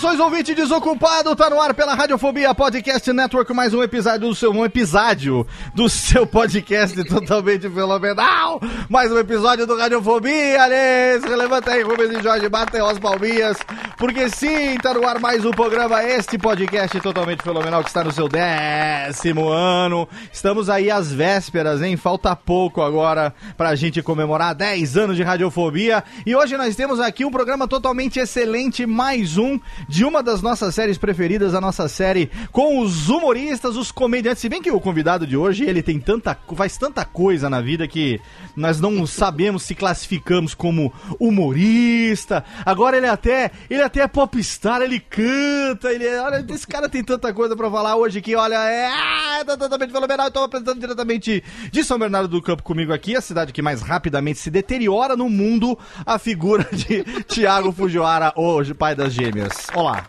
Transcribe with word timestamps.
Saudações, 0.00 0.18
ouvinte 0.18 0.54
desocupado, 0.54 1.36
tá 1.36 1.50
no 1.50 1.60
ar 1.60 1.74
pela 1.74 1.94
Radiofobia 1.94 2.54
Podcast 2.54 3.12
Network, 3.12 3.52
mais 3.52 3.74
um 3.74 3.82
episódio 3.82 4.28
do 4.28 4.34
seu, 4.34 4.50
um 4.50 4.64
episódio 4.64 5.46
do 5.74 5.90
seu 5.90 6.26
podcast 6.26 6.96
totalmente 7.04 7.68
fenomenal, 7.68 8.62
mais 8.88 9.12
um 9.12 9.18
episódio 9.18 9.66
do 9.66 9.76
Radiofobia, 9.76 10.62
aliás, 10.62 11.22
levanta 11.24 11.72
aí, 11.72 11.82
Rubens 11.82 12.18
e 12.18 12.22
Jorge, 12.22 12.48
batem 12.48 12.80
as 12.80 12.98
palminhas, 12.98 13.58
porque 13.98 14.30
sim, 14.30 14.78
tá 14.82 14.94
no 14.94 15.06
ar 15.06 15.20
mais 15.20 15.44
um 15.44 15.50
programa, 15.50 16.02
este 16.02 16.38
podcast 16.38 16.98
totalmente 17.00 17.42
fenomenal 17.42 17.82
que 17.82 17.90
está 17.90 18.02
no 18.02 18.10
seu 18.10 18.26
décimo 18.26 19.50
ano, 19.50 20.08
estamos 20.32 20.70
aí 20.70 20.90
às 20.90 21.12
vésperas, 21.12 21.82
hein, 21.82 21.98
falta 21.98 22.34
pouco 22.34 22.80
agora 22.80 23.34
pra 23.54 23.74
gente 23.74 24.00
comemorar 24.00 24.54
10 24.54 24.96
anos 24.96 25.16
de 25.16 25.22
Radiofobia, 25.22 26.02
e 26.24 26.34
hoje 26.34 26.56
nós 26.56 26.74
temos 26.74 27.00
aqui 27.00 27.22
um 27.22 27.30
programa 27.30 27.68
totalmente 27.68 28.18
excelente, 28.18 28.86
mais 28.86 29.36
um 29.36 29.60
de 29.90 30.04
uma 30.04 30.22
das 30.22 30.40
nossas 30.40 30.72
séries 30.74 30.96
preferidas, 30.96 31.52
a 31.52 31.60
nossa 31.60 31.88
série 31.88 32.30
com 32.52 32.78
os 32.80 33.08
humoristas, 33.08 33.76
os 33.76 33.90
comediantes. 33.90 34.40
Se 34.40 34.48
bem 34.48 34.62
que 34.62 34.70
o 34.70 34.80
convidado 34.80 35.26
de 35.26 35.36
hoje, 35.36 35.64
ele 35.64 35.82
tem 35.82 35.98
tanta, 35.98 36.38
faz 36.54 36.76
tanta 36.78 37.04
coisa 37.04 37.50
na 37.50 37.60
vida 37.60 37.88
que 37.88 38.20
nós 38.56 38.80
não 38.80 39.04
sabemos 39.04 39.64
se 39.64 39.74
classificamos 39.74 40.54
como 40.54 40.92
humorista. 41.18 42.44
Agora 42.64 42.96
ele 42.96 43.08
até, 43.08 43.50
ele 43.68 43.82
até 43.82 44.00
é 44.02 44.06
popstar, 44.08 44.80
ele 44.80 45.00
canta, 45.00 45.92
ele, 45.92 46.06
é- 46.06 46.20
olha, 46.22 46.44
esse 46.48 46.66
cara 46.66 46.88
tem 46.88 47.02
tanta 47.02 47.32
coisa 47.34 47.56
pra 47.56 47.70
falar 47.70 47.96
hoje 47.96 48.20
que, 48.22 48.36
olha, 48.36 48.54
é, 48.56 48.86
ah, 48.86 49.44
tá 49.44 49.56
totalmente 49.56 49.90
fenomenal. 49.92 50.26
Eu 50.26 50.32
tô 50.32 50.44
apresentando 50.44 50.78
diretamente 50.80 51.42
de 51.70 51.84
São 51.84 51.98
Bernardo 51.98 52.28
do 52.28 52.40
Campo 52.40 52.62
comigo 52.62 52.92
aqui, 52.92 53.16
a 53.16 53.20
cidade 53.20 53.52
que 53.52 53.60
mais 53.60 53.82
rapidamente 53.82 54.38
se 54.38 54.50
deteriora 54.50 55.16
no 55.16 55.28
mundo, 55.28 55.76
a 56.06 56.16
figura 56.18 56.66
de 56.72 57.02
Tiago 57.26 57.72
Fujiwara, 57.72 58.32
hoje 58.36 58.72
pai 58.72 58.94
das 58.94 59.12
gêmeas. 59.12 59.52
Olá. 59.80 60.04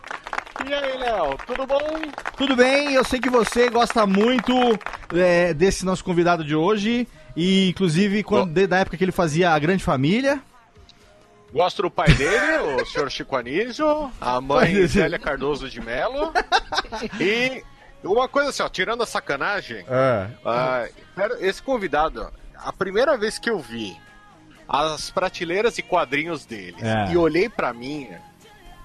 E 0.68 0.74
aí, 0.74 0.98
Léo, 0.98 1.34
tudo 1.46 1.66
bom? 1.66 1.80
Tudo 2.36 2.54
bem? 2.54 2.92
Eu 2.92 3.02
sei 3.06 3.18
que 3.18 3.30
você 3.30 3.70
gosta 3.70 4.06
muito 4.06 4.52
é, 5.14 5.54
desse 5.54 5.82
nosso 5.82 6.04
convidado 6.04 6.44
de 6.44 6.54
hoje. 6.54 7.08
E, 7.34 7.70
inclusive, 7.70 8.22
quando, 8.22 8.66
da 8.68 8.80
época 8.80 8.98
que 8.98 9.02
ele 9.04 9.12
fazia 9.12 9.50
a 9.52 9.58
grande 9.58 9.82
família. 9.82 10.42
Gosto 11.54 11.80
do 11.80 11.90
pai 11.90 12.12
dele, 12.12 12.82
o 12.82 12.84
senhor 12.86 13.10
Chico 13.10 13.34
Anísio, 13.34 14.12
a 14.20 14.42
mãe 14.42 14.86
Zélia 14.86 15.18
Cardoso 15.18 15.70
de 15.70 15.80
Mello. 15.80 16.32
E 17.18 17.64
uma 18.04 18.28
coisa 18.28 18.50
assim, 18.50 18.62
ó, 18.62 18.68
tirando 18.68 19.02
a 19.02 19.06
sacanagem, 19.06 19.86
É. 19.88 20.90
pera- 21.16 21.38
esse 21.40 21.62
convidado, 21.62 22.30
a 22.54 22.72
primeira 22.74 23.16
vez 23.16 23.38
que 23.38 23.48
eu 23.48 23.58
vi 23.58 23.96
as 24.68 25.10
prateleiras 25.10 25.78
e 25.78 25.82
quadrinhos 25.82 26.44
dele 26.44 26.76
É. 26.82 27.10
e 27.12 27.16
olhei 27.16 27.48
pra 27.48 27.72
mim, 27.72 28.08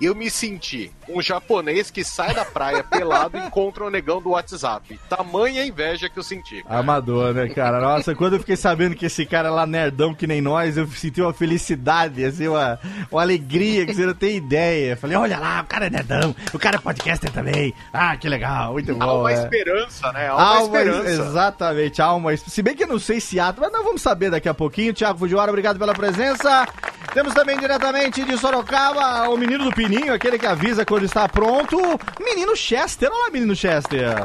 eu 0.06 0.14
me 0.14 0.30
senti 0.30 0.92
um 1.10 1.22
japonês 1.22 1.90
que 1.90 2.04
sai 2.04 2.34
da 2.34 2.44
praia 2.46 2.84
pelado 2.84 3.38
e 3.38 3.42
encontra 3.42 3.86
um 3.86 3.90
negão 3.90 4.22
do 4.22 4.32
WhatsApp. 4.32 5.00
Tamanha 5.10 5.66
inveja 5.66 6.10
que 6.10 6.20
eu 6.20 6.24
senti. 6.24 6.64
Amador, 6.68 7.34
né, 7.34 7.48
cara? 7.50 7.80
Nossa, 7.80 8.14
quando 8.14 8.34
eu 8.34 8.40
fiquei 8.40 8.56
sabendo 8.58 8.96
que 8.96 9.06
esse 9.06 9.26
cara 9.26 9.48
é 9.48 9.52
lá 9.52 9.66
nerdão 9.66 10.14
que 10.14 10.28
nem 10.28 10.42
nós, 10.42 10.78
eu 10.78 10.86
senti 10.88 11.22
uma 11.22 11.34
felicidade, 11.34 12.24
assim, 12.26 12.48
uma, 12.48 12.80
uma 13.12 13.22
alegria 13.22 13.86
que 13.86 13.94
você 13.94 14.06
não 14.06 14.14
tem 14.14 14.36
ideia. 14.38 14.98
Falei, 14.98 15.16
olha 15.18 15.40
lá, 15.40 15.62
o 15.62 15.66
cara 15.66 15.88
é 15.88 15.90
nerdão, 15.90 16.36
o 16.54 16.60
cara 16.60 16.76
é 16.76 16.80
podcaster 16.80 17.32
também. 17.32 17.74
Ah, 17.94 18.16
que 18.18 18.28
legal, 18.28 18.74
muito 18.74 18.92
Há 18.92 19.06
bom. 19.06 19.20
uma 19.22 19.32
é. 19.32 19.36
esperança, 19.36 20.12
né? 20.12 20.28
Há 20.28 20.36
uma 20.36 20.44
Alma, 20.58 20.78
esperança. 20.82 21.10
exatamente, 21.10 22.02
alma. 22.02 22.36
Se 22.38 22.62
bem 22.62 22.76
que 22.76 22.84
eu 22.84 22.88
não 22.88 23.00
sei 23.00 23.20
se 23.20 23.40
há, 23.40 23.54
mas 23.58 23.72
nós 23.72 23.84
vamos 23.84 24.02
saber 24.02 24.30
daqui 24.30 24.50
a 24.50 24.54
pouquinho. 24.54 24.94
Tiago 24.94 25.18
Fujiwara, 25.20 25.50
obrigado 25.52 25.80
pela 25.80 25.94
presença. 25.94 26.68
Temos 27.14 27.34
também 27.34 27.58
diretamente 27.58 28.24
de 28.24 28.38
Sorocaba 28.38 29.28
o 29.30 29.38
menino 29.38 29.64
do 29.66 29.72
Pininho, 29.72 30.14
aquele 30.14 30.38
que 30.38 30.46
avisa 30.46 30.86
quando 30.86 31.04
está 31.04 31.28
pronto. 31.28 31.78
Menino 32.20 32.56
Chester. 32.56 33.10
Olá, 33.12 33.32
menino 33.32 33.56
Chester. 33.56 34.16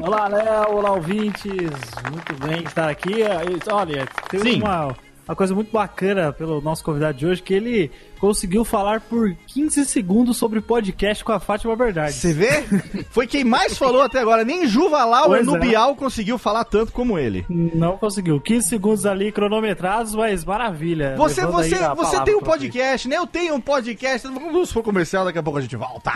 Olá, 0.00 0.28
Léo, 0.28 0.76
olá, 0.76 0.92
ouvintes. 0.92 1.52
Muito 2.10 2.34
bem 2.46 2.62
estar 2.62 2.88
aqui. 2.88 3.22
Olha, 3.70 4.06
tem 4.28 4.40
Sim. 4.40 4.62
uma, 4.62 4.94
uma 5.26 5.36
coisa 5.36 5.54
muito 5.54 5.70
bacana 5.70 6.32
pelo 6.32 6.60
nosso 6.60 6.82
convidado 6.82 7.16
de 7.16 7.26
hoje, 7.26 7.42
que 7.42 7.54
ele 7.54 7.90
conseguiu 8.18 8.64
falar 8.64 9.00
por 9.00 9.34
15 9.48 9.84
segundos 9.84 10.36
sobre 10.36 10.60
podcast 10.60 11.24
com 11.24 11.32
a 11.32 11.40
Fátima 11.40 11.74
Verdade. 11.74 12.12
Você 12.12 12.32
vê? 12.32 12.64
Foi 13.10 13.26
quem 13.26 13.44
mais 13.44 13.76
falou 13.76 14.02
até 14.02 14.20
agora. 14.20 14.44
Nem 14.44 14.66
Juva 14.66 15.04
Lauer 15.04 15.44
Pois 15.44 15.46
no 15.46 15.56
é. 15.56 15.94
Conseguiu 15.96 16.38
falar 16.38 16.64
tanto 16.64 16.92
como 16.92 17.18
ele. 17.18 17.44
Não 17.48 17.96
conseguiu. 17.96 18.40
15 18.40 18.68
segundos 18.68 19.06
ali 19.06 19.32
cronometrados, 19.32 20.14
mas 20.14 20.44
maravilha. 20.44 21.16
Você, 21.16 21.44
você, 21.46 21.76
você 21.96 22.20
tem 22.22 22.34
um 22.34 22.40
podcast, 22.40 23.08
né? 23.08 23.16
Eu 23.16 23.26
tenho 23.26 23.54
um 23.54 23.60
podcast. 23.60 24.28
Vamos 24.28 24.70
for 24.70 24.82
comercial, 24.82 25.24
daqui 25.24 25.38
a 25.38 25.42
pouco 25.42 25.58
a 25.58 25.62
gente 25.62 25.76
volta. 25.76 26.12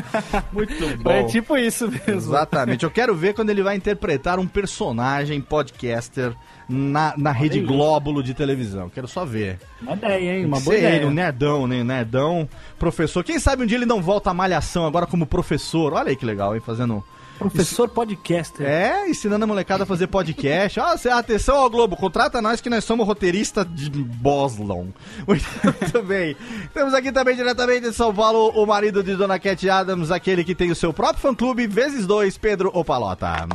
Muito 0.52 0.98
bom. 0.98 1.10
É 1.10 1.24
tipo 1.24 1.56
isso 1.56 1.88
mesmo. 1.88 2.10
Exatamente. 2.10 2.84
Eu 2.84 2.90
quero 2.90 3.14
ver 3.14 3.34
quando 3.34 3.50
ele 3.50 3.62
vai 3.62 3.76
interpretar 3.76 4.38
um 4.38 4.46
personagem 4.46 5.40
podcaster 5.40 6.34
na, 6.70 7.12
na 7.16 7.32
Rede 7.32 7.58
aí. 7.58 7.64
Glóbulo 7.64 8.22
de 8.22 8.32
televisão. 8.32 8.88
Quero 8.88 9.08
só 9.08 9.24
ver. 9.24 9.58
Uma 9.82 9.92
ideia, 9.94 10.38
hein? 10.38 10.46
Uma 10.46 10.60
boa 10.60 10.76
ideia. 10.76 10.96
ele, 10.96 11.04
um 11.06 11.10
nerdão, 11.10 11.66
né? 11.66 11.82
Nerdão, 11.82 12.48
professor. 12.78 13.24
Quem 13.24 13.38
sabe 13.38 13.62
um 13.62 13.66
dia 13.66 13.76
ele 13.78 13.86
não 13.86 14.00
volta 14.00 14.30
à 14.30 14.34
malhação 14.34 14.86
agora 14.86 15.06
como 15.06 15.26
professor. 15.26 15.92
Olha 15.92 16.10
aí 16.10 16.16
que 16.16 16.24
legal, 16.24 16.54
hein? 16.54 16.62
Fazendo. 16.64 17.02
Professor 17.38 17.88
podcaster. 17.88 18.66
É, 18.68 19.08
ensinando 19.08 19.44
a 19.44 19.46
molecada 19.46 19.84
a 19.84 19.86
fazer 19.86 20.08
podcast. 20.08 20.78
Ó, 20.78 20.94
cê- 20.98 21.08
atenção 21.08 21.56
ao 21.56 21.70
Globo, 21.70 21.96
contrata 21.96 22.42
nós 22.42 22.60
que 22.60 22.68
nós 22.68 22.84
somos 22.84 23.06
roteirista 23.06 23.64
de 23.64 23.88
Boslon. 23.88 24.88
Muito 25.26 26.02
bem. 26.06 26.36
Temos 26.74 26.92
aqui 26.92 27.10
também 27.10 27.34
diretamente 27.34 27.88
de 27.88 27.94
São 27.94 28.14
Paulo 28.14 28.50
o 28.50 28.66
marido 28.66 29.02
de 29.02 29.16
Dona 29.16 29.38
Cat 29.38 29.70
Adams, 29.70 30.10
aquele 30.10 30.44
que 30.44 30.54
tem 30.54 30.70
o 30.70 30.74
seu 30.76 30.92
próprio 30.92 31.20
fã-clube, 31.22 31.66
vezes 31.66 32.06
dois, 32.06 32.36
Pedro 32.36 32.70
Opalota. 32.74 33.48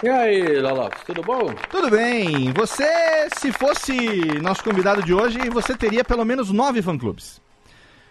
E 0.00 0.08
aí, 0.08 0.60
Lolopes, 0.60 1.02
tudo 1.04 1.22
bom? 1.24 1.52
Tudo 1.70 1.90
bem. 1.90 2.52
Você, 2.52 3.28
se 3.36 3.50
fosse 3.50 3.92
nosso 4.40 4.62
convidado 4.62 5.02
de 5.02 5.12
hoje, 5.12 5.50
você 5.50 5.76
teria 5.76 6.04
pelo 6.04 6.24
menos 6.24 6.52
nove 6.52 6.80
fã-clubes. 6.80 7.40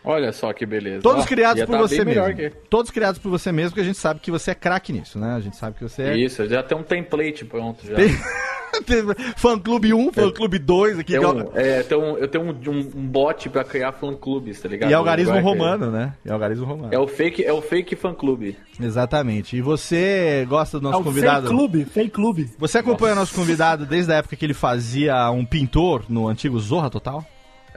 Olha 0.09 0.31
só 0.31 0.53
que 0.53 0.65
beleza. 0.65 1.01
Todos 1.01 1.25
Ó, 1.25 1.27
criados 1.27 1.59
ia 1.59 1.65
por 1.67 1.73
tá 1.73 1.81
você 1.81 2.05
mesmo. 2.05 2.33
que- 2.35 2.49
Todos 2.69 2.89
criados 2.91 3.19
por 3.19 3.29
você 3.29 3.51
mesmo, 3.51 3.71
porque 3.71 3.81
a 3.81 3.83
gente 3.83 3.97
sabe 3.97 4.21
que 4.21 4.31
você 4.31 4.51
é 4.51 4.55
craque 4.55 4.93
nisso, 4.93 5.19
né? 5.19 5.33
A 5.33 5.39
gente 5.41 5.57
sabe 5.57 5.75
que 5.77 5.83
você 5.83 6.01
é... 6.03 6.17
Isso, 6.17 6.47
já 6.47 6.63
tem 6.63 6.77
um 6.77 6.83
template 6.83 7.43
pronto 7.43 7.85
já. 7.85 7.95
Tem- 7.95 8.15
fã-clube 9.35 9.93
1, 9.93 10.11
fã-clube 10.13 10.59
2 10.59 10.99
aqui. 10.99 11.11
Tem 11.13 11.19
que 11.19 11.25
é 11.25 11.29
um, 11.29 11.41
o- 11.47 11.51
é, 11.55 11.83
tem 11.83 11.97
um- 11.97 12.17
eu 12.17 12.27
tenho 12.27 12.43
um, 12.45 12.49
um, 12.49 12.79
um 12.95 13.07
bot 13.07 13.49
pra 13.49 13.63
criar 13.63 13.91
fã-clubes, 13.91 14.61
tá 14.61 14.69
ligado? 14.69 14.89
E 14.89 14.93
algarismo 14.93 15.33
Agora 15.35 15.43
que- 15.55 15.59
romano, 15.61 15.91
né? 15.91 16.13
E 16.23 16.29
algarismo 16.31 16.65
romano. 16.65 16.89
É 16.93 16.99
o 16.99 17.07
fake, 17.07 17.43
é 17.43 17.51
o 17.51 17.61
fake 17.61 17.95
fã-clube. 17.95 18.57
Exatamente. 18.79 19.57
E 19.57 19.61
você 19.61 20.45
gosta 20.47 20.79
do 20.79 20.87
É 20.87 20.91
nosso 20.91 21.01
o 21.01 21.03
convidado? 21.03 21.47
Fake 21.47 21.57
Clube, 21.57 21.85
Fake 21.85 22.09
Clube. 22.11 22.49
Você 22.59 22.77
acompanha 22.77 23.15
nosso 23.15 23.33
convidado 23.33 23.85
desde 23.85 24.11
a 24.11 24.15
época 24.17 24.35
que 24.35 24.45
ele 24.45 24.53
fazia 24.53 25.29
um 25.31 25.43
pintor 25.45 26.05
no 26.07 26.27
antigo 26.27 26.59
Zorra 26.59 26.89
Total? 26.89 27.25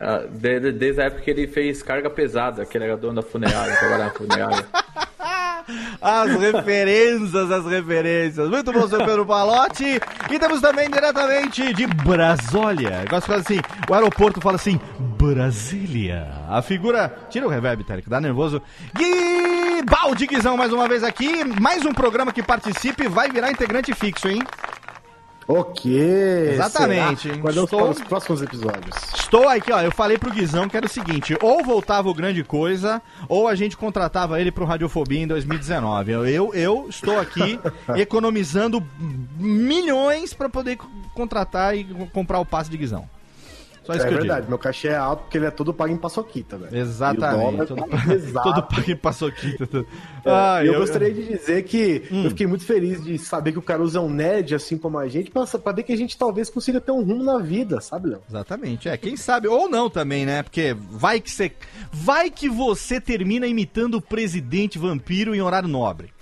Ah, 0.01 0.23
de- 0.31 0.61
de- 0.61 0.73
desde 0.73 1.01
a 1.03 1.05
época 1.05 1.23
que 1.23 1.31
ele 1.31 1.47
fez 1.47 1.83
carga 1.83 2.09
pesada, 2.09 2.65
que 2.65 2.77
ele 2.79 2.85
era 2.85 2.97
dono 2.97 3.21
da 3.21 3.23
funerária, 3.23 3.77
trabalhava 3.77 4.05
na 4.05 4.11
funerária. 4.11 4.67
As 6.01 6.31
referências, 6.41 7.51
as 7.51 7.65
referências. 7.67 8.49
Muito 8.49 8.73
bom, 8.73 8.89
seu 8.89 8.99
Pedro 9.05 9.25
Palotti. 9.25 10.01
E 10.29 10.39
temos 10.39 10.61
também 10.61 10.91
diretamente 10.91 11.73
de 11.75 11.87
Brasólia. 11.87 13.05
Gosto 13.09 13.21
de 13.21 13.27
falar 13.27 13.39
assim, 13.41 13.61
o 13.89 13.95
aeroporto 13.95 14.41
fala 14.41 14.57
assim, 14.57 14.81
Brasília. 14.99 16.27
A 16.49 16.61
figura... 16.61 17.15
Tira 17.29 17.47
o 17.47 17.51
reverb, 17.51 17.85
Térico, 17.85 18.11
dá 18.11 18.21
nervoso. 18.21 18.61
Gui 18.97 19.83
Baldi 19.89 20.27
Guizão 20.27 20.57
mais 20.57 20.73
uma 20.73 20.89
vez 20.89 21.05
aqui. 21.05 21.45
Mais 21.61 21.85
um 21.85 21.93
programa 21.93 22.33
que 22.33 22.43
participe 22.43 23.07
vai 23.07 23.31
virar 23.31 23.51
integrante 23.53 23.95
fixo, 23.95 24.29
hein? 24.29 24.43
Ok. 25.51 25.91
Exatamente. 26.53 27.23
será? 27.23 27.35
Aguardamos 27.35 27.65
Estou- 27.73 27.81
para 27.81 27.91
os 27.91 28.03
próximos 28.03 28.43
episódios. 28.43 28.97
Estou 29.15 29.49
aqui, 29.49 29.73
ó. 29.73 29.81
Eu 29.81 29.91
falei 29.91 30.17
pro 30.17 30.31
Guizão 30.33 30.69
que 30.69 30.77
era 30.77 30.87
o 30.87 30.89
seguinte: 30.89 31.37
ou 31.43 31.65
voltava 31.65 32.09
o 32.09 32.15
grande 32.15 32.45
coisa, 32.45 33.03
ou 33.29 33.49
a 33.49 33.55
gente 33.55 33.77
contratava 33.77 34.41
ele 34.41 34.53
pro 34.53 34.65
Radiofobia 34.65 35.21
em 35.21 35.27
2019. 35.27 36.13
Eu, 36.13 36.27
eu, 36.27 36.55
eu 36.55 36.87
estou 36.89 37.19
aqui 37.19 37.59
economizando 37.97 38.81
milhões 39.39 40.33
pra 40.33 40.49
poder 40.49 40.79
contratar 41.15 41.77
e 41.77 41.85
comprar 42.13 42.39
o 42.39 42.47
passe 42.47 42.71
de 42.71 42.77
Guizão. 42.77 43.09
Só 43.97 43.99
isso 43.99 44.07
É 44.07 44.09
eu 44.11 44.19
verdade, 44.19 44.49
meu 44.49 44.59
cachê 44.59 44.89
é 44.89 44.97
alto 44.97 45.23
porque 45.25 45.39
ele 45.39 45.47
é 45.47 45.51
todo 45.51 45.73
pago 45.75 45.93
em 45.93 45.97
paçoquita, 45.97 46.57
velho. 46.59 46.77
Exatamente. 46.77 47.67
Todo, 47.67 47.87
tá 48.33 48.43
todo 48.43 48.63
pago 48.63 48.91
em 48.91 48.97
paçoquita. 48.97 49.69
É, 50.23 50.31
Ah, 50.31 50.61
e 50.63 50.67
eu, 50.69 50.79
gostaria 50.81 51.13
de 51.15 51.25
dizer 51.27 51.63
que 51.65 52.03
Hum. 52.13 52.25
eu 52.25 52.31
fiquei 52.31 52.47
muito 52.47 52.65
feliz 52.65 53.03
de 53.03 53.17
saber 53.19 53.53
que 53.53 53.59
o 53.59 53.63
Caruso 53.63 53.97
é 53.97 54.01
um 54.01 54.11
nerd, 54.11 54.55
assim 54.55 54.77
como 54.77 54.99
a 54.99 55.09
gente, 55.09 55.31
pra, 55.31 55.47
pra 55.47 55.73
ver 55.73 55.83
que 55.83 55.93
a 55.93 55.97
gente 55.97 56.17
talvez 56.19 56.51
consiga 56.51 56.79
ter 56.81 56.93
um 56.93 57.03
rumo 57.03 57.23
na 57.25 57.39
vida, 57.39 57.81
sabe, 57.81 58.11
Léo? 58.11 58.21
Exatamente, 58.29 58.87
é. 58.89 58.97
Quem 58.99 59.17
sabe, 59.17 59.49
ou 59.49 59.69
não 59.69 59.89
também, 59.89 60.27
né? 60.27 60.43
Porque 60.43 60.77
vai 60.91 61.21
que 61.21 61.31
você. 61.31 61.51
Vai 61.91 62.31
que 62.31 62.49
você 62.51 63.01
termina 63.01 63.47
imitando 63.47 63.95
o 63.95 64.03
presidente 64.03 64.79
vampiro 64.79 65.35
em 65.35 65.41
horário 65.41 65.69
nobre. 65.69 66.13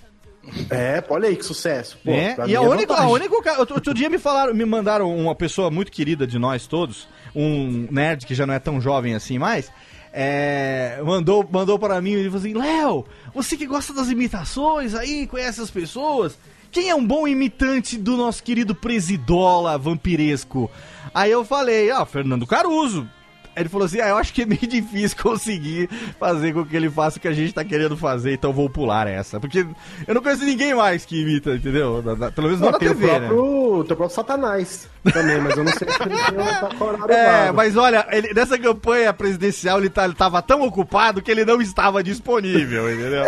É, 0.69 1.03
olha 1.09 1.27
aí 1.27 1.35
que 1.35 1.45
sucesso. 1.45 1.97
Pô, 2.03 2.11
É, 2.11 2.35
e 2.47 2.55
a 2.55 2.59
é 2.59 2.61
única, 2.61 2.93
a 2.93 3.07
única, 3.09 3.41
ca- 3.43 3.59
outro, 3.59 3.75
outro 3.75 3.93
dia 3.93 4.09
me 4.09 4.17
falaram, 4.17 4.53
me 4.53 4.65
mandaram 4.65 5.13
uma 5.15 5.35
pessoa 5.35 5.69
muito 5.69 5.91
querida 5.91 6.25
de 6.25 6.39
nós 6.39 6.65
todos, 6.65 7.07
um 7.39 7.87
nerd 7.89 8.25
que 8.25 8.35
já 8.35 8.45
não 8.45 8.53
é 8.53 8.59
tão 8.59 8.81
jovem 8.81 9.15
assim 9.15 9.37
mais, 9.37 9.71
é, 10.11 10.99
mandou, 11.05 11.47
mandou 11.51 11.77
para 11.77 12.01
mim 12.01 12.13
e 12.13 12.23
falou 12.25 12.39
assim, 12.39 12.53
Léo, 12.53 13.05
você 13.33 13.55
que 13.55 13.65
gosta 13.65 13.93
das 13.93 14.09
imitações 14.09 14.95
aí, 14.95 15.27
conhece 15.27 15.61
as 15.61 15.69
pessoas, 15.69 16.37
quem 16.71 16.89
é 16.89 16.95
um 16.95 17.05
bom 17.05 17.27
imitante 17.27 17.97
do 17.97 18.17
nosso 18.17 18.43
querido 18.43 18.75
Presidola 18.75 19.77
vampiresco? 19.77 20.69
Aí 21.13 21.31
eu 21.31 21.43
falei, 21.43 21.89
ah, 21.91 22.05
Fernando 22.05 22.45
Caruso. 22.45 23.07
Aí 23.55 23.63
ele 23.63 23.69
falou 23.69 23.85
assim: 23.85 23.99
Ah, 24.01 24.09
eu 24.09 24.17
acho 24.17 24.33
que 24.33 24.43
é 24.43 24.45
meio 24.45 24.61
difícil 24.67 25.17
conseguir 25.21 25.89
fazer 26.19 26.53
com 26.53 26.65
que 26.65 26.75
ele 26.75 26.89
faça 26.89 27.17
o 27.17 27.21
que 27.21 27.27
a 27.27 27.33
gente 27.33 27.53
tá 27.53 27.63
querendo 27.63 27.97
fazer, 27.97 28.33
então 28.33 28.53
vou 28.53 28.69
pular 28.69 29.07
essa. 29.07 29.39
Porque 29.39 29.65
eu 30.07 30.15
não 30.15 30.21
conheço 30.21 30.45
ninguém 30.45 30.73
mais 30.73 31.05
que 31.05 31.21
imita, 31.21 31.51
entendeu? 31.55 32.01
Na- 32.03 32.15
na- 32.15 32.31
pelo 32.31 32.47
menos 32.47 32.61
não, 32.61 32.71
na 32.71 32.77
TV, 32.79 33.05
né? 33.07 33.27
próprio, 33.27 33.83
tem 33.83 33.93
o 33.93 33.97
próprio 33.97 34.09
Satanás 34.09 34.87
também, 35.13 35.39
mas 35.41 35.57
eu 35.57 35.63
não 35.63 35.71
sei 35.71 35.87
se 35.87 36.01
ele 36.03 36.15
tá 36.17 36.69
com 36.77 37.11
É, 37.11 37.43
vago. 37.45 37.57
mas 37.57 37.75
olha, 37.77 38.05
ele- 38.11 38.33
nessa 38.33 38.57
campanha 38.57 39.13
presidencial 39.13 39.79
ele, 39.79 39.89
tá, 39.89 40.05
ele 40.05 40.13
tava 40.13 40.41
tão 40.41 40.61
ocupado 40.61 41.21
que 41.21 41.31
ele 41.31 41.45
não 41.45 41.61
estava 41.61 42.03
disponível, 42.03 42.89
entendeu? 42.93 43.23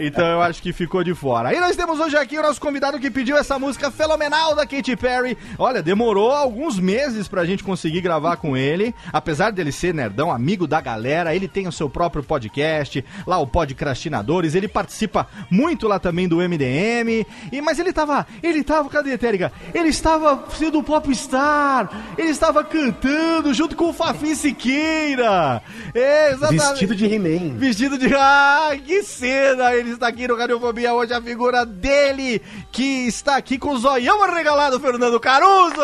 Então 0.00 0.26
eu 0.26 0.42
acho 0.42 0.62
que 0.62 0.72
ficou 0.72 1.02
de 1.04 1.14
fora. 1.14 1.54
E 1.54 1.60
nós 1.60 1.76
temos 1.76 1.98
hoje 2.00 2.16
aqui 2.16 2.38
o 2.38 2.42
nosso 2.42 2.60
convidado 2.60 2.98
que 2.98 3.10
pediu 3.10 3.36
essa 3.36 3.58
música 3.58 3.90
fenomenal 3.90 4.54
da 4.54 4.66
Katy 4.66 4.96
Perry. 4.96 5.36
Olha, 5.58 5.82
demorou 5.82 6.30
alguns 6.30 6.78
meses 6.78 7.28
pra 7.28 7.44
gente 7.44 7.62
conseguir 7.64 8.00
gravar 8.00 8.36
com 8.36 8.56
ele, 8.56 8.94
apesar 9.12 9.49
dele 9.50 9.72
ser 9.72 9.94
nerdão, 9.94 10.30
amigo 10.30 10.66
da 10.66 10.80
galera, 10.80 11.34
ele 11.34 11.48
tem 11.48 11.66
o 11.66 11.72
seu 11.72 11.88
próprio 11.88 12.22
podcast, 12.22 13.04
lá 13.26 13.38
o 13.38 13.46
Podcrastinadores, 13.46 14.54
ele 14.54 14.68
participa 14.68 15.26
muito 15.50 15.86
lá 15.88 15.98
também 15.98 16.28
do 16.28 16.36
MDM, 16.36 17.26
e, 17.52 17.60
mas 17.60 17.78
ele 17.78 17.92
tava, 17.92 18.26
ele 18.42 18.62
tava, 18.62 18.88
cadê, 18.88 19.16
Térica? 19.18 19.52
Ele 19.74 19.88
estava 19.88 20.44
sendo 20.56 20.82
popstar, 20.82 22.14
ele 22.16 22.30
estava 22.30 22.62
cantando 22.64 23.52
junto 23.52 23.76
com 23.76 23.90
o 23.90 23.92
Fafi 23.92 24.34
Siqueira, 24.34 25.62
é, 25.94 26.32
exatamente. 26.32 26.70
Vestido 26.70 26.96
de 26.96 27.06
He-Man. 27.06 27.56
Vestido 27.56 27.98
de. 27.98 28.14
Ah, 28.14 28.70
que 28.84 29.02
cena! 29.02 29.74
Ele 29.74 29.90
está 29.90 30.08
aqui 30.08 30.26
no 30.28 30.36
Radiofobia 30.36 30.92
hoje, 30.92 31.12
a 31.12 31.22
figura 31.22 31.64
dele, 31.64 32.40
que 32.70 33.06
está 33.06 33.36
aqui 33.36 33.58
com 33.58 33.70
o 33.70 33.78
zoião 33.78 34.20
regalado, 34.32 34.78
Fernando 34.78 35.18
Caruso! 35.18 35.80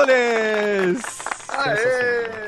Aê! 1.49 2.47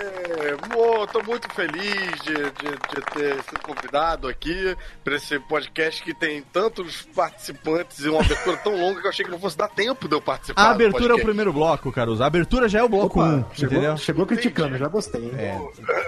Tô 1.12 1.22
muito 1.22 1.48
feliz 1.54 2.22
de, 2.22 2.34
de, 2.34 2.70
de 2.70 3.02
ter 3.12 3.42
sido 3.42 3.60
convidado 3.62 4.28
aqui 4.28 4.76
pra 5.02 5.16
esse 5.16 5.38
podcast 5.40 6.02
que 6.02 6.12
tem 6.12 6.42
tantos 6.42 7.02
participantes 7.14 8.04
e 8.04 8.08
uma 8.08 8.20
abertura 8.20 8.56
tão 8.58 8.78
longa 8.78 9.00
que 9.00 9.06
eu 9.06 9.10
achei 9.10 9.24
que 9.24 9.30
não 9.30 9.38
fosse 9.38 9.56
dar 9.56 9.68
tempo 9.68 10.06
de 10.06 10.14
eu 10.14 10.20
participar. 10.20 10.62
A 10.62 10.70
abertura 10.70 11.14
é 11.14 11.16
o 11.16 11.22
primeiro 11.22 11.52
bloco, 11.52 11.90
Caruso. 11.90 12.22
A 12.22 12.26
abertura 12.26 12.68
já 12.68 12.80
é 12.80 12.82
o 12.82 12.88
bloco 12.88 13.20
1, 13.20 13.24
um, 13.24 13.44
chegou, 13.52 13.78
entendeu? 13.78 13.96
chegou 13.96 14.26
criticando, 14.26 14.76
já 14.76 14.86
gostei. 14.86 15.32
É. 15.36 15.58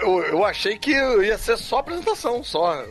Eu, 0.02 0.22
eu 0.24 0.44
achei 0.44 0.78
que 0.78 0.92
ia 0.92 1.38
ser 1.38 1.56
só 1.56 1.78
apresentação, 1.78 2.44
só. 2.44 2.84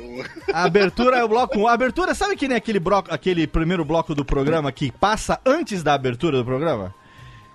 A 0.51 0.63
abertura 0.63 1.17
é 1.17 1.23
o 1.23 1.27
bloco 1.27 1.57
1. 1.57 1.61
Um. 1.61 1.67
A 1.67 1.73
abertura, 1.73 2.15
sabe 2.15 2.35
que 2.35 2.47
nem 2.47 2.57
aquele, 2.57 2.79
bloco, 2.79 3.13
aquele 3.13 3.45
primeiro 3.45 3.85
bloco 3.85 4.15
do 4.15 4.25
programa 4.25 4.71
que 4.71 4.91
passa 4.91 5.39
antes 5.45 5.83
da 5.83 5.93
abertura 5.93 6.37
do 6.37 6.45
programa? 6.45 6.93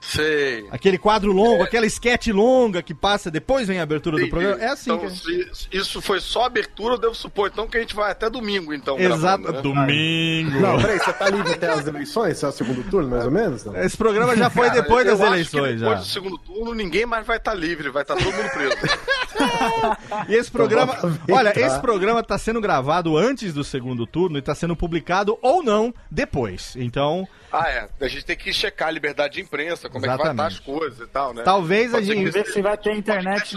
Sei. 0.06 0.66
Aquele 0.70 0.99
quadro 0.99 1.32
longo, 1.32 1.62
aquela 1.62 1.87
sketch 1.87 2.28
longa 2.28 2.82
que 2.82 2.94
passa, 2.94 3.30
depois 3.30 3.66
vem 3.66 3.80
a 3.80 3.82
abertura 3.82 4.18
do 4.18 4.28
programa. 4.28 4.62
É 4.62 4.68
assim, 4.68 4.92
Então, 4.92 5.08
que... 5.08 5.16
se 5.16 5.49
isso 5.73 6.00
foi 6.02 6.20
só 6.20 6.44
abertura, 6.44 6.94
eu 6.94 6.99
devo 6.99 7.14
supor 7.14 7.50
então 7.52 7.66
que 7.66 7.76
a 7.76 7.80
gente 7.80 7.94
vai 7.94 8.11
até 8.11 8.28
domingo, 8.28 8.73
então. 8.75 8.99
Exato. 8.99 9.42
gravando, 9.42 9.52
né? 9.52 9.62
Domingo. 9.62 10.61
Não, 10.61 10.80
peraí, 10.80 10.99
você 10.99 11.12
tá 11.12 11.28
livre 11.30 11.52
até 11.52 11.68
as 11.70 11.87
eleições? 11.87 12.42
É 12.42 12.49
o 12.49 12.52
segundo 12.52 12.82
turno, 12.90 13.08
mais 13.08 13.25
ou 13.25 13.30
menos? 13.30 13.64
Não? 13.64 13.76
Esse 13.82 13.96
programa 13.96 14.37
já 14.37 14.50
foi 14.50 14.68
Cara, 14.68 14.82
depois 14.82 15.06
eu 15.06 15.12
das 15.16 15.20
acho 15.20 15.30
que 15.50 15.56
eleições, 15.56 15.80
já. 15.80 15.88
Depois 15.88 16.06
do 16.06 16.12
segundo 16.12 16.38
turno, 16.38 16.75
ninguém 16.75 17.06
mais 17.06 17.26
vai 17.26 17.38
estar 17.38 17.54
livre, 17.54 17.90
vai 17.90 18.02
estar 18.02 18.14
todo 18.16 18.32
mundo 18.32 18.50
preso. 18.50 18.76
E 20.28 20.34
esse 20.34 20.50
programa, 20.50 20.94
Então, 20.96 21.37
olha, 21.37 21.52
esse 21.58 21.78
programa 21.80 22.23
tá 22.23 22.38
sendo 22.38 22.61
gravado 22.61 23.16
antes 23.16 23.52
do 23.52 23.64
segundo 23.64 24.06
turno 24.06 24.38
e 24.38 24.42
tá 24.42 24.54
sendo 24.54 24.76
publicado 24.76 25.37
ou 25.42 25.62
não 25.62 25.92
depois. 26.11 26.75
Então, 26.76 27.26
ah, 27.54 27.68
é. 27.68 27.88
A 28.04 28.08
gente 28.08 28.25
tem 28.25 28.37
que 28.37 28.52
checar 28.52 28.88
a 28.88 28.90
liberdade 28.90 29.34
de 29.34 29.40
imprensa, 29.40 29.88
como 29.88 30.04
é 30.04 30.08
que 30.08 30.16
vai 30.16 30.26
Exatamente. 30.26 30.54
estar 30.54 30.73
as 30.73 30.78
coisas 30.78 31.00
e 31.00 31.11
tal, 31.11 31.32
né? 31.34 31.42
talvez 31.42 31.88
a 31.90 31.99
Pode 31.99 32.06
ser 32.06 32.12
gente 32.14 32.25
que 32.25 32.30
Ver 32.30 32.46
se 32.46 32.62
vai 32.62 32.76
ter 32.76 32.94
internet. 32.94 33.56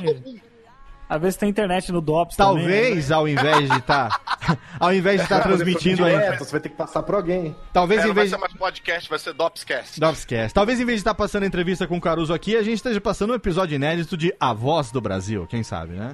Às 1.09 1.21
vezes 1.21 1.37
tem 1.37 1.47
internet 1.47 1.89
no 1.89 2.01
DOPS 2.01 2.35
também, 2.35 2.55
né? 2.55 2.61
Talvez, 2.73 3.11
ao 3.13 3.27
invés 3.29 3.69
de 3.69 3.77
estar. 3.77 4.21
ao 4.77 4.93
invés 4.93 5.17
de 5.19 5.23
estar 5.23 5.41
poder 5.41 5.55
transmitindo 5.55 6.03
aí. 6.03 6.11
direto, 6.11 6.39
Você 6.43 6.51
vai 6.51 6.59
ter 6.59 6.67
que 6.67 6.75
passar 6.75 7.01
por 7.01 7.15
alguém. 7.15 7.55
Talvez 7.71 8.01
É, 8.01 8.03
em 8.03 8.07
não 8.09 8.13
vai 8.13 8.23
vez 8.25 8.31
ser 8.31 8.37
mais 8.37 8.53
podcast, 8.53 9.09
vai 9.09 9.17
ser 9.17 9.33
Dopscast. 9.33 9.99
Dopscast. 10.01 10.53
Talvez 10.53 10.81
em 10.81 10.85
vez 10.85 10.97
de 10.97 11.01
estar 11.01 11.13
passando 11.13 11.45
entrevista 11.45 11.87
com 11.87 11.95
o 11.95 12.01
Caruso 12.01 12.33
aqui, 12.33 12.57
a 12.57 12.61
gente 12.61 12.75
esteja 12.75 12.99
passando 12.99 13.31
um 13.31 13.35
episódio 13.35 13.75
inédito 13.75 14.17
de 14.17 14.35
A 14.37 14.51
Voz 14.51 14.91
do 14.91 14.99
Brasil, 14.99 15.47
quem 15.47 15.63
sabe, 15.63 15.93
né? 15.93 16.13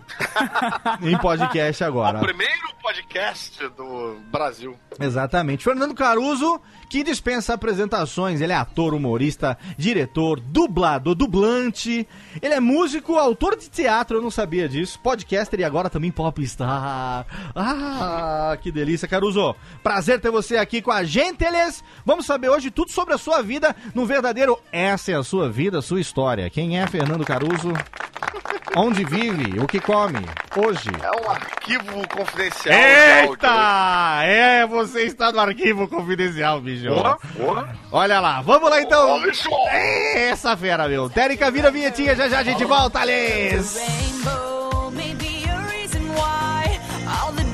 em 1.02 1.18
podcast 1.18 1.84
O 1.84 1.88
agora. 1.88 2.20
primeiro 2.20 2.62
podcast 2.80 3.68
do 3.70 4.20
Brasil. 4.32 4.78
Exatamente. 5.00 5.64
Fernando 5.64 5.96
Caruso, 5.96 6.62
que 6.94 7.04
dispensa 7.04 7.56
apresentações. 7.56 8.40
Ele 8.40 8.54
é 8.54 8.56
ator, 8.56 8.94
humorista, 8.94 9.58
diretor, 9.76 10.40
dublador, 10.40 11.16
dublante. 11.16 12.08
Ele 12.40 12.54
é 12.54 12.60
músico, 12.60 13.16
autor 13.16 13.58
de 13.58 13.68
teatro, 13.68 14.18
eu 14.18 14.22
não 14.22 14.30
sabia 14.30 14.70
disso. 14.70 15.00
Podcaster 15.00 15.60
e 15.60 15.64
agora 15.64 15.90
também 15.90 16.12
popstar. 16.12 17.26
Ah, 17.56 18.56
que 18.62 18.72
delícia, 18.72 19.08
Caruso. 19.08 19.56
Prazer 19.82 20.22
ter 20.22 20.30
você 20.30 20.58
aqui 20.58 20.84
com 20.84 20.92
a 20.92 21.04
gente, 21.04 21.44
eles. 21.44 21.84
Vamos 22.06 22.28
saber 22.28 22.50
hoje 22.50 22.70
tudo 22.70 22.92
sobre 22.92 23.16
a 23.16 23.18
sua 23.18 23.42
vida 23.42 23.76
no 23.96 24.06
verdadeiro 24.06 24.60
Essa 24.72 25.14
é 25.14 25.16
a 25.16 25.24
Sua 25.24 25.50
Vida, 25.50 25.82
Sua 25.82 26.00
História. 26.00 26.48
Quem 26.52 26.80
é 26.80 26.86
Fernando 26.86 27.26
Caruso? 27.26 27.74
Onde 28.76 29.04
vive? 29.06 29.60
O 29.60 29.68
que 29.68 29.80
come? 29.80 30.18
Hoje. 30.56 30.90
É 31.00 31.22
um 31.22 31.30
arquivo 31.30 32.08
confidencial. 32.08 32.76
Eita! 32.76 34.24
É, 34.24 34.66
você 34.66 35.04
está 35.04 35.32
no 35.32 35.40
arquivo 35.40 35.88
confidencial, 35.88 36.60
bicho. 36.60 36.83
Porra, 36.90 37.18
porra. 37.38 37.78
Olha 37.92 38.20
lá, 38.20 38.42
vamos 38.42 38.70
lá 38.70 38.82
então. 38.82 39.22
É 39.70 40.30
Essa 40.30 40.56
fera, 40.58 40.88
meu. 40.88 41.10
Térica, 41.10 41.52
vira 41.52 41.68
a 41.68 41.72
vinhetinha, 41.72 42.16
já 42.16 42.28
já 42.28 42.40
a 42.40 42.44
gente 42.44 42.64
volta, 42.66 43.00
Alice. 43.00 43.80
Rainbow 43.80 44.92
may 44.92 45.14
be 45.16 45.46
a 45.50 45.58
reason 45.68 46.02
why 46.16 46.80
all 47.08 47.32
the 47.34 47.54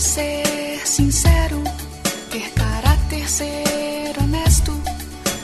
ser 0.00 0.86
sincero, 0.86 1.62
ter 2.30 2.50
caráter, 2.52 3.28
ser 3.28 4.14
honesto. 4.22 4.72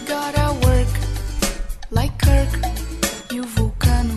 Gotta 0.06 0.52
work 0.52 0.92
like 1.90 2.14
Kirk 2.18 3.34
e 3.34 3.40
o 3.40 3.44
vulcano. 3.44 4.14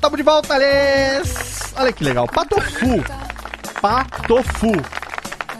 Tamo 0.00 0.16
de 0.16 0.22
volta, 0.22 0.54
Alice. 0.54 1.72
Olha 1.76 1.92
que 1.92 2.04
legal. 2.04 2.26
Patofu. 2.26 3.04
Patofu. 3.80 4.72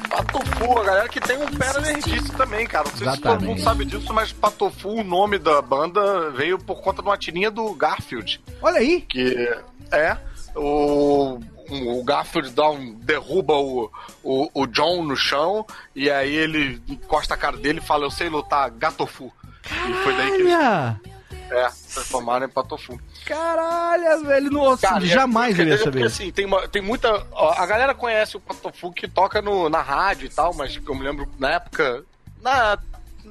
Patofu, 0.08 0.78
a 0.78 0.84
galera 0.84 1.08
que 1.08 1.20
tem 1.20 1.36
um 1.36 1.46
pé 1.46 1.80
nerdice 1.80 2.30
também, 2.32 2.66
cara. 2.66 2.88
Não 2.88 2.96
sei 2.96 2.98
se 2.98 3.04
todo 3.04 3.16
Exatamente. 3.16 3.44
mundo 3.48 3.60
sabe 3.62 3.84
disso, 3.84 4.12
mas 4.12 4.32
Patofu, 4.32 4.88
o 4.88 5.04
nome 5.04 5.38
da 5.38 5.60
banda, 5.62 6.30
veio 6.30 6.58
por 6.58 6.80
conta 6.82 7.02
de 7.02 7.08
uma 7.08 7.16
tirinha 7.16 7.50
do 7.50 7.74
Garfield. 7.74 8.40
Olha 8.60 8.78
aí. 8.78 9.02
Que 9.02 9.48
é 9.92 10.16
o. 10.56 11.40
O 11.70 12.04
Garfield 12.04 12.50
dá 12.50 12.68
um, 12.70 12.94
derruba 12.94 13.54
o, 13.54 13.90
o, 14.22 14.50
o 14.52 14.66
John 14.66 15.02
no 15.02 15.16
chão 15.16 15.66
e 15.94 16.10
aí 16.10 16.34
ele 16.34 16.80
encosta 16.88 17.34
a 17.34 17.36
cara 17.36 17.56
dele 17.56 17.78
e 17.78 17.86
fala: 17.86 18.04
Eu 18.04 18.10
sei 18.10 18.28
lutar, 18.28 18.70
Gatofu. 18.70 19.32
E 19.64 19.94
foi 20.04 20.14
daí 20.14 20.30
que 20.32 20.42
eles 20.42 20.52
é, 21.50 21.68
transformaram 21.94 22.46
em 22.46 22.48
Patofu. 22.50 22.98
Caralho, 23.24 24.24
velho. 24.26 24.50
Nossa, 24.50 24.88
Cara, 24.88 25.06
jamais 25.06 25.58
é, 25.58 25.62
eu 25.62 25.66
ia 25.68 25.72
porque, 25.78 25.84
saber. 25.84 26.04
assim, 26.06 26.30
tem, 26.30 26.44
uma- 26.44 26.68
tem 26.68 26.82
muita. 26.82 27.26
ó, 27.32 27.52
a 27.56 27.64
galera 27.66 27.94
conhece 27.94 28.36
o 28.36 28.40
Patofu 28.40 28.92
que 28.92 29.08
toca 29.08 29.40
no, 29.40 29.68
na 29.68 29.80
rádio 29.80 30.26
e 30.26 30.28
tal, 30.28 30.52
mas 30.54 30.78
eu 30.86 30.94
me 30.94 31.02
lembro 31.02 31.26
na 31.38 31.52
época. 31.52 32.04
Na, 32.42 32.78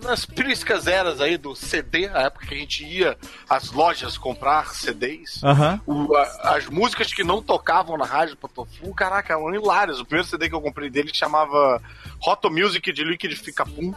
nas 0.03 0.25
priscas 0.25 0.86
eras 0.88 1.19
aí 1.22 1.38
do 1.38 1.55
CD, 1.55 2.07
a 2.07 2.24
época 2.24 2.45
que 2.48 2.53
a 2.53 2.57
gente 2.57 2.86
ia 2.86 3.17
às 3.50 3.72
lojas 3.72 4.17
comprar 4.17 4.74
CDs. 4.74 5.41
Aham. 5.43 5.79
o- 5.86 6.15
a- 6.15 6.55
as 6.55 6.67
músicas 6.67 7.13
que 7.13 7.24
não 7.24 7.41
tocavam 7.41 7.98
na 7.98 8.05
rádio 8.05 8.38
Patofu, 8.38 8.93
caraca, 8.93 9.33
eram 9.33 9.53
hilárias. 9.53 10.00
O 10.00 10.05
primeiro 10.05 10.27
CD 10.27 10.50
que 10.50 10.55
eu 10.55 10.62
comprei 10.62 10.89
dele 10.89 11.12
chamava 11.13 11.81
Roto 12.19 12.50
Music 12.50 12.91
de 12.91 13.03
Liquidifica 13.03 13.65
Pum. 13.65 13.93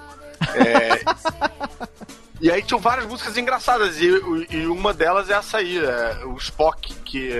É, 0.54 1.00
e 2.40 2.50
aí 2.50 2.62
tinham 2.62 2.78
várias 2.80 3.06
músicas 3.06 3.36
engraçadas, 3.36 4.00
e, 4.00 4.06
e 4.50 4.66
uma 4.66 4.92
delas 4.92 5.30
é 5.30 5.34
essa 5.34 5.58
aí, 5.58 5.78
é, 5.78 6.24
o 6.26 6.36
Spock, 6.36 6.94
que 7.04 7.30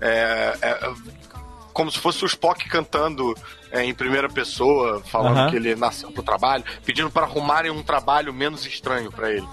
é, 0.00 0.56
é 0.62 0.92
como 1.72 1.90
se 1.90 1.98
fosse 1.98 2.24
o 2.24 2.26
Spock 2.26 2.68
cantando 2.68 3.34
é, 3.72 3.84
em 3.84 3.94
primeira 3.94 4.28
pessoa, 4.28 5.00
falando 5.04 5.50
que 5.50 5.56
ele 5.56 5.74
nasceu 5.76 6.10
pro 6.10 6.22
trabalho, 6.22 6.64
pedindo 6.84 7.10
para 7.10 7.26
arrumarem 7.26 7.70
um 7.70 7.82
trabalho 7.82 8.32
menos 8.32 8.66
estranho 8.66 9.10
pra 9.10 9.30
ele. 9.30 9.46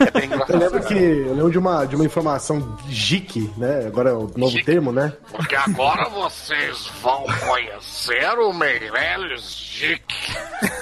É 0.00 0.10
bem 0.10 0.24
engraçado. 0.26 0.52
Eu 0.52 0.58
lembro 0.58 0.86
que. 0.86 0.94
Eu 0.94 1.34
lembro 1.34 1.50
de 1.50 1.58
uma, 1.58 1.84
de 1.86 1.96
uma 1.96 2.04
informação 2.04 2.76
geek, 2.86 3.50
né? 3.56 3.86
Agora 3.86 4.10
é 4.10 4.12
o 4.12 4.30
novo 4.36 4.52
Geek. 4.52 4.64
termo, 4.64 4.92
né? 4.92 5.12
Porque 5.30 5.56
agora 5.56 6.08
vocês 6.10 6.90
vão 7.02 7.24
conhecer 7.46 8.38
o 8.38 8.52
Meirelles 8.52 9.42
Gic. 9.56 10.02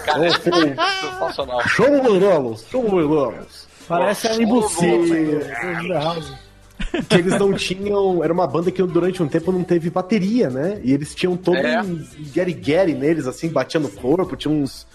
Cara, 0.04 0.26
é 0.26 0.30
sensacional. 0.30 1.60
Show 1.68 2.02
Meirelles! 2.02 2.66
Show 2.70 2.82
Meirelles! 2.82 3.68
Parece 3.86 4.28
a 4.28 4.34
Imbuci. 4.36 4.86
Que 7.08 7.14
eles 7.16 7.38
não 7.38 7.52
tinham. 7.52 8.22
Era 8.22 8.32
uma 8.32 8.46
banda 8.46 8.70
que 8.70 8.82
durante 8.82 9.22
um 9.22 9.28
tempo 9.28 9.50
não 9.52 9.62
teve 9.64 9.90
bateria, 9.90 10.48
né? 10.50 10.80
E 10.82 10.92
eles 10.92 11.14
tinham 11.14 11.36
todo 11.36 11.56
É. 11.56 11.82
um 11.82 12.04
Gary 12.34 12.94
neles, 12.94 13.26
assim, 13.26 13.48
batia 13.48 13.80
no 13.80 13.88
corpo, 13.88 14.36
tinha 14.36 14.52
uns. 14.52 14.86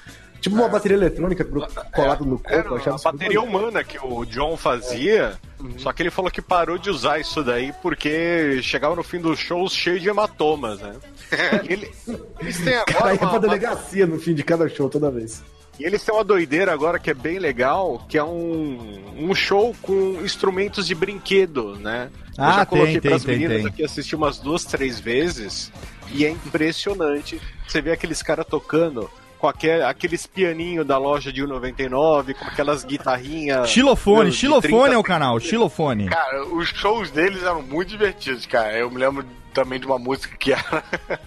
Tipo 0.42 0.58
uma 0.58 0.68
bateria 0.68 0.96
eletrônica 0.98 1.44
colada 1.44 2.24
no 2.24 2.38
corpo. 2.38 2.54
Era 2.54 2.70
achava 2.76 2.92
a 2.92 2.96
isso 2.98 3.04
bateria 3.04 3.42
humana 3.42 3.84
que 3.84 3.98
o 3.98 4.24
John 4.26 4.56
fazia, 4.56 5.34
só 5.78 5.92
que 5.92 6.04
ele 6.04 6.12
falou 6.12 6.30
que 6.30 6.40
parou 6.42 6.78
de 6.78 6.88
usar 6.88 7.18
isso 7.20 7.42
daí 7.44 7.74
porque 7.82 8.60
chegava 8.62 8.96
no 8.96 9.02
fim 9.02 9.20
dos 9.20 9.40
shows 9.40 9.74
cheio 9.74 10.00
de 10.00 10.08
hematomas, 10.08 10.80
né? 10.82 10.94
Ele- 11.68 11.92
eles 12.40 12.58
têm 12.60 12.74
Cara, 12.74 12.84
agora 12.96 13.12
ia 13.14 13.18
pra 13.18 13.30
uma, 13.30 13.40
delegacia 13.40 14.06
no 14.06 14.20
fim 14.20 14.36
de 14.36 14.44
cada 14.44 14.70
show, 14.70 14.88
toda 14.88 15.10
vez. 15.10 15.42
E 15.80 15.84
eles 15.84 16.04
têm 16.04 16.14
uma 16.14 16.24
doideira 16.24 16.72
agora 16.74 17.00
que 17.00 17.10
é 17.10 17.14
bem 17.14 17.40
legal, 17.40 18.06
que 18.08 18.18
é 18.18 18.24
um, 18.24 19.04
um 19.18 19.36
show 19.36 19.76
com 19.82 20.22
instrumentos 20.24 20.88
de 20.88 20.96
brinquedo, 20.96 21.76
né? 21.76 22.10
Ah, 22.38 22.50
Eu 22.50 22.54
já 22.56 22.66
coloquei 22.66 23.00
tem, 23.02 23.12
pras 23.12 23.24
tem, 23.24 23.34
meninas 23.38 23.58
tem. 23.58 23.68
aqui 23.68 23.84
assistir 23.84 24.16
umas 24.16 24.40
duas, 24.40 24.64
três 24.64 25.00
vezes 25.00 25.72
e 26.12 26.26
é 26.26 26.30
impressionante. 26.30 27.40
Você 27.68 27.82
vê 27.82 27.92
aqueles 27.92 28.22
caras 28.22 28.46
tocando 28.46 29.10
com 29.38 29.48
aquele, 29.48 29.84
aqueles 29.84 30.26
pianinhos 30.26 30.86
da 30.86 30.98
loja 30.98 31.32
de 31.32 31.44
1,99, 31.44 32.34
com 32.36 32.46
aquelas 32.46 32.84
guitarrinhas. 32.84 33.70
Xilofone, 33.70 34.30
de 34.32 34.38
xilofone 34.38 34.74
30 34.74 34.94
é 34.94 34.98
o 34.98 35.04
canal, 35.04 35.40
xilofone. 35.40 36.10
Cara, 36.10 36.46
os 36.48 36.70
shows 36.70 37.12
deles 37.12 37.44
eram 37.44 37.62
muito 37.62 37.90
divertidos, 37.90 38.46
cara. 38.46 38.78
Eu 38.78 38.90
me 38.90 38.98
lembro 38.98 39.26
também 39.54 39.80
de 39.80 39.86
uma 39.86 40.00
música 40.00 40.36
que 40.38 40.52
era, 40.52 40.84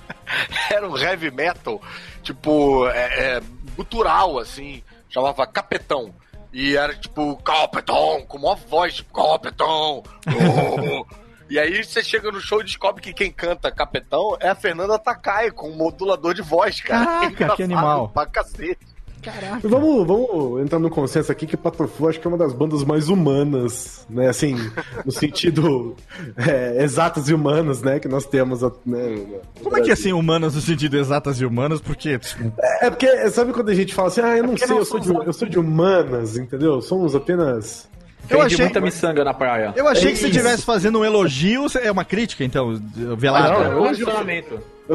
era 0.71 0.89
um 0.89 0.97
heavy 0.97 1.31
metal, 1.31 1.81
tipo, 2.23 2.87
é, 2.89 3.37
é, 3.37 3.43
gutural, 3.79 4.39
assim, 4.41 4.83
chamava 5.09 5.47
Capetão. 5.47 6.13
E 6.53 6.77
era 6.77 6.95
tipo, 6.95 7.37
Capetão, 7.37 8.25
com 8.27 8.39
uma 8.39 8.57
voz, 8.57 8.97
tipo, 8.97 9.15
Capetão. 9.15 10.03
oh. 10.27 11.07
E 11.51 11.59
aí 11.59 11.83
você 11.83 12.05
chega 12.05 12.31
no 12.31 12.43
show 12.43 12.61
e 12.61 12.65
descobre 12.65 13.01
que 13.01 13.15
quem 13.15 13.33
canta 13.33 13.73
Capetão 13.73 14.37
é 14.39 14.51
a 14.51 14.55
Fernanda 14.55 14.99
Takai, 14.99 15.51
com 15.51 15.71
um 15.71 15.77
modulador 15.77 16.35
de 16.35 16.43
voz, 16.43 16.83
cara. 16.83 17.07
Caraca, 17.07 17.45
É 17.47 17.57
que 17.57 17.63
animal. 17.63 18.11
Pra 18.11 18.27
cacete. 18.27 18.87
Vamos, 19.63 20.07
vamos 20.07 20.63
entrar 20.63 20.79
no 20.79 20.91
consenso 20.91 21.31
aqui 21.33 21.47
que 21.47 21.57
Patofu 21.57 22.09
acho 22.09 22.21
que 22.21 22.27
é 22.27 22.31
uma 22.31 22.39
das 22.39 22.53
bandas 22.53 22.85
mais 22.85 23.09
humanas, 23.09 24.07
né? 24.09 24.29
Assim, 24.29 24.57
no 25.05 25.13
sentido 25.13 25.97
é, 26.37 26.83
exatas 26.83 27.29
e 27.29 27.35
humanas, 27.35 27.83
né? 27.83 27.99
Que 27.99 28.09
nós 28.09 28.25
temos. 28.27 28.63
Né, 28.85 29.27
Como 29.63 29.77
é 29.77 29.81
que 29.81 29.91
é 29.91 29.93
assim, 29.93 30.13
humanas 30.13 30.55
no 30.55 30.61
sentido 30.61 30.97
exatas 30.97 31.41
e 31.41 31.45
humanas? 31.47 31.81
Porque, 31.81 32.19
tipo, 32.19 32.53
É 32.81 32.91
porque, 32.91 33.31
sabe 33.31 33.53
quando 33.53 33.69
a 33.71 33.75
gente 33.75 33.95
fala 33.95 34.09
assim, 34.09 34.21
ah, 34.21 34.37
eu 34.37 34.43
não 34.43 34.51
porque 34.51 34.67
sei, 34.67 34.75
não 34.75 34.79
eu 34.83 34.85
sou, 34.85 34.99
de, 35.01 35.09
eu 35.13 35.33
sou 35.33 35.49
de 35.49 35.59
humanas, 35.59 36.37
entendeu? 36.37 36.81
Somos 36.81 37.15
apenas. 37.15 37.89
eu 38.29 38.41
achei, 38.43 38.65
muita 38.65 38.81
miçanga 38.81 39.25
na 39.25 39.35
praia. 39.35 39.73
eu 39.77 39.87
achei 39.89 40.05
que 40.07 40.09
É 40.11 40.13
isso. 40.15 40.27
estivesse 40.27 40.63
fazendo 40.65 40.99
um 41.01 41.05
elogio, 41.05 41.67
é 41.83 41.91
uma 41.91 42.05
crítica, 42.05 42.45
então, 42.45 42.81
velada. 43.17 43.49
Ah, 43.55 43.65
É 43.65 43.71
não, 43.71 43.83
um 43.83 43.87
eu- 43.87 43.95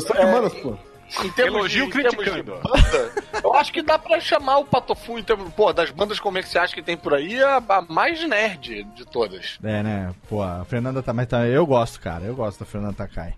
sou 0.01 0.15
de 0.15 0.21
humanas, 0.21 0.53
pô. 0.55 0.73
Em 1.23 1.29
termos 1.31 1.59
Elogio 1.59 1.85
de, 1.85 1.89
em 1.89 2.01
termos 2.01 2.25
de 2.25 2.31
criticando. 2.31 2.61
banda, 2.61 3.13
eu 3.43 3.53
acho 3.53 3.71
que 3.71 3.81
dá 3.81 3.99
pra 3.99 4.19
chamar 4.19 4.57
o 4.57 4.65
Patofu, 4.65 5.19
em 5.19 5.23
termos, 5.23 5.53
pô, 5.53 5.71
das 5.71 5.91
bandas 5.91 6.19
comerciais 6.19 6.73
que 6.73 6.81
tem 6.81 6.97
por 6.97 7.13
aí, 7.13 7.41
a, 7.41 7.57
a 7.57 7.81
mais 7.81 8.27
nerd 8.27 8.83
de 8.95 9.05
todas. 9.05 9.57
É, 9.63 9.83
né? 9.83 10.13
Pô, 10.29 10.41
a 10.41 10.65
Fernanda 10.65 11.03
tá, 11.03 11.13
mas 11.13 11.27
tá, 11.27 11.45
eu 11.45 11.65
gosto, 11.65 11.99
cara. 11.99 12.23
Eu 12.23 12.35
gosto 12.35 12.59
da 12.59 12.65
Fernanda 12.65 12.93
Takai. 12.93 13.35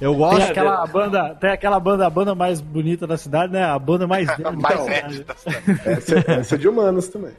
Eu 0.00 0.10
Tem 0.10 0.18
gosto. 0.18 0.42
aquela 0.50 0.86
banda, 0.86 1.34
tem 1.40 1.50
aquela 1.50 1.80
banda, 1.80 2.06
a 2.06 2.10
banda 2.10 2.34
mais 2.34 2.60
bonita 2.60 3.06
da 3.06 3.16
cidade, 3.16 3.52
né? 3.52 3.64
A 3.64 3.78
banda 3.78 4.06
mais 4.06 4.26
Mais 4.38 4.78
da 4.78 4.84
nerd 4.84 5.14
cidade. 5.14 5.24
da 5.24 5.34
cidade. 5.34 5.80
Essa, 5.86 6.14
é- 6.18 6.40
essa 6.40 6.54
é 6.54 6.58
de 6.58 6.68
humanos 6.68 7.08
também. 7.08 7.32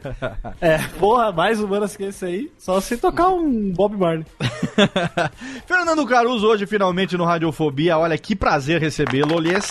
É, 0.62 0.78
porra, 1.00 1.32
mais 1.32 1.60
humanas 1.62 1.96
que 1.98 2.04
esse 2.06 2.26
aí. 2.26 2.52
Só 2.58 2.80
se 2.80 2.98
tocar 2.98 3.28
um 3.30 3.72
Bob 3.74 3.98
Marley. 3.98 4.26
Fernando 5.68 6.06
Caruso 6.06 6.48
hoje 6.48 6.66
finalmente 6.66 7.18
no 7.18 7.26
Radiofobia. 7.26 7.98
Olha 7.98 8.18
que 8.18 8.36
prazer 8.36 8.80
recebê-lo, 8.82 9.40
Lhes. 9.40 9.70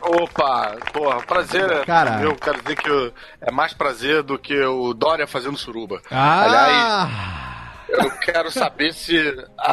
Opa, 0.00 0.76
porra, 0.92 1.22
prazer. 1.22 1.70
é 1.70 1.84
Cara. 1.84 2.22
Eu 2.22 2.34
quero 2.34 2.60
dizer 2.62 2.76
que 2.76 2.88
eu- 2.90 3.12
é 3.40 3.50
mais 3.52 3.72
prazer 3.72 4.22
do 4.22 4.38
que 4.38 4.58
o 4.64 4.92
Dória 4.92 5.26
fazendo 5.26 5.56
suruba. 5.56 6.00
Aliás, 6.10 6.72
Ah, 6.76 7.51
eu 7.92 8.10
quero 8.18 8.50
saber 8.50 8.92
se 8.94 9.18
a, 9.58 9.72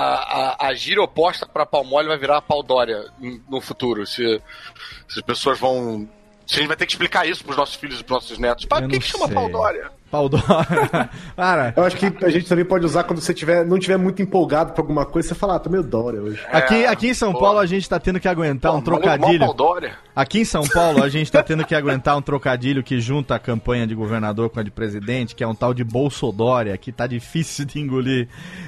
a, 0.65 0.67
a 0.67 0.73
gíria 0.73 1.01
oposta 1.01 1.45
pra 1.45 1.65
pau 1.65 1.83
mole 1.83 2.07
vai 2.07 2.17
virar 2.17 2.41
pau 2.41 2.61
Dória 2.63 3.05
em- 3.21 3.41
no 3.49 3.59
futuro. 3.61 4.05
Se, 4.05 4.41
se 5.07 5.19
as 5.19 5.25
pessoas 5.25 5.59
vão. 5.59 6.07
Se 6.47 6.55
a 6.55 6.57
gente 6.59 6.67
vai 6.67 6.77
ter 6.77 6.85
que 6.85 6.91
explicar 6.93 7.27
isso 7.27 7.43
pros 7.43 7.55
nossos 7.57 7.75
filhos 7.75 7.99
e 7.99 8.03
pros 8.03 8.23
nossos 8.23 8.37
netos. 8.39 8.65
Pai, 8.65 8.81
por 8.81 8.89
que, 8.89 8.99
que 8.99 9.05
chama 9.05 9.27
sei. 9.27 9.35
Pau 10.09 10.27
Dória? 10.29 11.09
Eu 11.75 11.83
acho 11.83 11.95
que 11.97 12.25
a 12.25 12.29
gente 12.29 12.47
também 12.47 12.65
pode 12.65 12.85
usar 12.85 13.03
quando 13.03 13.21
você 13.21 13.33
tiver, 13.33 13.65
não 13.65 13.79
tiver 13.79 13.97
muito 13.97 14.21
empolgado 14.21 14.73
pra 14.73 14.81
alguma 14.81 15.05
coisa, 15.05 15.29
você 15.29 15.35
falar, 15.35 15.55
ah, 15.55 15.59
tô 15.59 15.69
meio 15.69 15.83
Dória 15.83 16.21
hoje. 16.21 16.41
aqui, 16.51 16.85
aqui 16.85 17.07
em 17.09 17.13
São 17.13 17.31
pô. 17.33 17.39
Paulo 17.39 17.59
a 17.59 17.65
gente 17.65 17.87
tá 17.87 17.99
tendo 17.99 18.19
que 18.19 18.27
aguentar 18.27 18.73
um 18.75 18.81
Pô, 18.81 18.91
mó 18.91 18.97
trocadilho. 18.97 19.39
pau 19.39 19.53
Dória. 19.53 19.93
Aqui 20.15 20.39
em 20.41 20.45
São 20.45 20.63
Paulo, 20.67 21.01
a 21.01 21.07
gente 21.07 21.31
tá 21.31 21.41
tendo 21.41 21.65
que 21.65 21.73
aguentar 21.73 22.17
um 22.17 22.21
trocadilho 22.21 22.83
que 22.83 22.99
junta 22.99 23.35
a 23.35 23.39
campanha 23.39 23.87
de 23.87 23.95
governador 23.95 24.49
com 24.49 24.59
a 24.59 24.63
de 24.63 24.69
presidente, 24.69 25.33
que 25.33 25.43
é 25.43 25.47
um 25.47 25.55
tal 25.55 25.73
de 25.73 25.81
Bolsodória, 25.83 26.77
que 26.77 26.91
tá 26.91 27.07
difícil 27.07 27.63
de 27.63 27.79
engolir. 27.79 28.27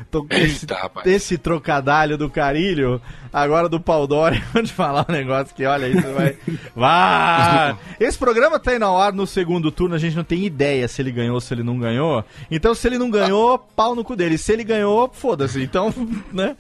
Tô- 0.10 0.26
esse, 0.30 0.64
Eita, 0.64 0.76
rapaz. 0.76 1.06
esse 1.06 1.38
trocadalho 1.38 2.18
do 2.18 2.30
carilho, 2.30 3.02
agora 3.34 3.68
do 3.68 3.82
pau 3.82 4.08
Dória, 4.08 4.42
vou 4.54 4.64
te 4.64 4.72
falar 4.72 5.06
um 5.10 5.12
negócio 5.12 5.54
que, 5.54 5.66
olha, 5.66 5.88
isso 5.88 6.14
vai... 6.14 6.38
Vai! 6.74 7.76
Esse 8.00 8.18
programa 8.18 8.58
tá 8.60 8.74
indo 8.76 8.86
ao 8.86 9.00
ar 9.00 9.12
no 9.12 9.28
segundo 9.28 9.72
turno, 9.72 9.96
a 9.96 10.00
gente 10.00 10.16
não 10.16 10.24
tem 10.24 10.46
ideia 10.46 10.88
se 10.88 11.02
ele 11.02 11.12
ganhou 11.12 11.31
ou 11.34 11.42
se 11.42 11.54
ele 11.54 11.64
não 11.64 11.78
ganhou. 11.80 12.24
Então, 12.50 12.74
se 12.76 12.88
ele 12.88 12.98
não 12.98 13.10
ganhou, 13.10 13.58
pau 13.58 13.96
no 13.96 14.04
cu 14.04 14.16
dele. 14.16 14.38
Se 14.38 14.52
ele 14.54 14.64
ganhou, 14.64 15.10
foda-se. 15.14 15.62
Então, 15.62 15.94
né? 16.32 16.56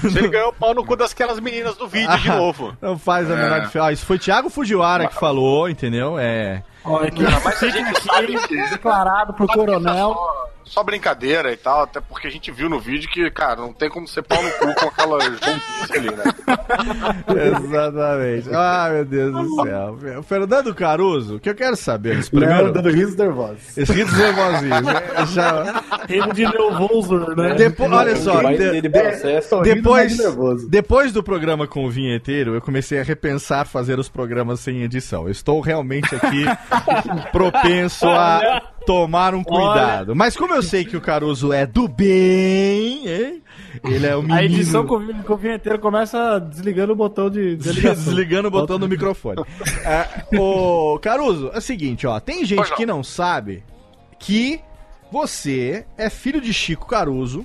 Se 0.00 0.18
ele 0.18 0.28
ganhou 0.28 0.52
pau 0.52 0.74
no 0.74 0.84
cu 0.84 0.96
daquelas 0.96 1.40
meninas 1.40 1.76
do 1.76 1.86
vídeo 1.88 2.16
de 2.18 2.30
Ah, 2.30 2.36
novo. 2.36 2.76
Não 2.80 2.98
faz 2.98 3.30
a 3.30 3.36
menor 3.36 3.60
diferença. 3.60 3.88
Ah, 3.88 3.92
isso 3.92 4.06
foi 4.06 4.18
Thiago 4.18 4.50
Fujiwara 4.50 5.08
que 5.08 5.14
falou, 5.14 5.68
entendeu? 5.68 6.18
É. 6.18 6.62
Olha 6.84 7.08
aqui, 7.08 7.22
Mas 7.22 7.62
a 7.62 7.68
gente 7.68 8.00
sabe 8.02 8.38
que 8.48 8.56
declarado 8.70 9.32
pro 9.34 9.46
que 9.46 9.52
é 9.52 9.56
coronel. 9.56 10.16
Só, 10.64 10.82
brincadeira 10.82 11.52
e 11.52 11.56
tal, 11.56 11.82
até 11.82 12.00
porque 12.00 12.26
a 12.26 12.30
gente 12.30 12.50
viu 12.50 12.68
no 12.68 12.80
vídeo 12.80 13.08
que, 13.10 13.30
cara, 13.30 13.56
não 13.56 13.72
tem 13.72 13.88
como 13.90 14.06
ser 14.08 14.22
pau 14.22 14.42
no 14.42 14.50
cu 14.52 14.74
com 14.74 14.88
aquelas 14.88 15.24
bombices 15.40 15.90
ali, 15.90 16.10
né? 16.10 16.24
Exatamente. 17.28 18.48
Ai, 18.54 18.92
meu 18.92 19.04
Deus 19.04 19.32
do 19.32 19.62
céu. 19.62 19.98
O 20.18 20.22
Fernando 20.22 20.74
Caruso, 20.74 21.36
o 21.36 21.40
que 21.40 21.50
eu 21.50 21.54
quero 21.54 21.76
saber 21.76 22.16
nesse 22.16 22.30
primeiro. 22.30 22.72
dando 22.72 22.90
risos 22.90 23.16
nervosos. 23.16 23.76
Esse 23.76 23.92
ritos 23.92 24.16
nervosinhos. 24.16 24.82
né? 24.82 25.02
Já... 25.32 25.82
Remo 26.08 26.32
de 26.34 26.46
Neuvolzor, 26.46 27.36
né? 27.36 27.54
Depois, 27.54 27.92
olha 27.92 28.16
só, 28.16 28.40
de- 28.42 28.70
rindo, 28.70 29.62
depois, 29.62 30.18
nervoso. 30.18 30.68
depois 30.68 31.12
do 31.12 31.22
programa 31.22 31.66
com 31.66 31.84
o 31.84 31.90
vinheteiro, 31.90 32.54
eu 32.54 32.60
comecei 32.60 33.00
a 33.00 33.04
repensar 33.04 33.66
fazer 33.66 33.98
os 33.98 34.08
programas 34.08 34.60
sem 34.60 34.82
edição. 34.82 35.24
Eu 35.24 35.30
estou 35.32 35.60
realmente 35.60 36.14
aqui 36.14 36.44
propenso 37.30 38.06
a 38.08 38.62
tomar 38.84 39.34
um 39.34 39.42
cuidado. 39.42 40.14
Mas 40.14 40.36
como 40.36 40.54
eu 40.54 40.62
sei 40.62 40.84
que 40.84 40.96
o 40.96 41.00
Caruso 41.00 41.52
é 41.52 41.66
do 41.66 41.88
bem, 41.88 43.08
hein? 43.08 43.42
ele 43.84 44.06
é 44.06 44.14
o 44.14 44.22
menino... 44.22 44.38
A 44.38 44.44
edição 44.44 44.86
com, 44.86 45.22
com 45.22 45.32
o 45.32 45.36
vinheteiro 45.36 45.78
começa 45.78 46.38
desligando 46.38 46.92
o 46.92 46.96
botão 46.96 47.30
de. 47.30 47.56
Desligando 47.56 48.48
o 48.48 48.50
botão 48.50 48.78
do 48.78 48.88
microfone. 48.88 49.42
É, 49.84 50.38
ô, 50.38 50.98
Caruso, 51.00 51.50
é 51.52 51.58
o 51.58 51.60
seguinte, 51.60 52.06
ó. 52.06 52.20
Tem 52.20 52.44
gente 52.44 52.74
que 52.74 52.86
não 52.86 53.02
sabe 53.02 53.64
que 54.18 54.60
você 55.10 55.84
é 55.96 56.08
filho 56.08 56.40
de 56.40 56.52
Chico 56.52 56.86
Caruso 56.86 57.44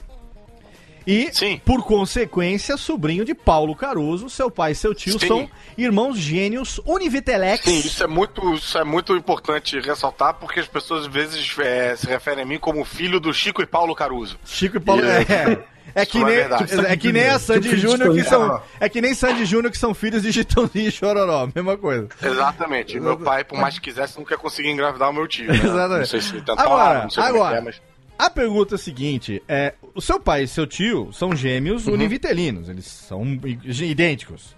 e, 1.08 1.30
Sim. 1.32 1.62
por 1.64 1.86
consequência, 1.86 2.76
sobrinho 2.76 3.24
de 3.24 3.34
Paulo 3.34 3.74
Caruso. 3.74 4.30
Seu 4.30 4.52
pai 4.52 4.74
e 4.74 4.76
seu 4.76 4.94
tio 4.94 5.18
Sim. 5.18 5.28
são 5.28 5.50
irmãos 5.78 6.18
gênios 6.18 6.82
Univitelex. 6.86 7.64
Sim, 7.64 7.80
isso 7.80 8.04
é 8.04 8.08
muito, 8.08 8.54
isso 8.56 8.78
é 8.78 8.84
muito 8.84 9.16
importante 9.16 9.80
ressaltar, 9.80 10.34
porque 10.34 10.60
as 10.60 10.68
pessoas 10.68 11.06
às 11.06 11.08
vezes 11.08 11.56
é, 11.60 11.96
se 11.96 12.06
referem 12.06 12.44
a 12.44 12.46
mim 12.46 12.60
como 12.60 12.84
filho 12.84 13.22
do 13.22 13.34
Chico 13.34 13.62
e 13.62 13.66
Paulo 13.66 13.96
Caruso. 13.96 14.38
Chico 14.44 14.76
e 14.76 14.80
Paulo. 14.82 15.02
Yeah. 15.02 15.64
É, 15.96 16.02
é 16.02 16.06
que, 16.06 16.18
Isso 16.18 16.28
é 16.28 16.82
nem, 16.82 16.92
é 16.92 16.98
que 16.98 17.12
nem 17.12 17.30
a 17.30 17.40
Sandy 17.40 17.70
Tipo 17.70 17.82
Júnior 17.82 18.14
que 18.14 18.24
são. 18.24 18.62
É 18.80 18.90
que 18.90 19.02
nem 19.02 19.14
Sandy 19.14 19.46
Júnior 19.46 19.72
que 19.72 19.78
são 19.78 19.94
filhos 19.94 20.22
de 20.22 20.34
Chitãozinho 20.34 20.90
e 20.90 20.92
Chororó. 20.92 21.48
Mesma 21.56 21.78
coisa. 21.78 22.10
Exatamente. 22.22 23.00
Meu 23.00 23.18
pai, 23.18 23.44
por 23.44 23.58
mais 23.58 23.76
que 23.76 23.90
quisesse, 23.90 24.20
nunca 24.20 24.38
conseguia 24.38 24.72
engravidar 24.72 25.10
o 25.10 25.14
meu 25.14 25.28
tio. 25.28 25.48
Né? 25.48 25.56
Exatamente. 25.56 26.00
Não 26.00 26.06
sei 26.06 26.22
se 26.22 26.34
tentava, 26.34 26.62
Agora, 26.62 27.04
não 27.04 27.10
sei 27.10 27.24
como 27.24 27.36
é 27.36 27.40
agora. 27.40 27.56
que 27.56 27.62
é, 27.62 27.62
mas... 27.62 27.82
A 28.18 28.30
pergunta 28.30 28.76
é 28.76 28.78
a 28.78 28.80
seguinte: 28.80 29.42
é, 29.48 29.74
o 29.94 30.02
seu 30.02 30.20
pai 30.20 30.44
e 30.44 30.48
seu 30.48 30.66
tio 30.66 31.12
são 31.14 31.36
gêmeos 31.36 31.88
univitelinos, 31.88 32.68
eles 32.70 32.86
são 32.86 33.24
idênticos. 33.66 34.56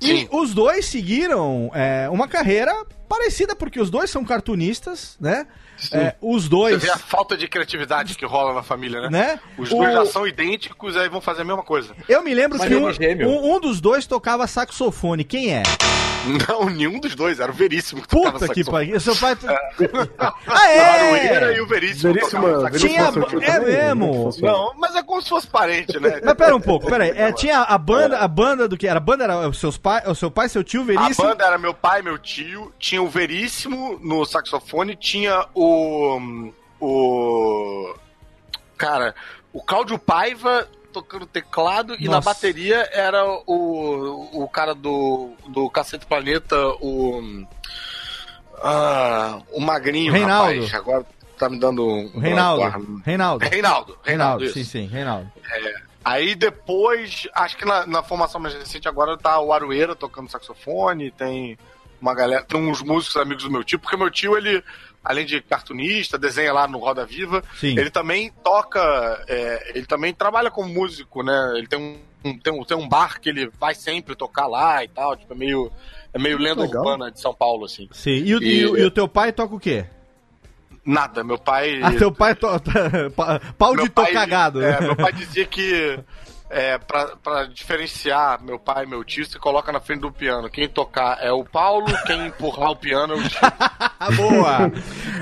E 0.00 0.06
Sim. 0.06 0.28
os 0.32 0.54
dois 0.54 0.86
seguiram 0.86 1.70
é, 1.74 2.08
uma 2.08 2.26
carreira 2.26 2.72
parecida, 3.06 3.54
porque 3.54 3.78
os 3.78 3.90
dois 3.90 4.08
são 4.10 4.24
cartunistas, 4.24 5.16
né? 5.20 5.46
É, 5.92 6.14
os 6.22 6.44
Você 6.44 6.48
dois. 6.48 6.82
vê 6.82 6.90
a 6.90 6.96
falta 6.98 7.36
de 7.36 7.46
criatividade 7.48 8.14
que 8.14 8.24
rola 8.24 8.54
na 8.54 8.62
família, 8.62 9.00
né? 9.02 9.08
Né? 9.10 9.40
Os 9.58 9.70
O- 9.70 9.76
dois 9.76 9.92
já 9.92 10.06
são 10.06 10.26
idênticos, 10.26 10.96
aí 10.96 11.08
vão 11.08 11.20
fazer 11.20 11.42
a 11.42 11.44
mesma 11.44 11.62
coisa. 11.62 11.94
Eu 12.08 12.22
me 12.22 12.32
lembro 12.34 12.58
Mas 12.58 12.68
que 12.68 12.74
um, 12.74 12.88
é 12.88 12.92
gêmeo. 12.94 13.28
um- 13.28 13.56
um 13.56 13.60
dos 13.60 13.80
dois 13.80 14.06
tocava 14.06 14.46
saxofone. 14.46 15.22
Quem 15.24 15.52
é? 15.54 15.62
Não, 16.48 16.68
nenhum 16.68 17.00
dos 17.00 17.14
dois, 17.14 17.40
era 17.40 17.50
o 17.50 17.54
Veríssimo 17.54 18.02
que 18.02 18.08
Puta 18.08 18.48
que 18.48 18.64
pariu. 18.64 19.00
Seu 19.00 19.16
pai. 19.16 19.36
ah, 20.18 20.34
A 20.46 20.92
Aroeira 20.92 21.52
e 21.52 21.58
é! 21.58 21.62
o 21.62 21.66
Veríssimo. 21.66 22.12
Veríssimo, 22.12 22.42
tocavam 22.42 22.70
Veríssimo 22.70 23.26
Tinha- 23.26 23.50
é 23.50 23.60
mesmo? 23.60 24.30
Não, 24.40 24.74
mas 24.76 24.94
é 24.96 25.02
como 25.02 25.22
se 25.22 25.28
fosse 25.28 25.46
parente, 25.46 25.98
né? 25.98 26.20
Mas 26.22 26.34
pera 26.34 26.54
um 26.54 26.60
pouco, 26.60 26.86
pera 26.86 27.04
aí. 27.04 27.10
É, 27.10 27.32
tinha 27.32 27.60
a 27.60 27.78
banda, 27.78 28.18
a 28.18 28.28
banda 28.28 28.68
do 28.68 28.76
que 28.76 28.86
era? 28.86 28.98
A 28.98 29.00
banda 29.00 29.24
era 29.24 29.48
os 29.48 29.58
seus 29.58 29.78
pai, 29.78 30.02
o 30.06 30.14
seu 30.14 30.30
pai, 30.30 30.48
seu 30.48 30.62
tio, 30.62 30.82
A 30.82 30.84
Veríssimo. 30.84 31.26
banda 31.26 31.44
era 31.44 31.58
meu 31.58 31.72
pai, 31.74 32.02
meu 32.02 32.18
tio, 32.18 32.72
tinha 32.78 33.02
o 33.02 33.08
Veríssimo 33.08 33.98
no 34.02 34.24
saxofone, 34.24 34.96
tinha 34.96 35.46
o. 35.54 36.50
O. 36.80 37.94
Cara, 38.76 39.14
o 39.52 39.62
Cláudio 39.62 39.98
Paiva 39.98 40.66
tocando 40.90 41.26
teclado 41.26 41.96
e 41.98 42.04
na 42.04 42.16
Nossa. 42.16 42.30
bateria 42.30 42.88
era 42.92 43.24
o, 43.46 44.42
o 44.44 44.48
cara 44.48 44.74
do, 44.74 45.32
do 45.48 45.68
Cacete 45.70 46.06
Planeta, 46.06 46.56
o. 46.80 47.46
Ah, 48.62 49.40
o 49.52 49.60
Magrinho, 49.60 50.12
Reinaldo. 50.12 50.52
rapaz. 50.52 50.74
Agora 50.74 51.06
tá 51.38 51.48
me 51.48 51.58
dando 51.58 51.86
um. 51.86 52.18
Reinaldo. 52.18 53.02
Reinaldo. 53.04 53.44
Reinaldo. 53.44 53.98
Reinaldo, 54.02 54.44
isso. 54.44 54.54
sim, 54.54 54.64
sim, 54.64 54.86
Reinaldo. 54.86 55.30
Aí 56.04 56.34
depois, 56.34 57.28
acho 57.34 57.56
que 57.56 57.64
na, 57.64 57.86
na 57.86 58.02
formação 58.02 58.40
mais 58.40 58.54
recente 58.54 58.88
agora 58.88 59.16
tá 59.16 59.38
o 59.40 59.52
Arueira 59.52 59.94
tocando 59.94 60.30
saxofone, 60.30 61.10
tem 61.10 61.58
uma 62.00 62.14
galera, 62.14 62.42
tem 62.42 62.58
uns 62.58 62.82
músicos 62.82 63.16
amigos 63.16 63.44
do 63.44 63.50
meu 63.50 63.62
tio, 63.62 63.78
porque 63.78 63.96
meu 63.96 64.10
tio, 64.10 64.36
ele, 64.36 64.64
além 65.04 65.24
de 65.24 65.40
cartunista, 65.40 66.18
desenha 66.18 66.52
lá 66.52 66.68
no 66.68 66.78
Roda 66.78 67.04
Viva, 67.06 67.42
Sim. 67.56 67.78
ele 67.78 67.90
também 67.90 68.30
toca, 68.44 68.80
é, 69.28 69.72
ele 69.74 69.86
também 69.86 70.12
trabalha 70.12 70.50
como 70.50 70.68
músico, 70.68 71.22
né? 71.22 71.52
Ele 71.56 71.66
tem 71.66 71.78
um, 72.24 72.38
tem 72.38 72.52
um, 72.52 72.64
tem 72.64 72.76
um 72.76 72.88
bar 72.88 73.18
que 73.20 73.28
ele 73.30 73.50
vai 73.58 73.74
sempre 73.74 74.14
tocar 74.14 74.46
lá 74.46 74.84
e 74.84 74.88
tal, 74.88 75.16
tipo, 75.16 75.32
é 75.32 75.36
meio, 75.36 75.72
é 76.12 76.18
meio 76.18 76.36
lenda 76.38 76.62
Legal. 76.62 76.82
urbana 76.84 77.10
de 77.10 77.18
São 77.20 77.32
Paulo, 77.34 77.64
assim. 77.64 77.88
Sim. 77.92 78.10
E, 78.24 78.34
o- 78.36 78.42
E- 78.42 78.46
e 78.46 78.60
e 78.60 78.84
o 78.84 78.90
teu 78.90 79.08
pai 79.08 79.32
toca 79.32 79.54
o 79.54 79.60
quê? 79.60 79.86
Nada, 80.84 81.22
meu 81.22 81.38
pai... 81.38 81.80
Ah, 81.82 81.92
teu 81.92 82.10
pai 82.10 82.34
toca. 82.34 82.70
Pau 83.58 83.72
de 83.76 83.82
Meu 83.82 83.90
pai- 83.90 84.06
tocagado. 84.08 84.62
É, 84.62 84.80
meu 84.80 84.96
pai 84.96 85.12
dizia 85.12 85.44
que 85.46 85.98
é, 86.50 86.76
pra, 86.78 87.16
pra 87.22 87.44
diferenciar 87.44 88.42
meu 88.42 88.58
pai 88.58 88.84
e 88.84 88.88
meu 88.88 89.04
tio, 89.04 89.24
você 89.24 89.38
coloca 89.38 89.70
na 89.72 89.78
frente 89.80 90.00
do 90.00 90.10
piano. 90.12 90.50
Quem 90.50 90.68
tocar 90.68 91.18
é 91.22 91.30
o 91.32 91.44
Paulo, 91.44 91.86
quem 92.06 92.26
empurrar 92.26 92.72
o 92.72 92.76
piano 92.76 93.14
é 93.14 93.16
o 93.16 93.28
tio. 93.28 93.38
Ah, 93.42 94.10
boa! 94.16 94.72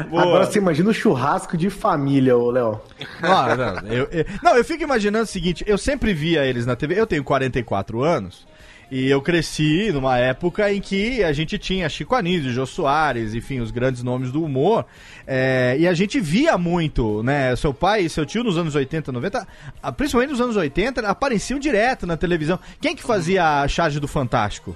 boa. 0.08 0.22
Agora 0.22 0.46
você 0.46 0.58
imagina 0.58 0.90
o 0.90 0.94
churrasco 0.94 1.56
de 1.56 1.68
família, 1.70 2.36
ô 2.36 2.50
Léo. 2.50 2.80
Não, 3.20 3.56
não, 3.56 3.88
eu, 3.92 4.08
eu- 4.10 4.24
não, 4.42 4.56
eu 4.56 4.64
fico 4.64 4.82
imaginando 4.82 5.24
o 5.24 5.28
seguinte: 5.28 5.62
eu 5.66 5.76
sempre 5.78 6.14
via 6.14 6.44
eles 6.46 6.64
na 6.66 6.74
TV. 6.74 6.98
Eu 6.98 7.06
tenho 7.06 7.22
44 7.22 8.02
anos. 8.02 8.46
E 8.90 9.10
eu 9.10 9.20
cresci 9.20 9.92
numa 9.92 10.16
época 10.16 10.72
em 10.72 10.80
que 10.80 11.22
a 11.22 11.30
gente 11.32 11.58
tinha 11.58 11.88
Chico 11.90 12.14
Anísio, 12.14 12.50
Jô 12.50 12.64
Soares, 12.64 13.34
enfim, 13.34 13.60
os 13.60 13.70
grandes 13.70 14.02
nomes 14.02 14.32
do 14.32 14.42
humor. 14.42 14.86
É, 15.26 15.76
e 15.78 15.86
a 15.86 15.92
gente 15.92 16.18
via 16.18 16.56
muito, 16.56 17.22
né? 17.22 17.54
Seu 17.54 17.74
pai 17.74 18.02
e 18.02 18.08
seu 18.08 18.24
tio 18.24 18.42
nos 18.42 18.56
anos 18.56 18.74
80, 18.74 19.12
90, 19.12 19.46
ah, 19.82 19.92
principalmente 19.92 20.30
nos 20.30 20.40
anos 20.40 20.56
80, 20.56 21.06
apareciam 21.06 21.58
direto 21.58 22.06
na 22.06 22.16
televisão. 22.16 22.58
Quem 22.80 22.96
que 22.96 23.02
fazia 23.02 23.60
a 23.60 23.68
charge 23.68 24.00
do 24.00 24.08
Fantástico? 24.08 24.74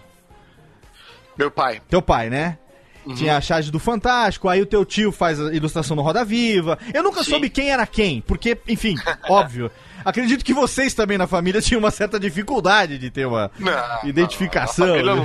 Meu 1.39 1.51
pai. 1.51 1.81
Teu 1.89 2.03
pai, 2.03 2.29
né? 2.29 2.59
Tinha 3.17 3.37
a 3.37 3.41
charge 3.41 3.71
do 3.71 3.81
Fantástico, 3.81 4.49
aí 4.49 4.63
o 4.63 4.67
teu 4.67 4.85
tio 4.85 5.11
faz 5.11 5.41
a 5.41 5.53
ilustração 5.53 5.97
no 5.97 6.03
Roda 6.03 6.25
Viva. 6.25 6.79
Eu 6.95 7.03
nunca 7.03 7.25
Sim. 7.25 7.31
soube 7.31 7.51
quem 7.51 7.71
era 7.71 7.85
quem, 7.87 8.21
porque, 8.21 8.57
enfim, 8.69 8.95
óbvio. 9.29 9.71
Acredito 10.05 10.45
que 10.45 10.53
vocês 10.55 10.95
também 10.95 11.17
na 11.19 11.27
família 11.27 11.61
tinham 11.61 11.79
uma 11.79 11.91
certa 11.91 12.19
dificuldade 12.19 12.99
de 12.99 13.11
ter 13.11 13.27
uma 13.27 13.51
Não, 13.59 13.73
identificação. 14.09 14.87
não, 14.87 14.95
família 14.95 15.15
né? 15.15 15.21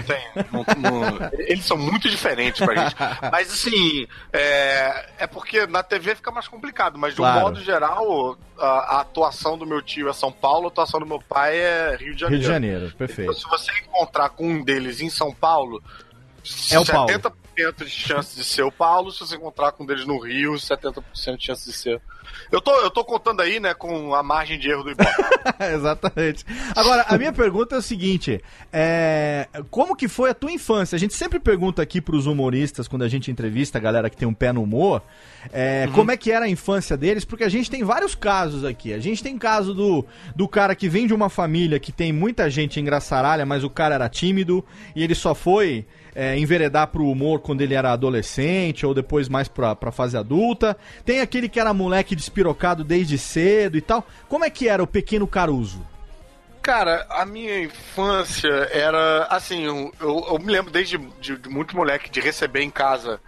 não 0.52 0.64
tem. 0.64 0.82
não- 0.84 0.92
não- 1.18 1.30
eles 1.40 1.66
são 1.66 1.78
muito 1.78 2.10
diferentes 2.10 2.64
pra 2.66 2.76
gente. 2.76 2.96
Mas 3.32 3.52
assim, 3.52 4.08
é, 4.34 5.10
é 5.20 5.28
porque 5.28 5.66
na 5.68 5.84
TV 5.84 6.16
fica 6.16 6.32
mais 6.32 6.48
complicado, 6.48 6.98
mas 6.98 7.14
de 7.16 7.22
um 7.22 7.24
Claro. 7.26 7.40
modo 7.42 7.64
geral, 7.64 8.38
a, 8.58 8.66
a 8.98 9.02
atuação 9.02 9.58
do 9.58 9.66
meu 9.66 9.82
tio 9.82 10.10
é 10.10 10.14
São 10.14 10.32
Paulo, 10.32 10.66
a 10.66 10.70
atuação 10.70 11.00
do 11.00 11.06
meu 11.06 11.20
pai 11.22 11.58
é 11.58 11.98
Rio 12.00 12.00
de 12.00 12.06
Rio 12.06 12.18
Janeiro. 12.18 12.42
de 12.42 12.48
Janeiro, 12.48 12.86
Então, 12.86 12.98
perfeito. 12.98 13.34
se 13.34 13.48
você 13.50 13.72
encontrar 13.80 14.30
com 14.30 14.48
um 14.48 14.64
deles 14.64 15.02
em 15.02 15.10
São 15.10 15.34
Paulo, 15.34 15.82
É 16.72 16.80
o 16.80 16.86
Paulo. 16.86 17.10
70% 17.10 17.84
de 17.84 17.90
chance 17.90 18.36
de 18.36 18.44
ser 18.44 18.64
o 18.64 18.72
Paulo, 18.72 19.12
se 19.12 19.20
você 19.20 19.36
encontrar 19.36 19.72
com 19.72 19.84
um 19.84 19.86
deles 19.86 20.06
no 20.06 20.18
Rio, 20.20 20.54
70% 20.54 21.38
de 21.38 21.46
chance 21.46 21.66
de 21.66 21.76
ser. 21.76 22.02
Eu 22.52 22.62
tô, 22.62 22.72
eu 22.82 22.90
tô 22.90 23.04
contando 23.04 23.42
aí, 23.42 23.60
né, 23.60 23.74
com 23.74 24.14
a 24.16 24.24
margem 24.24 24.58
de 24.58 24.70
erro 24.70 24.84
do 24.84 24.92
Ibope. 24.92 25.12
Exatamente. 25.74 26.46
Agora, 26.76 27.06
a 27.08 27.18
minha 27.18 27.34
pergunta 27.34 27.76
é 27.76 27.78
o 27.78 27.82
seguinte: 27.82 28.42
é, 28.72 29.48
como 29.70 29.96
que 29.96 30.08
foi 30.08 30.30
a 30.30 30.34
tua 30.34 30.52
infância? 30.52 30.96
A 30.96 31.00
gente 31.00 31.14
sempre 31.14 31.40
pergunta 31.40 31.82
aqui 31.82 32.00
pros 32.00 32.26
humoristas, 32.26 32.88
quando 32.88 33.04
a 33.04 33.08
gente 33.08 33.32
entrevista 33.32 33.78
a 33.78 33.82
galera 33.82 34.10
que 34.10 34.18
tem 34.18 34.28
um 34.28 34.34
pé 34.34 34.52
no 34.52 34.64
humor, 34.64 35.02
é, 35.52 35.88
como 35.94 36.12
é 36.12 36.18
que 36.18 36.32
era 36.32 36.46
a 36.46 36.50
infância 36.50 36.98
deles, 36.98 37.26
porque 37.26 37.44
a 37.44 37.50
gente 37.50 37.70
tem 37.70 37.84
vários 37.84 38.16
casos 38.16 38.64
aqui. 38.64 38.94
A 38.94 39.00
gente 39.00 39.24
tem 39.24 39.38
caso 39.38 39.74
do, 39.74 40.06
do 40.36 40.48
cara 40.48 40.76
que 40.76 40.90
vem 40.90 41.08
de 41.08 41.14
uma 41.14 41.30
família 41.30 41.80
que 41.80 41.92
tem 41.92 42.12
muita 42.12 42.50
gente 42.50 42.80
engraçaralha, 42.80 43.46
mas 43.46 43.64
o 43.64 43.70
cara 43.70 43.96
era 43.96 44.10
tímido 44.10 44.64
e 44.96 45.04
ele 45.04 45.16
só 45.16 45.34
foi 45.36 45.86
é, 46.18 46.36
enveredar 46.36 46.88
pro 46.88 47.06
humor 47.06 47.42
quando 47.42 47.62
ele 47.62 47.76
era 47.76 47.94
adolescente 47.94 48.88
ou 48.88 48.94
depois 48.96 49.30
mais 49.30 49.48
pra, 49.48 49.76
pra 49.76 49.92
fase 49.92 50.18
adulta. 50.18 50.76
Tem 51.06 51.22
aquele 51.22 51.48
que 51.48 51.60
era 51.60 51.72
moleque 51.76 52.16
despirocado 52.16 52.84
desde 52.84 53.20
cedo 53.20 53.78
e 53.78 53.82
tal. 53.82 54.04
Como 54.28 54.44
é 54.44 54.50
que 54.50 54.68
era 54.68 54.82
o 54.82 54.88
pequeno 54.88 55.28
Caruso? 55.28 55.86
Cara, 56.60 57.06
a 57.12 57.24
minha 57.24 57.62
infância 57.62 58.50
era 58.72 59.28
assim, 59.30 59.66
eu, 59.66 59.94
eu, 60.02 60.26
eu 60.32 60.40
me 60.40 60.52
lembro 60.52 60.72
desde 60.72 60.98
de, 61.22 61.38
de 61.38 61.50
muito 61.50 61.76
moleque 61.76 62.10
de 62.10 62.20
receber 62.20 62.64
em 62.64 62.72
casa 62.72 63.22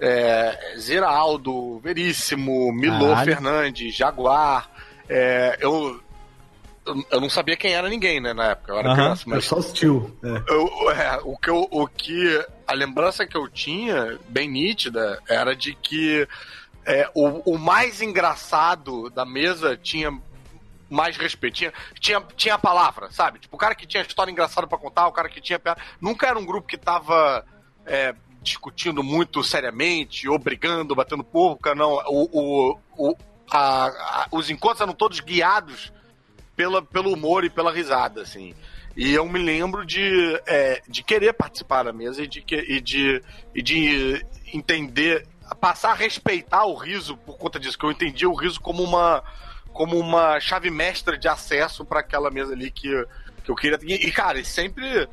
é, 0.00 0.74
Zeraldo, 0.76 1.78
Veríssimo, 1.78 2.72
Milô 2.72 3.10
Caralho. 3.10 3.24
Fernandes, 3.24 3.94
Jaguar. 3.94 4.68
É, 5.08 5.56
eu, 5.60 6.00
eu, 7.10 7.20
não 7.20 7.28
sabia 7.28 7.56
quem 7.56 7.72
era 7.72 7.88
ninguém, 7.88 8.20
né, 8.20 8.32
na 8.32 8.50
época. 8.52 8.72
Eu 8.72 8.78
era 8.78 8.94
criança, 8.94 9.24
É 9.26 9.30
mas 9.30 9.44
só 9.44 9.56
os 9.58 9.72
tio. 9.72 10.16
É. 10.22 10.52
eu- 10.52 10.90
é, 10.90 11.20
o, 11.24 11.36
que 11.36 11.50
eu, 11.50 11.66
o 11.70 11.86
que. 11.86 12.46
A 12.66 12.72
lembrança 12.72 13.26
que 13.26 13.36
eu 13.36 13.48
tinha, 13.48 14.18
bem 14.28 14.48
nítida, 14.48 15.20
era 15.28 15.54
de 15.54 15.74
que 15.74 16.26
é, 16.84 17.10
o, 17.14 17.54
o 17.54 17.58
mais 17.58 18.00
engraçado 18.02 19.10
da 19.10 19.24
mesa 19.24 19.76
tinha 19.76 20.16
mais 20.88 21.16
respeito. 21.16 21.54
Tinha, 21.56 21.72
tinha, 21.98 22.20
tinha 22.36 22.54
a 22.54 22.58
palavra, 22.58 23.10
sabe? 23.10 23.38
Tipo, 23.40 23.56
o 23.56 23.58
cara 23.58 23.74
que 23.74 23.86
tinha 23.86 24.02
história 24.02 24.30
engraçada 24.30 24.66
pra 24.66 24.78
contar, 24.78 25.06
o 25.08 25.12
cara 25.12 25.28
que 25.28 25.40
tinha. 25.40 25.58
piada. 25.58 25.80
Nunca 26.00 26.26
era 26.28 26.38
um 26.38 26.46
grupo 26.46 26.68
que 26.68 26.76
tava. 26.78 27.44
é, 27.84 28.14
discutindo 28.42 29.02
muito 29.02 29.42
seriamente, 29.42 30.28
ou 30.28 30.38
brigando, 30.38 30.94
batendo 30.94 31.24
porca, 31.24 31.74
não. 31.74 31.94
O, 32.06 32.28
o, 32.32 32.78
o, 33.10 33.16
a- 33.50 33.86
a- 33.88 34.28
os 34.30 34.48
encontros 34.50 34.80
eram 34.80 34.92
todos 34.92 35.18
guiados 35.18 35.92
pela, 36.56 36.82
pelo 36.82 37.12
humor 37.12 37.44
e 37.44 37.50
pela 37.50 37.70
risada, 37.72 38.22
assim. 38.22 38.54
E 38.96 39.12
eu 39.12 39.28
me 39.28 39.38
lembro 39.38 39.84
de, 39.84 40.40
é, 40.46 40.82
de 40.88 41.02
querer 41.02 41.34
participar 41.34 41.82
da 41.82 41.92
mesa 41.92 42.22
e 42.22 42.26
de, 42.26 42.42
e, 42.50 42.80
de, 42.80 43.22
e 43.54 43.62
de 43.62 44.26
entender, 44.54 45.28
passar 45.60 45.90
a 45.90 45.94
respeitar 45.94 46.64
o 46.64 46.74
riso 46.74 47.16
por 47.18 47.36
conta 47.36 47.60
disso, 47.60 47.78
que 47.78 47.84
eu 47.84 47.90
entendia 47.90 48.28
o 48.28 48.34
riso 48.34 48.58
como 48.58 48.82
uma, 48.82 49.22
como 49.70 49.98
uma 49.98 50.40
chave 50.40 50.70
mestra 50.70 51.18
de 51.18 51.28
acesso 51.28 51.84
para 51.84 52.00
aquela 52.00 52.30
mesa 52.30 52.54
ali 52.54 52.70
que, 52.70 52.88
que 53.44 53.50
eu 53.50 53.54
queria. 53.54 53.78
E, 53.82 54.10
cara, 54.10 54.42
sempre 54.42 55.06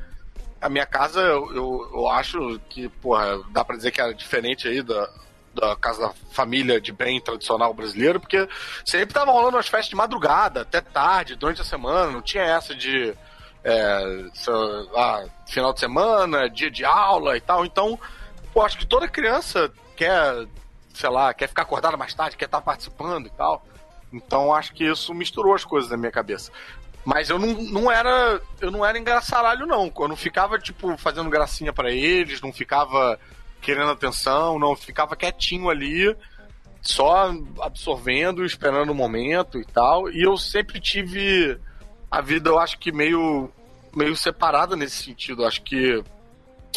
a 0.58 0.68
minha 0.70 0.86
casa, 0.86 1.20
eu, 1.20 1.54
eu, 1.54 1.90
eu 1.92 2.08
acho 2.08 2.58
que, 2.70 2.88
porra, 2.88 3.38
dá 3.52 3.62
pra 3.62 3.76
dizer 3.76 3.90
que 3.90 4.00
era 4.00 4.14
diferente 4.14 4.66
aí 4.66 4.82
da, 4.82 5.10
da 5.54 5.76
casa 5.76 6.08
da 6.08 6.14
família 6.32 6.80
de 6.80 6.92
bem 6.92 7.20
tradicional 7.20 7.72
brasileiro, 7.72 8.20
porque 8.20 8.48
sempre 8.84 9.14
tava 9.14 9.30
rolando 9.30 9.56
umas 9.56 9.68
festas 9.68 9.88
de 9.88 9.96
madrugada, 9.96 10.62
até 10.62 10.80
tarde, 10.80 11.36
durante 11.36 11.60
a 11.60 11.64
semana, 11.64 12.10
não 12.10 12.22
tinha 12.22 12.42
essa 12.42 12.74
de 12.74 13.14
é, 13.64 14.28
lá, 14.92 15.24
final 15.46 15.72
de 15.72 15.80
semana, 15.80 16.50
dia 16.50 16.70
de 16.70 16.84
aula 16.84 17.36
e 17.36 17.40
tal. 17.40 17.64
Então, 17.64 17.98
pô, 18.52 18.62
acho 18.62 18.76
que 18.76 18.86
toda 18.86 19.08
criança 19.08 19.72
quer, 19.96 20.46
sei 20.92 21.08
lá, 21.08 21.32
quer 21.32 21.48
ficar 21.48 21.62
acordada 21.62 21.96
mais 21.96 22.12
tarde, 22.12 22.36
quer 22.36 22.44
estar 22.44 22.60
participando 22.60 23.26
e 23.26 23.30
tal. 23.30 23.64
Então 24.12 24.54
acho 24.54 24.72
que 24.74 24.84
isso 24.84 25.12
misturou 25.14 25.54
as 25.54 25.64
coisas 25.64 25.90
na 25.90 25.96
minha 25.96 26.12
cabeça. 26.12 26.52
Mas 27.04 27.28
eu 27.28 27.38
não, 27.38 27.48
não 27.48 27.92
era. 27.92 28.40
Eu 28.60 28.70
não 28.70 28.84
era 28.84 28.98
engraçaralho, 28.98 29.66
não. 29.66 29.92
Eu 29.98 30.08
não 30.08 30.16
ficava, 30.16 30.58
tipo, 30.58 30.96
fazendo 30.96 31.28
gracinha 31.28 31.72
pra 31.72 31.90
eles, 31.90 32.40
não 32.40 32.52
ficava 32.52 33.18
querendo 33.64 33.90
atenção, 33.90 34.58
não, 34.58 34.76
ficava 34.76 35.16
quietinho 35.16 35.70
ali, 35.70 36.14
só 36.82 37.32
absorvendo, 37.60 38.44
esperando 38.44 38.90
o 38.90 38.94
momento 38.94 39.58
e 39.58 39.64
tal. 39.64 40.10
E 40.10 40.22
eu 40.22 40.36
sempre 40.36 40.78
tive 40.78 41.58
a 42.10 42.20
vida, 42.20 42.50
eu 42.50 42.58
acho 42.58 42.78
que 42.78 42.92
meio, 42.92 43.50
meio 43.96 44.14
separada 44.14 44.76
nesse 44.76 45.02
sentido. 45.02 45.42
Eu 45.42 45.48
acho 45.48 45.62
que 45.62 46.04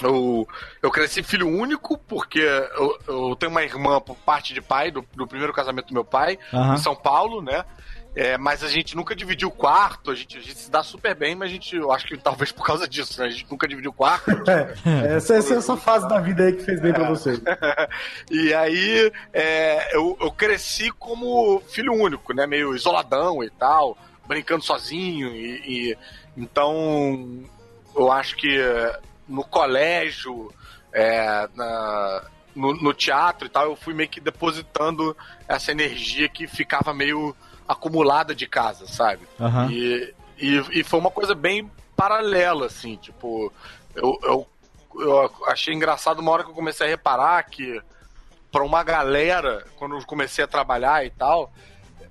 eu, 0.01 0.47
eu 0.81 0.89
cresci 0.89 1.21
filho 1.21 1.47
único, 1.47 1.97
porque 1.97 2.39
eu, 2.39 2.97
eu 3.07 3.35
tenho 3.35 3.51
uma 3.51 3.63
irmã 3.63 3.99
por 3.99 4.15
parte 4.15 4.53
de 4.53 4.61
pai, 4.61 4.89
do, 4.89 5.05
do 5.13 5.27
primeiro 5.27 5.53
casamento 5.53 5.87
do 5.87 5.93
meu 5.93 6.05
pai, 6.05 6.39
Aham. 6.53 6.75
em 6.75 6.77
São 6.77 6.95
Paulo, 6.95 7.41
né? 7.41 7.65
É, 8.19 8.35
mas 8.35 8.63
a 8.63 8.67
gente 8.67 8.95
nunca 8.95 9.15
dividiu 9.15 9.47
o 9.49 9.51
quarto, 9.51 10.09
a 10.09 10.15
gente, 10.15 10.39
a 10.39 10.41
gente 10.41 10.55
se 10.57 10.71
dá 10.71 10.81
super 10.81 11.13
bem, 11.13 11.35
mas 11.35 11.49
a 11.49 11.53
gente, 11.53 11.75
eu 11.75 11.91
acho 11.91 12.07
que 12.07 12.17
talvez 12.17 12.51
por 12.51 12.65
causa 12.65 12.87
disso, 12.87 13.21
né? 13.21 13.27
A 13.27 13.29
gente 13.29 13.45
nunca 13.51 13.67
dividiu 13.67 13.91
o 13.91 13.93
quarto. 13.93 14.31
É, 14.47 15.15
essa, 15.17 15.35
essa 15.35 15.53
é 15.53 15.57
essa 15.57 15.77
fase 15.77 16.07
da 16.07 16.19
vida 16.19 16.43
aí 16.45 16.53
que 16.53 16.63
fez 16.63 16.81
bem 16.81 16.91
pra 16.93 17.07
você. 17.09 17.33
e 18.31 18.53
aí 18.55 19.11
é, 19.31 19.95
eu, 19.95 20.17
eu 20.19 20.31
cresci 20.31 20.89
como 20.91 21.61
filho 21.69 21.93
único, 21.93 22.33
né? 22.33 22.47
Meio 22.47 22.75
isoladão 22.75 23.43
e 23.43 23.49
tal, 23.51 23.95
brincando 24.27 24.63
sozinho. 24.63 25.27
E, 25.35 25.91
e- 25.91 25.97
então 26.35 27.43
eu 27.95 28.11
acho 28.11 28.35
que 28.35 28.59
é, 28.59 28.99
no 29.27 29.43
colégio, 29.43 30.51
é, 30.91 31.47
na- 31.53 32.23
no, 32.55 32.73
no 32.81 32.93
teatro 32.93 33.45
e 33.45 33.49
tal, 33.49 33.65
eu 33.65 33.75
fui 33.75 33.93
meio 33.93 34.09
que 34.09 34.19
depositando 34.19 35.15
essa 35.47 35.71
energia 35.71 36.27
que 36.27 36.47
ficava 36.47 36.91
meio 36.95 37.35
acumulada 37.67 38.33
de 38.33 38.47
casa, 38.47 38.87
sabe? 38.87 39.27
Aham. 39.39 39.69
E, 39.71 40.13
e, 40.37 40.79
e 40.79 40.83
foi 40.83 40.99
uma 40.99 41.11
coisa 41.11 41.35
bem 41.35 41.69
paralela, 41.95 42.67
assim, 42.67 42.95
tipo, 42.95 43.51
eu, 43.95 44.17
eu, 44.23 44.47
eu 44.99 45.31
achei 45.47 45.73
engraçado 45.73 46.19
uma 46.19 46.31
hora 46.31 46.43
que 46.43 46.49
eu 46.51 46.55
comecei 46.55 46.85
a 46.87 46.89
reparar 46.89 47.43
que 47.43 47.81
pra 48.51 48.63
uma 48.63 48.83
galera, 48.83 49.65
quando 49.77 49.95
eu 49.97 50.05
comecei 50.05 50.43
a 50.43 50.47
trabalhar 50.47 51.05
e 51.05 51.09
tal, 51.09 51.51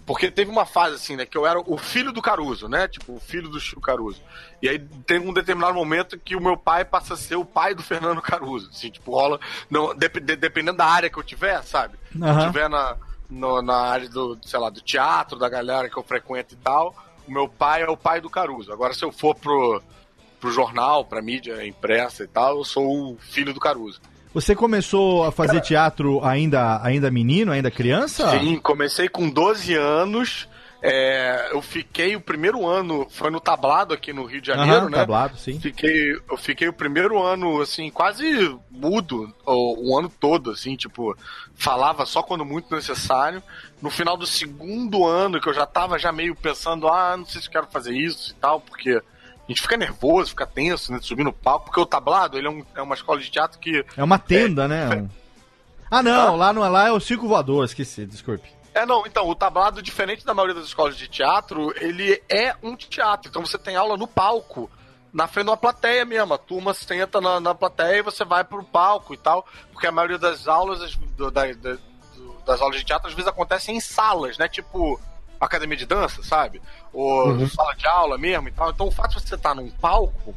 porque 0.04 0.30
teve 0.30 0.50
uma 0.50 0.64
fase 0.66 0.94
assim, 0.96 1.16
né, 1.16 1.26
que 1.26 1.36
eu 1.36 1.46
era 1.46 1.58
o 1.58 1.76
filho 1.78 2.12
do 2.12 2.22
Caruso, 2.22 2.68
né, 2.68 2.86
tipo, 2.86 3.14
o 3.16 3.20
filho 3.20 3.48
do 3.48 3.58
Chico 3.58 3.80
Caruso. 3.80 4.20
E 4.62 4.68
aí 4.68 4.78
tem 4.78 5.18
um 5.18 5.32
determinado 5.32 5.74
momento 5.74 6.18
que 6.18 6.36
o 6.36 6.40
meu 6.40 6.56
pai 6.56 6.84
passa 6.84 7.14
a 7.14 7.16
ser 7.16 7.34
o 7.36 7.44
pai 7.44 7.74
do 7.74 7.82
Fernando 7.82 8.20
Caruso, 8.22 8.70
assim, 8.70 8.90
tipo, 8.90 9.10
rola, 9.12 9.40
não, 9.70 9.94
dep- 9.96 10.20
de- 10.20 10.36
dependendo 10.36 10.78
da 10.78 10.86
área 10.86 11.10
que 11.10 11.18
eu 11.18 11.24
tiver, 11.24 11.60
sabe? 11.64 11.96
Se 12.12 12.18
eu 12.46 12.46
tiver 12.52 12.68
na, 12.68 12.96
no- 13.30 13.62
na 13.62 13.76
área 13.76 14.08
do, 14.08 14.38
sei 14.42 14.58
lá, 14.58 14.70
do 14.70 14.80
teatro, 14.80 15.38
da 15.38 15.48
galera 15.48 15.88
que 15.88 15.96
eu 15.96 16.02
frequento 16.02 16.54
e 16.54 16.56
tal, 16.58 16.94
o 17.26 17.32
meu 17.32 17.48
pai 17.48 17.82
é 17.82 17.88
o 17.88 17.96
pai 17.96 18.20
do 18.20 18.30
Caruso. 18.30 18.72
Agora, 18.72 18.92
se 18.94 19.04
eu 19.04 19.10
for 19.12 19.34
pro, 19.34 19.82
pro 20.40 20.50
jornal, 20.52 21.04
pra 21.04 21.20
mídia 21.22 21.66
impressa 21.66 22.24
e 22.24 22.28
tal, 22.28 22.58
eu 22.58 22.64
sou 22.64 23.12
o 23.14 23.18
filho 23.18 23.52
do 23.52 23.60
Caruso. 23.60 24.00
Você 24.34 24.54
começou 24.54 25.24
a 25.24 25.32
fazer 25.32 25.60
teatro 25.62 26.22
ainda, 26.22 26.80
ainda 26.82 27.10
menino, 27.10 27.52
ainda 27.52 27.70
criança? 27.70 28.30
Sim, 28.38 28.58
comecei 28.58 29.08
com 29.08 29.30
12 29.30 29.72
anos. 29.74 30.46
É, 30.88 31.48
eu 31.52 31.60
fiquei 31.62 32.14
o 32.16 32.20
primeiro 32.20 32.66
ano, 32.66 33.06
foi 33.10 33.30
no 33.30 33.40
tablado 33.40 33.92
aqui 33.94 34.12
no 34.12 34.24
Rio 34.24 34.40
de 34.40 34.46
Janeiro, 34.48 34.82
Aham, 34.82 34.90
né? 34.90 34.98
tablado, 34.98 35.36
sim. 35.36 35.58
Fiquei, 35.60 36.12
eu 36.30 36.36
fiquei 36.36 36.68
o 36.68 36.72
primeiro 36.72 37.20
ano, 37.22 37.60
assim, 37.60 37.90
quase 37.90 38.56
mudo, 38.70 39.34
o, 39.44 39.90
o 39.92 39.98
ano 39.98 40.08
todo, 40.08 40.50
assim, 40.50 40.76
tipo, 40.76 41.16
falava 41.54 42.06
só 42.06 42.22
quando 42.22 42.44
muito 42.44 42.74
necessário. 42.74 43.42
No 43.82 43.90
final 43.90 44.16
do 44.16 44.26
segundo 44.26 45.04
ano, 45.06 45.40
que 45.40 45.48
eu 45.48 45.54
já 45.54 45.66
tava 45.66 45.98
já 45.98 46.10
meio 46.12 46.34
pensando, 46.34 46.88
ah, 46.88 47.16
não 47.16 47.26
sei 47.26 47.40
se 47.40 47.48
eu 47.48 47.52
quero 47.52 47.66
fazer 47.66 47.94
isso 47.96 48.30
e 48.32 48.34
tal, 48.34 48.60
porque 48.60 48.90
a 48.90 49.02
gente 49.48 49.62
fica 49.62 49.76
nervoso, 49.76 50.30
fica 50.30 50.46
tenso, 50.46 50.92
né, 50.92 50.98
de 50.98 51.06
subir 51.06 51.24
no 51.24 51.32
palco, 51.32 51.66
porque 51.66 51.80
o 51.80 51.86
tablado, 51.86 52.36
ele 52.38 52.46
é, 52.46 52.50
um- 52.50 52.64
é 52.74 52.82
uma 52.82 52.94
escola 52.94 53.20
de 53.20 53.30
teatro 53.30 53.58
que 53.58 53.84
É 53.96 54.02
uma 54.02 54.18
tenda, 54.18 54.66
né? 54.66 54.88
Um- 54.96 55.08
Ah, 55.88 56.02
não, 56.02 56.34
lá, 56.36 56.52
no, 56.52 56.60
lá 56.68 56.88
é 56.88 56.92
o 56.92 56.98
Circo 56.98 57.28
Voador, 57.28 57.64
esqueci, 57.64 58.04
desculpe. 58.06 58.48
É, 58.76 58.84
não, 58.84 59.06
então, 59.06 59.26
o 59.28 59.34
tablado, 59.34 59.80
diferente 59.82 60.24
da 60.24 60.34
maioria 60.34 60.54
das 60.54 60.66
escolas 60.66 60.96
de 60.98 61.08
teatro, 61.08 61.72
ele 61.82 62.22
é 62.28 62.54
um 62.62 62.76
teatro. 62.76 63.30
Então 63.30 63.44
você 63.44 63.56
tem 63.56 63.74
aula 63.74 63.96
no 63.96 64.06
palco, 64.06 64.70
na 65.12 65.26
frente 65.26 65.44
de 65.46 65.50
uma 65.50 65.56
plateia 65.56 66.04
mesmo. 66.04 66.34
A 66.34 66.38
turma 66.38 66.74
senta 66.74 67.18
na, 67.20 67.40
na 67.40 67.54
plateia 67.54 67.98
e 67.98 68.02
você 68.02 68.22
vai 68.22 68.44
pro 68.44 68.62
palco 68.62 69.14
e 69.14 69.16
tal. 69.16 69.46
Porque 69.72 69.86
a 69.86 69.92
maioria 69.92 70.18
das 70.18 70.46
aulas, 70.46 70.82
as- 70.82 70.94
do- 70.94 71.30
da- 71.30 71.46
da- 71.54 71.72
do- 71.72 71.80
das 72.44 72.60
aulas 72.60 72.76
de 72.78 72.84
teatro, 72.84 73.08
às 73.08 73.14
vezes 73.14 73.26
acontecem 73.28 73.76
em 73.76 73.80
salas, 73.80 74.36
né? 74.36 74.46
Tipo 74.46 75.00
academia 75.40 75.76
de 75.76 75.86
dança, 75.86 76.22
sabe? 76.22 76.60
Ou 76.92 77.28
Uhum. 77.28 77.48
sala 77.48 77.74
de 77.74 77.86
aula 77.86 78.18
mesmo 78.18 78.48
e 78.48 78.52
tal. 78.52 78.70
Então 78.70 78.88
o 78.88 78.90
fato 78.92 79.16
de 79.18 79.26
você 79.26 79.34
estar 79.36 79.54
num 79.54 79.70
palco 79.70 80.34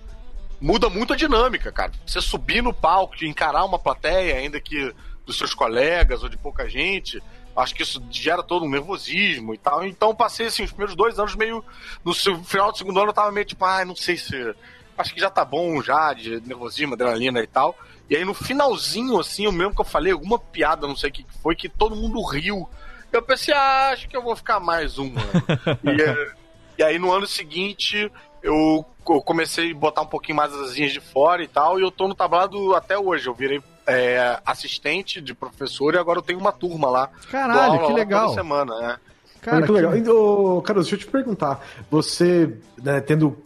muda 0.62 0.90
muito 0.90 1.12
a 1.12 1.16
dinâmica, 1.18 1.72
cara. 1.74 1.92
Você 2.06 2.22
subir 2.22 2.62
no 2.64 2.74
palco, 2.74 3.18
de 3.18 3.28
encarar 3.28 3.66
uma 3.66 3.80
plateia, 3.80 4.36
ainda 4.38 4.62
que 4.62 4.96
dos 5.26 5.38
seus 5.38 5.54
colegas 5.54 6.24
ou 6.24 6.30
de 6.30 6.38
pouca 6.38 6.68
gente, 6.70 7.22
acho 7.60 7.76
que 7.76 7.84
isso 7.84 8.02
gera 8.10 8.42
todo 8.42 8.66
um 8.66 8.70
nervosismo 8.70 9.54
e 9.54 9.58
tal. 9.58 9.86
Então 9.86 10.16
passei 10.16 10.48
assim, 10.48 10.64
os 10.64 10.72
primeiros 10.72 10.96
dois 10.96 11.20
anos 11.20 11.36
meio. 11.36 11.64
No 12.04 12.14
final 12.14 12.72
do 12.72 12.78
segundo 12.78 13.00
ano 13.00 13.10
eu 13.10 13.14
tava 13.14 13.32
meio 13.32 13.46
tipo, 13.46 13.64
ah, 13.66 13.84
não 13.86 13.96
sei 13.96 14.18
se. 14.18 14.56
Acho 14.98 15.14
que 15.14 15.20
já 15.20 15.30
tá 15.30 15.46
bom 15.46 15.82
já, 15.82 16.14
de 16.14 16.42
nervosismo, 16.42 16.94
adrenalina 16.94 17.40
e 17.42 17.48
tal. 17.48 17.76
E 18.10 18.16
aí 18.16 18.26
no 18.26 18.34
finalzinho, 18.34 19.20
assim, 19.20 19.46
eu 19.46 19.52
mesmo 19.52 19.74
que 19.74 19.82
eu 19.82 19.86
falei 19.86 20.12
alguma 20.12 20.40
piada, 20.40 20.88
não 20.88 20.96
sei 20.96 21.10
o 21.10 21.14
que 21.14 21.24
que 21.24 21.38
foi, 21.42 21.56
que 21.56 21.70
todo 21.70 21.96
mundo 21.96 22.22
riu. 22.24 22.68
Eu 23.12 23.22
pensei, 23.22 23.54
ah, 23.54 23.92
acho 23.92 24.08
que 24.08 24.18
eu 24.18 24.22
vou 24.22 24.36
ficar 24.36 24.60
mais 24.60 24.98
um 24.98 25.06
ano. 25.08 25.80
e, 25.98 26.02
eh, 26.02 26.32
e 26.80 26.84
aí 26.84 27.00
no 27.00 27.12
ano 27.12 27.28
seguinte 27.28 28.12
eu, 28.42 28.86
eu 29.08 29.22
comecei 29.22 29.72
a 29.72 29.76
botar 29.76 30.02
um 30.02 30.08
pouquinho 30.08 30.38
mais 30.38 30.54
as 30.54 30.72
asinhas 30.72 30.92
de 30.92 31.00
fora 31.00 31.44
e 31.44 31.48
tal, 31.48 31.80
e 31.80 31.84
eu 31.84 31.92
tô 31.92 32.08
no 32.08 32.16
tablado 32.16 32.76
até 32.76 32.98
hoje. 32.98 33.28
Eu 33.28 33.34
virei 33.34 33.62
é, 33.90 34.40
assistente 34.46 35.20
de 35.22 35.34
professor 35.34 35.94
e 35.94 35.98
agora 35.98 36.20
eu 36.20 36.24
tenho 36.24 36.40
uma 36.40 36.52
turma 36.52 36.90
lá. 36.90 37.10
Caralho, 37.32 37.88
que 37.88 37.94
legal. 37.94 38.28
Toda 38.30 38.42
semana, 38.42 38.80
né? 38.80 38.98
Cara, 39.42 39.58
Muito 39.60 39.74
que- 39.74 39.80
legal. 39.82 39.98
E, 39.98 40.10
ô, 40.10 40.62
Carlos, 40.62 40.86
deixa 40.86 40.96
eu 40.96 41.00
te 41.00 41.08
perguntar. 41.12 41.66
Você, 41.90 42.58
né, 42.84 43.00
tendo 43.02 43.38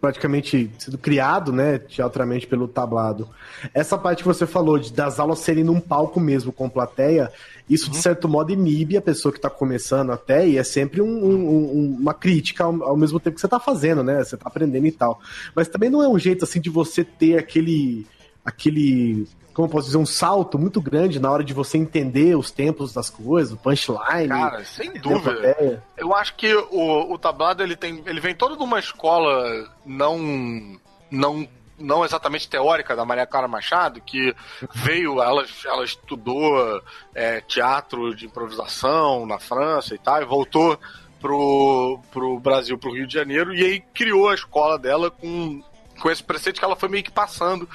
praticamente 0.00 0.70
sido 0.78 0.98
criado, 0.98 1.52
né, 1.52 1.78
teatralmente 1.78 2.46
pelo 2.46 2.68
tablado, 2.68 3.28
essa 3.72 3.96
parte 3.96 4.18
que 4.22 4.28
você 4.28 4.46
falou 4.46 4.78
de, 4.78 4.92
das 4.92 5.18
aulas 5.18 5.38
serem 5.40 5.64
num 5.64 5.80
palco 5.80 6.20
mesmo 6.20 6.52
com 6.52 6.68
plateia, 6.68 7.32
isso 7.68 7.86
Uhum. 7.86 7.92
de 7.92 7.96
certo 7.96 8.28
modo 8.28 8.52
inibe 8.52 8.96
a 8.96 9.02
pessoa 9.02 9.32
que 9.32 9.40
tá 9.40 9.48
começando 9.50 10.12
até, 10.12 10.46
e 10.46 10.58
é 10.58 10.62
sempre 10.62 11.00
um- 11.00 11.06
um- 11.24 11.48
um- 11.48 11.96
uma 11.98 12.12
crítica 12.14 12.62
ao, 12.64 12.82
ao 12.84 12.96
mesmo 12.96 13.18
tempo 13.18 13.34
que 13.36 13.40
você 13.40 13.48
tá 13.48 13.58
fazendo, 13.58 14.04
né, 14.04 14.22
você 14.22 14.36
tá 14.36 14.44
aprendendo 14.48 14.86
e 14.86 14.92
tal. 14.92 15.18
Mas 15.54 15.66
também 15.66 15.88
não 15.90 16.02
é 16.02 16.08
um 16.08 16.18
jeito, 16.18 16.44
assim, 16.44 16.60
de 16.60 16.68
você 16.70 17.02
ter 17.02 17.38
aquele, 17.38 18.06
aquele, 18.44 19.26
como 19.56 19.70
posso 19.70 19.86
dizer, 19.86 19.96
um 19.96 20.04
salto 20.04 20.58
muito 20.58 20.82
grande 20.82 21.18
na 21.18 21.30
hora 21.30 21.42
de 21.42 21.54
você 21.54 21.78
entender 21.78 22.36
os 22.36 22.50
tempos 22.50 22.92
das 22.92 23.08
coisas, 23.08 23.54
o 23.54 23.56
punchline. 23.56 24.28
Cara, 24.28 24.62
sem 24.66 24.92
dúvida. 24.92 25.82
Eu 25.96 26.14
acho 26.14 26.34
que 26.34 26.54
o, 26.54 27.14
o 27.14 27.18
tablado 27.18 27.62
ele 27.62 27.74
tem, 27.74 28.02
ele 28.04 28.20
vem 28.20 28.34
todo 28.34 28.54
de 28.54 28.62
uma 28.62 28.78
escola 28.78 29.66
não 29.86 30.78
não 31.10 31.48
não 31.78 32.04
exatamente 32.04 32.50
teórica 32.50 32.94
da 32.94 33.06
Maria 33.06 33.26
Clara 33.26 33.48
Machado, 33.48 33.98
que 34.02 34.34
veio, 34.74 35.22
ela, 35.22 35.44
ela 35.64 35.84
estudou 35.84 36.82
é, 37.14 37.40
teatro 37.40 38.14
de 38.14 38.26
improvisação 38.26 39.24
na 39.24 39.38
França 39.38 39.94
e 39.94 39.98
tal, 39.98 40.20
e 40.20 40.26
voltou 40.26 40.78
pro, 41.18 41.98
pro 42.12 42.38
Brasil, 42.38 42.76
pro 42.76 42.92
Rio 42.92 43.06
de 43.06 43.14
Janeiro, 43.14 43.54
e 43.54 43.64
aí 43.64 43.80
criou 43.94 44.28
a 44.28 44.34
escola 44.34 44.78
dela 44.78 45.10
com, 45.10 45.62
com 46.00 46.10
esse 46.10 46.22
preceito 46.22 46.58
que 46.58 46.64
ela 46.64 46.76
foi 46.76 46.90
meio 46.90 47.04
que 47.04 47.10
passando 47.10 47.66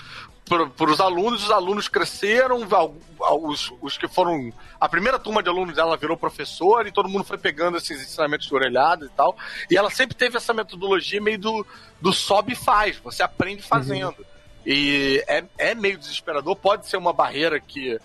para 0.46 0.92
os 0.92 1.00
alunos, 1.00 1.46
os 1.46 1.52
alunos 1.52 1.88
cresceram, 1.88 2.68
os, 3.44 3.72
os 3.82 3.98
que 3.98 4.08
foram. 4.08 4.52
A 4.80 4.90
primeira 4.90 5.18
turma 5.18 5.42
de 5.42 5.50
alunos 5.50 5.76
dela 5.76 5.96
virou 5.96 6.18
professor 6.18 6.86
e 6.86 6.92
todo 6.92 7.08
mundo 7.08 7.24
foi 7.24 7.38
pegando 7.38 7.78
esses 7.78 8.02
ensinamentos 8.02 8.48
de 8.48 8.54
orelhada 8.54 9.06
e 9.06 9.10
tal. 9.10 9.38
E 9.70 9.78
ela 9.78 9.90
sempre 9.90 10.16
teve 10.16 10.36
essa 10.36 10.54
metodologia 10.54 11.22
meio 11.22 11.40
do, 11.40 11.66
do 12.02 12.12
sobe 12.12 12.54
e 12.54 12.56
faz, 12.56 12.98
você 12.98 13.24
aprende 13.24 13.62
fazendo. 13.62 14.26
E 14.66 15.24
é, 15.28 15.44
é 15.58 15.76
meio 15.76 15.98
desesperador, 15.98 16.56
pode 16.56 16.88
ser 16.88 16.98
uma 16.98 17.14
barreira 17.14 17.60
que. 17.60 17.98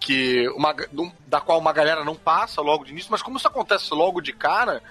que 0.00 0.48
uma, 0.50 0.74
da 1.26 1.40
qual 1.40 1.58
uma 1.58 1.72
galera 1.72 2.04
não 2.04 2.14
passa 2.14 2.60
logo 2.60 2.84
de 2.84 2.92
início, 2.92 3.10
mas 3.10 3.22
como 3.22 3.36
isso 3.36 3.46
acontece 3.46 3.92
logo 3.92 4.20
de 4.20 4.32
cara, 4.32 4.82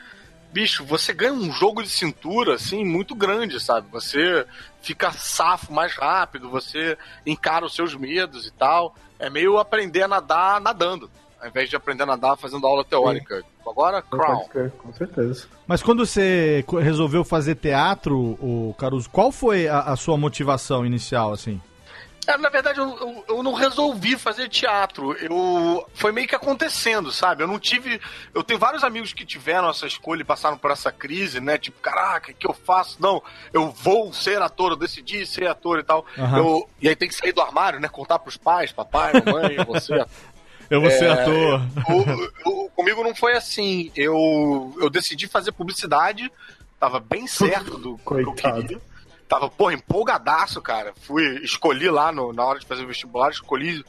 bicho, 0.52 0.86
você 0.86 1.14
ganha 1.14 1.34
um 1.34 1.52
jogo 1.52 1.82
de 1.82 1.90
cintura, 1.90 2.56
assim, 2.56 2.84
muito 2.84 3.16
grande, 3.16 3.60
sabe? 3.60 3.88
Você 3.92 4.46
fica 4.82 5.12
safo 5.12 5.74
mais 5.74 5.96
rápido, 5.96 6.50
você 6.50 6.98
encara 7.26 7.66
os 7.66 7.74
seus 7.74 7.96
medos 7.96 8.46
e 8.46 8.52
tal. 8.52 8.96
É 9.20 9.30
meio 9.30 9.58
aprender 9.58 10.04
a 10.04 10.08
nadar 10.08 10.60
nadando, 10.60 11.10
ao 11.40 11.48
invés 11.48 11.70
de 11.70 11.76
aprender 11.76 12.04
a 12.04 12.08
nadar 12.08 12.38
fazendo 12.38 12.66
aula 12.66 12.84
teórica. 12.84 13.44
Agora, 13.66 14.02
Crown. 14.02 14.46
Com 14.80 14.94
certeza. 14.94 15.46
Mas 15.68 15.84
quando 15.84 16.06
você 16.06 16.66
resolveu 16.82 17.24
fazer 17.24 17.56
teatro, 17.56 18.18
o 18.18 18.76
Caruso, 18.78 19.10
qual 19.10 19.32
foi 19.32 19.68
a, 19.68 19.80
a 19.82 19.96
sua 19.96 20.18
motivação 20.18 20.86
inicial, 20.86 21.32
assim? 21.32 21.62
É, 22.28 22.38
na 22.38 22.50
verdade, 22.50 22.80
eu, 22.80 22.88
eu, 23.00 23.26
eu 23.38 23.44
não 23.44 23.54
resolvi 23.54 24.16
fazer 24.16 24.48
teatro. 24.48 25.14
Eu 25.14 25.88
foi 25.96 26.12
meio 26.12 26.28
que 26.28 26.36
acontecendo, 26.36 27.12
sabe? 27.12 27.42
Eu 27.44 27.48
não 27.48 27.58
tive. 27.60 28.00
Eu 28.34 28.44
tenho 28.44 28.60
vários 28.60 28.84
amigos 28.84 29.12
que 29.12 29.26
tiveram 29.26 29.70
essa 29.70 29.88
escolha 29.88 30.22
e 30.22 30.26
passaram 30.26 30.56
por 30.58 30.70
essa 30.70 30.92
crise, 30.92 31.40
né? 31.40 31.58
Tipo, 31.58 31.80
caraca, 31.82 32.32
o 32.32 32.36
que 32.36 32.48
eu 32.48 32.54
faço? 32.54 32.98
Não, 33.02 33.24
eu 33.52 33.72
vou 33.72 34.14
ser 34.14 34.40
ator, 34.42 34.72
eu 34.72 34.76
decidi 34.78 35.26
ser 35.26 35.48
ator 35.48 35.80
e 35.80 35.84
tal. 35.84 36.06
Aham. 36.18 36.38
Eu- 36.38 36.70
e 36.80 36.88
aí 36.88 36.96
tem 36.96 37.08
que 37.10 37.16
sair 37.16 37.32
do 37.32 37.42
armário, 37.42 37.80
né? 37.80 37.88
Contar 37.88 38.20
pros 38.20 38.38
pais, 38.38 38.72
papai, 38.72 39.14
mamãe, 39.14 39.58
você. 39.66 40.06
Eu 40.70 40.80
vou 40.80 40.92
ser 40.92 41.06
É, 41.06 41.12
ator. 41.14 41.62
o- 42.46 42.66
o- 42.66 42.70
comigo 42.70 43.04
não 43.04 43.16
foi 43.16 43.34
assim. 43.36 43.92
Eu, 43.96 44.74
eu 44.80 44.90
decidi 44.92 45.28
fazer 45.28 45.52
publicidade, 45.52 46.32
tava 46.80 47.00
bem 47.00 47.26
certo 47.28 47.78
do 47.80 47.96
que 47.98 48.14
eu 48.14 48.24
Coitado. 48.26 48.62
queria. 48.62 48.82
Tava, 49.32 49.50
porra, 49.50 49.74
empolgadaço, 49.74 50.62
cara. 50.62 50.94
Fui, 51.04 51.24
escolhi 51.42 51.90
lá 51.90 52.12
no- 52.12 52.34
na 52.34 52.44
hora 52.44 52.60
de 52.60 52.66
fazer 52.66 52.84
o 52.84 52.88
vestibular, 52.88 53.30
escolhi. 53.32 53.82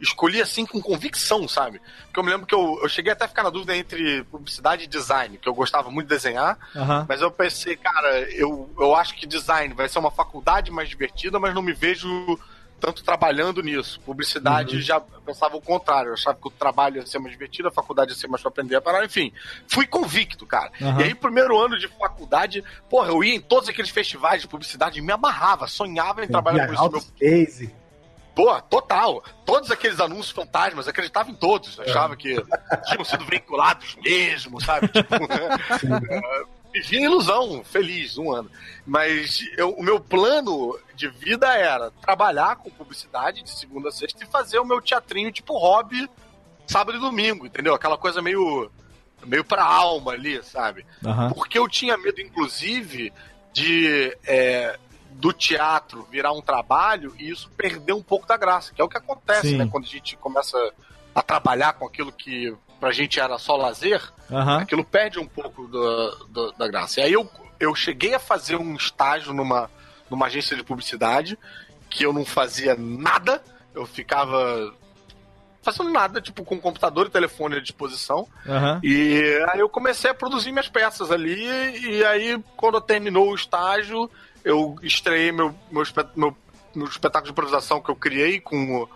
Escolhi 0.00 0.40
assim 0.40 0.64
com 0.64 0.80
convicção, 0.80 1.46
sabe? 1.46 1.78
Porque 2.06 2.20
eu 2.20 2.24
me 2.24 2.30
lembro 2.30 2.46
que 2.46 2.54
eu, 2.54 2.78
eu 2.82 2.88
cheguei 2.88 3.12
até 3.12 3.24
a 3.24 3.28
ficar 3.28 3.42
na 3.42 3.50
dúvida 3.50 3.76
entre 3.76 4.22
publicidade 4.30 4.84
e 4.84 4.86
design, 4.86 5.36
que 5.36 5.46
eu 5.48 5.52
gostava 5.52 5.90
muito 5.90 6.06
de 6.08 6.14
desenhar, 6.14 6.56
Aham. 6.74 7.04
mas 7.08 7.20
eu 7.20 7.30
pensei, 7.32 7.76
cara, 7.76 8.20
eu, 8.32 8.70
eu 8.78 8.94
acho 8.94 9.14
que 9.16 9.26
design 9.26 9.74
vai 9.74 9.88
ser 9.88 9.98
uma 9.98 10.10
faculdade 10.12 10.70
mais 10.70 10.88
divertida, 10.88 11.38
mas 11.40 11.52
não 11.52 11.60
me 11.62 11.72
vejo 11.72 12.08
tanto 12.80 13.02
trabalhando 13.02 13.62
nisso. 13.62 14.00
Publicidade 14.00 14.80
já 14.80 14.96
eu 14.96 15.20
pensava 15.20 15.56
o 15.56 15.60
contrário. 15.60 16.10
Eu 16.10 16.14
achava 16.14 16.38
que 16.40 16.48
o 16.48 16.50
trabalho 16.50 16.96
ia 16.96 17.06
ser 17.06 17.18
mais 17.18 17.32
divertido, 17.32 17.68
a 17.68 17.72
faculdade 17.72 18.12
ia 18.12 18.16
ser 18.16 18.28
mais 18.28 18.40
pra 18.42 18.50
aprender 18.50 18.76
a 18.76 18.80
parar. 18.80 19.04
Enfim, 19.04 19.32
fui 19.66 19.86
convicto, 19.86 20.46
cara. 20.46 20.70
Aham. 20.80 21.00
E 21.00 21.04
aí, 21.04 21.14
primeiro 21.14 21.58
ano 21.58 21.78
de 21.78 21.88
faculdade, 21.88 22.64
porra, 22.88 23.08
eu 23.08 23.22
ia 23.22 23.34
em 23.34 23.40
todos 23.40 23.68
aqueles 23.68 23.90
festivais 23.90 24.42
de 24.42 24.48
publicidade 24.48 24.98
e 24.98 25.02
me 25.02 25.12
amarrava, 25.12 25.66
sonhava 25.66 26.24
em 26.24 26.28
trabalhar 26.28 26.66
com 26.66 26.74
isso. 26.74 26.90
Meu 26.90 27.02
Case. 27.18 27.74
Pô, 28.38 28.62
total. 28.62 29.20
Todos 29.44 29.68
aqueles 29.68 29.98
anúncios 29.98 30.30
fantasmas, 30.30 30.86
acreditava 30.86 31.28
em 31.28 31.34
todos. 31.34 31.80
Achava 31.80 32.16
que 32.16 32.36
tinham 32.86 33.04
sido 33.04 33.24
vinculados 33.24 33.96
mesmo, 33.96 34.60
sabe? 34.60 34.88
Tipo, 34.94 35.16
em 36.92 37.04
ilusão, 37.04 37.62
feliz, 37.64 38.16
um 38.18 38.32
ano. 38.32 38.50
Mas 38.86 39.40
eu- 39.56 39.70
o 39.70 39.82
meu 39.82 40.00
plano 40.00 40.78
de 40.94 41.08
vida 41.08 41.46
era 41.54 41.90
trabalhar 42.02 42.56
com 42.56 42.70
publicidade 42.70 43.42
de 43.42 43.50
segunda 43.50 43.88
a 43.88 43.92
sexta 43.92 44.24
e 44.24 44.26
fazer 44.26 44.58
o 44.58 44.64
meu 44.64 44.80
teatrinho 44.80 45.30
tipo 45.32 45.56
hobby 45.58 46.08
sábado 46.66 46.96
e 46.98 47.00
domingo, 47.00 47.46
entendeu? 47.46 47.74
Aquela 47.74 47.96
coisa 47.96 48.20
meio, 48.22 48.70
meio 49.24 49.44
pra 49.44 49.64
alma 49.64 50.12
ali, 50.12 50.42
sabe? 50.42 50.84
Aham. 51.04 51.30
Porque 51.32 51.58
eu 51.58 51.68
tinha 51.68 51.96
medo, 51.96 52.20
inclusive, 52.20 53.12
de 53.52 54.16
é, 54.26 54.78
do 55.10 55.32
teatro 55.32 56.06
virar 56.10 56.32
um 56.32 56.42
trabalho 56.42 57.14
e 57.18 57.28
isso 57.30 57.50
perder 57.56 57.92
um 57.92 58.02
pouco 58.02 58.26
da 58.26 58.36
graça, 58.36 58.72
que 58.72 58.80
é 58.80 58.84
o 58.84 58.88
que 58.88 58.96
acontece, 58.98 59.48
Sim. 59.50 59.56
né? 59.56 59.68
Quando 59.70 59.84
a 59.84 59.88
gente 59.88 60.16
começa 60.16 60.56
a 61.14 61.22
trabalhar 61.22 61.72
com 61.72 61.86
aquilo 61.86 62.12
que 62.12 62.54
pra 62.78 62.92
gente 62.92 63.18
era 63.20 63.38
só 63.38 63.56
lazer, 63.56 64.02
Aham. 64.30 64.58
aquilo 64.58 64.84
perde 64.84 65.18
um 65.18 65.26
pouco 65.26 65.66
do- 65.66 66.26
do- 66.28 66.52
da 66.52 66.66
graça. 66.68 67.00
E 67.00 67.04
aí 67.04 67.12
eu, 67.12 67.28
eu 67.58 67.74
cheguei 67.74 68.14
a 68.14 68.18
fazer 68.18 68.56
um 68.56 68.74
estágio 68.76 69.32
numa, 69.32 69.70
numa 70.10 70.26
agência 70.26 70.56
de 70.56 70.62
publicidade 70.62 71.38
que 71.90 72.04
eu 72.04 72.12
não 72.12 72.24
fazia 72.24 72.76
nada, 72.78 73.42
eu 73.74 73.86
ficava 73.86 74.74
fazendo 75.62 75.90
nada, 75.90 76.20
tipo, 76.20 76.44
com 76.44 76.58
computador 76.60 77.06
e 77.06 77.10
telefone 77.10 77.56
à 77.56 77.60
disposição. 77.60 78.26
Aham. 78.46 78.80
E 78.82 79.20
aí 79.50 79.60
eu 79.60 79.68
comecei 79.68 80.10
a 80.10 80.14
produzir 80.14 80.50
minhas 80.52 80.68
peças 80.68 81.10
ali, 81.10 81.44
e 81.80 82.04
aí, 82.04 82.42
quando 82.56 82.80
terminou 82.80 83.30
o 83.30 83.34
estágio, 83.34 84.10
eu 84.44 84.76
estreiei 84.82 85.32
meu, 85.32 85.54
meu, 85.70 85.82
meu, 86.16 86.36
meu 86.74 86.86
espetáculo 86.86 87.24
de 87.26 87.32
improvisação 87.32 87.80
que 87.82 87.90
eu 87.90 87.96
criei 87.96 88.40
com 88.40 88.88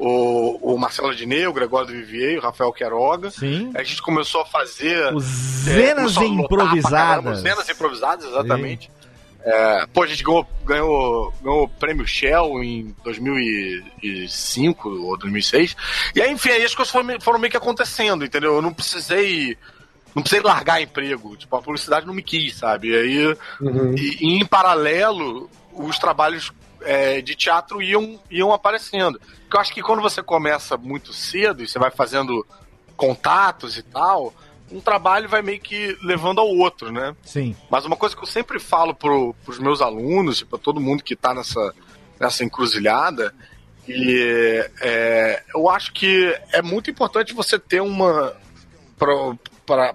o, 0.00 0.58
o, 0.62 0.74
o 0.74 0.78
Marcelo 0.78 1.10
Adnet, 1.10 1.46
o 1.46 1.52
Gregório 1.52 1.88
do 1.88 1.92
Vivier, 1.92 2.38
o 2.38 2.42
Rafael 2.42 2.72
Queiroga. 2.72 3.30
Sim. 3.30 3.70
A 3.74 3.82
gente 3.82 4.00
começou 4.00 4.40
a 4.40 4.46
fazer. 4.46 5.14
Os 5.14 5.66
é, 5.68 5.72
Zenas 5.72 6.14
lotar 6.16 6.22
pra 6.24 6.24
caramba, 6.24 6.42
improvisadas. 6.44 7.38
Zenas 7.40 7.68
improvisadas, 7.68 8.24
exatamente. 8.24 8.90
É, 9.42 9.86
pô, 9.92 10.02
a 10.02 10.06
gente 10.06 10.22
ganhou, 10.22 10.46
ganhou, 10.64 11.34
ganhou 11.42 11.64
o 11.64 11.68
prêmio 11.68 12.06
Shell 12.06 12.62
em 12.62 12.94
2005 13.04 14.88
ou 14.88 15.16
2006. 15.16 15.76
E 16.14 16.22
aí, 16.22 16.30
enfim, 16.32 16.50
aí 16.50 16.64
as 16.64 16.74
coisas 16.74 16.92
foram, 16.92 17.20
foram 17.20 17.38
meio 17.38 17.50
que 17.50 17.56
acontecendo, 17.56 18.24
entendeu? 18.24 18.56
Eu 18.56 18.62
não 18.62 18.72
precisei 18.72 19.56
não 20.14 20.22
precisei 20.22 20.44
largar 20.44 20.82
emprego. 20.82 21.36
Tipo, 21.36 21.56
a 21.56 21.62
publicidade 21.62 22.06
não 22.06 22.14
me 22.14 22.22
quis, 22.22 22.56
sabe? 22.56 22.88
E 22.88 22.96
aí, 22.96 23.36
Uhum. 23.60 23.94
e, 23.96 24.16
e 24.20 24.38
em 24.40 24.44
paralelo, 24.44 25.48
os 25.72 25.98
trabalhos 25.98 26.52
é, 26.82 27.20
de 27.20 27.34
teatro 27.34 27.82
iam, 27.82 28.20
iam 28.30 28.52
aparecendo. 28.52 29.20
Porque 29.42 29.56
eu 29.56 29.60
acho 29.60 29.74
que 29.74 29.82
quando 29.82 30.02
você 30.02 30.22
começa 30.22 30.76
muito 30.76 31.12
cedo 31.12 31.62
e 31.62 31.68
você 31.68 31.78
vai 31.78 31.90
fazendo 31.90 32.46
contatos 32.96 33.76
e 33.78 33.82
tal, 33.82 34.32
um 34.70 34.80
trabalho 34.80 35.28
vai 35.28 35.42
meio 35.42 35.60
que 35.60 35.96
levando 36.02 36.40
ao 36.40 36.48
outro, 36.48 36.92
né? 36.92 37.14
Sim. 37.24 37.56
Mas 37.70 37.84
uma 37.84 37.96
coisa 37.96 38.14
que 38.14 38.22
eu 38.22 38.26
sempre 38.26 38.58
falo 38.58 38.94
pro, 38.94 39.34
pros 39.44 39.58
meus 39.58 39.80
alunos, 39.80 40.42
para 40.42 40.58
todo 40.58 40.80
mundo 40.80 41.02
que 41.02 41.16
tá 41.16 41.34
nessa, 41.34 41.74
nessa 42.18 42.44
encruzilhada, 42.44 43.34
e 43.88 44.64
é, 44.80 45.42
eu 45.54 45.68
acho 45.68 45.92
que 45.92 46.38
é 46.52 46.62
muito 46.62 46.90
importante 46.90 47.34
você 47.34 47.58
ter 47.58 47.80
uma. 47.80 48.36
para 48.96 49.94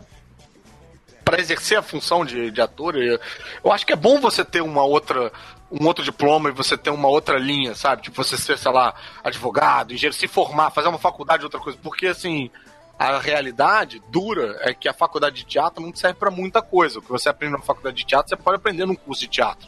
para 1.23 1.39
exercer 1.39 1.75
a 1.75 1.81
função 1.81 2.23
de, 2.23 2.51
de 2.51 2.61
ator, 2.61 2.95
eu 2.95 3.71
acho 3.71 3.83
que 3.83 3.91
é 3.91 3.95
bom 3.95 4.21
você 4.21 4.45
ter 4.45 4.61
uma 4.61 4.83
outra 4.83 5.31
um 5.71 5.85
outro 5.85 6.03
diploma 6.03 6.49
e 6.49 6.53
você 6.53 6.77
ter 6.77 6.89
uma 6.89 7.07
outra 7.07 7.37
linha, 7.37 7.75
sabe? 7.75 8.03
Tipo, 8.03 8.23
você 8.23 8.37
ser, 8.37 8.57
sei 8.57 8.71
lá, 8.71 8.93
advogado, 9.23 9.93
engenheiro, 9.93 10.15
se 10.15 10.27
formar, 10.27 10.71
fazer 10.71 10.87
uma 10.87 10.99
faculdade, 10.99 11.43
outra 11.43 11.59
coisa. 11.59 11.77
Porque, 11.81 12.07
assim, 12.07 12.49
a 12.97 13.19
realidade 13.19 14.01
dura 14.09 14.57
é 14.61 14.73
que 14.73 14.87
a 14.87 14.93
faculdade 14.93 15.37
de 15.37 15.45
teatro 15.45 15.81
não 15.81 15.93
serve 15.93 16.19
pra 16.19 16.31
muita 16.31 16.61
coisa. 16.61 16.99
O 16.99 17.01
que 17.01 17.09
você 17.09 17.29
aprende 17.29 17.53
na 17.53 17.59
faculdade 17.59 17.97
de 17.97 18.05
teatro, 18.05 18.29
você 18.29 18.35
pode 18.35 18.57
aprender 18.57 18.85
num 18.85 18.95
curso 18.95 19.21
de 19.21 19.27
teatro. 19.27 19.67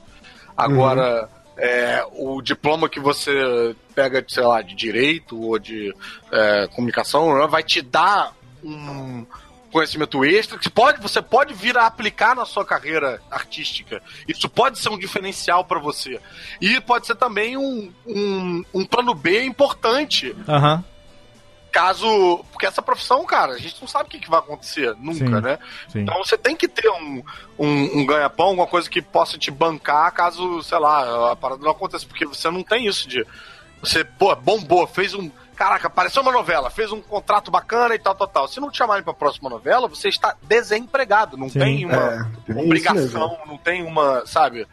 Agora, 0.56 1.30
é, 1.58 2.06
o 2.14 2.42
diploma 2.42 2.88
que 2.88 3.00
você 3.00 3.76
pega, 3.94 4.24
sei 4.28 4.44
lá, 4.44 4.62
de 4.62 4.76
direito 4.76 5.40
ou 5.40 5.58
de 5.58 5.94
é, 6.32 6.68
comunicação 6.68 7.48
vai 7.48 7.64
te 7.64 7.82
dar 7.82 8.34
um 8.64 9.26
conhecimento 9.78 10.26
extra 10.26 10.58
que 10.58 10.70
pode, 10.72 11.00
você 11.00 11.22
pode 11.22 11.54
vir 11.54 11.78
a 11.78 11.86
aplicar 11.86 12.36
na 12.36 12.46
sua 12.46 12.66
carreira 12.66 13.22
artística. 13.30 14.02
Isso 14.28 14.50
pode 14.50 14.80
ser 14.80 14.90
um 14.90 14.98
diferencial 14.98 15.64
pra 15.64 15.80
você. 15.80 16.20
E 16.60 16.82
pode 16.82 17.06
ser 17.06 17.14
também 17.16 17.56
um, 17.56 17.94
um, 18.08 18.64
um 18.74 18.86
plano 18.86 19.14
B 19.14 19.44
importante 19.44 20.36
Aham. 20.48 20.84
caso. 21.72 22.44
Porque 22.52 22.66
essa 22.66 22.82
profissão, 22.82 23.24
cara, 23.24 23.54
a 23.54 23.58
gente 23.60 23.80
não 23.80 23.88
sabe 23.88 24.06
o 24.06 24.10
que, 24.10 24.20
que 24.20 24.30
vai 24.30 24.40
acontecer 24.40 24.96
nunca, 25.00 25.26
Sim, 25.26 25.42
né? 25.42 25.60
sim. 25.90 26.00
Então 26.00 26.18
você 26.18 26.36
tem 26.38 26.56
que 26.56 26.68
ter 26.68 26.90
um, 26.90 27.24
um, 27.60 28.00
um 28.00 28.06
ganha-pão, 28.06 28.48
alguma 28.48 28.66
coisa 28.66 28.90
que 28.90 29.00
possa 29.02 29.38
te 29.38 29.52
bancar 29.52 30.12
caso, 30.12 30.64
sei 30.64 30.80
lá, 30.80 31.32
a 31.34 31.36
parada 31.36 31.62
não 31.64 31.72
aconteça. 31.72 32.08
Porque 32.08 32.26
você 32.26 32.50
não 32.50 32.64
tem 32.64 32.88
isso 32.88 33.08
de. 33.08 33.24
Você, 33.80 34.04
pô, 34.04 34.36
bombou, 34.36 34.88
fez 34.88 35.14
um. 35.14 35.30
Caraca, 35.58 35.88
apareceu 35.88 36.22
uma 36.22 36.32
novela, 36.32 36.70
fez 36.70 36.92
um 36.92 37.02
contrato 37.02 37.50
bacana 37.50 37.96
e 37.96 38.00
tal, 38.00 38.14
tal, 38.14 38.28
tal. 38.28 38.48
Se 38.48 38.60
não 38.60 38.70
te 38.70 38.78
chamarem 38.78 39.04
pra 39.04 39.12
próxima 39.12 39.50
novela, 39.50 39.88
você 39.88 40.08
está 40.08 40.36
desempregado. 40.44 41.36
Não 41.36 41.50
Sim. 41.50 41.60
tem 41.60 41.86
uma 41.86 42.28
É, 42.48 42.52
obrigação, 42.52 43.40
não 43.48 43.58
tem 43.58 43.84
uma, 43.84 44.24
sabe? 44.28 44.68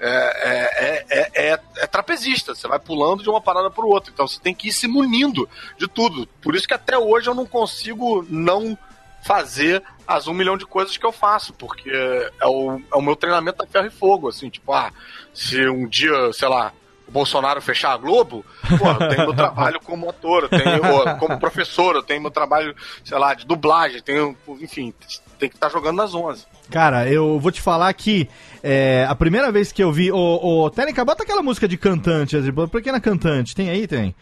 É, 0.00 0.08
é, 0.08 1.06
é, 1.10 1.50
é, 1.52 1.60
é 1.76 1.86
trapezista, 1.86 2.54
você 2.54 2.66
vai 2.66 2.78
pulando 2.78 3.22
de 3.22 3.28
uma 3.28 3.38
parada 3.42 3.70
para 3.70 3.84
outra. 3.84 4.10
Então 4.10 4.26
você 4.26 4.40
tem 4.40 4.54
que 4.54 4.68
ir 4.68 4.72
se 4.72 4.88
munindo 4.88 5.46
de 5.76 5.86
tudo. 5.86 6.26
Por 6.40 6.56
isso 6.56 6.66
que 6.66 6.72
até 6.72 6.96
hoje 6.96 7.28
eu 7.28 7.34
não 7.34 7.44
consigo 7.44 8.24
não 8.30 8.78
fazer 9.22 9.82
as 10.06 10.26
um 10.26 10.32
milhão 10.32 10.56
de 10.56 10.64
coisas 10.64 10.96
que 10.96 11.04
eu 11.04 11.12
faço, 11.12 11.52
porque 11.52 11.90
é 11.90 12.46
o, 12.46 12.80
é 12.90 12.96
o 12.96 13.02
meu 13.02 13.14
treinamento 13.14 13.62
a 13.62 13.66
ferro 13.66 13.88
e 13.88 13.90
fogo. 13.90 14.28
Assim, 14.30 14.48
tipo, 14.48 14.72
ah, 14.72 14.90
se 15.34 15.68
um 15.68 15.86
dia, 15.86 16.32
sei 16.32 16.48
lá, 16.48 16.72
Bolsonaro 17.10 17.60
fechar 17.60 17.92
a 17.92 17.96
Globo, 17.96 18.44
pô, 18.78 18.88
eu 18.88 19.08
tenho 19.08 19.24
meu 19.26 19.34
trabalho 19.36 19.80
como 19.80 20.08
ator, 20.08 20.44
eu 20.44 20.48
tenho 20.48 21.18
como 21.18 21.38
professor, 21.38 21.96
eu 21.96 22.02
tenho 22.02 22.20
meu 22.20 22.30
trabalho, 22.30 22.74
sei 23.04 23.18
lá, 23.18 23.34
de 23.34 23.44
dublagem, 23.44 24.02
tenho, 24.02 24.36
enfim, 24.60 24.94
tem 25.38 25.48
que 25.48 25.56
estar 25.56 25.70
jogando 25.70 25.96
nas 25.96 26.14
11. 26.14 26.46
Cara, 26.70 27.08
eu 27.08 27.38
vou 27.40 27.50
te 27.50 27.60
falar 27.60 27.92
que 27.94 28.28
é, 28.62 29.04
a 29.08 29.14
primeira 29.14 29.50
vez 29.50 29.72
que 29.72 29.82
eu 29.82 29.90
vi. 29.90 30.12
Ô, 30.12 30.64
ô 30.64 30.70
Técnica, 30.70 31.04
bota 31.04 31.24
aquela 31.24 31.42
música 31.42 31.66
de 31.66 31.76
cantante, 31.76 32.36
pequena 32.70 33.00
cantante. 33.00 33.54
Tem 33.56 33.70
aí? 33.70 33.86
Tem. 33.86 34.14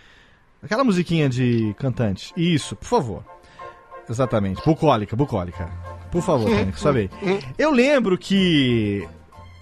Aquela 0.62 0.82
musiquinha 0.82 1.28
de 1.28 1.74
cantante. 1.78 2.32
Isso, 2.36 2.74
por 2.74 2.86
favor. 2.86 3.24
Exatamente. 4.08 4.62
Bucólica, 4.64 5.14
bucólica. 5.14 5.70
Por 6.10 6.22
favor, 6.22 6.48
Técnica, 6.48 6.78
sabe? 6.78 7.10
Eu 7.58 7.70
lembro 7.70 8.16
que 8.16 9.06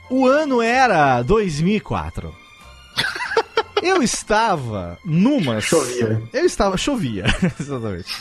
o 0.08 0.26
ano 0.26 0.62
era 0.62 1.22
2004. 1.22 2.45
Eu 3.82 4.02
estava 4.02 4.98
numas. 5.04 5.62
Chovia. 5.64 6.20
Eu 6.32 6.44
estava. 6.46 6.76
Chovia, 6.76 7.24
exatamente. 7.60 8.12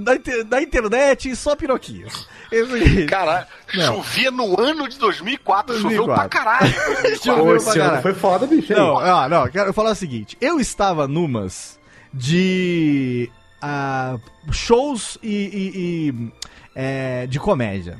Na, 0.00 0.12
na 0.50 0.62
internet, 0.62 1.34
só 1.36 1.54
piroquinhos. 1.56 2.28
Esse- 2.50 3.06
Cara, 3.06 3.46
Não. 3.74 3.96
chovia 3.96 4.30
no 4.30 4.60
ano 4.60 4.88
de 4.88 4.98
2004, 4.98 5.76
choveu 5.80 6.04
2004. 6.06 6.28
pra 6.28 6.28
caralho. 6.28 6.66
em 6.68 7.02
2004. 7.14 7.22
Choveu 7.24 7.36
Pô, 7.44 7.44
pra 7.46 7.56
esse 7.56 7.68
ano 7.70 7.78
caralho. 7.84 8.02
foi 8.02 8.14
foda, 8.14 8.46
bicho. 8.46 8.72
hein? 8.72 8.78
Não, 8.78 8.98
ah, 8.98 9.28
não, 9.28 9.48
quero 9.48 9.72
falar 9.72 9.92
o 9.92 9.94
seguinte. 9.94 10.36
Eu 10.40 10.58
estava 10.60 11.06
numas 11.08 11.78
de 12.12 13.30
ah, 13.62 14.18
shows 14.50 15.16
e, 15.22 15.28
e- 15.32 15.72
e, 16.10 16.32
é, 16.74 17.26
de 17.26 17.38
comédia. 17.38 17.98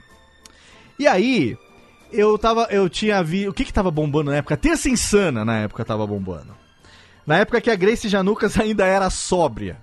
E 0.98 1.06
aí, 1.06 1.56
eu 2.12 2.38
tava. 2.38 2.68
Eu 2.70 2.88
tinha 2.88 3.22
vi. 3.22 3.48
O 3.48 3.52
que 3.52 3.64
que 3.64 3.72
tava 3.72 3.90
bombando 3.90 4.30
na 4.30 4.36
época? 4.38 4.56
Terça 4.56 4.88
Insana 4.88 5.44
na 5.44 5.58
época 5.58 5.84
tava 5.84 6.06
bombando. 6.06 6.54
Na 7.26 7.38
época 7.38 7.60
que 7.60 7.70
a 7.70 7.76
Grace 7.76 8.08
Janucas 8.08 8.56
ainda 8.60 8.86
era 8.86 9.10
sóbria. 9.10 9.78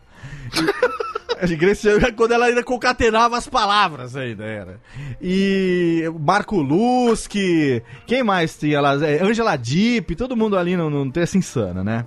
A 1.42 1.46
Grace 1.48 1.88
quando 2.16 2.32
ela 2.32 2.46
ainda 2.46 2.64
concatenava 2.64 3.38
as 3.38 3.48
palavras 3.48 4.16
ainda 4.16 4.46
era. 4.46 4.80
E 5.22 6.04
Marco 6.20 6.62
Lusky, 6.62 7.84
quem 8.08 8.24
mais 8.24 8.58
tinha 8.58 8.80
lá? 8.80 8.96
É, 9.06 9.22
Angela 9.22 9.56
Deep, 9.58 10.16
todo 10.16 10.36
mundo 10.36 10.58
ali 10.58 10.78
no, 10.78 10.90
no 10.90 11.12
Terça 11.12 11.38
Insana, 11.38 11.84
né? 11.84 12.06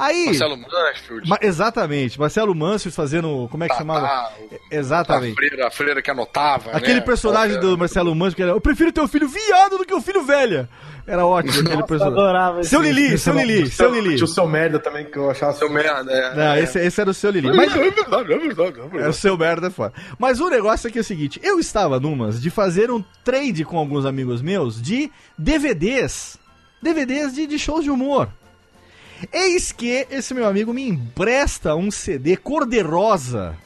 Aí. 0.00 0.26
Marcelo 0.26 0.56
Mansfield. 0.56 1.28
Ma- 1.28 1.38
exatamente, 1.40 2.18
Marcelo 2.18 2.54
Mansfield 2.54 2.96
fazendo. 2.96 3.48
Como 3.50 3.62
é 3.64 3.68
que 3.68 3.74
Tá, 3.74 3.78
chamava? 3.78 4.06
tá, 4.06 4.32
Exatamente. 4.70 5.32
A 5.32 5.36
freira, 5.36 5.66
a 5.66 5.70
freira 5.70 6.02
que 6.02 6.10
anotava. 6.10 6.70
Aquele 6.72 7.00
né? 7.00 7.00
personagem 7.00 7.56
que 7.56 7.62
do 7.62 7.76
Marcelo 7.76 8.14
Mansfield 8.14 8.36
que 8.36 8.42
era. 8.42 8.52
Eu 8.52 8.60
prefiro 8.60 8.90
ter 8.92 9.00
um 9.00 9.08
filho 9.08 9.28
viado 9.28 9.78
do 9.78 9.84
que 9.84 9.94
um 9.94 10.00
filho 10.00 10.22
velha. 10.24 10.68
Era 11.06 11.26
ótimo 11.26 11.60
aquele 11.60 11.80
Eu 11.82 11.86
personagem. 11.86 12.18
adorava 12.20 12.60
esse- 12.60 12.70
Seu 12.70 12.80
Lili, 12.82 13.18
seu 13.18 13.34
Lili, 13.34 13.70
seu 13.70 13.92
Lili. 13.92 14.14
Tinha 14.14 14.24
o 14.24 14.28
seu 14.28 14.46
merda 14.46 14.78
também 14.78 15.04
que 15.06 15.16
eu 15.16 15.28
achava. 15.30 15.52
Seu 15.54 15.68
merda, 15.68 16.12
é. 16.12 16.34
Não, 16.36 16.42
é. 16.52 16.60
esse, 16.62 16.78
esse 16.78 17.00
era 17.00 17.10
o 17.10 17.14
seu 17.14 17.30
Lili. 17.30 17.48
Mas 17.52 17.74
É 17.74 17.78
verdade, 17.78 18.32
é 18.32 18.38
verdade, 18.38 18.80
é 18.94 19.02
é 19.02 19.08
o 19.08 19.12
seu 19.12 19.36
merda 19.36 19.66
é 19.66 19.70
foda. 19.70 19.92
Mas 20.18 20.40
o 20.40 20.48
negócio 20.48 20.88
aqui 20.88 20.98
é 20.98 21.00
o 21.00 21.04
seguinte: 21.04 21.40
eu 21.42 21.58
estava 21.58 21.98
numas 21.98 22.40
de 22.40 22.48
fazer 22.50 22.90
um 22.90 23.02
trade 23.24 23.64
com 23.64 23.76
alguns 23.78 24.04
amigos 24.06 24.40
meus 24.40 24.80
de 24.80 25.10
DVDs. 25.36 26.38
DVDs 26.82 27.34
de, 27.34 27.46
de 27.46 27.58
shows 27.58 27.82
de 27.84 27.90
humor. 27.90 28.28
Eis 29.32 29.72
que 29.72 30.06
esse 30.10 30.32
meu 30.34 30.46
amigo 30.46 30.72
me 30.72 30.88
empresta 30.88 31.74
um 31.74 31.90
CD 31.90 32.36
cor-de-rosa, 32.36 33.56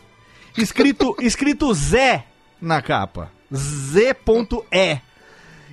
escrito, 0.57 1.17
escrito 1.23 1.73
Zé 1.75 2.25
na 2.61 2.81
capa. 2.83 3.31
Z.E. 3.55 5.01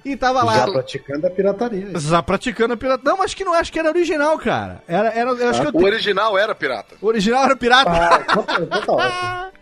E 0.04 0.18
tava 0.18 0.44
lá. 0.44 0.56
Já 0.58 0.72
praticando 0.72 1.28
a 1.28 1.30
pirataria. 1.30 1.88
Já 2.00 2.24
praticando 2.24 2.74
a 2.74 2.78
pirata. 2.78 3.04
Não, 3.06 3.22
acho 3.22 3.38
que 3.38 3.44
não, 3.46 3.54
acho 3.54 3.72
que 3.72 3.78
era 3.80 3.90
original, 3.90 4.38
cara. 4.40 4.84
Era, 4.88 5.10
era, 5.10 5.30
eu 5.32 5.50
acho 5.50 5.62
que 5.62 5.68
eu 5.68 5.80
O 5.80 5.84
original 5.86 6.38
era 6.38 6.56
pirata. 6.56 6.96
o 7.00 7.06
original 7.08 7.44
era 7.46 7.56
pirata. 7.56 7.92
Ah, 7.92 8.22
então 8.24 8.44
tá- 8.44 8.62
então 8.62 8.96
tá. 8.98 9.52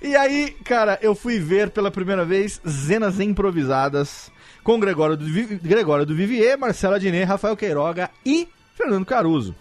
E 0.00 0.16
aí, 0.16 0.50
cara, 0.64 0.98
eu 1.02 1.14
fui 1.14 1.38
ver 1.38 1.70
pela 1.70 1.90
primeira 1.90 2.24
vez 2.24 2.60
Zenas 2.66 3.20
Improvisadas 3.20 4.30
com 4.64 4.80
Gregório 4.80 5.16
do, 5.16 5.24
Vi- 5.26 5.60
Gregório 5.62 6.06
do 6.06 6.14
Vivier, 6.14 6.56
Marcelo 6.58 6.94
Adnet, 6.94 7.24
Rafael 7.24 7.56
Queiroga 7.56 8.08
e 8.24 8.48
Fernando 8.74 9.04
Caruso. 9.04 9.54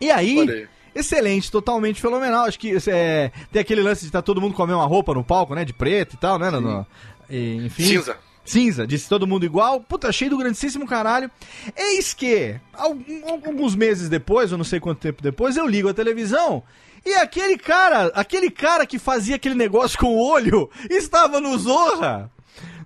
E 0.00 0.10
aí, 0.10 0.40
aí. 0.40 0.68
excelente, 0.94 1.50
totalmente 1.50 2.00
fenomenal. 2.00 2.44
Acho 2.46 2.58
que 2.58 2.76
é, 2.88 3.30
tem 3.52 3.60
aquele 3.60 3.82
lance 3.82 4.00
de 4.02 4.06
estar 4.08 4.22
todo 4.22 4.40
mundo 4.40 4.54
com 4.54 4.62
a 4.62 4.66
mesma 4.66 4.84
roupa 4.86 5.12
no 5.14 5.22
palco, 5.24 5.54
né? 5.54 5.64
De 5.64 5.72
preto 5.72 6.14
e 6.14 6.16
tal, 6.16 6.38
né? 6.38 6.50
No, 6.50 6.60
no- 6.60 6.86
e, 7.28 7.56
enfim. 7.66 7.84
Cinza. 7.84 8.16
Cinza, 8.44 8.86
disse 8.86 9.08
todo 9.08 9.26
mundo 9.26 9.44
igual. 9.44 9.80
Puta, 9.80 10.08
achei 10.08 10.28
do 10.28 10.38
grandíssimo 10.38 10.86
caralho. 10.86 11.30
Eis 11.76 12.14
que, 12.14 12.58
alguns 12.72 13.76
meses 13.76 14.08
depois, 14.08 14.50
eu 14.50 14.58
não 14.58 14.64
sei 14.64 14.80
quanto 14.80 14.98
tempo 15.00 15.22
depois, 15.22 15.56
eu 15.56 15.66
ligo 15.66 15.88
a 15.88 15.94
televisão 15.94 16.62
e 17.04 17.14
aquele 17.14 17.56
cara, 17.56 18.06
aquele 18.14 18.50
cara 18.50 18.84
que 18.86 18.98
fazia 18.98 19.36
aquele 19.36 19.54
negócio 19.54 19.98
com 19.98 20.06
o 20.16 20.18
olho, 20.30 20.68
estava 20.90 21.40
no 21.40 21.56
Zorra. 21.58 22.30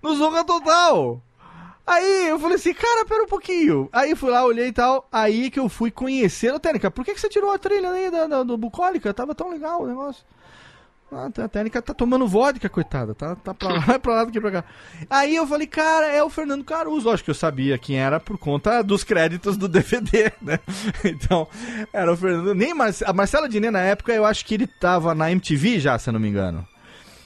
No 0.03 0.15
Zorra 0.17 0.45
Total. 0.45 1.23
Aí 1.87 2.29
eu 2.29 2.39
falei 2.39 2.57
assim, 2.57 2.73
cara, 2.73 3.05
pera 3.05 3.25
um 3.25 3.29
pouquinho. 3.29 3.89
Aí 3.93 4.15
fui 4.15 4.31
lá, 4.31 4.45
olhei 4.45 4.69
e 4.69 4.73
tal. 4.73 5.07
Aí 5.13 5.51
que 5.51 5.61
eu 5.61 5.69
fui 5.69 5.91
conhecer. 5.91 6.53
Ô, 6.55 6.59
Tênica, 6.59 6.91
por 6.91 7.05
que, 7.05 7.13
que 7.15 7.21
você 7.21 7.29
tirou 7.29 7.53
a 7.53 7.59
trilha 7.59 7.91
aí 7.91 8.11
da, 8.11 8.27
da- 8.27 8.43
do 8.43 8.57
Bucólica? 8.57 9.13
Tava 9.13 9.35
tão 9.35 9.51
legal 9.51 9.83
o 9.83 9.87
negócio. 9.87 10.25
Ah, 11.13 11.29
a 11.45 11.49
Tênica 11.49 11.83
tá 11.83 11.93
tomando 11.93 12.27
vodka, 12.27 12.69
coitada. 12.71 13.15
Tá, 13.15 13.37
tá 13.37 13.53
pra 13.53 13.69
lá, 13.69 13.99
pra 14.01 14.15
lá 14.15 14.25
do 14.25 14.33
que 14.33 14.41
pra 14.41 14.51
cá. 14.51 14.65
Aí 15.11 15.37
eu 15.37 15.47
falei, 15.47 15.67
cara, 15.67 16.07
é 16.07 16.25
o 16.25 16.31
Fernando 16.31 16.65
Caruso. 16.65 17.07
Lógico 17.07 17.27
que 17.27 17.31
eu 17.31 17.35
sabia 17.35 17.77
quem 17.77 17.99
era 18.01 18.19
por 18.19 18.39
conta 18.39 18.83
dos 18.83 19.05
créditos 19.05 19.57
do 19.59 19.69
DVD, 19.69 20.33
né? 20.41 20.59
Então, 21.05 21.47
era 21.93 22.11
o 22.11 22.17
Fernando. 22.17 22.55
Nem 22.55 22.73
Mar... 22.75 22.91
A 23.05 23.13
Marcela 23.13 23.49
Diné, 23.49 23.71
na 23.71 23.81
época, 23.81 24.13
eu 24.13 24.25
acho 24.25 24.45
que 24.47 24.55
ele 24.55 24.67
tava 24.67 25.15
na 25.15 25.31
MTV 25.31 25.79
já, 25.79 25.99
se 25.99 26.09
eu 26.09 26.15
não 26.15 26.21
me 26.21 26.29
engano. 26.29 26.67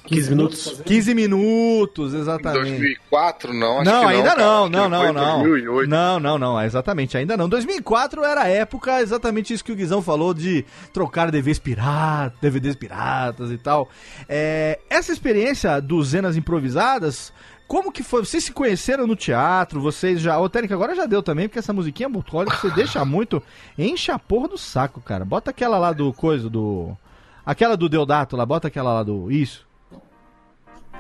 15 0.09 0.31
minutos. 0.31 0.83
15 0.85 1.15
minutos, 1.15 2.15
Em 2.15 2.19
exatamente. 2.19 2.61
2004, 2.69 3.53
não, 3.55 3.81
acho 3.81 3.91
Não, 3.91 4.01
que 4.01 4.15
ainda 4.15 4.29
cara. 4.31 4.43
não, 4.43 4.69
não, 4.69 4.89
não, 4.89 5.13
não. 5.13 5.39
2008. 5.43 5.89
Não, 5.91 6.21
não, 6.21 6.39
não, 6.39 6.63
exatamente, 6.63 7.17
ainda 7.17 7.37
não. 7.37 7.49
2004 7.49 8.25
era 8.25 8.43
a 8.43 8.49
época, 8.49 9.01
exatamente 9.01 9.53
isso 9.53 9.65
que 9.65 9.73
o 9.73 9.77
Guizão 9.77 10.03
falou 10.03 10.33
de 10.33 10.65
trocar 10.93 11.31
DVDs 11.31 11.59
piratas, 11.59 12.39
DVDs 12.41 12.75
piratas 12.77 13.51
e 13.51 13.59
tal. 13.59 13.89
É, 14.29 14.79
essa 14.89 15.13
experiência 15.13 15.81
dos 15.81 16.09
Zenas 16.09 16.37
improvisadas, 16.37 17.33
como 17.67 17.93
que 17.93 18.03
foi? 18.03 18.25
Vocês 18.25 18.45
se 18.45 18.53
conheceram 18.53 19.07
no 19.07 19.15
teatro? 19.15 19.79
Vocês 19.79 20.21
já. 20.23 20.39
Ô, 20.39 20.49
Tênica, 20.49 20.73
agora 20.75 20.95
já 20.95 21.05
deu 21.05 21.23
também, 21.23 21.47
porque 21.49 21.59
essa 21.59 21.73
musiquinha 21.73 22.09
bucólica 22.09 22.57
você 22.57 22.71
deixa 22.71 23.05
muito. 23.07 23.43
Enche 23.77 24.11
a 24.11 24.19
porra 24.19 24.49
do 24.49 24.57
saco, 24.57 25.03
cara. 25.03 25.23
Bota 25.25 25.51
aquela 25.51 25.77
lá 25.79 25.93
do 25.93 26.11
coisa, 26.15 26.49
do. 26.49 26.97
Aquela 27.45 27.77
do 27.77 27.89
Deodato 27.89 28.37
lá, 28.37 28.47
bota 28.47 28.69
aquela 28.69 28.95
lá 28.95 29.03
do. 29.03 29.31
Isso. 29.31 29.68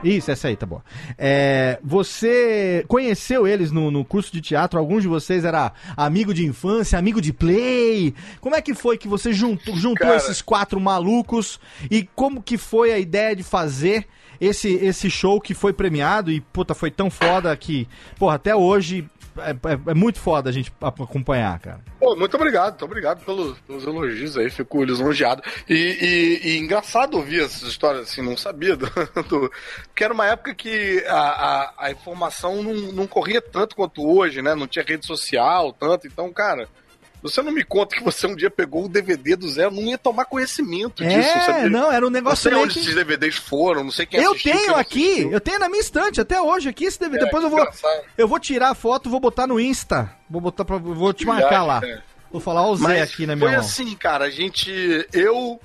Isso, 0.03 0.30
essa 0.30 0.49
aí, 0.49 0.57
tá 0.57 0.64
bom. 0.64 0.80
É, 1.16 1.78
você 1.82 2.84
conheceu 2.86 3.46
eles 3.46 3.72
no, 3.72 3.90
no 3.90 4.05
curso 4.05 4.32
de 4.32 4.40
teatro? 4.40 4.78
Alguns 4.78 5.03
de 5.03 5.09
vocês 5.09 5.44
era 5.44 5.72
amigo 5.96 6.32
de 6.32 6.46
infância, 6.46 6.99
amigo 6.99 7.20
de 7.20 7.32
play? 7.32 8.14
Como 8.40 8.55
é 8.55 8.62
que 8.62 8.74
foi 8.74 8.96
que 8.96 9.09
você 9.09 9.32
juntou, 9.32 9.76
juntou 9.76 10.07
Cara. 10.07 10.16
esses 10.16 10.40
quatro 10.40 10.80
malucos? 10.80 11.59
E 11.90 12.09
como 12.14 12.42
que 12.42 12.57
foi 12.57 12.92
a 12.92 12.99
ideia 12.99 13.34
de 13.34 13.42
fazer 13.42 14.07
esse, 14.40 14.72
esse 14.74 15.11
show 15.11 15.40
que 15.40 15.53
foi 15.53 15.72
premiado 15.72 16.30
e, 16.30 16.40
puta, 16.40 16.74
foi 16.74 16.90
tão 16.90 17.11
foda 17.11 17.57
que, 17.57 17.88
porra, 18.18 18.36
até 18.36 18.55
hoje 18.55 19.05
é, 19.41 19.51
é- 19.51 19.91
é 19.91 19.95
muito 19.95 20.18
foda 20.20 20.51
a 20.51 20.53
gente 20.53 20.72
acompanhar, 20.80 21.59
cara. 21.59 21.80
Pô, 21.99 22.14
muito 22.16 22.34
obrigado, 22.36 22.70
muito 22.70 22.84
obrigado 22.84 23.24
pelo- 23.24 23.55
pelos 23.66 23.84
elogios 23.84 24.36
aí, 24.36 24.51
fico 24.51 24.82
lisonjeado. 24.84 25.43
E, 25.68 25.74
e, 25.74 26.49
e 26.51 26.59
engraçado 26.59 27.14
ouvir 27.16 27.43
essas 27.45 27.62
histórias 27.68 28.05
assim, 28.11 28.22
não 28.22 28.36
sabia 28.36 28.76
do. 28.76 28.86
do- 29.28 29.51
porque 29.86 30.05
era 30.05 30.14
uma 30.14 30.26
época 30.26 30.55
que 30.55 31.05
a, 31.07 31.18
a, 31.20 31.74
a 31.86 31.91
informação 31.91 32.62
não, 32.62 32.74
não 32.93 33.07
corria 33.07 33.41
tanto 33.43 33.74
quanto 33.76 34.07
hoje, 34.07 34.41
né? 34.43 34.55
Não 34.55 34.66
tinha 34.66 34.84
rede 34.84 35.07
social 35.07 35.72
tanto, 35.72 36.07
então, 36.07 36.32
cara. 36.32 36.68
Você 37.23 37.43
não 37.43 37.51
me 37.51 37.64
conta 37.64 37.97
que 37.97 38.03
você 38.05 38.27
um 38.27 38.37
dia 38.37 38.51
pegou 38.51 38.85
o 38.85 38.89
DVD 38.89 39.35
do 39.35 39.49
zero, 39.49 39.71
não 39.73 39.83
ia 39.83 39.99
tomar 39.99 40.25
conhecimento 40.25 41.03
disso, 41.05 41.16
É, 41.29 41.41
sabia? 41.47 41.69
não, 41.71 41.91
era 41.91 41.99
um 42.07 42.11
Não 42.11 42.11
negócio 42.11 42.45
sei 42.45 42.53
meio 42.53 42.64
onde 42.64 42.75
que- 42.75 42.81
esses 42.81 42.95
DVDs 42.95 43.37
foram, 43.37 43.83
não 43.85 43.91
sei 43.91 44.07
quem 44.07 44.21
Eu 44.21 44.31
assistiu, 44.31 44.53
tenho 44.53 44.64
quem 44.64 44.73
não 44.73 44.79
aqui, 44.81 45.05
assistiu. 45.11 45.33
eu 45.33 45.41
tenho 45.41 45.59
na 45.59 45.69
minha 45.69 45.81
estante 45.81 46.21
até 46.21 46.41
hoje 46.41 46.69
aqui 46.69 46.85
esse 46.85 46.99
DVD. 47.01 47.23
É, 47.23 47.25
Depois 47.27 47.43
eu 47.43 47.51
vou, 47.51 47.59
engraçado. 47.61 48.03
eu 48.16 48.29
vou 48.29 48.39
tirar 48.39 48.71
a 48.71 48.75
foto, 48.75 49.11
vou 49.11 49.19
botar 49.21 49.47
no 49.47 49.59
Insta. 49.59 50.11
Vou 50.31 50.41
botar 50.41 50.64
pra, 50.64 50.77
vou 50.79 51.12
te 51.12 51.27
marcar 51.27 51.64
lá. 51.64 51.81
É. 51.85 52.01
Vou 52.31 52.41
falar 52.41 52.66
o 52.69 52.77
Zé 52.77 52.83
Mas 52.85 53.03
aqui 53.03 53.27
na 53.27 53.35
minha 53.35 53.49
foi 53.49 53.57
mão. 53.57 53.61
assim, 53.66 53.95
cara, 53.97 54.27
a 54.27 54.31
gente. 54.31 54.71
Eu, 55.12 55.59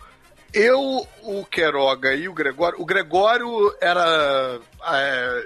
eu, 0.54 1.06
o 1.24 1.46
Queiroga 1.46 2.16
e 2.16 2.28
o 2.30 2.34
Gregório. 2.34 2.82
O 2.82 2.86
Gregório 2.86 3.76
era. 3.82 4.60
é, 4.94 5.46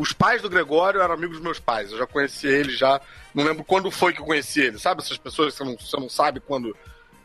os 0.00 0.12
pais 0.12 0.40
do 0.42 0.48
Gregório 0.50 1.00
eram 1.00 1.14
amigos 1.14 1.36
dos 1.36 1.44
meus 1.44 1.58
pais. 1.58 1.92
Eu 1.92 1.98
já 1.98 2.06
conheci 2.06 2.46
ele 2.46 2.72
já. 2.76 3.00
Não 3.34 3.44
lembro 3.44 3.62
quando 3.64 3.90
foi 3.90 4.12
que 4.12 4.20
eu 4.20 4.24
conheci 4.24 4.60
ele. 4.60 4.78
Sabe 4.78 5.02
essas 5.02 5.16
pessoas 5.18 5.52
que 5.52 5.58
você 5.58 5.64
não, 5.64 5.76
você 5.78 5.96
não 5.96 6.08
sabe 6.08 6.40
quando. 6.40 6.76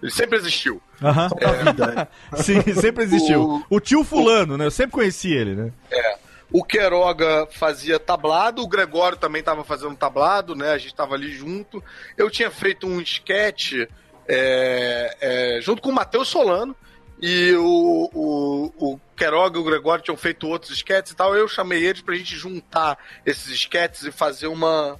Ele 0.03 0.11
sempre 0.11 0.37
existiu. 0.37 0.81
Aham. 1.01 1.29
Vida, 1.65 1.87
né? 1.87 2.07
Sim, 2.43 2.61
sempre 2.73 3.03
existiu. 3.05 3.41
O- 3.41 3.63
O, 3.69 3.79
tio 3.79 4.03
fulano, 4.03 4.57
né? 4.57 4.65
Eu 4.65 4.71
sempre 4.71 4.91
conheci 4.91 5.31
ele, 5.33 5.55
né? 5.55 5.71
O 6.51 6.63
Queiroga 6.63 7.47
fazia 7.51 7.99
tablado, 7.99 8.61
o 8.61 8.67
Gregório 8.67 9.17
também 9.17 9.39
estava 9.39 9.63
fazendo 9.63 9.95
tablado, 9.95 10.53
né? 10.55 10.71
A 10.71 10.77
gente 10.77 10.91
estava 10.91 11.15
ali 11.15 11.31
junto. 11.31 11.83
Eu 12.15 12.29
tinha 12.29 12.51
feito 12.51 12.85
um 12.85 13.01
sketch 13.01 13.73
é, 14.27 15.17
é, 15.57 15.59
junto 15.61 15.81
com 15.81 15.89
o 15.89 15.93
Matheus 15.93 16.27
Solano. 16.27 16.75
E 17.21 17.53
o, 17.53 18.09
o, 18.13 18.73
o 18.93 18.99
Queiroga 19.15 19.57
e 19.57 19.61
o 19.61 19.65
Gregório 19.65 20.03
tinham 20.03 20.17
feito 20.17 20.47
outros 20.47 20.71
sketches 20.71 21.13
e 21.13 21.15
tal. 21.15 21.35
Eu 21.35 21.47
chamei 21.47 21.83
eles 21.85 22.01
pra 22.01 22.15
gente 22.15 22.35
juntar 22.35 22.97
esses 23.25 23.47
sketches 23.51 24.03
e 24.03 24.11
fazer 24.11 24.47
uma. 24.47 24.99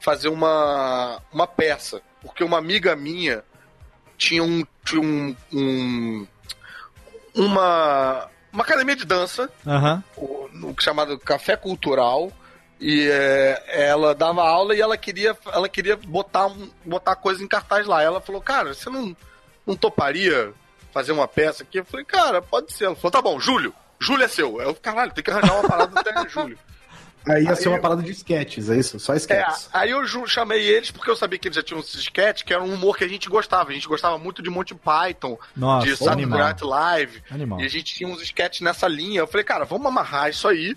fazer 0.00 0.28
uma. 0.28 1.20
uma 1.32 1.46
peça. 1.46 2.00
Porque 2.22 2.42
uma 2.42 2.58
amiga 2.58 2.96
minha 2.96 3.44
tinha 4.16 4.42
um. 4.42 4.64
Tinha 4.84 5.00
um, 5.02 5.36
um 5.52 6.26
uma. 7.34 8.28
uma 8.52 8.62
academia 8.62 8.96
de 8.96 9.04
dança 9.04 9.50
Aham. 9.66 10.02
o- 10.16 10.48
no 10.52 10.74
chamado 10.80 11.18
Café 11.18 11.56
Cultural. 11.56 12.32
E 12.80 13.08
é, 13.10 13.88
ela 13.88 14.14
dava 14.14 14.40
aula 14.42 14.72
e 14.74 14.80
ela 14.80 14.96
queria, 14.96 15.36
ela 15.52 15.68
queria 15.68 15.96
botar, 15.96 16.48
botar 16.84 17.16
coisa 17.16 17.42
em 17.42 17.48
cartaz 17.48 17.84
lá. 17.88 18.00
Ela 18.02 18.20
falou, 18.20 18.40
cara, 18.40 18.72
você 18.72 18.88
não, 18.88 19.16
não 19.66 19.74
toparia 19.74 20.52
fazer 20.92 21.12
uma 21.12 21.28
peça 21.28 21.62
aqui? 21.62 21.78
Eu 21.78 21.84
falei, 21.84 22.04
cara, 22.04 22.40
pode 22.42 22.72
ser. 22.72 22.84
Ela 22.86 22.96
falou, 22.96 23.10
tá 23.10 23.22
bom, 23.22 23.38
Júlio, 23.40 23.74
Júlio 24.00 24.24
é 24.24 24.28
seu. 24.28 24.60
Eu, 24.60 24.74
caralho, 24.74 25.12
tem 25.12 25.22
que 25.24 25.30
arranjar 25.30 25.54
uma 25.60 25.68
parada 25.68 26.00
até 26.00 26.28
Júlio. 26.28 26.58
Aí 27.28 27.44
ia 27.44 27.54
ser 27.56 27.64
Aí 27.64 27.68
uma 27.68 27.78
eu- 27.78 27.82
parada 27.82 28.02
de 28.02 28.10
sketches, 28.12 28.70
é 28.70 28.76
isso? 28.76 28.98
Só 28.98 29.12
É, 29.12 29.16
sketches. 29.18 29.68
aí 29.72 29.90
eu 29.90 30.06
chamei 30.26 30.66
eles 30.66 30.90
porque 30.90 31.10
eu 31.10 31.16
sabia 31.16 31.38
que 31.38 31.48
eles 31.48 31.56
já 31.56 31.62
tinham 31.62 31.80
esses 31.80 31.96
sketch, 32.00 32.42
que 32.42 32.54
era 32.54 32.62
um 32.62 32.72
humor 32.72 32.96
que 32.96 33.04
a 33.04 33.08
gente 33.08 33.28
gostava. 33.28 33.68
A 33.70 33.74
gente 33.74 33.86
gostava 33.88 34.16
muito 34.16 34.40
de 34.40 34.48
Monty 34.48 34.74
Python, 34.74 35.36
Nossa, 35.54 35.86
de 35.86 35.96
Saturday. 35.96 36.24
Night 36.24 36.64
Live. 36.64 37.22
Animal. 37.30 37.60
E 37.60 37.64
a 37.66 37.68
gente 37.68 37.92
tinha 37.94 38.08
uns 38.08 38.22
sketches 38.22 38.62
nessa 38.62 38.88
linha. 38.88 39.20
Eu 39.20 39.26
falei, 39.26 39.44
cara, 39.44 39.64
vamos 39.66 39.86
amarrar 39.88 40.30
isso 40.30 40.48
aí 40.48 40.74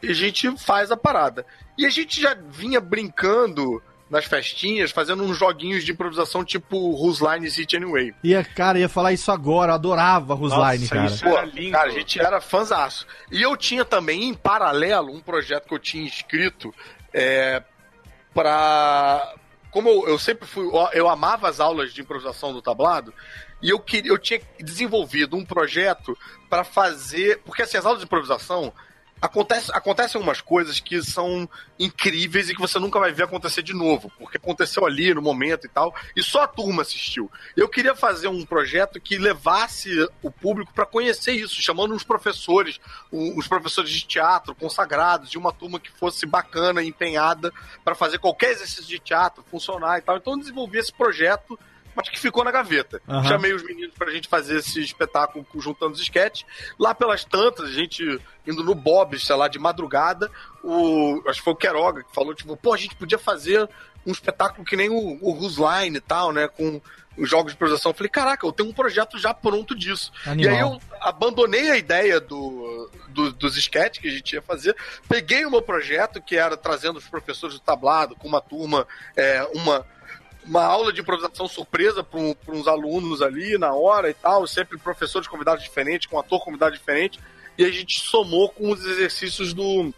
e 0.00 0.10
a 0.10 0.14
gente 0.14 0.56
faz 0.58 0.92
a 0.92 0.96
parada. 0.96 1.44
E 1.76 1.84
a 1.84 1.90
gente 1.90 2.20
já 2.20 2.34
vinha 2.34 2.80
brincando 2.80 3.82
nas 4.10 4.24
festinhas, 4.24 4.90
fazendo 4.90 5.22
uns 5.22 5.38
joguinhos 5.38 5.84
de 5.84 5.92
improvisação 5.92 6.44
tipo 6.44 6.76
Whose 6.76 7.24
Line 7.24 7.46
Is 7.46 7.56
It 7.56 7.76
Anyway. 7.76 8.12
Ia, 8.24 8.44
cara, 8.44 8.78
ia 8.78 8.88
falar 8.88 9.12
isso 9.12 9.30
agora. 9.30 9.70
Eu 9.70 9.76
adorava 9.76 10.34
Rusline, 10.34 10.80
Nossa, 10.80 10.94
cara. 10.94 11.06
isso 11.06 11.26
era 11.26 11.46
lindo. 11.46 11.72
cara, 11.72 11.88
a 11.88 11.92
gente 11.92 12.20
era 12.20 12.40
fãzaço. 12.40 13.06
E 13.30 13.40
eu 13.40 13.56
tinha 13.56 13.84
também, 13.84 14.24
em 14.24 14.34
paralelo, 14.34 15.14
um 15.14 15.20
projeto 15.20 15.68
que 15.68 15.74
eu 15.74 15.78
tinha 15.78 16.04
escrito 16.04 16.74
é, 17.14 17.62
pra. 18.34 19.34
Como 19.70 19.88
eu, 19.88 20.08
eu 20.08 20.18
sempre 20.18 20.46
fui. 20.46 20.68
Eu 20.92 21.08
amava 21.08 21.48
as 21.48 21.60
aulas 21.60 21.94
de 21.94 22.00
improvisação 22.00 22.52
do 22.52 22.60
tablado. 22.60 23.14
E 23.62 23.70
eu, 23.70 23.78
queria, 23.78 24.10
eu 24.10 24.18
tinha 24.18 24.40
desenvolvido 24.58 25.36
um 25.36 25.44
projeto 25.44 26.18
para 26.48 26.64
fazer. 26.64 27.40
Porque 27.44 27.62
assim, 27.62 27.76
as 27.76 27.86
aulas 27.86 28.00
de 28.00 28.06
improvisação. 28.06 28.72
Acontece, 29.20 29.70
acontecem 29.74 30.18
algumas 30.18 30.40
coisas 30.40 30.80
que 30.80 31.02
são 31.02 31.46
incríveis 31.78 32.48
e 32.48 32.54
que 32.54 32.60
você 32.60 32.78
nunca 32.78 32.98
vai 32.98 33.12
ver 33.12 33.24
acontecer 33.24 33.62
de 33.62 33.74
novo, 33.74 34.10
porque 34.18 34.38
aconteceu 34.38 34.86
ali 34.86 35.12
no 35.12 35.20
momento 35.20 35.66
e 35.66 35.68
tal, 35.68 35.94
e 36.16 36.22
só 36.22 36.42
a 36.42 36.48
turma 36.48 36.80
assistiu. 36.82 37.30
Eu 37.54 37.68
queria 37.68 37.94
fazer 37.94 38.28
um 38.28 38.46
projeto 38.46 38.98
que 38.98 39.18
levasse 39.18 39.90
o 40.22 40.30
público 40.30 40.72
para 40.72 40.86
conhecer 40.86 41.32
isso, 41.32 41.60
chamando 41.60 41.94
uns 41.94 42.02
professores, 42.02 42.80
os 43.12 43.46
professores 43.46 43.90
de 43.90 44.06
teatro 44.06 44.54
consagrados, 44.54 45.30
de 45.30 45.36
uma 45.36 45.52
turma 45.52 45.78
que 45.78 45.90
fosse 45.90 46.24
bacana, 46.24 46.82
empenhada 46.82 47.52
para 47.84 47.94
fazer 47.94 48.18
qualquer 48.18 48.52
exercício 48.52 48.86
de 48.86 48.98
teatro 48.98 49.44
funcionar 49.50 49.98
e 49.98 50.02
tal. 50.02 50.16
Então 50.16 50.32
eu 50.32 50.38
desenvolvi 50.38 50.78
esse 50.78 50.92
projeto 50.92 51.58
mas 51.94 52.08
que 52.08 52.18
ficou 52.18 52.44
na 52.44 52.50
gaveta. 52.50 53.00
Aham. 53.08 53.24
Chamei 53.24 53.52
os 53.52 53.62
meninos 53.62 53.94
pra 53.96 54.10
gente 54.10 54.28
fazer 54.28 54.58
esse 54.58 54.80
espetáculo 54.80 55.46
juntando 55.56 55.92
os 55.94 56.00
sketches. 56.00 56.46
Lá 56.78 56.94
pelas 56.94 57.24
tantas, 57.24 57.66
a 57.68 57.72
gente 57.72 58.20
indo 58.46 58.62
no 58.64 58.74
Bob, 58.74 59.18
sei 59.18 59.36
lá, 59.36 59.48
de 59.48 59.58
madrugada, 59.58 60.30
o, 60.62 61.22
acho 61.26 61.38
que 61.40 61.44
foi 61.44 61.52
o 61.52 61.56
Queiroga 61.56 62.02
que 62.02 62.14
falou, 62.14 62.34
tipo, 62.34 62.56
pô, 62.56 62.72
a 62.72 62.76
gente 62.76 62.94
podia 62.96 63.18
fazer 63.18 63.68
um 64.06 64.12
espetáculo 64.12 64.64
que 64.64 64.76
nem 64.76 64.88
o, 64.88 65.18
o 65.20 65.32
Who's 65.34 65.56
Line 65.56 65.96
e 65.96 66.00
tal, 66.00 66.32
né, 66.32 66.48
com 66.48 66.80
os 67.18 67.28
jogos 67.28 67.52
de 67.52 67.56
improvisação. 67.56 67.90
Eu 67.90 67.94
falei, 67.94 68.08
caraca, 68.08 68.46
eu 68.46 68.52
tenho 68.52 68.70
um 68.70 68.72
projeto 68.72 69.18
já 69.18 69.34
pronto 69.34 69.74
disso. 69.76 70.10
Animal. 70.24 70.52
E 70.52 70.54
aí 70.56 70.60
eu 70.60 70.80
abandonei 71.02 71.70
a 71.70 71.76
ideia 71.76 72.18
do, 72.18 72.90
do- 73.08 73.32
dos 73.32 73.56
sketches 73.58 74.00
que 74.00 74.08
a 74.08 74.12
gente 74.12 74.32
ia 74.32 74.40
fazer, 74.40 74.74
peguei 75.08 75.44
o 75.44 75.50
meu 75.50 75.60
projeto, 75.60 76.22
que 76.22 76.36
era 76.36 76.56
trazendo 76.56 76.98
os 76.98 77.06
professores 77.06 77.56
do 77.56 77.60
tablado, 77.60 78.16
com 78.16 78.26
uma 78.26 78.40
turma, 78.40 78.86
é, 79.16 79.42
uma 79.54 79.84
uma 80.44 80.64
aula 80.64 80.92
de 80.92 81.00
improvisação 81.00 81.46
surpresa 81.46 82.02
para 82.02 82.18
uns 82.20 82.66
alunos 82.66 83.22
ali 83.22 83.58
na 83.58 83.72
hora 83.72 84.10
e 84.10 84.14
tal, 84.14 84.46
sempre 84.46 84.78
professores 84.78 85.28
convidados 85.28 85.62
diferentes, 85.62 86.06
com 86.06 86.18
ator 86.18 86.42
convidado 86.44 86.76
diferente, 86.76 87.20
e 87.56 87.64
a 87.64 87.70
gente 87.70 88.00
somou 88.00 88.48
com 88.48 88.70
os 88.70 88.84
exercícios 88.84 89.52
do 89.52 89.92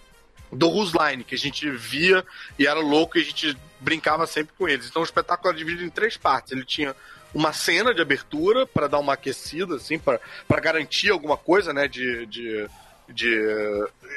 do 0.52 0.68
Who's 0.68 0.92
Line, 0.92 1.24
que 1.24 1.34
a 1.34 1.38
gente 1.38 1.70
via 1.70 2.22
e 2.58 2.66
era 2.66 2.78
louco 2.78 3.16
e 3.16 3.22
a 3.22 3.24
gente 3.24 3.56
brincava 3.80 4.26
sempre 4.26 4.52
com 4.56 4.68
eles. 4.68 4.86
Então 4.86 5.00
o 5.00 5.04
espetáculo 5.04 5.48
era 5.48 5.56
dividido 5.56 5.84
em 5.84 5.88
três 5.88 6.16
partes. 6.18 6.52
Ele 6.52 6.64
tinha 6.64 6.94
uma 7.34 7.52
cena 7.52 7.94
de 7.94 8.02
abertura 8.02 8.66
para 8.66 8.86
dar 8.86 8.98
uma 8.98 9.14
aquecida, 9.14 9.76
assim, 9.76 9.98
para 9.98 10.20
garantir 10.60 11.10
alguma 11.10 11.38
coisa, 11.38 11.72
né, 11.72 11.88
de, 11.88 12.26
de, 12.26 12.68
de, 13.08 13.38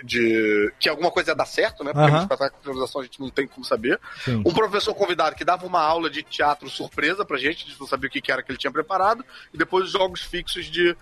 de- 0.04 0.72
que 0.80 0.88
alguma 0.90 1.12
coisa 1.12 1.32
ia 1.32 1.36
dar 1.36 1.46
certo, 1.46 1.84
né, 1.84 1.92
porque 1.92 2.08
Aham. 2.08 2.18
no 2.18 2.22
espetáculo 2.24 2.52
de 2.52 2.58
improvisação 2.60 3.02
a 3.02 3.04
gente 3.04 3.20
não 3.20 3.30
tem 3.30 3.48
como 3.48 3.66
saber. 3.66 4.00
Sim. 4.24 4.42
Um 4.46 4.54
professor 4.54 4.94
convidado 4.94 5.36
que 5.36 5.44
dava 5.46 5.66
uma 5.66 5.82
aula 5.82 6.10
de 6.10 6.24
teatro 6.24 6.70
surpresa 6.70 7.26
pra 7.26 7.38
gente, 7.38 7.66
a 7.66 7.68
gente 7.70 7.80
não 7.80 7.88
sabia 7.88 8.08
o 8.08 8.12
que 8.12 8.32
era 8.32 8.42
que 8.44 8.52
ele 8.52 8.58
tinha 8.60 8.72
preparado, 8.72 9.26
e 9.54 9.58
depois 9.58 9.86
os 9.86 9.92
jogos 9.92 10.22
fixos 10.22 10.66
de, 10.66 10.96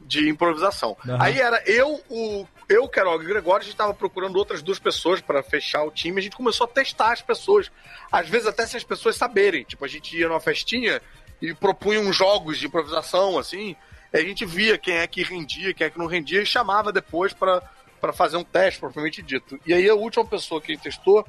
de 0.00 0.28
improvisação. 0.28 0.96
Aham. 1.06 1.18
Aí 1.20 1.40
era 1.40 1.62
eu, 1.66 2.00
o 2.08 2.46
eu, 2.68 2.88
Queiroga 2.88 3.24
e 3.24 3.26
Gregório, 3.26 3.62
a 3.62 3.64
gente 3.66 3.76
tava 3.76 3.92
procurando 3.94 4.36
outras 4.36 4.62
duas 4.62 4.78
pessoas 4.78 5.20
pra 5.20 5.42
fechar 5.42 5.82
o 5.82 5.90
time, 5.90 6.20
a 6.20 6.22
gente 6.22 6.36
começou 6.36 6.64
a 6.66 6.68
testar 6.68 7.12
as 7.12 7.20
pessoas. 7.22 7.70
Às 8.12 8.28
vezes 8.28 8.46
até 8.46 8.64
sem 8.66 8.78
as 8.78 8.84
pessoas 8.84 9.16
saberem. 9.16 9.64
Tipo, 9.64 9.84
a 9.84 9.88
gente 9.88 10.16
ia 10.16 10.28
numa 10.28 10.40
festinha 10.40 11.00
e 11.42 11.52
propunha 11.54 12.00
uns 12.00 12.14
jogos 12.14 12.58
de 12.58 12.66
improvisação, 12.66 13.38
assim, 13.38 13.74
a 14.12 14.18
gente 14.22 14.44
via 14.44 14.76
quem 14.78 14.94
é 14.96 15.06
que 15.06 15.22
rendia, 15.22 15.72
quem 15.74 15.86
é 15.86 15.90
que 15.90 15.98
não 15.98 16.06
rendia, 16.06 16.42
e 16.42 16.46
chamava 16.46 16.92
depois 16.92 17.32
pra 17.32 17.62
fazer 18.12 18.36
um 18.36 18.44
teste, 18.44 18.80
propriamente 18.80 19.22
dito. 19.22 19.58
E 19.66 19.72
aí 19.72 19.88
a 19.88 19.94
última 19.94 20.24
pessoa 20.24 20.60
que 20.60 20.76
testou, 20.76 21.26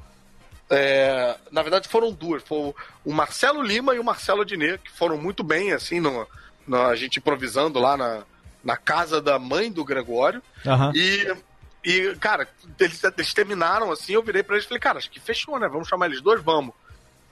é, 0.70 1.36
na 1.50 1.62
verdade 1.62 1.88
foram 1.88 2.12
duas, 2.12 2.42
foi 2.42 2.72
o- 3.04 3.12
Marcelo 3.12 3.62
Lima 3.62 3.94
e 3.94 3.98
o 3.98 4.04
Marcelo 4.04 4.42
Adnet, 4.42 4.78
que 4.82 4.90
foram 4.90 5.18
muito 5.18 5.42
bem, 5.42 5.72
assim, 5.72 6.00
no, 6.00 6.26
no- 6.66 6.82
a 6.82 6.96
gente 6.96 7.18
improvisando 7.18 7.78
lá 7.78 7.96
na, 7.96 8.22
na 8.64 8.76
casa 8.76 9.20
da 9.20 9.38
mãe 9.38 9.70
do 9.70 9.84
Gregório. 9.84 10.42
Aham. 10.66 10.92
E, 10.94 11.36
e, 11.84 12.14
cara, 12.16 12.48
eles, 12.80 13.02
eles 13.04 13.34
terminaram 13.34 13.90
assim, 13.92 14.14
eu 14.14 14.22
virei 14.22 14.42
pra 14.42 14.54
eles 14.56 14.64
e 14.64 14.68
falei, 14.68 14.80
cara, 14.80 14.98
acho 14.98 15.10
que 15.10 15.20
fechou, 15.20 15.58
né? 15.58 15.68
Vamos 15.68 15.88
chamar 15.88 16.06
eles 16.06 16.20
dois, 16.20 16.42
vamos. 16.42 16.74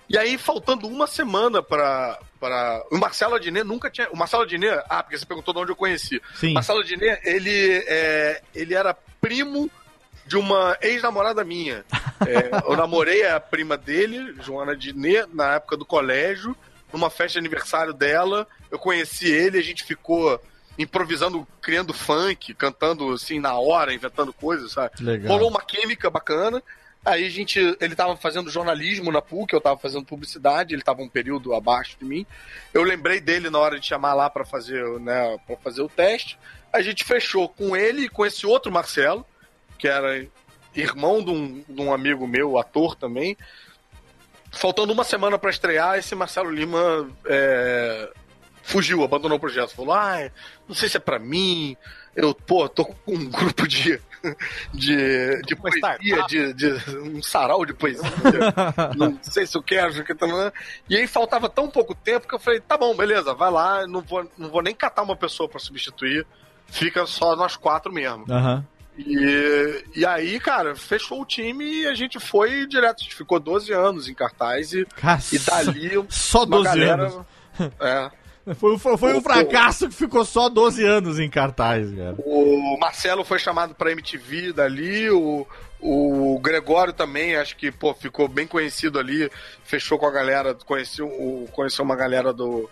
E 0.09 0.19
aí, 0.19 0.37
faltando 0.37 0.89
uma 0.89 1.07
semana 1.07 1.63
pra. 1.63 2.19
Pra... 2.41 2.83
O 2.91 2.99
Marcelo 2.99 3.35
Adnet 3.35 3.65
nunca 3.65 3.91
tinha. 3.91 4.09
O 4.11 4.17
Marcelo 4.17 4.43
Adnet, 4.43 4.83
ah, 4.89 5.03
porque 5.03 5.19
você 5.19 5.27
perguntou 5.27 5.55
de 5.55 5.61
onde 5.61 5.71
eu 5.71 5.77
conheci. 5.77 6.21
Sim. 6.35 6.55
Marcelo 6.55 6.81
Adnet, 6.81 7.21
ele, 7.25 7.85
é, 7.87 8.43
ele 8.55 8.75
era 8.75 8.95
primo 9.21 9.71
de 10.27 10.37
uma 10.37 10.77
ex-namorada 10.81 11.45
minha. 11.45 11.85
É, 12.21 12.51
eu 12.71 12.77
namorei 12.77 13.27
a 13.27 13.41
prima 13.41 13.79
dele, 13.79 14.35
Joana 14.43 14.77
Diné, 14.77 15.25
na 15.33 15.55
época 15.55 15.75
do 15.75 15.87
colégio, 15.87 16.55
numa 16.93 17.09
festa 17.09 17.33
de 17.33 17.39
aniversário 17.39 17.95
dela. 17.95 18.47
Eu 18.71 18.79
conheci 18.79 19.27
ele, 19.27 19.57
a 19.57 19.63
gente 19.63 19.85
ficou 19.85 20.39
improvisando, 20.79 21.49
criando 21.63 21.95
funk, 21.95 22.53
cantando 22.53 23.11
assim 23.13 23.41
na 23.41 23.55
hora, 23.55 23.95
inventando 23.95 24.35
coisas, 24.35 24.73
sabe? 24.73 25.03
Legal. 25.03 25.33
Rolou 25.33 25.49
uma 25.49 25.63
química 25.63 26.11
bacana. 26.11 26.63
Aí 27.05 27.27
a 27.27 27.31
gente, 27.31 27.59
ele 27.81 27.95
tava 27.95 28.15
fazendo 28.17 28.51
jornalismo 28.51 29.11
na 29.11 29.23
PUC, 29.23 29.55
eu 29.55 29.61
tava 29.61 29.79
fazendo 29.79 30.05
publicidade, 30.05 30.75
ele 30.75 30.83
tava 30.83 31.01
um 31.01 31.09
período 31.09 31.55
abaixo 31.55 31.97
de 31.99 32.05
mim. 32.05 32.27
Eu 32.75 32.83
lembrei 32.83 33.21
dele 33.21 33.49
na 33.49 33.59
hora 33.59 33.81
de 33.81 33.87
chamar 33.87 34.13
lá 34.13 34.29
pra 34.29 34.45
fazer, 34.45 34.85
né, 35.01 35.39
para 35.47 35.57
fazer 35.57 35.81
o 35.81 35.89
teste. 35.89 36.39
A 36.71 36.83
gente 36.83 37.03
fechou 37.03 37.49
com 37.49 37.75
ele 37.75 38.03
e 38.03 38.09
com 38.09 38.25
esse 38.25 38.47
outro 38.47 38.71
Marcelo, 38.71 39.27
que 39.79 39.89
era 39.89 40.27
irmão 40.75 41.25
de 41.25 41.31
um, 41.31 41.65
de 41.67 41.81
um 41.81 41.93
amigo 41.93 42.27
meu, 42.27 42.59
ator 42.59 42.95
também. 42.95 43.37
Faltando 44.53 44.93
uma 44.93 45.05
semana 45.05 45.39
pra 45.39 45.51
estrear, 45.51 45.99
esse 45.99 46.15
Marcelo 46.15 46.51
Lima 46.51 47.09
é, 47.25 48.13
fugiu, 48.63 49.03
abandonou 49.03 49.39
o 49.39 49.41
projeto. 49.41 49.75
Falou: 49.75 49.95
ah, 49.95 50.31
não 50.69 50.75
sei 50.75 50.89
se 50.89 50.97
é 50.97 51.01
pra 51.01 51.19
mim. 51.19 51.77
Eu, 52.15 52.35
pô, 52.35 52.69
tô 52.69 52.85
com 52.85 52.97
um 53.07 53.31
grupo 53.31 53.67
de, 53.67 54.01
de, 54.73 55.41
de 55.43 55.57
poesia, 55.57 55.99
de, 56.29 56.53
de 56.55 56.99
um 56.99 57.23
sarau 57.23 57.65
de 57.65 57.73
poesia. 57.75 58.03
não 58.97 59.19
sei 59.23 59.47
se 59.47 59.57
eu 59.57 59.63
quero. 59.63 59.93
quero, 60.05 60.53
E 60.89 60.97
aí 60.97 61.07
faltava 61.07 61.49
tão 61.49 61.69
pouco 61.69 61.95
tempo 61.95 62.29
que 62.29 62.35
eu 62.35 62.39
falei: 62.39 62.61
tá 62.61 62.77
bom, 62.77 62.95
beleza, 62.95 63.35
vai 63.35 63.51
lá. 63.51 63.87
Não 63.87 64.01
vou, 64.01 64.31
não 64.37 64.49
vou 64.51 64.63
nem 64.63 64.75
catar 64.75 65.03
uma 65.03 65.17
pessoa 65.17 65.49
pra 65.49 65.59
substituir. 65.59 66.27
Fica 66.67 67.05
só 67.07 67.35
nós 67.35 67.57
quatro 67.57 67.93
mesmo. 67.93 68.25
Aham. 68.31 68.65
E, 68.99 69.85
e 69.97 70.05
aí, 70.05 70.39
cara, 70.39 70.77
fechou 70.77 71.23
o 71.23 71.25
time 71.25 71.65
e 71.65 71.87
a 71.87 71.95
gente 71.95 72.21
foi 72.21 72.67
direto. 72.67 73.01
A 73.01 73.03
gente 73.05 73.15
ficou 73.15 73.41
12 73.41 73.73
anos 73.73 74.09
em 74.09 74.15
cartaz 74.15 74.73
e, 74.73 74.85
Caça. 74.85 75.35
e 75.35 75.39
dali. 75.39 76.05
Só 76.11 76.41
uma 76.45 76.59
12 76.59 76.65
galera- 76.65 77.03
anos. 77.07 77.27
É. 77.81 78.11
Foi, 78.57 78.79
foi, 78.79 78.97
foi 78.97 79.15
um 79.15 79.19
O- 79.19 79.23
fracasso 79.23 79.89
que 79.89 79.95
ficou 79.95 80.25
só 80.25 80.49
12 80.49 80.85
anos 80.85 81.19
em 81.19 81.29
cartaz, 81.29 81.91
cara. 81.95 82.17
O 82.25 82.77
Marcelo 82.81 83.25
foi 83.25 83.39
chamado 83.39 83.75
pra 83.75 83.93
MTV 83.93 84.53
dali, 84.53 85.11
o, 85.11 85.47
o 85.81 86.39
Gregório 86.41 86.93
também, 86.93 87.37
acho 87.37 87.57
que 87.57 87.71
pô, 87.71 87.93
ficou 87.95 88.27
bem 88.29 88.47
conhecido 88.47 88.99
ali, 88.99 89.31
fechou 89.63 89.99
com 89.99 90.07
a 90.07 90.11
galera, 90.11 90.55
conheceu, 90.67 91.09
conheceu 91.53 91.85
uma 91.85 91.95
galera 91.97 92.33
do, 92.33 92.69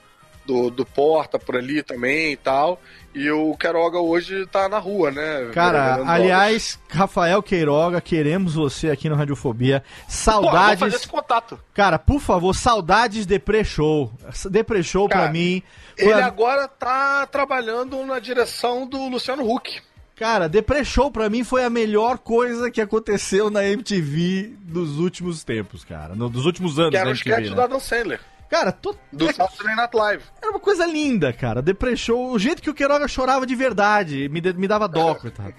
do, 0.49 0.70
do 0.70 0.84
Porta 0.86 1.38
por 1.38 1.57
ali 1.57 1.82
também 1.82 2.32
e 2.32 2.36
tal. 2.36 2.80
E 3.14 3.30
o 3.30 3.55
Queiroga 3.57 3.99
hoje 3.99 4.46
tá 4.46 4.68
na 4.68 4.78
rua, 4.78 5.11
né? 5.11 5.51
Cara, 5.53 6.03
aliás, 6.07 6.78
Rafael 6.88 7.42
Queiroga, 7.42 8.01
queremos 8.01 8.55
você 8.55 8.90
aqui 8.90 9.09
no 9.09 9.14
Radiofobia. 9.16 9.80
Pô, 9.80 10.05
Saudades. 10.09 10.80
fazer 10.80 10.96
esse 10.96 11.09
contato. 11.09 11.59
Cara, 11.74 11.99
por 11.99 12.20
favor, 12.20 12.55
saudades 12.55 13.26
Depre 13.26 13.62
Show. 13.64 14.11
Depre 14.51 14.82
Show 14.82 15.09
pra 15.09 15.30
mim. 15.30 15.62
Ele 15.96 16.12
a- 16.12 16.26
agora 16.26 16.66
tá 16.68 17.26
trabalhando 17.26 18.05
na 18.07 18.18
direção 18.18 18.86
do 18.86 19.09
Luciano 19.09 19.42
Huck. 19.51 19.80
Cara, 20.16 20.49
Depre 20.49 20.84
Show 20.84 21.11
pra 21.11 21.28
mim 21.28 21.44
foi 21.44 21.64
a 21.64 21.70
melhor 21.70 22.18
coisa 22.18 22.70
que 22.70 22.80
aconteceu 22.80 23.51
na 23.51 23.64
MTV 23.66 24.53
dos 24.62 24.99
últimos 24.99 25.44
tempos, 25.44 25.84
cara. 25.84 26.14
No- 26.14 26.28
dos 26.28 26.46
últimos 26.46 26.78
anos 26.78 26.90
Que 26.90 26.96
era 26.96 27.07
da 27.07 27.11
o 27.11 27.14
sketch 27.14 27.49
né? 27.51 27.55
do 27.55 27.61
Adam 27.62 27.80
Sandler. 27.80 28.20
Cara, 28.49 28.72
tô... 28.72 28.94
Do 29.12 29.32
Saturday 29.32 29.76
Night 29.76 29.94
Live. 29.94 30.24
era 30.40 30.51
uma 30.51 30.61
coisa 30.61 30.86
linda, 30.86 31.32
cara. 31.32 31.61
Depre 31.61 31.96
Show, 31.96 32.32
o 32.32 32.38
jeito 32.38 32.62
que 32.62 32.70
o 32.70 32.74
Queiroga 32.74 33.07
chorava 33.07 33.46
de 33.46 33.55
verdade, 33.55 34.28
me, 34.28 34.40
me 34.40 34.66
dava 34.66 34.88
dó, 34.88 35.14
coitado. 35.14 35.55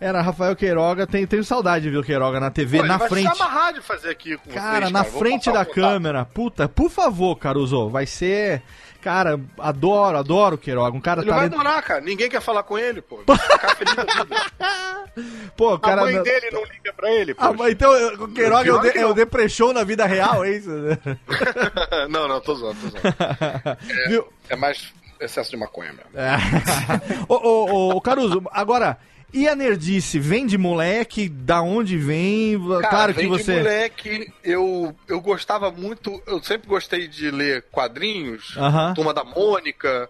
Era 0.00 0.20
Rafael 0.20 0.56
Queiroga, 0.56 1.06
tenho, 1.06 1.26
tenho 1.26 1.44
saudade 1.44 1.84
de 1.84 1.90
ver 1.90 1.98
o 1.98 2.02
Queiroga 2.02 2.40
na 2.40 2.50
TV, 2.50 2.78
Pô, 2.78 2.84
na 2.86 2.96
vai 2.96 3.08
frente. 3.08 3.28
amarrar 3.40 3.72
de 3.72 3.80
fazer 3.80 4.10
aqui 4.10 4.36
com 4.36 4.50
Cara, 4.50 4.80
vocês, 4.80 4.90
na 4.92 5.02
Vou 5.02 5.18
frente 5.20 5.52
da 5.52 5.64
câmera. 5.64 6.24
Puta, 6.24 6.68
por 6.68 6.90
favor, 6.90 7.36
Caruso, 7.36 7.88
vai 7.88 8.04
ser. 8.04 8.62
Cara, 9.04 9.38
adoro, 9.58 10.16
adoro 10.16 10.54
o 10.54 10.58
Queiroga. 10.58 10.96
Um 10.96 11.00
cara 11.00 11.20
Ele 11.20 11.30
vai 11.30 11.40
talento. 11.40 11.54
adorar, 11.60 11.82
cara. 11.82 12.00
Ninguém 12.00 12.30
quer 12.30 12.40
falar 12.40 12.62
com 12.62 12.78
ele, 12.78 13.02
pô. 13.02 13.20
Vai 13.26 13.36
ficar 13.36 13.76
feliz 13.76 13.94
da 13.94 14.02
vida. 14.04 14.36
Pô, 15.54 15.72
o 15.72 15.74
A 15.74 15.78
cara. 15.78 16.00
mãe 16.00 16.22
dele 16.22 16.50
não 16.50 16.64
liga 16.64 16.90
pra 16.94 17.12
ele, 17.12 17.34
Ah, 17.36 17.48
pô. 17.48 17.54
mas 17.58 17.72
então 17.72 17.92
o 18.24 18.28
Queiroga 18.28 18.66
é 18.70 18.72
o, 18.72 18.78
de, 18.80 18.98
é 18.98 19.06
o. 19.06 19.12
Deprechou 19.12 19.74
na 19.74 19.84
vida 19.84 20.06
real, 20.06 20.42
é 20.42 20.52
isso? 20.52 20.70
não, 22.08 22.26
não, 22.26 22.40
tô 22.40 22.54
zoando, 22.54 22.78
tô 22.80 22.88
zoando. 22.88 23.78
Viu? 24.08 24.26
É 24.48 24.56
mais 24.56 24.90
excesso 25.20 25.50
de 25.50 25.58
maconha 25.58 25.92
mesmo. 25.92 26.10
É. 26.14 26.36
ô, 27.28 27.34
ô, 27.34 27.96
ô, 27.96 28.00
Caruso, 28.00 28.42
agora. 28.52 28.96
E 29.34 29.48
a 29.48 29.54
nerdice? 29.56 30.18
Vem 30.20 30.46
de 30.46 30.56
moleque? 30.56 31.28
Da 31.28 31.60
onde 31.60 31.98
vem? 31.98 32.56
Cara, 32.68 32.88
claro 32.88 33.14
que 33.14 33.20
vem 33.20 33.30
de 33.32 33.42
você. 33.42 33.56
moleque, 33.56 34.32
eu, 34.44 34.94
eu 35.08 35.20
gostava 35.20 35.70
muito, 35.72 36.22
eu 36.26 36.40
sempre 36.42 36.68
gostei 36.68 37.08
de 37.08 37.30
ler 37.32 37.62
quadrinhos, 37.72 38.56
Aham. 38.56 38.94
Turma 38.94 39.12
da 39.12 39.24
Mônica. 39.24 40.08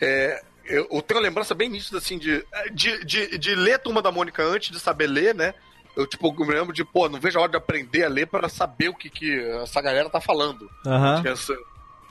é, 0.00 0.42
eu, 0.66 0.86
eu 0.92 1.00
tenho 1.02 1.18
uma 1.18 1.26
lembrança 1.26 1.54
bem 1.54 1.68
nítida, 1.70 1.98
assim, 1.98 2.18
de, 2.18 2.44
de, 2.72 3.04
de, 3.04 3.38
de 3.38 3.54
ler 3.54 3.78
Turma 3.78 4.02
da 4.02 4.12
Mônica 4.12 4.42
antes 4.42 4.70
de 4.70 4.78
saber 4.78 5.06
ler, 5.06 5.34
né? 5.34 5.54
Eu, 5.96 6.06
tipo, 6.06 6.28
eu 6.38 6.46
me 6.46 6.52
lembro 6.54 6.72
de, 6.72 6.84
pô, 6.84 7.08
não 7.08 7.18
vejo 7.18 7.38
a 7.38 7.42
hora 7.42 7.50
de 7.50 7.56
aprender 7.56 8.04
a 8.04 8.08
ler 8.08 8.26
para 8.26 8.48
saber 8.48 8.88
o 8.90 8.94
que, 8.94 9.08
que 9.10 9.40
essa 9.62 9.80
galera 9.80 10.08
tá 10.10 10.20
falando. 10.20 10.70
Aham. 10.86 11.20
Tinha 11.22 11.32
essa, 11.32 11.56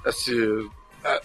esse- 0.06 0.70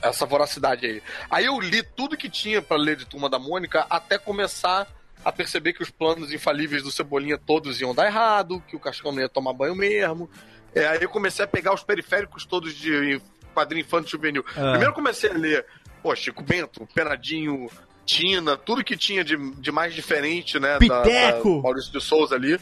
essa 0.03 0.25
voracidade 0.27 0.87
aí. 0.87 1.03
Aí 1.31 1.47
eu 1.47 1.59
li 1.59 1.83
tudo 1.83 2.17
que 2.17 2.29
tinha 2.31 2.63
pra 2.63 2.77
ler 2.77 2.95
de 2.97 3.07
Turma 3.07 3.29
da 3.29 3.39
Mônica 3.41 3.85
até 3.91 4.17
começar 4.19 4.87
a 5.25 5.33
perceber 5.33 5.73
que 5.73 5.83
os 5.83 5.91
planos 5.91 6.33
infalíveis 6.33 6.83
do 6.83 6.91
Cebolinha 6.91 7.39
todos 7.39 7.81
iam 7.81 7.95
dar 7.95 8.07
errado, 8.07 8.63
que 8.69 8.77
o 8.77 8.81
Cascão 8.81 9.11
não 9.13 9.21
ia 9.21 9.29
tomar 9.29 9.53
banho 9.53 9.75
mesmo. 9.75 10.29
É, 10.75 10.87
aí 10.87 10.99
eu 11.03 11.09
comecei 11.09 11.45
a 11.45 11.49
pegar 11.49 11.73
os 11.73 11.83
periféricos 11.83 12.45
todos 12.45 12.75
de 12.75 13.21
quadrinho 13.55 13.83
infantil 13.85 14.11
juvenil. 14.19 14.45
Ah. 14.51 14.71
Primeiro 14.73 14.93
comecei 14.93 15.31
a 15.31 15.35
ler, 15.35 15.65
pô, 16.03 16.15
Chico 16.15 16.43
Bento, 16.43 16.87
Penadinho, 16.95 17.71
Tina, 18.05 18.57
tudo 18.57 18.85
que 18.85 18.97
tinha 18.97 19.25
de, 19.25 19.37
de 19.55 19.73
mais 19.73 19.95
diferente, 19.95 20.59
né? 20.59 20.73
da- 20.73 20.79
Piteco! 21.03 21.57
da 21.57 21.63
Maurício 21.63 21.93
de 21.93 22.01
Souza 22.01 22.35
ali. 22.35 22.61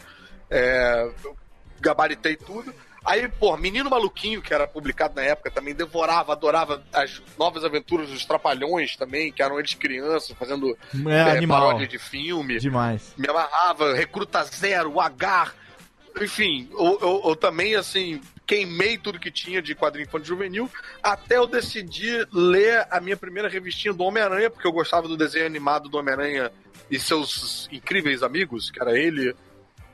É, 0.49 1.11
eu 1.23 1.35
gabaritei 1.81 2.35
tudo. 2.35 2.73
Aí, 3.05 3.27
pô, 3.27 3.57
Menino 3.57 3.89
Maluquinho, 3.89 4.41
que 4.41 4.53
era 4.53 4.65
publicado 4.67 5.15
na 5.15 5.21
época, 5.23 5.51
também 5.51 5.73
devorava, 5.73 6.31
adorava 6.31 6.83
as 6.93 7.21
novas 7.37 7.65
aventuras 7.65 8.09
dos 8.09 8.23
Trapalhões 8.25 8.95
também, 8.95 9.31
que 9.31 9.43
eram 9.43 9.59
eles 9.59 9.73
crianças, 9.73 10.35
fazendo 10.37 10.77
É, 11.07 11.21
animal. 11.37 11.61
paródia 11.67 11.87
de 11.87 11.99
filme. 11.99 12.57
Demais. 12.59 13.13
Me 13.17 13.27
amarrava, 13.27 13.93
Recruta 13.93 14.43
Zero, 14.45 14.93
o 14.93 15.01
Agar. 15.01 15.53
Enfim, 16.21 16.69
eu, 16.71 16.97
eu- 17.01 17.21
eu 17.25 17.35
também, 17.35 17.75
assim, 17.75 18.21
queimei 18.45 18.97
tudo 18.97 19.19
que 19.19 19.31
tinha 19.31 19.61
de 19.61 19.73
quadrinho 19.75 20.05
infantil 20.07 20.27
juvenil, 20.27 20.71
até 21.01 21.37
eu 21.37 21.47
decidi 21.47 22.25
ler 22.31 22.87
a 22.89 23.01
minha 23.01 23.17
primeira 23.17 23.49
revistinha 23.49 23.93
do 23.93 24.03
Homem-Aranha, 24.03 24.49
porque 24.49 24.67
eu 24.67 24.71
gostava 24.71 25.07
do 25.07 25.17
desenho 25.17 25.45
animado 25.45 25.89
do 25.89 25.97
Homem-Aranha 25.97 26.51
e 26.89 26.99
seus 26.99 27.67
incríveis 27.71 28.21
amigos, 28.23 28.69
que 28.69 28.79
era 28.81 28.97
ele, 28.97 29.35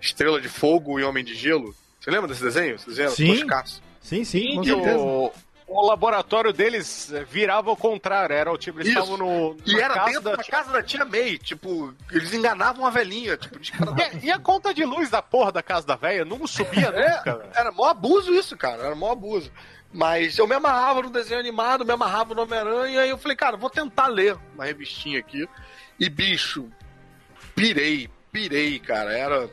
Estrela 0.01 0.39
de 0.41 0.49
Fogo 0.49 0.99
e 0.99 1.03
Homem 1.03 1.24
de 1.24 1.34
Gelo. 1.36 1.74
Você 2.00 2.10
lembra 2.12 2.28
desse 2.28 2.43
desenho? 2.43 2.76
Esse 2.76 2.88
desenho 2.88 3.10
Sim. 3.12 3.36
toscaço. 3.36 3.82
Sim, 4.02 4.24
sim, 4.24 4.56
com 4.56 4.64
E 4.64 4.66
certeza. 4.68 4.97
o, 4.97 5.32
o 5.68 5.86
laboratório 5.86 6.52
deles 6.54 7.12
eh, 7.14 7.24
virava 7.26 7.70
ao 7.70 7.76
contrário. 7.76 8.36
Era 8.36 8.52
o 8.52 8.58
tipo, 8.58 8.80
eles 8.80 8.89
Isso. 8.89 8.97
estavam 9.00 9.18
no. 9.18 9.58
E 9.66 9.80
era 9.80 9.93
casa 9.93 10.06
dentro 10.08 10.22
da 10.24 10.36
da 10.38 10.43
casa 10.43 10.72
da 10.72 10.82
tia 10.82 11.06
May, 11.06 11.38
tipo, 11.38 11.93
eles 12.12 12.34
enganavam 12.34 12.86
a 12.86 12.89
velhinha, 12.89 13.36
tipo, 13.38 13.60
de 13.60 13.72
cara 13.72 13.93
E, 14.22 14.28
e 14.28 14.32
a 14.32 14.39
conta 14.39 14.74
de 14.74 14.84
luz 14.86 15.10
da 15.10 15.22
porra 15.22 15.52
da 15.52 15.62
casa 15.62 15.86
da 15.86 15.95
velha 15.95 16.24
não 16.26 16.47
subia 16.47 16.88
É, 16.88 17.18
nunca, 17.18 17.36
velho. 17.38 17.52
era 17.54 17.72
mó 17.72 17.86
abuso 17.86 18.34
isso, 18.34 18.56
cara. 18.58 18.84
Era 18.84 18.95
mó 18.95 19.12
abuso. 19.12 19.52
Mas 19.91 20.38
eu 20.38 20.47
me 20.47 20.54
amarrava 20.56 21.02
no 21.02 21.10
desenho 21.10 21.39
animado, 21.39 21.84
me 21.84 21.91
amarrava 21.91 22.34
no 22.36 22.43
Homem-Aranha, 22.43 23.06
e 23.08 23.10
eu 23.10 23.18
falei, 23.18 23.36
cara, 23.36 23.58
vou 23.58 23.72
tentar 23.72 24.06
ler 24.08 24.38
uma 24.54 24.64
revistinha 24.64 25.20
aqui. 25.20 25.50
E, 26.00 26.08
bicho, 26.10 26.70
pirei, 27.56 28.10
pirei, 28.32 28.80
cara. 28.80 29.12
Era. 29.12 29.50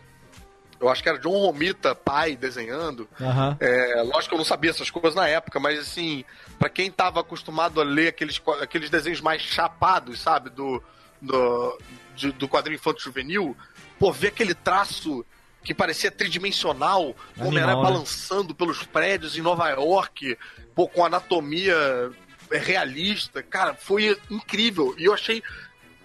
Eu 0.80 0.88
acho 0.88 1.02
que 1.02 1.08
era 1.08 1.18
John 1.18 1.30
Romita, 1.30 1.94
pai, 1.94 2.36
desenhando. 2.36 3.08
Aham. 3.20 3.56
É, 3.60 4.02
lógico 4.02 4.28
que 4.28 4.34
eu 4.34 4.38
não 4.38 4.44
sabia 4.44 4.70
essas 4.70 4.90
coisas 4.90 5.14
na 5.14 5.26
época, 5.28 5.58
mas 5.58 5.78
assim, 5.78 6.24
pra 6.58 6.68
quem 6.68 6.90
tava 6.90 7.20
acostumado 7.20 7.80
a 7.80 7.84
ler 7.84 8.08
aqueles, 8.08 8.40
aqueles 8.60 8.90
desenhos 8.90 9.20
mais 9.20 9.40
chapados, 9.42 10.20
sabe? 10.20 10.50
Do, 10.50 10.82
do, 11.20 11.78
de- 12.14 12.32
do 12.32 12.48
quadrinho 12.48 12.76
infanto 12.76 13.00
juvenil, 13.02 13.56
pô, 13.98 14.12
ver 14.12 14.28
aquele 14.28 14.54
traço 14.54 15.24
que 15.64 15.74
parecia 15.74 16.10
tridimensional, 16.12 17.06
o 17.06 17.14
Animal, 17.40 17.48
Homem-Aranha 17.48 17.76
né? 17.78 17.82
balançando 17.82 18.54
pelos 18.54 18.82
prédios 18.84 19.36
em 19.36 19.40
Nova 19.42 19.68
York, 19.70 20.38
pô, 20.74 20.86
com 20.86 21.04
anatomia 21.04 22.10
realista, 22.50 23.42
cara, 23.42 23.74
foi 23.74 24.16
incrível. 24.30 24.94
E 24.98 25.04
eu 25.06 25.14
achei 25.14 25.42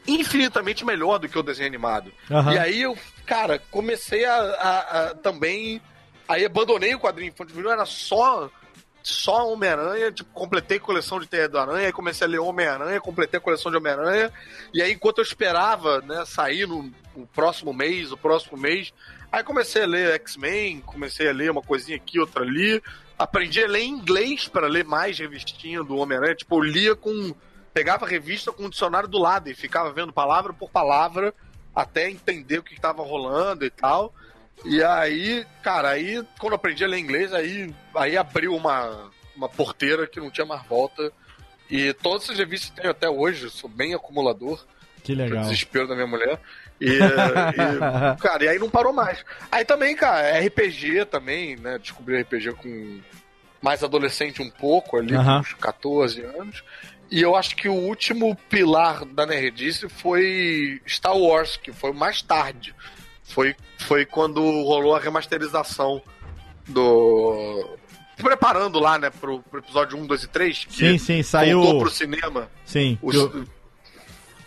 infinitamente 0.07 0.84
melhor 0.84 1.19
do 1.19 1.30
que 1.30 1.38
o 1.38 1.43
desenho 1.43 1.67
animado. 1.67 2.11
Aham. 2.30 2.53
E 2.53 2.57
aí 2.57 2.82
eu, 2.82 2.97
cara, 3.26 3.59
comecei 3.72 4.26
a, 4.26 4.36
a- 4.36 4.80
a 5.09 5.15
também. 5.15 5.82
Aí 6.28 6.45
abandonei 6.45 6.95
o 6.95 6.99
quadrinho 6.99 7.30
infantil 7.30 7.69
era 7.69 7.86
só. 7.86 8.49
Só 9.03 9.51
Homem-Aranha, 9.51 10.11
tipo, 10.11 10.30
completei 10.32 10.78
coleção 10.80 11.19
de 11.19 11.26
Teia 11.26 11.49
do 11.49 11.57
Aranha, 11.57 11.88
aí 11.88 11.91
comecei 11.91 12.28
a 12.28 12.30
ler 12.30 12.38
Homem-Aranha, 12.38 13.01
completei 13.01 13.39
a 13.39 13.41
coleção 13.41 13.72
de 13.72 13.78
Homem-Aranha, 13.78 14.32
e 14.72 14.80
aí 14.80 14.91
enquanto 14.93 15.17
eu 15.17 15.24
esperava, 15.24 16.01
né, 16.01 16.24
sair 16.24 16.67
no, 16.67 16.84
no 17.15 17.26
próximo 17.26 17.74
mês, 17.74 18.11
o 18.11 18.17
próximo 18.17 18.55
mês, 18.59 18.93
aí 19.32 19.43
comecei 19.43 19.82
a 19.82 19.88
ler 19.88 20.11
X-Men, 20.13 20.82
comecei 20.82 21.28
a 21.28 21.34
ler 21.34 21.49
uma 21.49 21.63
coisinha 21.63 21.97
aqui, 21.97 22.19
outra 22.19 22.43
ali, 22.43 22.80
aprendi 23.17 23.63
a 23.63 23.67
ler 23.67 23.82
inglês 23.84 24.47
para 24.47 24.67
ler 24.67 24.86
mais 24.86 25.17
revistinha 25.17 25.84
do 25.84 25.95
Homem-Aranha, 25.97 26.36
tipo, 26.36 26.57
eu 26.57 26.61
lia 26.61 26.95
com. 26.95 27.34
pegava 27.74 28.05
a 28.05 28.07
revista 28.07 28.51
com 28.51 28.65
o 28.65 28.69
dicionário 28.69 29.09
do 29.09 29.17
lado 29.17 29.49
e 29.49 29.55
ficava 29.55 29.91
vendo 29.91 30.13
palavra 30.13 30.53
por 30.53 30.69
palavra 30.69 31.34
até 31.76 32.09
entender 32.09 32.59
o 32.59 32.63
que 32.63 32.74
estava 32.74 33.01
rolando 33.03 33.65
e 33.65 33.69
tal. 33.69 34.13
E 34.65 34.84
aí, 34.84 35.45
cara, 35.63 35.89
aí 35.89 36.24
quando 36.39 36.53
eu 36.53 36.57
aprendi 36.57 36.84
a 36.84 36.88
ler 36.88 36.99
inglês, 36.99 37.34
aí, 37.34 37.74
aí 37.95 38.17
abriu 38.17 38.55
uma, 38.55 39.09
uma 39.36 39.49
porteira 39.49 40.05
que 40.05 40.19
não 40.19 40.30
tinha 40.30 40.45
mais 40.45 40.65
volta. 40.67 41.11
E 41.69 41.93
todas 41.93 42.24
essas 42.24 42.38
revistas 42.38 42.69
tenho 42.72 42.91
até 42.91 43.09
hoje, 43.09 43.49
sou 43.49 43.69
bem 43.69 43.93
acumulador, 43.93 44.63
Que 45.03 45.15
legal. 45.15 45.43
desespero 45.43 45.88
da 45.88 45.95
minha 45.95 46.07
mulher. 46.07 46.39
E, 46.80 46.89
e, 46.99 48.17
cara, 48.19 48.43
e 48.43 48.47
aí 48.49 48.59
não 48.59 48.69
parou 48.69 48.91
mais. 48.91 49.24
Aí 49.51 49.63
também, 49.63 49.95
cara, 49.95 50.39
RPG 50.45 51.05
também, 51.05 51.55
né? 51.55 51.78
Descobri 51.78 52.22
RPG 52.22 52.53
com 52.53 52.99
mais 53.61 53.84
adolescente 53.84 54.41
um 54.41 54.49
pouco, 54.49 54.97
ali, 54.97 55.13
com 55.13 55.39
uns 55.39 55.53
14 55.53 56.22
anos. 56.24 56.63
E 57.12 57.22
eu 57.22 57.36
acho 57.36 57.55
que 57.57 57.68
o 57.68 57.74
último 57.74 58.36
pilar 58.49 59.03
da 59.03 59.26
nerdice 59.26 59.89
foi 59.89 60.82
Star 60.88 61.16
Wars, 61.18 61.57
que 61.57 61.74
foi 61.74 61.91
mais 61.91 62.22
tarde. 62.22 62.74
Foi, 63.24 63.53
foi 63.80 64.05
quando 64.05 64.41
rolou 64.41 64.95
a 64.95 64.99
remasterização 64.99 66.01
do. 66.68 67.78
Preparando 68.18 68.80
lá, 68.80 68.97
né, 68.99 69.09
pro, 69.09 69.39
pro 69.43 69.59
episódio 69.59 69.97
1, 69.97 70.05
2 70.05 70.24
e 70.24 70.28
3. 70.28 70.66
Que 70.66 70.74
Sim, 70.74 70.97
sim, 70.97 71.24
saiu- 71.24 71.62
voltou 71.62 71.82
pro 71.82 71.89
cinema. 71.89 72.49
Sim. 72.66 72.97
Os- 73.01 73.16
eu- 73.16 73.45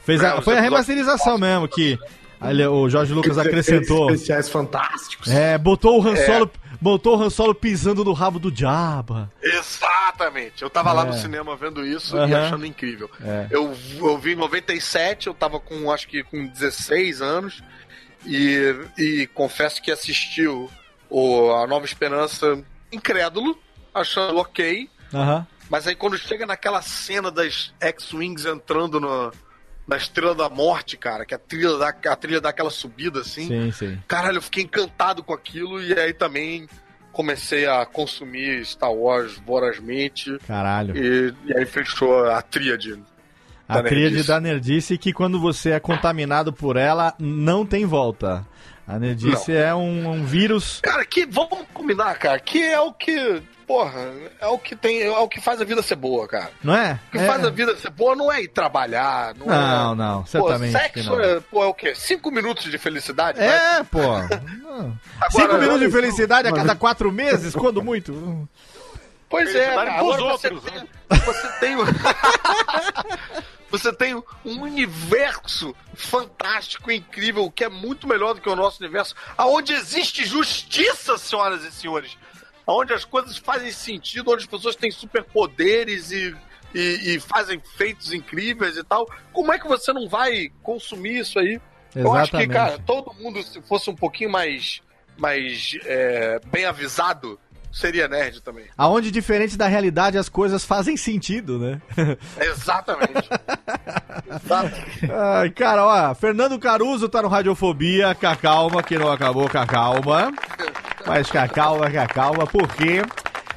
Fez 0.04 0.22
a- 0.22 0.36
É, 0.36 0.40
foi 0.42 0.56
a 0.56 0.60
remasterização 0.60 1.38
mesmo 1.38 1.66
que 1.66 1.98
ali, 2.40 2.66
o 2.66 2.88
Jorge 2.88 3.12
Lucas 3.12 3.38
acrescentou. 3.38 4.10
Especiais 4.10 4.48
fantásticos. 4.48 5.28
É, 5.30 5.56
botou 5.58 6.00
o 6.00 6.06
Han 6.06 6.14
É. 6.14 6.26
Solo, 6.26 6.50
botou 6.80 7.16
o 7.18 7.22
Han 7.22 7.30
Solo 7.30 7.54
pisando 7.54 8.04
no 8.04 8.12
rabo 8.12 8.38
do 8.38 8.54
Jabba. 8.54 9.30
Exatamente. 9.42 10.62
Eu 10.62 10.70
tava 10.70 10.92
lá 10.92 11.02
É. 11.02 11.06
no 11.06 11.12
cinema 11.14 11.56
vendo 11.56 11.84
isso 11.84 12.16
e 12.16 12.20
Aham. 12.20 12.46
achando 12.46 12.66
incrível. 12.66 13.10
É. 13.20 13.46
Eu, 13.50 13.74
eu 13.98 14.18
vi 14.18 14.32
em 14.32 14.36
97, 14.36 15.26
eu 15.26 15.34
tava 15.34 15.58
com, 15.60 15.90
acho 15.90 16.06
que 16.08 16.22
com 16.22 16.46
16 16.46 17.20
anos, 17.22 17.62
e, 18.26 18.74
e 18.98 19.26
confesso 19.34 19.82
que 19.82 19.90
assisti 19.90 20.46
o, 20.46 20.70
o- 21.10 21.52
A 21.52 21.66
Nova 21.66 21.84
Esperança 21.84 22.62
incrédulo, 22.92 23.58
achando 23.92 24.38
ok, 24.38 24.88
Aham. 25.12 25.46
mas 25.68 25.86
aí 25.86 25.94
quando 25.94 26.16
chega 26.16 26.46
naquela 26.46 26.80
cena 26.80 27.30
das 27.30 27.72
X-Wings 27.80 28.46
entrando 28.46 28.98
no, 29.00 29.30
na 29.86 29.96
Estrela 29.96 30.34
da 30.34 30.48
Morte, 30.48 30.96
cara, 30.96 31.24
que 31.26 31.34
a 31.34 31.38
trilha 31.38 31.76
dá, 31.76 31.88
a 31.88 32.16
trilha 32.16 32.40
dá 32.40 32.48
aquela 32.48 32.70
subida 32.70 33.20
assim, 33.20 33.46
Sim, 33.46 33.72
sim. 33.72 33.98
Caralho, 34.08 34.38
eu 34.38 34.42
fiquei 34.42 34.64
encantado 34.64 35.22
com 35.22 35.34
aquilo 35.34 35.82
e 35.82 35.92
aí 35.92 36.12
também 36.12 36.66
comecei 37.12 37.66
a 37.66 37.86
consumir 37.86 38.64
Star 38.64 38.92
Wars 38.92 39.40
vorazmente 39.46 40.36
Caralho. 40.46 40.96
e, 40.96 41.34
e 41.46 41.56
aí 41.56 41.64
fechou 41.64 42.24
a 42.26 42.42
tríade. 42.42 43.00
A 43.68 43.76
da 43.76 43.82
tríade 43.82 44.14
nerdice. 44.14 44.28
da 44.28 44.40
nerdice 44.40 44.98
que 44.98 45.12
quando 45.12 45.40
você 45.40 45.70
é 45.70 45.80
contaminado 45.80 46.52
por 46.52 46.76
ela, 46.76 47.14
não 47.18 47.64
tem 47.64 47.86
volta. 47.86 48.46
A 48.86 48.98
nerdice 48.98 49.52
é 49.52 49.74
um, 49.74 50.10
um 50.10 50.24
vírus. 50.24 50.80
Cara, 50.82 51.04
que 51.06 51.24
vamos 51.24 51.60
combinar, 51.72 52.18
cara, 52.18 52.38
que 52.38 52.62
é 52.62 52.78
o 52.78 52.92
que, 52.92 53.42
porra, 53.66 54.12
é 54.40 54.46
o 54.46 54.58
que 54.58 54.74
tem, 54.76 55.02
é 55.02 55.10
o 55.18 55.28
que 55.28 55.40
faz 55.40 55.60
a 55.60 55.64
vida 55.64 55.82
ser 55.82 55.96
boa, 55.96 56.26
cara. 56.28 56.50
Não 56.62 56.74
é? 56.74 56.98
O 57.08 57.10
que 57.12 57.18
É. 57.18 57.26
faz 57.26 57.44
a 57.44 57.50
vida 57.50 57.76
ser 57.76 57.90
boa 57.90 58.14
não 58.14 58.30
é 58.32 58.42
ir 58.42 58.48
trabalhar, 58.48 59.34
não, 59.36 59.46
Não, 59.46 59.92
é... 59.92 59.94
não, 59.96 60.20
Pô, 60.22 60.26
certamente 60.28 60.72
que 60.72 60.78
sexo 61.02 61.10
não. 61.10 61.20
é, 61.20 61.40
pô, 61.40 61.62
é 61.62 61.66
o 61.66 61.74
quê? 61.74 61.94
Cinco 61.94 62.30
minutos 62.30 62.70
de 62.70 62.78
felicidade? 62.78 63.40
É, 63.40 63.82
pô. 63.84 64.00
Cinco 65.30 65.54
minutos 65.58 65.80
de 65.80 65.90
felicidade 65.90 66.48
a 66.48 66.52
cada 66.52 66.74
quatro 66.74 67.10
meses, 67.12 67.54
quando 67.54 67.82
muito. 67.82 68.48
Pois 69.28 69.54
é, 69.54 69.74
cara. 69.74 69.94
Agora 69.98 70.16
você 70.38 70.48
outros, 70.48 70.62
tem, 70.64 70.88
você 71.24 71.48
tem 71.60 71.76
um- 71.76 71.84
você 73.70 73.92
tem 73.92 74.14
um 74.14 74.62
universo 74.62 75.74
fantástico, 75.94 76.90
incrível, 76.92 77.50
que 77.50 77.64
é 77.64 77.68
muito 77.68 78.06
melhor 78.06 78.34
do 78.34 78.40
que 78.40 78.48
o 78.48 78.54
nosso 78.54 78.80
universo, 78.82 79.14
aonde 79.36 79.72
existe 79.72 80.24
justiça, 80.24 81.18
senhoras 81.18 81.64
e 81.64 81.72
senhores, 81.72 82.16
aonde 82.66 82.92
as 82.92 83.04
coisas 83.04 83.36
fazem 83.36 83.70
sentido, 83.70 84.30
onde 84.30 84.44
as 84.44 84.48
pessoas 84.48 84.76
têm 84.76 84.90
superpoderes 84.90 86.10
e, 86.10 86.34
e, 86.74 87.14
e 87.14 87.20
fazem 87.20 87.60
feitos 87.76 88.12
incríveis 88.12 88.76
e 88.76 88.84
tal. 88.84 89.08
Como 89.32 89.52
é 89.52 89.58
que 89.58 89.68
você 89.68 89.92
não 89.92 90.08
vai 90.08 90.50
consumir 90.62 91.20
isso 91.20 91.38
aí? 91.38 91.60
Eu 91.94 92.12
acho 92.12 92.30
que, 92.32 92.36
Exatamente. 92.38 92.52
cara, 92.52 92.78
todo 92.84 93.14
mundo, 93.14 93.42
se 93.42 93.62
fosse 93.62 93.88
um 93.88 93.94
pouquinho 93.94 94.30
mais, 94.30 94.80
mais 95.16 95.78
é, 95.84 96.40
bem 96.46 96.64
avisado, 96.64 97.38
seria 97.70 98.08
nerd 98.08 98.40
também. 98.40 98.64
Aonde, 98.76 99.12
diferente 99.12 99.56
da 99.56 99.68
realidade, 99.68 100.18
as 100.18 100.28
coisas 100.28 100.64
fazem 100.64 100.96
sentido, 100.96 101.58
né? 101.58 101.80
Exatamente. 102.40 103.28
Exatamente. 104.28 105.12
Ai, 105.12 105.50
cara, 105.50 105.84
ó, 105.84 106.14
Fernando 106.14 106.58
Caruso 106.58 107.08
tá 107.08 107.22
no 107.22 107.28
Radiofobia, 107.28 108.14
com 108.14 108.26
a 108.26 108.36
calma, 108.36 108.82
que 108.82 108.98
não 108.98 109.10
acabou 109.10 109.48
com 109.48 109.58
a 109.58 109.66
calma. 109.66 110.32
Mas 111.06 111.30
com 111.30 111.38
a 111.38 111.46
calma, 111.46 111.90
com 111.90 112.00
a 112.00 112.06
calma, 112.06 112.46
porque 112.46 113.02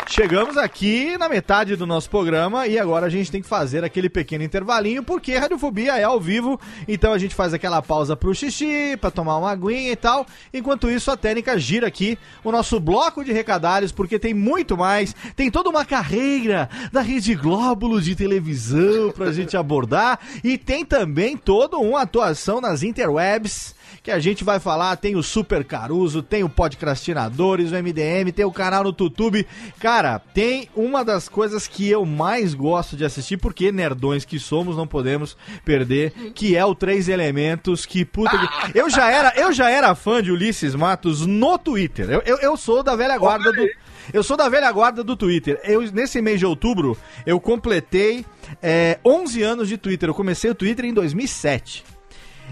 chegamos 0.09 0.57
aqui 0.57 1.17
na 1.17 1.29
metade 1.29 1.77
do 1.77 1.85
nosso 1.85 2.09
programa 2.09 2.67
e 2.67 2.77
agora 2.77 3.05
a 3.05 3.09
gente 3.09 3.31
tem 3.31 3.41
que 3.41 3.47
fazer 3.47 3.85
aquele 3.85 4.09
pequeno 4.09 4.43
intervalinho, 4.43 5.01
porque 5.01 5.37
Radiofobia 5.37 5.97
é 5.97 6.03
ao 6.03 6.19
vivo, 6.19 6.59
então 6.89 7.13
a 7.13 7.17
gente 7.17 7.33
faz 7.33 7.53
aquela 7.53 7.81
pausa 7.81 8.17
pro 8.17 8.35
xixi, 8.35 8.97
pra 8.99 9.09
tomar 9.09 9.37
uma 9.37 9.51
aguinha 9.51 9.91
e 9.91 9.95
tal. 9.95 10.25
Enquanto 10.53 10.89
isso, 10.91 11.09
a 11.09 11.15
técnica 11.15 11.57
gira 11.57 11.87
aqui 11.87 12.19
o 12.43 12.51
nosso 12.51 12.81
bloco 12.81 13.23
de 13.23 13.31
recadários, 13.31 13.93
porque 13.93 14.19
tem 14.19 14.33
muito 14.33 14.75
mais, 14.75 15.15
tem 15.33 15.49
toda 15.49 15.69
uma 15.69 15.85
carreira 15.85 16.69
da 16.91 17.01
Rede 17.01 17.33
Glóbulos 17.33 18.03
de 18.03 18.13
televisão 18.13 19.11
pra 19.11 19.31
gente 19.31 19.55
abordar 19.55 20.19
e 20.43 20.57
tem 20.57 20.83
também 20.83 21.37
toda 21.37 21.77
uma 21.77 22.01
atuação 22.01 22.59
nas 22.59 22.83
interwebs 22.83 23.76
que 24.07 24.11
a 24.11 24.19
gente 24.19 24.41
vai 24.41 24.57
falar, 24.57 24.95
tem 24.95 25.17
o 25.17 25.21
Super 25.21 25.65
Caruso, 25.65 26.23
tem 26.23 26.41
o 26.41 26.47
Podcrastinadores, 26.47 27.73
o 27.73 27.75
MDM, 27.75 28.31
tem 28.33 28.45
o 28.45 28.53
canal 28.53 28.81
no 28.81 28.95
YouTube. 28.97 29.45
Cara, 29.81 30.17
tem 30.17 30.69
uma 30.73 31.03
das 31.03 31.27
coisas 31.27 31.67
que 31.67 31.89
eu 31.89 32.05
mais 32.05 32.53
gosto 32.53 32.95
de 32.95 33.03
assistir, 33.03 33.35
porque 33.35 33.69
nerdões 33.69 34.23
que 34.23 34.39
somos, 34.39 34.77
não 34.77 34.87
podemos 34.87 35.35
perder, 35.65 36.13
que 36.33 36.55
é 36.55 36.63
o 36.63 36.73
Três 36.73 37.09
Elementos, 37.09 37.85
que 37.85 38.05
puta 38.05 38.31
que... 38.37 38.47
Eu 38.79 38.89
já 38.89 39.11
era, 39.11 39.33
eu 39.35 39.51
já 39.51 39.69
era 39.69 39.93
fã 39.93 40.23
de 40.23 40.31
Ulisses 40.31 40.73
Matos 40.73 41.25
no 41.25 41.57
Twitter. 41.57 42.09
Eu, 42.09 42.21
eu, 42.25 42.37
eu 42.37 42.55
sou 42.55 42.81
da 42.81 42.95
velha 42.95 43.17
guarda 43.17 43.51
do... 43.51 43.67
Eu 44.13 44.23
sou 44.23 44.37
da 44.37 44.47
velha 44.47 44.71
guarda 44.71 45.03
do 45.03 45.17
Twitter. 45.17 45.59
Eu, 45.65 45.81
nesse 45.91 46.21
mês 46.21 46.39
de 46.39 46.45
outubro, 46.45 46.97
eu 47.25 47.41
completei 47.41 48.25
é, 48.63 48.99
11 49.05 49.43
anos 49.43 49.67
de 49.67 49.77
Twitter. 49.77 50.07
Eu 50.07 50.13
comecei 50.13 50.49
o 50.49 50.55
Twitter 50.55 50.85
em 50.85 50.93
2007. 50.93 51.96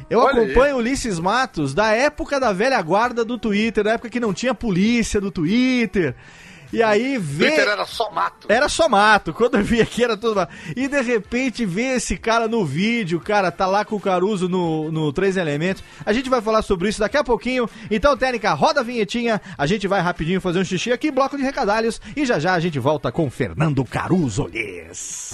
Eu 0.09 0.19
Olha 0.19 0.41
aí. 0.41 0.45
acompanho 0.45 0.77
Ulisses 0.77 1.19
Matos 1.19 1.73
da 1.73 1.91
época 1.91 2.39
da 2.39 2.53
velha 2.53 2.81
guarda 2.81 3.25
do 3.25 3.37
Twitter, 3.37 3.83
da 3.83 3.93
época 3.93 4.09
que 4.09 4.19
não 4.19 4.33
tinha 4.33 4.53
polícia 4.53 5.19
do 5.19 5.31
Twitter. 5.31 6.15
E 6.73 6.83
aí 6.83 7.17
vê. 7.17 7.47
Twitter 7.47 7.69
era 7.69 7.85
só 7.85 8.11
mato. 8.11 8.47
Era 8.49 8.67
só 8.67 8.89
mato. 8.89 9.33
Quando 9.33 9.55
eu 9.55 9.63
vi 9.63 9.81
aqui 9.81 10.03
era 10.03 10.17
tudo 10.17 10.35
mato. 10.35 10.53
E 10.75 10.87
de 10.87 11.01
repente 11.01 11.65
ver 11.65 11.95
esse 11.97 12.17
cara 12.17 12.47
no 12.47 12.65
vídeo, 12.65 13.19
cara, 13.19 13.51
tá 13.51 13.65
lá 13.65 13.85
com 13.85 13.95
o 13.95 13.99
Caruso 13.99 14.49
no, 14.49 14.91
no 14.91 15.13
Três 15.13 15.37
Elementos. 15.37 15.83
A 16.05 16.11
gente 16.11 16.29
vai 16.29 16.41
falar 16.41 16.61
sobre 16.63 16.89
isso 16.89 16.99
daqui 16.99 17.17
a 17.17 17.23
pouquinho. 17.23 17.69
Então, 17.89 18.17
técnica, 18.17 18.53
roda 18.53 18.81
a 18.81 18.83
vinhetinha. 18.83 19.41
A 19.57 19.65
gente 19.65 19.87
vai 19.87 20.01
rapidinho 20.01 20.41
fazer 20.41 20.59
um 20.59 20.65
xixi 20.65 20.91
aqui, 20.91 21.11
bloco 21.11 21.37
de 21.37 21.43
recadalhos. 21.43 22.01
E 22.15 22.25
já 22.25 22.39
já 22.39 22.53
a 22.53 22.59
gente 22.59 22.77
volta 22.79 23.11
com 23.11 23.29
Fernando 23.29 23.83
Caruso 23.85 24.47
Lhes. 24.47 25.33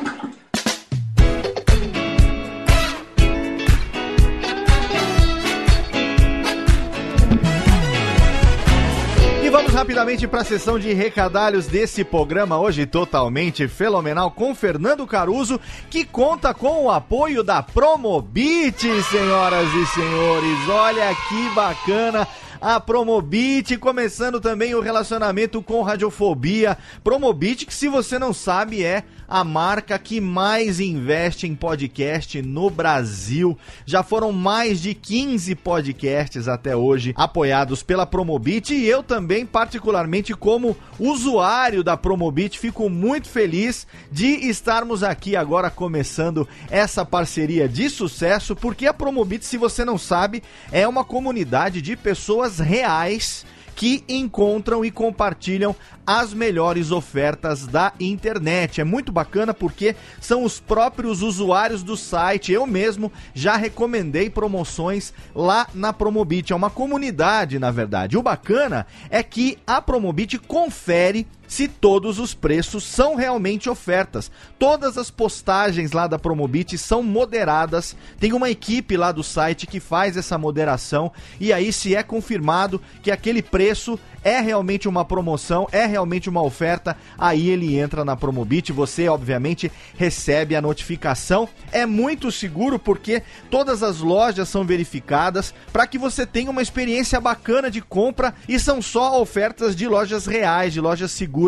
Rapidamente 9.81 10.27
para 10.27 10.41
a 10.41 10.45
sessão 10.45 10.77
de 10.77 10.93
recadalhos 10.93 11.65
desse 11.65 12.03
programa 12.03 12.59
hoje 12.59 12.85
totalmente 12.85 13.67
fenomenal 13.67 14.29
com 14.29 14.53
Fernando 14.53 15.07
Caruso, 15.07 15.59
que 15.89 16.05
conta 16.05 16.53
com 16.53 16.85
o 16.85 16.91
apoio 16.91 17.41
da 17.41 17.63
Promobit, 17.63 18.79
senhoras 18.79 19.73
e 19.73 19.85
senhores. 19.87 20.69
Olha 20.69 21.15
que 21.27 21.49
bacana 21.55 22.27
a 22.61 22.79
Promobit, 22.79 23.75
começando 23.77 24.39
também 24.39 24.75
o 24.75 24.81
relacionamento 24.81 25.63
com 25.63 25.81
Radiofobia. 25.81 26.77
Promobit, 27.03 27.65
que 27.65 27.73
se 27.73 27.87
você 27.87 28.19
não 28.19 28.31
sabe, 28.31 28.83
é 28.83 29.03
a 29.27 29.45
marca 29.45 29.97
que 29.97 30.19
mais 30.19 30.81
investe 30.81 31.47
em 31.47 31.55
podcast 31.55 32.41
no 32.41 32.69
Brasil. 32.69 33.57
Já 33.85 34.03
foram 34.03 34.31
mais 34.33 34.81
de 34.81 34.93
15 34.93 35.55
podcasts 35.55 36.49
até 36.49 36.75
hoje 36.75 37.13
apoiados 37.15 37.81
pela 37.81 38.05
Promobit 38.05 38.73
e 38.73 38.85
eu 38.85 39.01
também, 39.01 39.45
particularmente 39.45 40.33
como 40.33 40.75
usuário 40.99 41.81
da 41.81 41.95
Promobit, 41.95 42.59
fico 42.59 42.89
muito 42.89 43.29
feliz 43.29 43.87
de 44.11 44.27
estarmos 44.49 45.01
aqui 45.01 45.35
agora 45.35 45.69
começando 45.69 46.45
essa 46.69 47.05
parceria 47.05 47.69
de 47.69 47.89
sucesso, 47.89 48.53
porque 48.53 48.85
a 48.85 48.93
Promobit, 48.93 49.45
se 49.45 49.57
você 49.57 49.85
não 49.85 49.97
sabe, 49.97 50.43
é 50.73 50.85
uma 50.85 51.05
comunidade 51.05 51.81
de 51.81 51.95
pessoas 51.95 52.50
reais 52.59 53.45
que 53.81 54.03
encontram 54.07 54.85
e 54.85 54.91
compartilham 54.91 55.75
as 56.05 56.33
melhores 56.35 56.91
ofertas 56.91 57.65
da 57.65 57.93
internet. 57.99 58.79
É 58.79 58.83
muito 58.83 59.11
bacana 59.11 59.53
porque 59.53 59.95
são 60.19 60.43
os 60.43 60.59
próprios 60.59 61.21
usuários 61.21 61.81
do 61.81 61.97
site. 61.97 62.51
Eu 62.51 62.67
mesmo 62.67 63.11
já 63.33 63.55
recomendei 63.55 64.29
promoções 64.29 65.13
lá 65.33 65.67
na 65.73 65.91
Promobit. 65.91 66.53
É 66.53 66.55
uma 66.55 66.69
comunidade, 66.69 67.57
na 67.57 67.71
verdade. 67.71 68.17
O 68.17 68.21
bacana 68.21 68.85
é 69.09 69.23
que 69.23 69.57
a 69.65 69.81
Promobit 69.81 70.37
confere 70.37 71.25
se 71.51 71.67
todos 71.67 72.17
os 72.17 72.33
preços 72.33 72.85
são 72.85 73.13
realmente 73.13 73.69
ofertas. 73.69 74.31
Todas 74.57 74.97
as 74.97 75.11
postagens 75.11 75.91
lá 75.91 76.07
da 76.07 76.17
Promobit 76.17 76.77
são 76.77 77.03
moderadas. 77.03 77.93
Tem 78.17 78.31
uma 78.31 78.49
equipe 78.49 78.95
lá 78.95 79.11
do 79.11 79.21
site 79.21 79.67
que 79.67 79.81
faz 79.81 80.15
essa 80.15 80.37
moderação 80.37 81.11
e 81.41 81.51
aí 81.51 81.73
se 81.73 81.93
é 81.93 82.03
confirmado 82.03 82.81
que 83.03 83.11
aquele 83.11 83.41
preço 83.41 83.99
é 84.23 84.39
realmente 84.39 84.87
uma 84.87 85.03
promoção, 85.03 85.67
é 85.71 85.85
realmente 85.85 86.29
uma 86.29 86.43
oferta, 86.43 86.95
aí 87.17 87.49
ele 87.49 87.75
entra 87.75 88.05
na 88.05 88.15
Promobit, 88.15 88.71
você 88.71 89.09
obviamente 89.09 89.69
recebe 89.97 90.55
a 90.55 90.61
notificação. 90.61 91.49
É 91.71 91.87
muito 91.87 92.31
seguro 92.31 92.79
porque 92.79 93.23
todas 93.49 93.83
as 93.83 93.99
lojas 93.99 94.47
são 94.47 94.63
verificadas 94.63 95.53
para 95.73 95.87
que 95.87 95.97
você 95.97 96.25
tenha 96.25 96.51
uma 96.51 96.61
experiência 96.61 97.19
bacana 97.19 97.69
de 97.69 97.81
compra 97.81 98.33
e 98.47 98.57
são 98.57 98.81
só 98.81 99.19
ofertas 99.19 99.75
de 99.75 99.87
lojas 99.87 100.25
reais, 100.27 100.71
de 100.71 100.79
lojas 100.79 101.11
seguras 101.11 101.40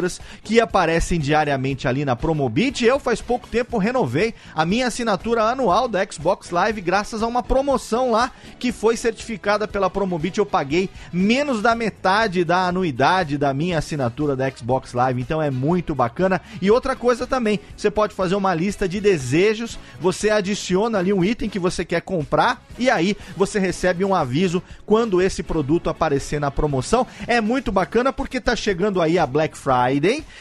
que 0.44 0.60
aparecem 0.60 1.20
diariamente 1.20 1.88
ali 1.88 2.04
na 2.04 2.16
Promobit. 2.16 2.84
Eu 2.84 3.00
faz 3.00 3.22
pouco 3.22 3.48
tempo 3.48 3.78
renovei 3.78 4.34
a 4.56 4.66
minha 4.66 4.88
assinatura 4.88 5.44
anual 5.44 5.88
da 5.88 6.06
Xbox 6.10 6.50
Live 6.50 6.82
graças 6.82 7.22
a 7.22 7.28
uma 7.28 7.44
promoção 7.44 8.12
lá 8.12 8.32
que 8.58 8.72
foi 8.72 8.98
certificada 8.98 9.68
pela 9.68 9.90
Promobit. 9.90 10.40
Eu 10.40 10.46
paguei 10.46 10.90
menos 11.12 11.62
da 11.62 11.76
metade 11.76 12.44
da 12.44 12.68
anuidade 12.68 13.38
da 13.38 13.54
minha 13.54 13.78
assinatura 13.78 14.36
da 14.36 14.50
Xbox 14.50 14.94
Live, 14.94 15.22
então 15.22 15.42
é 15.42 15.52
muito 15.52 15.94
bacana. 15.94 16.42
E 16.62 16.72
outra 16.72 16.96
coisa 16.96 17.28
também, 17.28 17.60
você 17.76 17.92
pode 17.92 18.16
fazer 18.16 18.36
uma 18.36 18.54
lista 18.54 18.88
de 18.88 19.00
desejos, 19.00 19.78
você 20.00 20.30
adiciona 20.30 21.00
ali 21.00 21.14
um 21.14 21.24
item 21.24 21.50
que 21.50 21.60
você 21.60 21.86
quer 21.86 22.02
comprar 22.02 22.64
e 22.80 22.90
aí 22.90 23.16
você 23.38 23.60
recebe 23.60 24.04
um 24.04 24.16
aviso 24.16 24.62
quando 24.86 25.22
esse 25.22 25.44
produto 25.44 25.90
aparecer 25.90 26.40
na 26.40 26.50
promoção. 26.50 27.06
É 27.28 27.40
muito 27.40 27.72
bacana 27.72 28.12
porque 28.12 28.42
tá 28.42 28.56
chegando 28.56 29.02
aí 29.02 29.20
a 29.20 29.28
Black 29.28 29.58
Friday 29.58 29.83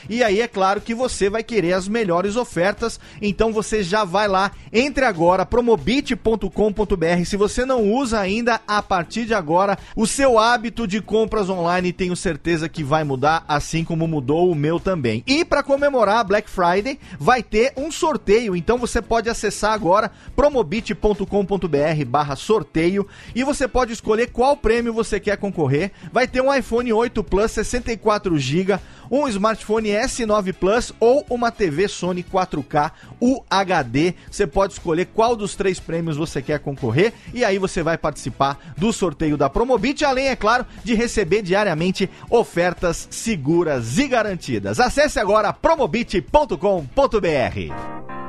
e 0.08 0.22
aí 0.22 0.40
é 0.40 0.48
claro 0.48 0.80
que 0.80 0.94
você 0.94 1.28
vai 1.28 1.42
querer 1.42 1.72
as 1.72 1.88
melhores 1.88 2.36
ofertas, 2.36 3.00
então 3.20 3.52
você 3.52 3.82
já 3.82 4.04
vai 4.04 4.28
lá, 4.28 4.52
entre 4.72 5.04
agora 5.04 5.44
promobit.com.br. 5.44 7.24
Se 7.26 7.36
você 7.36 7.64
não 7.64 7.92
usa 7.92 8.20
ainda 8.20 8.60
a 8.66 8.82
partir 8.82 9.26
de 9.26 9.34
agora 9.34 9.78
o 9.96 10.06
seu 10.06 10.38
hábito 10.38 10.86
de 10.86 11.00
compras 11.00 11.48
online, 11.48 11.92
tenho 11.92 12.14
certeza 12.14 12.68
que 12.68 12.84
vai 12.84 13.04
mudar, 13.04 13.44
assim 13.48 13.84
como 13.84 14.06
mudou 14.06 14.50
o 14.50 14.54
meu 14.54 14.78
também. 14.78 15.22
E 15.26 15.44
para 15.44 15.62
comemorar 15.62 16.18
a 16.18 16.24
Black 16.24 16.48
Friday, 16.48 16.98
vai 17.18 17.42
ter 17.42 17.72
um 17.76 17.90
sorteio, 17.90 18.54
então 18.54 18.78
você 18.78 19.02
pode 19.02 19.28
acessar 19.28 19.72
agora 19.72 20.10
promobit.com.br/barra 20.36 22.36
sorteio 22.36 23.06
e 23.34 23.44
você 23.44 23.66
pode 23.66 23.92
escolher 23.92 24.30
qual 24.30 24.56
prêmio 24.56 24.92
você 24.92 25.18
quer 25.18 25.36
concorrer. 25.36 25.92
Vai 26.12 26.26
ter 26.26 26.40
um 26.40 26.54
iPhone 26.54 26.92
8 26.92 27.22
Plus 27.24 27.52
64 27.52 28.38
GB, 28.38 28.78
um 29.10 29.26
smartphone 29.32 29.90
S9 29.90 30.52
Plus 30.52 30.92
ou 31.00 31.26
uma 31.28 31.50
TV 31.50 31.88
Sony 31.88 32.22
4K 32.22 32.92
UHD. 33.20 34.14
Você 34.30 34.46
pode 34.46 34.74
escolher 34.74 35.06
qual 35.06 35.36
dos 35.36 35.54
três 35.54 35.80
prêmios 35.80 36.16
você 36.16 36.40
quer 36.40 36.60
concorrer 36.60 37.12
e 37.34 37.44
aí 37.44 37.58
você 37.58 37.82
vai 37.82 37.98
participar 37.98 38.58
do 38.76 38.92
sorteio 38.92 39.36
da 39.36 39.50
Promobit, 39.50 40.04
além, 40.04 40.28
é 40.28 40.36
claro, 40.36 40.64
de 40.84 40.94
receber 40.94 41.42
diariamente 41.42 42.08
ofertas 42.30 43.08
seguras 43.10 43.98
e 43.98 44.06
garantidas. 44.06 44.80
Acesse 44.80 45.18
agora 45.18 45.52
promobit.com.br. 45.52 48.21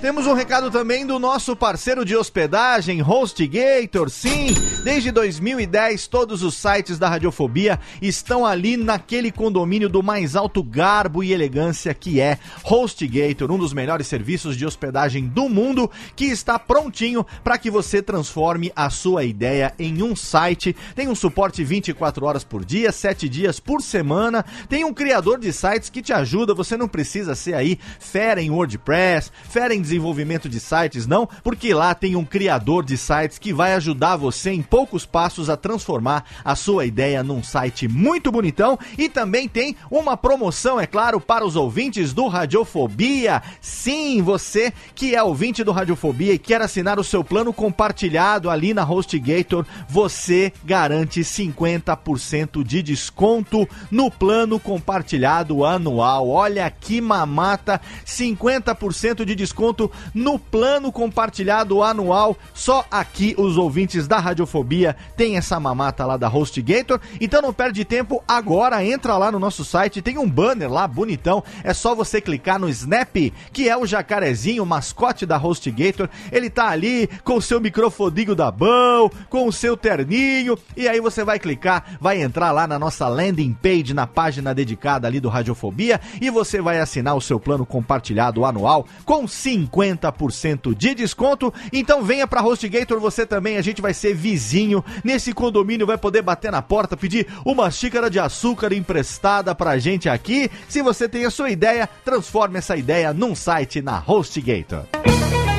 Temos 0.00 0.26
um 0.26 0.32
recado 0.32 0.70
também 0.70 1.04
do 1.04 1.18
nosso 1.18 1.54
parceiro 1.54 2.06
de 2.06 2.16
hospedagem, 2.16 3.02
HostGator. 3.02 4.08
Sim, 4.08 4.46
desde 4.82 5.10
2010 5.10 6.06
todos 6.06 6.42
os 6.42 6.54
sites 6.54 6.98
da 6.98 7.06
Radiofobia 7.06 7.78
estão 8.00 8.46
ali 8.46 8.78
naquele 8.78 9.30
condomínio 9.30 9.90
do 9.90 10.02
mais 10.02 10.36
alto 10.36 10.62
garbo 10.62 11.22
e 11.22 11.34
elegância 11.34 11.92
que 11.92 12.18
é 12.18 12.38
HostGator, 12.64 13.52
um 13.52 13.58
dos 13.58 13.74
melhores 13.74 14.06
serviços 14.06 14.56
de 14.56 14.64
hospedagem 14.64 15.26
do 15.28 15.50
mundo, 15.50 15.90
que 16.16 16.24
está 16.24 16.58
prontinho 16.58 17.24
para 17.44 17.58
que 17.58 17.70
você 17.70 18.00
transforme 18.00 18.72
a 18.74 18.88
sua 18.88 19.24
ideia 19.24 19.74
em 19.78 20.02
um 20.02 20.16
site. 20.16 20.74
Tem 20.94 21.08
um 21.08 21.14
suporte 21.14 21.62
24 21.62 22.24
horas 22.24 22.42
por 22.42 22.64
dia, 22.64 22.90
7 22.90 23.28
dias 23.28 23.60
por 23.60 23.82
semana. 23.82 24.46
Tem 24.66 24.82
um 24.82 24.94
criador 24.94 25.38
de 25.38 25.52
sites 25.52 25.90
que 25.90 26.00
te 26.00 26.14
ajuda, 26.14 26.54
você 26.54 26.74
não 26.74 26.88
precisa 26.88 27.34
ser 27.34 27.52
aí 27.52 27.78
fera 27.98 28.40
em 28.40 28.50
WordPress, 28.50 29.30
fera 29.44 29.74
em 29.74 29.89
desenvolvimento 29.90 30.48
de 30.48 30.60
sites, 30.60 31.06
não, 31.06 31.28
porque 31.42 31.74
lá 31.74 31.94
tem 31.94 32.14
um 32.14 32.24
criador 32.24 32.84
de 32.84 32.96
sites 32.96 33.38
que 33.38 33.52
vai 33.52 33.74
ajudar 33.74 34.16
você 34.16 34.52
em 34.52 34.62
poucos 34.62 35.04
passos 35.04 35.50
a 35.50 35.56
transformar 35.56 36.24
a 36.44 36.54
sua 36.54 36.86
ideia 36.86 37.24
num 37.24 37.42
site 37.42 37.88
muito 37.88 38.30
bonitão 38.30 38.78
e 38.96 39.08
também 39.08 39.48
tem 39.48 39.74
uma 39.90 40.16
promoção, 40.16 40.78
é 40.78 40.86
claro, 40.86 41.20
para 41.20 41.44
os 41.44 41.56
ouvintes 41.56 42.12
do 42.12 42.28
Radiofobia. 42.28 43.42
Sim, 43.60 44.22
você 44.22 44.72
que 44.94 45.14
é 45.14 45.22
ouvinte 45.22 45.64
do 45.64 45.72
Radiofobia 45.72 46.34
e 46.34 46.38
quer 46.38 46.62
assinar 46.62 47.00
o 47.00 47.04
seu 47.04 47.24
plano 47.24 47.52
compartilhado 47.52 48.48
ali 48.48 48.72
na 48.72 48.88
HostGator, 48.88 49.66
você 49.88 50.52
garante 50.64 51.20
50% 51.20 52.62
de 52.62 52.80
desconto 52.82 53.68
no 53.90 54.08
plano 54.08 54.60
compartilhado 54.60 55.64
anual. 55.64 56.28
Olha 56.28 56.70
que 56.70 57.00
mamata, 57.00 57.80
50% 58.06 59.24
de 59.24 59.34
desconto 59.34 59.79
no 60.12 60.38
plano 60.38 60.90
compartilhado 60.90 61.82
anual. 61.82 62.36
Só 62.52 62.84
aqui 62.90 63.34
os 63.38 63.56
ouvintes 63.56 64.08
da 64.08 64.18
Radiofobia 64.18 64.96
têm 65.16 65.36
essa 65.36 65.60
mamata 65.60 66.04
lá 66.04 66.16
da 66.16 66.28
HostGator. 66.28 67.00
Então 67.20 67.40
não 67.40 67.52
perde 67.52 67.84
tempo, 67.84 68.22
agora 68.26 68.84
entra 68.84 69.16
lá 69.16 69.30
no 69.30 69.38
nosso 69.38 69.64
site, 69.64 70.02
tem 70.02 70.18
um 70.18 70.28
banner 70.28 70.70
lá 70.70 70.88
bonitão. 70.88 71.44
É 71.62 71.72
só 71.72 71.94
você 71.94 72.20
clicar 72.20 72.58
no 72.58 72.68
Snap, 72.68 73.14
que 73.52 73.68
é 73.68 73.76
o 73.76 73.86
jacarezinho, 73.86 74.62
o 74.62 74.66
mascote 74.66 75.24
da 75.24 75.36
HostGator. 75.36 76.08
Ele 76.32 76.50
tá 76.50 76.68
ali 76.68 77.08
com 77.22 77.36
o 77.36 77.42
seu 77.42 77.60
microfoninho 77.60 78.34
da 78.34 78.50
bão, 78.50 79.10
com 79.28 79.46
o 79.46 79.52
seu 79.52 79.76
terninho, 79.76 80.58
e 80.76 80.88
aí 80.88 81.00
você 81.00 81.24
vai 81.24 81.38
clicar, 81.38 81.96
vai 82.00 82.20
entrar 82.20 82.50
lá 82.50 82.66
na 82.66 82.78
nossa 82.78 83.06
landing 83.06 83.52
page, 83.52 83.94
na 83.94 84.06
página 84.06 84.54
dedicada 84.54 85.06
ali 85.06 85.20
do 85.20 85.28
Radiofobia, 85.28 86.00
e 86.20 86.30
você 86.30 86.60
vai 86.60 86.80
assinar 86.80 87.14
o 87.14 87.20
seu 87.20 87.38
plano 87.38 87.64
compartilhado 87.64 88.44
anual 88.44 88.86
com 89.04 89.26
50 89.26 89.69
50% 89.70 90.74
de 90.74 90.94
desconto. 90.94 91.52
Então 91.72 92.02
venha 92.02 92.26
pra 92.26 92.42
HostGator 92.42 93.00
você 93.00 93.24
também, 93.24 93.56
a 93.56 93.62
gente 93.62 93.80
vai 93.80 93.94
ser 93.94 94.14
vizinho 94.14 94.84
nesse 95.04 95.32
condomínio, 95.32 95.86
vai 95.86 95.98
poder 95.98 96.22
bater 96.22 96.50
na 96.50 96.60
porta, 96.60 96.96
pedir 96.96 97.26
uma 97.44 97.70
xícara 97.70 98.10
de 98.10 98.18
açúcar 98.18 98.72
emprestada 98.72 99.54
pra 99.54 99.78
gente 99.78 100.08
aqui. 100.08 100.50
Se 100.68 100.82
você 100.82 101.08
tem 101.08 101.24
a 101.24 101.30
sua 101.30 101.50
ideia, 101.50 101.88
transforme 102.04 102.58
essa 102.58 102.76
ideia 102.76 103.12
num 103.12 103.34
site 103.34 103.80
na 103.80 104.02
HostGator. 104.06 104.84
E 105.04 105.49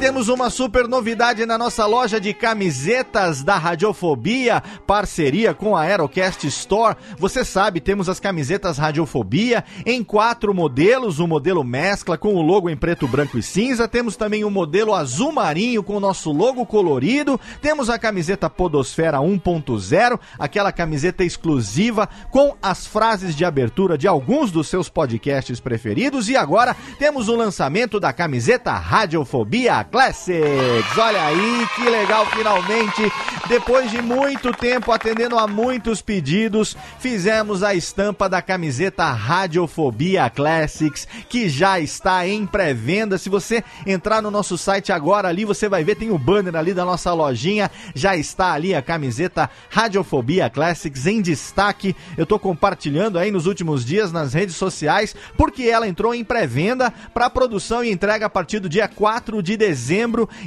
temos 0.00 0.28
uma 0.28 0.48
super 0.48 0.88
novidade 0.88 1.44
na 1.44 1.58
nossa 1.58 1.84
loja 1.84 2.18
de 2.18 2.32
camisetas 2.32 3.42
da 3.42 3.58
Radiofobia, 3.58 4.62
parceria 4.86 5.52
com 5.52 5.76
a 5.76 5.82
Aerocast 5.82 6.46
Store. 6.46 6.96
Você 7.18 7.44
sabe, 7.44 7.80
temos 7.80 8.08
as 8.08 8.18
camisetas 8.18 8.78
Radiofobia 8.78 9.62
em 9.84 10.02
quatro 10.02 10.54
modelos, 10.54 11.18
o 11.18 11.26
modelo 11.26 11.62
mescla 11.62 12.16
com 12.16 12.34
o 12.34 12.40
logo 12.40 12.70
em 12.70 12.76
preto, 12.78 13.06
branco 13.06 13.36
e 13.36 13.42
cinza. 13.42 13.86
Temos 13.86 14.16
também 14.16 14.42
o 14.42 14.50
modelo 14.50 14.94
azul 14.94 15.32
marinho 15.32 15.82
com 15.82 15.96
o 15.96 16.00
nosso 16.00 16.32
logo 16.32 16.64
colorido. 16.64 17.38
Temos 17.60 17.90
a 17.90 17.98
camiseta 17.98 18.48
Podosfera 18.48 19.18
1.0, 19.18 20.18
aquela 20.38 20.72
camiseta 20.72 21.24
exclusiva 21.24 22.08
com 22.30 22.56
as 22.62 22.86
frases 22.86 23.36
de 23.36 23.44
abertura 23.44 23.98
de 23.98 24.08
alguns 24.08 24.50
dos 24.50 24.66
seus 24.66 24.88
podcasts 24.88 25.60
preferidos. 25.60 26.30
E 26.30 26.38
agora 26.38 26.74
temos 26.98 27.28
o 27.28 27.36
lançamento 27.36 28.00
da 28.00 28.14
camiseta 28.14 28.72
Radiofobia 28.72 29.89
Classics. 29.90 30.96
Olha 30.96 31.24
aí 31.24 31.66
que 31.74 31.82
legal, 31.82 32.24
finalmente, 32.26 33.12
depois 33.48 33.90
de 33.90 34.00
muito 34.00 34.52
tempo 34.52 34.92
atendendo 34.92 35.36
a 35.36 35.48
muitos 35.48 36.00
pedidos, 36.00 36.76
fizemos 37.00 37.64
a 37.64 37.74
estampa 37.74 38.28
da 38.28 38.40
camiseta 38.40 39.10
Radiofobia 39.10 40.30
Classics, 40.30 41.08
que 41.28 41.48
já 41.48 41.80
está 41.80 42.26
em 42.26 42.46
pré-venda. 42.46 43.18
Se 43.18 43.28
você 43.28 43.64
entrar 43.84 44.22
no 44.22 44.30
nosso 44.30 44.56
site 44.56 44.92
agora 44.92 45.26
ali, 45.26 45.44
você 45.44 45.68
vai 45.68 45.82
ver 45.82 45.96
tem 45.96 46.10
o 46.10 46.18
banner 46.18 46.54
ali 46.54 46.72
da 46.72 46.84
nossa 46.84 47.12
lojinha, 47.12 47.68
já 47.92 48.16
está 48.16 48.52
ali 48.52 48.74
a 48.74 48.80
camiseta 48.80 49.50
Radiofobia 49.68 50.48
Classics 50.48 51.06
em 51.06 51.20
destaque. 51.20 51.96
Eu 52.16 52.24
tô 52.24 52.38
compartilhando 52.38 53.18
aí 53.18 53.32
nos 53.32 53.46
últimos 53.46 53.84
dias 53.84 54.12
nas 54.12 54.34
redes 54.34 54.54
sociais, 54.54 55.16
porque 55.36 55.64
ela 55.64 55.88
entrou 55.88 56.14
em 56.14 56.22
pré-venda 56.22 56.92
para 57.12 57.28
produção 57.28 57.82
e 57.82 57.90
entrega 57.90 58.26
a 58.26 58.30
partir 58.30 58.60
do 58.60 58.68
dia 58.68 58.86
4 58.86 59.42
de 59.42 59.56
dezembro 59.56 59.79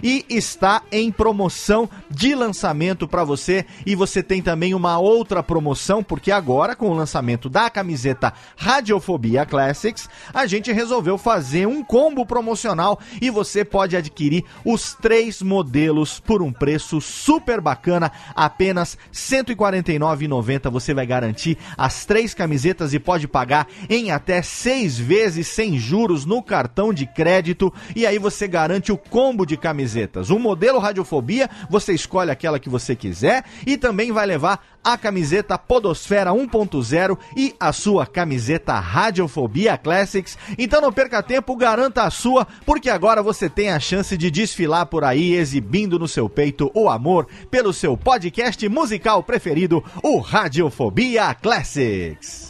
e 0.01 0.25
está 0.29 0.83
em 0.91 1.11
promoção 1.11 1.89
de 2.09 2.35
lançamento 2.35 3.07
para 3.07 3.23
você. 3.23 3.65
E 3.85 3.95
você 3.95 4.21
tem 4.21 4.41
também 4.41 4.73
uma 4.73 4.99
outra 4.99 5.41
promoção, 5.41 6.03
porque 6.03 6.31
agora, 6.31 6.75
com 6.75 6.89
o 6.89 6.93
lançamento 6.93 7.49
da 7.49 7.69
camiseta 7.69 8.33
Radiofobia 8.55 9.45
Classics, 9.45 10.09
a 10.33 10.45
gente 10.45 10.71
resolveu 10.71 11.17
fazer 11.17 11.67
um 11.67 11.83
combo 11.83 12.25
promocional 12.25 12.99
e 13.21 13.29
você 13.29 13.65
pode 13.65 13.95
adquirir 13.95 14.43
os 14.63 14.93
três 14.93 15.41
modelos 15.41 16.19
por 16.19 16.41
um 16.41 16.51
preço 16.51 17.01
super 17.01 17.59
bacana, 17.59 18.11
apenas 18.35 18.93
R$ 18.93 19.43
149,90. 19.45 20.69
Você 20.69 20.93
vai 20.93 21.05
garantir 21.05 21.57
as 21.77 22.05
três 22.05 22.33
camisetas 22.33 22.93
e 22.93 22.99
pode 22.99 23.27
pagar 23.27 23.67
em 23.89 24.11
até 24.11 24.41
seis 24.41 24.97
vezes 24.97 25.47
sem 25.47 25.77
juros 25.77 26.25
no 26.25 26.41
cartão 26.41 26.93
de 26.93 27.05
crédito. 27.05 27.73
E 27.95 28.05
aí 28.05 28.19
você 28.19 28.47
garante 28.47 28.91
o 28.91 28.97
combo 28.97 29.22
de 29.45 29.55
camisetas. 29.55 30.29
O 30.29 30.37
modelo 30.37 30.79
Radiofobia, 30.79 31.49
você 31.69 31.93
escolhe 31.93 32.29
aquela 32.29 32.59
que 32.59 32.69
você 32.69 32.95
quiser 32.95 33.45
e 33.65 33.77
também 33.77 34.11
vai 34.11 34.25
levar 34.25 34.59
a 34.83 34.97
camiseta 34.97 35.57
Podosfera 35.57 36.31
1.0 36.31 37.17
e 37.37 37.55
a 37.59 37.71
sua 37.71 38.05
camiseta 38.05 38.73
Radiofobia 38.79 39.77
Classics. 39.77 40.37
Então 40.57 40.81
não 40.81 40.91
perca 40.91 41.23
tempo, 41.23 41.55
garanta 41.55 42.03
a 42.03 42.09
sua, 42.09 42.45
porque 42.65 42.89
agora 42.89 43.23
você 43.23 43.49
tem 43.49 43.69
a 43.69 43.79
chance 43.79 44.17
de 44.17 44.29
desfilar 44.29 44.87
por 44.87 45.03
aí 45.03 45.33
exibindo 45.33 45.97
no 45.97 46.07
seu 46.07 46.27
peito 46.27 46.69
o 46.73 46.89
amor 46.89 47.27
pelo 47.49 47.71
seu 47.71 47.95
podcast 47.95 48.67
musical 48.67 49.23
preferido, 49.23 49.81
o 50.03 50.19
Radiofobia 50.19 51.33
Classics. 51.33 52.49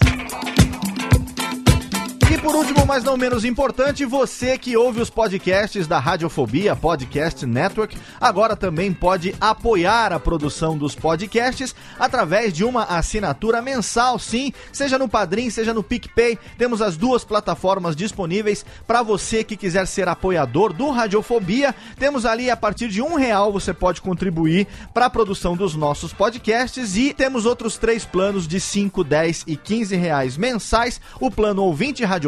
E 2.33 2.37
por 2.39 2.55
último, 2.55 2.83
mas 2.83 3.03
não 3.03 3.15
menos 3.15 3.45
importante, 3.45 4.03
você 4.05 4.57
que 4.57 4.75
ouve 4.75 4.99
os 4.99 5.07
podcasts 5.07 5.85
da 5.85 5.99
Radiofobia 5.99 6.75
Podcast 6.75 7.45
Network, 7.45 7.95
agora 8.19 8.55
também 8.55 8.91
pode 8.91 9.35
apoiar 9.39 10.11
a 10.11 10.19
produção 10.19 10.75
dos 10.75 10.95
podcasts 10.95 11.75
através 11.99 12.51
de 12.51 12.63
uma 12.63 12.85
assinatura 12.85 13.61
mensal, 13.61 14.17
sim, 14.17 14.51
seja 14.71 14.97
no 14.97 15.07
Padrim, 15.07 15.51
seja 15.51 15.75
no 15.75 15.83
PicPay. 15.83 16.39
Temos 16.57 16.81
as 16.81 16.97
duas 16.97 17.23
plataformas 17.23 17.95
disponíveis 17.95 18.65
para 18.87 19.03
você 19.03 19.43
que 19.43 19.55
quiser 19.55 19.85
ser 19.85 20.07
apoiador 20.07 20.73
do 20.73 20.89
Radiofobia. 20.89 21.75
Temos 21.99 22.25
ali 22.25 22.49
a 22.49 22.57
partir 22.57 22.89
de 22.89 22.99
um 22.99 23.13
real 23.13 23.53
você 23.53 23.75
pode 23.75 24.01
contribuir 24.01 24.65
para 24.91 25.05
a 25.05 25.09
produção 25.09 25.55
dos 25.55 25.75
nossos 25.75 26.11
podcasts 26.11 26.97
e 26.97 27.13
temos 27.13 27.45
outros 27.45 27.77
três 27.77 28.05
planos 28.05 28.47
de 28.47 28.59
5, 28.59 29.03
10 29.03 29.43
e 29.45 29.55
15 29.55 29.95
reais 29.95 30.35
mensais. 30.35 30.99
O 31.19 31.29
plano 31.29 31.61
ouvinte 31.61 32.03
Radiofobia, 32.03 32.22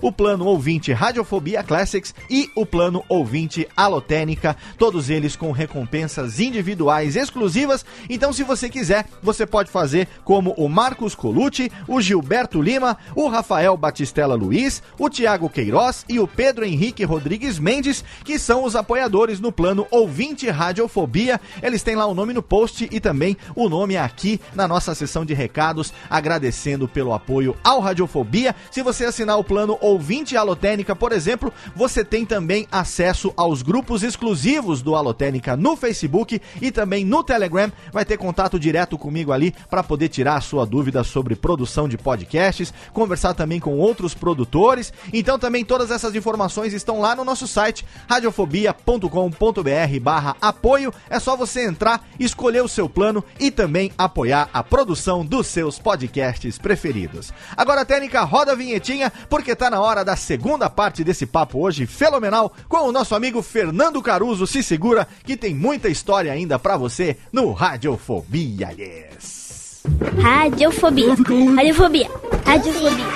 o 0.00 0.12
plano 0.12 0.44
ouvinte 0.44 0.92
Radiofobia 0.92 1.62
Classics 1.62 2.14
e 2.30 2.50
o 2.54 2.64
plano 2.64 3.04
ouvinte 3.08 3.66
Alotênica, 3.76 4.56
todos 4.78 5.10
eles 5.10 5.34
com 5.34 5.52
recompensas 5.52 6.38
individuais 6.38 7.16
exclusivas. 7.16 7.84
Então, 8.08 8.32
se 8.32 8.42
você 8.42 8.68
quiser, 8.68 9.06
você 9.22 9.46
pode 9.46 9.70
fazer 9.70 10.08
como 10.24 10.52
o 10.52 10.68
Marcos 10.68 11.14
Colucci, 11.14 11.70
o 11.88 12.00
Gilberto 12.00 12.60
Lima, 12.60 12.96
o 13.14 13.28
Rafael 13.28 13.76
Batistella 13.76 14.34
Luiz, 14.34 14.82
o 14.98 15.08
Tiago 15.08 15.48
Queiroz 15.48 16.04
e 16.08 16.18
o 16.20 16.26
Pedro 16.26 16.64
Henrique 16.64 17.04
Rodrigues 17.04 17.58
Mendes, 17.58 18.04
que 18.24 18.38
são 18.38 18.64
os 18.64 18.76
apoiadores 18.76 19.40
no 19.40 19.50
plano 19.50 19.86
ouvinte 19.90 20.48
Radiofobia. 20.48 21.40
Eles 21.62 21.82
têm 21.82 21.96
lá 21.96 22.06
o 22.06 22.14
nome 22.14 22.32
no 22.32 22.42
post 22.42 22.88
e 22.90 23.00
também 23.00 23.36
o 23.54 23.68
nome 23.68 23.96
aqui 23.96 24.40
na 24.54 24.68
nossa 24.68 24.94
sessão 24.94 25.24
de 25.24 25.34
recados, 25.34 25.92
agradecendo 26.08 26.88
pelo 26.88 27.12
apoio 27.12 27.56
ao 27.62 27.80
Radiofobia. 27.80 28.54
Se 28.70 28.82
você 28.82 29.04
assinar 29.16 29.38
o 29.38 29.44
plano 29.44 29.78
ouvinte 29.80 30.36
Alotênica, 30.36 30.94
por 30.94 31.10
exemplo, 31.10 31.50
você 31.74 32.04
tem 32.04 32.26
também 32.26 32.68
acesso 32.70 33.32
aos 33.34 33.62
grupos 33.62 34.02
exclusivos 34.02 34.82
do 34.82 34.94
Alotênica 34.94 35.56
no 35.56 35.74
Facebook 35.74 36.38
e 36.60 36.70
também 36.70 37.02
no 37.02 37.24
Telegram. 37.24 37.72
Vai 37.90 38.04
ter 38.04 38.18
contato 38.18 38.60
direto 38.60 38.98
comigo 38.98 39.32
ali 39.32 39.54
para 39.70 39.82
poder 39.82 40.10
tirar 40.10 40.36
a 40.36 40.42
sua 40.42 40.66
dúvida 40.66 41.02
sobre 41.02 41.34
produção 41.34 41.88
de 41.88 41.96
podcasts, 41.96 42.74
conversar 42.92 43.32
também 43.32 43.58
com 43.58 43.78
outros 43.78 44.12
produtores. 44.12 44.92
Então 45.10 45.38
também 45.38 45.64
todas 45.64 45.90
essas 45.90 46.14
informações 46.14 46.74
estão 46.74 47.00
lá 47.00 47.16
no 47.16 47.24
nosso 47.24 47.48
site 47.48 47.86
radiofobia.com.br/barra 48.06 50.36
apoio. 50.42 50.92
É 51.08 51.18
só 51.18 51.38
você 51.38 51.64
entrar, 51.64 52.06
escolher 52.20 52.62
o 52.62 52.68
seu 52.68 52.86
plano 52.86 53.24
e 53.40 53.50
também 53.50 53.90
apoiar 53.96 54.50
a 54.52 54.62
produção 54.62 55.24
dos 55.24 55.46
seus 55.46 55.78
podcasts 55.78 56.58
preferidos. 56.58 57.32
Agora, 57.56 57.86
Técnica, 57.86 58.22
roda 58.24 58.52
a 58.52 58.54
vinhetinha, 58.54 59.05
porque 59.28 59.54
tá 59.54 59.70
na 59.70 59.80
hora 59.80 60.04
da 60.04 60.16
segunda 60.16 60.68
parte 60.68 61.02
desse 61.02 61.26
papo 61.26 61.60
hoje 61.60 61.86
fenomenal 61.86 62.52
com 62.68 62.88
o 62.88 62.92
nosso 62.92 63.14
amigo 63.14 63.42
Fernando 63.42 64.02
Caruso. 64.02 64.46
Se 64.46 64.62
segura 64.62 65.06
que 65.24 65.36
tem 65.36 65.54
muita 65.54 65.88
história 65.88 66.32
ainda 66.32 66.58
para 66.58 66.76
você 66.76 67.16
no 67.32 67.52
Radiofobia, 67.52 68.72
yes! 68.76 69.82
Radiofobia. 70.20 71.14
Radiofobia. 71.54 72.10
Radiofobia. 72.44 73.06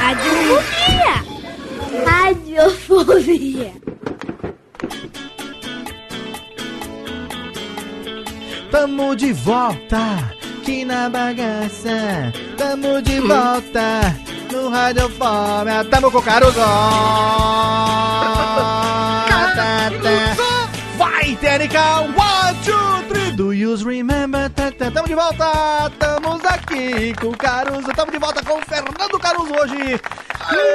Radiofobia. 0.00 1.32
Radiofobia. 2.04 3.72
Tamo 8.70 9.14
de 9.14 9.32
volta 9.32 10.32
aqui 10.58 10.84
na 10.84 11.10
bagaça. 11.10 12.32
Tamo 12.56 13.02
de 13.02 13.20
volta 13.20 14.31
no 14.52 14.68
Radiofobia. 14.68 15.84
Tamo 15.90 16.10
com 16.10 16.18
o 16.18 16.22
Caruso. 16.22 16.60
Vai, 20.96 21.36
Térica! 21.40 22.00
One, 22.00 22.58
two, 22.64 23.02
three. 23.08 23.32
Do 23.32 23.51
you 23.62 23.76
remember? 23.76 24.50
Tamo 24.50 25.06
de 25.06 25.14
volta! 25.14 25.88
Estamos 25.92 26.44
aqui 26.44 27.14
com 27.14 27.28
o 27.28 27.36
Caruso. 27.36 27.88
Tamo 27.94 28.10
de 28.10 28.18
volta 28.18 28.44
com 28.44 28.58
o 28.58 28.62
Fernando 28.62 29.18
Caruso 29.20 29.52
hoje. 29.54 30.00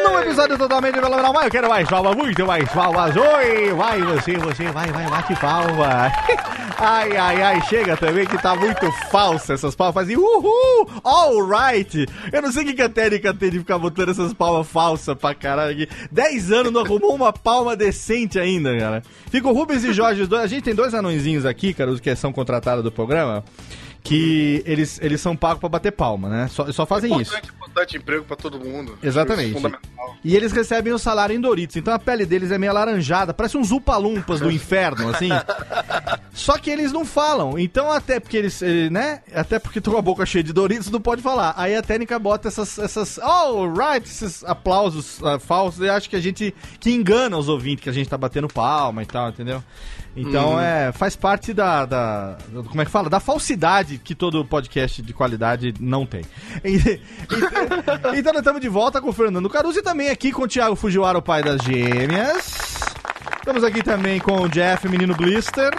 Num 0.05 0.19
episódio 0.19 0.57
totalmente 0.57 0.95
fenomenal. 0.95 1.33
Mas 1.33 1.45
eu 1.45 1.51
quero 1.51 1.67
mais 1.67 1.89
palmas, 1.89 2.15
muito 2.15 2.45
mais 2.45 2.69
palmas. 2.69 3.13
Oi! 3.15 3.73
Vai 3.73 4.01
você, 4.01 4.37
você, 4.37 4.71
vai, 4.71 4.89
vai, 4.91 5.05
bate 5.09 5.35
palma. 5.35 6.11
Ai, 6.79 7.17
ai, 7.17 7.41
ai, 7.41 7.61
chega 7.67 7.97
também 7.97 8.27
que 8.27 8.37
tá 8.37 8.55
muito 8.55 8.91
falsa 9.09 9.55
essas 9.55 9.75
palmas. 9.75 9.95
Fazem 9.95 10.15
uhul! 10.15 10.87
Alright! 11.03 12.05
Eu 12.31 12.39
não 12.39 12.51
sei 12.51 12.65
o 12.65 12.75
que 12.75 12.81
a 12.83 12.87
Térica 12.87 13.33
tem 13.33 13.49
de 13.49 13.57
ficar 13.57 13.79
botando 13.79 14.09
essas 14.09 14.31
palmas 14.31 14.67
falsas 14.67 15.17
pra 15.17 15.33
caralho 15.33 15.71
aqui. 15.71 15.89
10 16.11 16.51
anos 16.51 16.71
não 16.71 16.81
arrumou 16.81 17.15
uma 17.15 17.33
palma 17.33 17.75
decente 17.75 18.39
ainda, 18.39 18.77
cara. 18.77 19.01
Fica 19.31 19.47
o 19.47 19.53
Rubens 19.53 19.83
e 19.83 19.91
Jorge. 19.91 20.27
A 20.39 20.45
gente 20.45 20.65
tem 20.65 20.75
dois 20.75 20.93
anõezinhos 20.93 21.47
aqui, 21.47 21.73
cara, 21.73 21.89
os 21.89 21.99
que 21.99 22.15
são 22.15 22.31
contratados 22.31 22.76
do 22.81 22.91
programa. 22.91 23.43
Que 24.03 24.63
eles, 24.65 24.99
eles 25.01 25.19
são 25.19 25.35
pagos 25.35 25.59
pra 25.59 25.67
bater 25.67 25.91
palma, 25.91 26.29
né? 26.29 26.47
Só, 26.47 26.71
só 26.71 26.85
fazem 26.85 27.19
isso. 27.19 27.35
Importante 27.35 27.51
botar 27.59 27.67
importante 27.77 27.97
emprego 27.97 28.25
pra 28.25 28.35
todo 28.35 28.59
mundo. 28.59 28.97
Exatamente. 29.03 29.57
Isso 29.57 29.67
é. 29.67 29.71
E 30.23 30.35
eles 30.35 30.51
recebem 30.51 30.91
o 30.91 30.97
salário 30.97 31.35
em 31.35 31.39
Doritos, 31.39 31.75
então 31.75 31.93
a 31.93 31.99
pele 31.99 32.25
deles 32.25 32.51
é 32.51 32.57
meio 32.57 32.71
alaranjada, 32.71 33.33
parece 33.33 33.57
uns 33.57 33.71
upalumpas 33.71 34.39
do 34.39 34.51
inferno, 34.51 35.09
assim. 35.09 35.29
Só 36.33 36.57
que 36.57 36.69
eles 36.69 36.91
não 36.91 37.05
falam, 37.05 37.57
então 37.57 37.91
até 37.91 38.19
porque 38.19 38.37
eles, 38.37 38.61
eh, 38.61 38.89
né? 38.89 39.21
Até 39.33 39.59
porque 39.59 39.79
estão 39.79 39.93
com 39.93 39.99
a 39.99 40.01
boca 40.01 40.25
cheia 40.25 40.43
de 40.43 40.53
Doritos, 40.53 40.89
não 40.89 41.01
pode 41.01 41.21
falar. 41.21 41.53
Aí 41.57 41.75
a 41.75 41.81
técnica 41.81 42.17
bota 42.17 42.47
essas, 42.47 42.77
essas, 42.79 43.17
oh, 43.19 43.67
right, 43.67 44.07
esses 44.07 44.43
aplausos 44.43 45.23
ah, 45.23 45.39
falsos, 45.39 45.81
eu 45.81 45.93
acho 45.93 46.09
que 46.09 46.15
a 46.15 46.21
gente, 46.21 46.53
que 46.79 46.91
engana 46.91 47.37
os 47.37 47.49
ouvintes, 47.49 47.83
que 47.83 47.89
a 47.89 47.93
gente 47.93 48.09
tá 48.09 48.17
batendo 48.17 48.47
palma 48.47 49.03
e 49.03 49.05
tal, 49.05 49.29
entendeu? 49.29 49.63
Então 50.17 50.53
Uhum. 50.53 50.59
é, 50.59 50.91
faz 50.91 51.15
parte 51.15 51.53
da, 51.53 51.85
da, 51.85 52.37
como 52.67 52.81
é 52.81 52.85
que 52.85 52.89
fala? 52.91 53.07
Da 53.09 53.19
falsidade 53.19 53.99
que 54.03 54.15
todo 54.15 54.43
podcast 54.43 55.01
de 55.01 55.13
qualidade 55.13 55.73
não 55.79 56.05
tem. 56.05 56.23
E- 56.65 56.99
Então, 57.99 58.15
então 58.15 58.33
nós 58.33 58.41
estamos 58.41 58.59
de 58.61 58.67
volta 58.69 58.99
com 58.99 59.09
o 59.09 59.13
Fernando 59.13 59.49
Caruso 59.49 59.79
e 59.79 59.83
também 59.83 60.09
aqui 60.09 60.31
com 60.31 60.43
o 60.43 60.47
Thiago 60.47 60.75
Fujiwara, 60.75 61.17
o 61.17 61.21
pai 61.21 61.43
das 61.43 61.61
gêmeas. 61.61 62.77
Estamos 63.37 63.63
aqui 63.63 63.81
também 63.83 64.19
com 64.19 64.41
o 64.41 64.49
Jeff, 64.49 64.87
menino 64.89 65.15
Blister. 65.15 65.71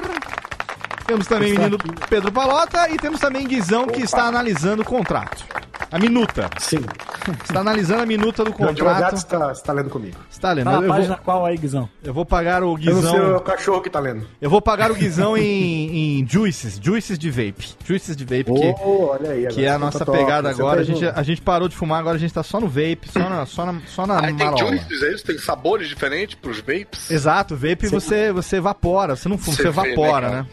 Temos 1.08 1.26
também 1.26 1.52
o 1.52 1.54
Está 1.54 1.62
menino 1.64 1.78
Pedro 2.10 2.30
Palota 2.30 2.88
e 2.90 2.96
temos 2.98 3.18
também 3.18 3.46
Guizão 3.46 3.86
que 3.86 4.02
está 4.02 4.24
analisando 4.24 4.82
o 4.82 4.84
contrato. 4.84 5.42
A 5.90 5.98
minuta. 5.98 6.50
Sim. 6.58 6.80
Está 7.44 7.60
analisando 7.60 8.02
a 8.02 8.06
minuta 8.06 8.42
do 8.44 8.50
advogado 8.50 8.74
contrato. 8.76 9.16
está, 9.16 9.52
está 9.52 9.72
lendo 9.72 9.90
comigo. 9.90 10.16
Está 10.30 10.52
lendo. 10.52 10.64
Tá 10.64 10.72
na 10.72 10.78
Eu, 10.78 10.82
eu 10.84 10.88
página 10.88 11.14
vou, 11.16 11.24
qual 11.24 11.44
aí, 11.46 11.56
Guizão? 11.58 11.88
eu 12.02 12.14
vou 12.14 12.24
pagar 12.24 12.62
o 12.62 12.78
Eu 12.78 12.94
não 12.94 13.02
sei, 13.02 13.10
é 13.10 13.22
o 13.22 13.24
Guizão. 13.26 13.40
cachorro 13.40 13.80
que 13.82 13.90
tá 13.90 14.00
lendo. 14.00 14.26
Eu 14.40 14.48
vou 14.48 14.62
pagar 14.62 14.90
o 14.90 14.94
Guizão 14.96 15.36
em, 15.36 16.20
em 16.20 16.26
juices, 16.28 16.78
juices 16.82 17.18
de 17.18 17.30
vape. 17.30 17.74
Juices 17.84 18.16
de 18.16 18.24
vape, 18.24 18.44
que, 18.44 18.74
Oh, 18.82 19.08
olha 19.08 19.30
aí. 19.30 19.46
que 19.48 19.64
é 19.64 19.68
a 19.70 19.78
nossa 19.78 19.98
tá 20.00 20.04
top, 20.06 20.18
pegada 20.18 20.52
você 20.54 20.60
agora. 20.60 20.80
A 20.82 20.84
tá 20.86 20.92
gente, 20.92 21.06
a 21.06 21.22
gente 21.22 21.40
parou 21.42 21.68
de 21.68 21.76
fumar, 21.76 22.00
agora 22.00 22.16
a 22.16 22.20
gente 22.20 22.32
tá 22.32 22.42
só 22.42 22.60
no 22.60 22.66
vape, 22.68 23.08
só 23.12 23.20
na, 23.28 23.44
só 23.46 23.66
na, 23.66 23.80
só 23.86 24.06
na 24.06 24.20
Aí 24.24 24.34
tem 24.34 24.46
marola. 24.46 24.68
juices, 24.70 25.02
é 25.02 25.12
isso? 25.14 25.24
Tem 25.24 25.38
sabores 25.38 25.88
diferentes 25.88 26.34
pros 26.34 26.58
vapes? 26.60 27.10
Exato, 27.10 27.54
vape 27.56 27.88
você, 27.88 28.32
você 28.32 28.56
evapora, 28.56 29.16
você 29.16 29.28
não 29.28 29.36
fuma, 29.38 29.54
você, 29.56 29.62
Você 29.64 29.70
vê, 29.70 29.92
evapora, 29.92 30.30
né, 30.30 30.36
né? 30.42 30.46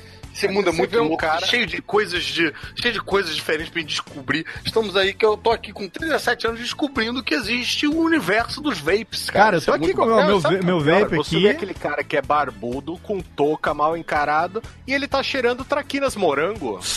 Mundo 0.49 0.69
é 0.69 0.71
Você 0.71 0.77
muito 0.77 0.97
um 0.99 1.03
louco, 1.03 1.17
cara- 1.17 1.45
cheio 1.45 1.65
de 1.65 1.81
coisas 1.81 2.23
de 2.23 2.53
cheio 2.75 2.93
de 2.93 2.99
coisas 3.01 3.35
diferentes 3.35 3.69
pra 3.69 3.79
gente 3.81 3.89
descobrir. 3.91 4.45
Estamos 4.65 4.95
aí 4.97 5.13
que 5.13 5.25
eu 5.25 5.37
tô 5.37 5.51
aqui 5.51 5.71
com 5.71 5.87
37 5.87 6.47
anos 6.47 6.59
descobrindo 6.59 7.23
que 7.23 7.33
existe 7.33 7.87
o 7.87 7.97
universo 7.97 8.59
dos 8.61 8.77
vapes, 8.79 9.29
cara. 9.29 9.45
Cara, 9.45 9.57
eu 9.57 9.61
tô 9.61 9.71
é 9.71 9.75
aqui 9.75 9.93
com 9.93 10.03
o 10.03 10.05
meu, 10.07 10.25
meu, 10.25 10.41
sabe? 10.41 10.65
meu 10.65 10.79
Cara, 10.83 10.99
vape 11.05 11.15
você 11.17 11.39
vê 11.39 11.47
aqui. 11.49 11.55
aquele 11.57 11.73
cara 11.73 12.03
que 12.03 12.17
é 12.17 12.21
barbudo, 12.21 12.97
com 12.97 13.19
touca 13.21 13.73
mal 13.73 13.95
encarado, 13.95 14.61
e 14.85 14.93
ele 14.93 15.07
tá 15.07 15.23
cheirando 15.23 15.63
traquinas 15.63 16.15
morango. 16.15 16.79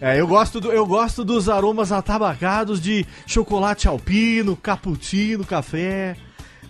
É, 0.00 0.20
eu 0.20 0.26
gosto, 0.26 0.60
do, 0.60 0.70
eu 0.70 0.84
gosto 0.84 1.24
dos 1.24 1.48
aromas 1.48 1.90
atabacados 1.90 2.78
de 2.80 3.06
chocolate 3.26 3.88
alpino, 3.88 4.54
cappuccino, 4.56 5.44
café. 5.46 6.16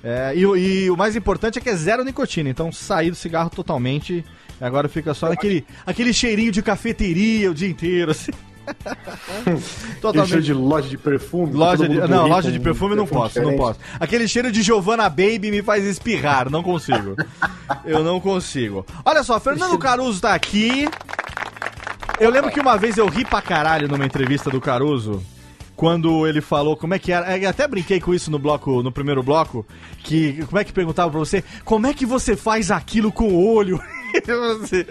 É, 0.05 0.33
e, 0.37 0.47
o- 0.47 0.57
e 0.57 0.89
o 0.91 0.97
mais 0.97 1.17
importante 1.17 1.59
é 1.59 1.63
que 1.63 1.69
é 1.71 1.75
zero 1.75 2.05
nicotina, 2.05 2.49
então 2.51 2.71
sair 2.71 3.11
do 3.11 3.17
cigarro 3.17 3.51
totalmente. 3.51 4.25
Agora 4.61 4.89
fica 4.89 5.13
só 5.15 5.33
aquele, 5.33 5.65
aquele 5.85 6.13
cheirinho 6.13 6.53
de 6.53 6.63
cafeteria 6.63 7.51
o 7.51 7.55
dia 7.55 7.69
inteiro, 7.69 8.11
assim. 8.13 8.33
Aquele 10.03 10.27
cheiro 10.27 10.43
de 10.43 10.55
loja 10.55 10.89
de 10.89 10.97
perfume. 10.97 11.53
Loja 11.53 11.89
de, 11.89 11.97
não, 12.09 12.27
loja 12.27 12.51
de 12.51 12.59
um 12.59 12.63
perfume 12.63 12.95
não 12.95 13.07
posso, 13.07 13.39
não 13.41 13.51
diferente. 13.51 13.59
posso. 13.59 13.81
Aquele 13.99 14.29
cheiro 14.29 14.51
de 14.51 14.63
Giovanna 14.63 15.09
Baby 15.09 15.51
me 15.51 15.63
faz 15.63 15.85
espirrar, 15.85 16.51
não 16.51 16.63
consigo. 16.63 17.17
Eu 17.85 18.03
não 18.03 18.21
consigo. 18.21 18.87
Olha 19.05 19.23
só, 19.23 19.39
Fernando 19.39 19.79
Caruso 19.79 20.21
tá 20.21 20.35
aqui. 20.35 20.89
Eu 22.19 22.31
lembro 22.31 22.51
que 22.51 22.61
uma 22.61 22.77
vez 22.77 22.97
eu 22.97 23.09
ri 23.09 23.25
pra 23.25 23.43
caralho 23.43 23.89
numa 23.89 24.07
entrevista 24.07 24.51
do 24.51 24.61
Caruso. 24.61 25.23
Quando 25.77 26.27
ele 26.27 26.41
falou 26.41 26.77
como 26.77 26.95
é 26.95 26.99
que 26.99 27.11
era. 27.11 27.37
Eu 27.37 27.51
até 27.51 27.67
brinquei 27.67 28.01
com 28.01 28.15
isso 28.15 28.31
no 28.31 28.39
bloco, 28.39 28.83
no 28.83 28.93
primeiro 28.93 29.23
bloco. 29.23 29.67
Que. 30.05 30.45
Como 30.47 30.59
é 30.59 30.65
que 30.65 30.73
perguntava 30.73 31.11
pra 31.11 31.19
você? 31.19 31.43
Como 31.65 31.87
é 31.87 31.93
que 31.93 32.07
você 32.07 32.37
faz 32.37 32.71
aquilo 32.71 33.11
com 33.11 33.29
o 33.29 33.55
olho? 33.55 33.81
Assim- 34.63 34.85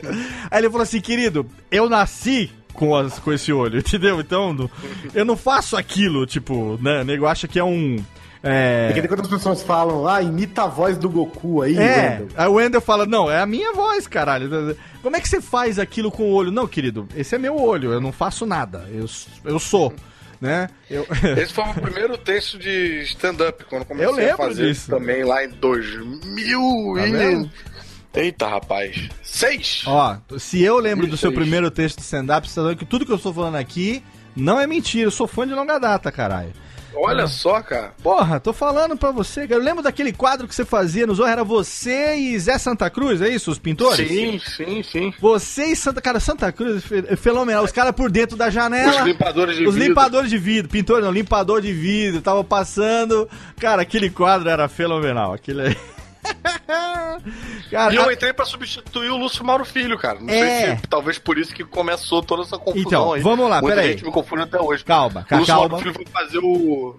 Aí 0.52 0.60
ele 0.60 0.70
falou 0.70 0.84
assim, 0.84 1.00
querido, 1.02 1.46
eu 1.72 1.90
nasci 1.90 2.52
com, 2.74 2.96
as, 2.96 3.20
com 3.20 3.32
esse 3.32 3.52
olho, 3.54 3.80
entendeu? 3.86 4.20
Então, 4.20 4.54
no- 4.54 4.72
eu 5.14 5.24
não 5.26 5.38
faço 5.38 5.76
aquilo, 5.78 6.26
tipo, 6.26 6.78
né? 6.82 7.02
O 7.02 7.06
nego 7.06 7.26
acha 7.26 7.48
que 7.48 7.60
é 7.60 7.64
um. 7.64 8.04
É, 8.46 8.92
Porque 8.92 9.08
quando 9.08 9.22
as 9.22 9.28
pessoas 9.30 9.64
falam, 9.64 10.06
ah, 10.06 10.22
imita 10.22 10.64
a 10.64 10.68
voz 10.68 10.98
do 10.98 11.10
Goku 11.10 11.62
aí, 11.62 11.78
é, 11.78 12.10
Wendel. 12.20 12.28
aí 12.36 12.48
o 12.50 12.54
Wendel 12.56 12.82
fala, 12.82 13.06
não, 13.06 13.32
é 13.32 13.40
a 13.40 13.46
minha 13.46 13.72
voz, 13.72 14.06
caralho. 14.06 14.76
Como 15.02 15.16
é 15.16 15.22
que 15.22 15.30
você 15.30 15.40
faz 15.40 15.80
aquilo 15.80 16.12
com 16.12 16.24
o 16.24 16.34
olho? 16.34 16.52
Não, 16.52 16.68
querido, 16.68 17.08
esse 17.16 17.34
é 17.34 17.38
meu 17.38 17.58
olho, 17.58 17.94
eu 17.94 18.02
não 18.02 18.12
faço 18.12 18.46
nada, 18.46 18.86
eu, 18.92 19.06
eu 19.46 19.58
sou, 19.60 19.94
né? 20.42 20.68
Eu... 20.90 21.08
Esse 21.42 21.54
foi 21.54 21.64
o 21.64 21.68
meu 21.68 21.82
primeiro 21.84 22.18
texto 22.18 22.60
de 22.60 23.04
stand-up, 23.04 23.64
quando 23.70 23.86
comecei 23.86 24.12
Eu 24.12 24.14
lembro 24.14 24.34
a 24.34 24.48
fazer 24.50 24.68
disso. 24.68 24.92
também 24.92 25.24
lá 25.24 25.46
em 25.46 25.50
2000 25.50 26.96
Tá 26.98 27.08
e... 27.08 27.50
Eita, 28.14 28.47
rapaz. 28.47 29.09
Seis? 29.24 29.84
Ó, 29.88 30.18
se 30.38 30.61
eu 30.61 30.78
lembro 30.78 31.07
do 31.07 31.18
seu 31.18 31.32
primeiro 31.32 31.72
texto 31.72 31.97
de 31.97 32.03
stand-up, 32.03 32.47
você 32.47 32.55
tá 32.55 32.68
vendo 32.68 32.78
que 32.78 32.86
tudo 32.86 33.05
que 33.05 33.11
eu 33.11 33.16
estou 33.18 33.34
falando 33.34 33.55
aqui 33.55 34.03
não 34.36 34.59
é 34.59 34.68
mentira, 34.68 35.07
eu 35.07 35.11
sou 35.11 35.28
fã 35.28 35.47
de 35.47 35.53
longa 35.53 35.80
data, 35.80 36.11
caralho. 36.11 36.53
Olha 36.95 37.26
só, 37.26 37.59
cara. 37.59 37.91
Porra, 38.03 38.39
tô 38.39 38.53
falando 38.53 38.95
pra 38.95 39.09
você, 39.09 39.47
cara. 39.47 39.59
Eu 39.59 39.66
lembro 39.66 39.82
daquele 39.82 40.14
quadro 40.14 40.47
que 40.47 40.53
você 40.53 40.64
fazia 40.64 41.07
no 41.07 41.16
Zorro, 41.16 41.30
era 41.30 41.43
você 41.43 42.16
e 42.16 42.38
Zé 42.38 42.59
Santa 42.59 42.88
Cruz, 42.88 43.20
é 43.20 43.30
isso? 43.30 43.49
Os 43.49 43.57
pintores? 43.57 44.07
Sim, 44.07 44.39
sim, 44.39 44.84
sim. 44.84 45.14
Você 45.20 45.66
e 45.66 45.76
Santa... 45.76 45.99
Cara, 45.99 46.20
Santa 46.20 46.51
Cruz 46.51 46.84
é 47.07 47.16
fenomenal. 47.16 47.64
Os 47.64 47.72
caras 47.72 47.93
por 47.93 48.11
dentro 48.11 48.38
da 48.38 48.51
janela... 48.51 49.01
Os 49.01 49.07
limpadores 49.07 49.57
de 49.57 49.68
Os 49.68 49.74
vidro. 49.74 49.89
limpadores 49.89 50.30
de 50.30 50.38
vidro, 50.38 50.70
pintor 50.70 51.01
não, 51.01 51.11
limpador 51.11 51.61
de 51.61 51.74
vidro, 51.74 52.22
tava 52.22 52.43
passando. 52.43 53.28
Cara, 53.59 53.82
aquele 53.82 54.11
quadro 54.11 54.47
era 54.47 54.68
fenomenal. 54.68 55.34
Aquele 55.34 55.61
aí. 55.64 55.78
cara, 57.70 57.94
E 57.94 57.96
eu 57.96 58.12
entrei 58.12 58.34
pra 58.34 58.46
substituir 58.46 59.10
o 59.10 59.18
Lúcio 59.18 59.44
Mauro 59.46 59.66
Filho, 59.66 59.98
cara. 59.98 60.20
Não 60.20 60.30
É. 60.30 60.66
sei 60.68 60.76
se 60.78 60.82
talvez 60.88 61.18
por 61.20 61.38
isso 61.38 61.54
que 61.54 61.64
começou 61.64 62.22
toda 62.22 62.44
essa 62.44 62.58
confusão 62.58 62.82
Então, 62.88 63.14
aí. 63.14 63.22
vamos 63.22 63.50
lá, 63.50 63.62
Muita 63.62 63.76
peraí. 63.76 63.92
gente 63.92 64.06
me 64.06 64.12
confunde 64.12 64.44
até 64.44 64.60
hoje. 64.60 64.84
Calma, 64.84 65.26
O 65.30 65.36
Lúcio 65.36 65.54
calma. 65.54 65.70
Mauro 65.70 65.84
Filho 65.84 65.94
foi 65.96 66.06
fazer 66.06 66.40
o 66.40 66.96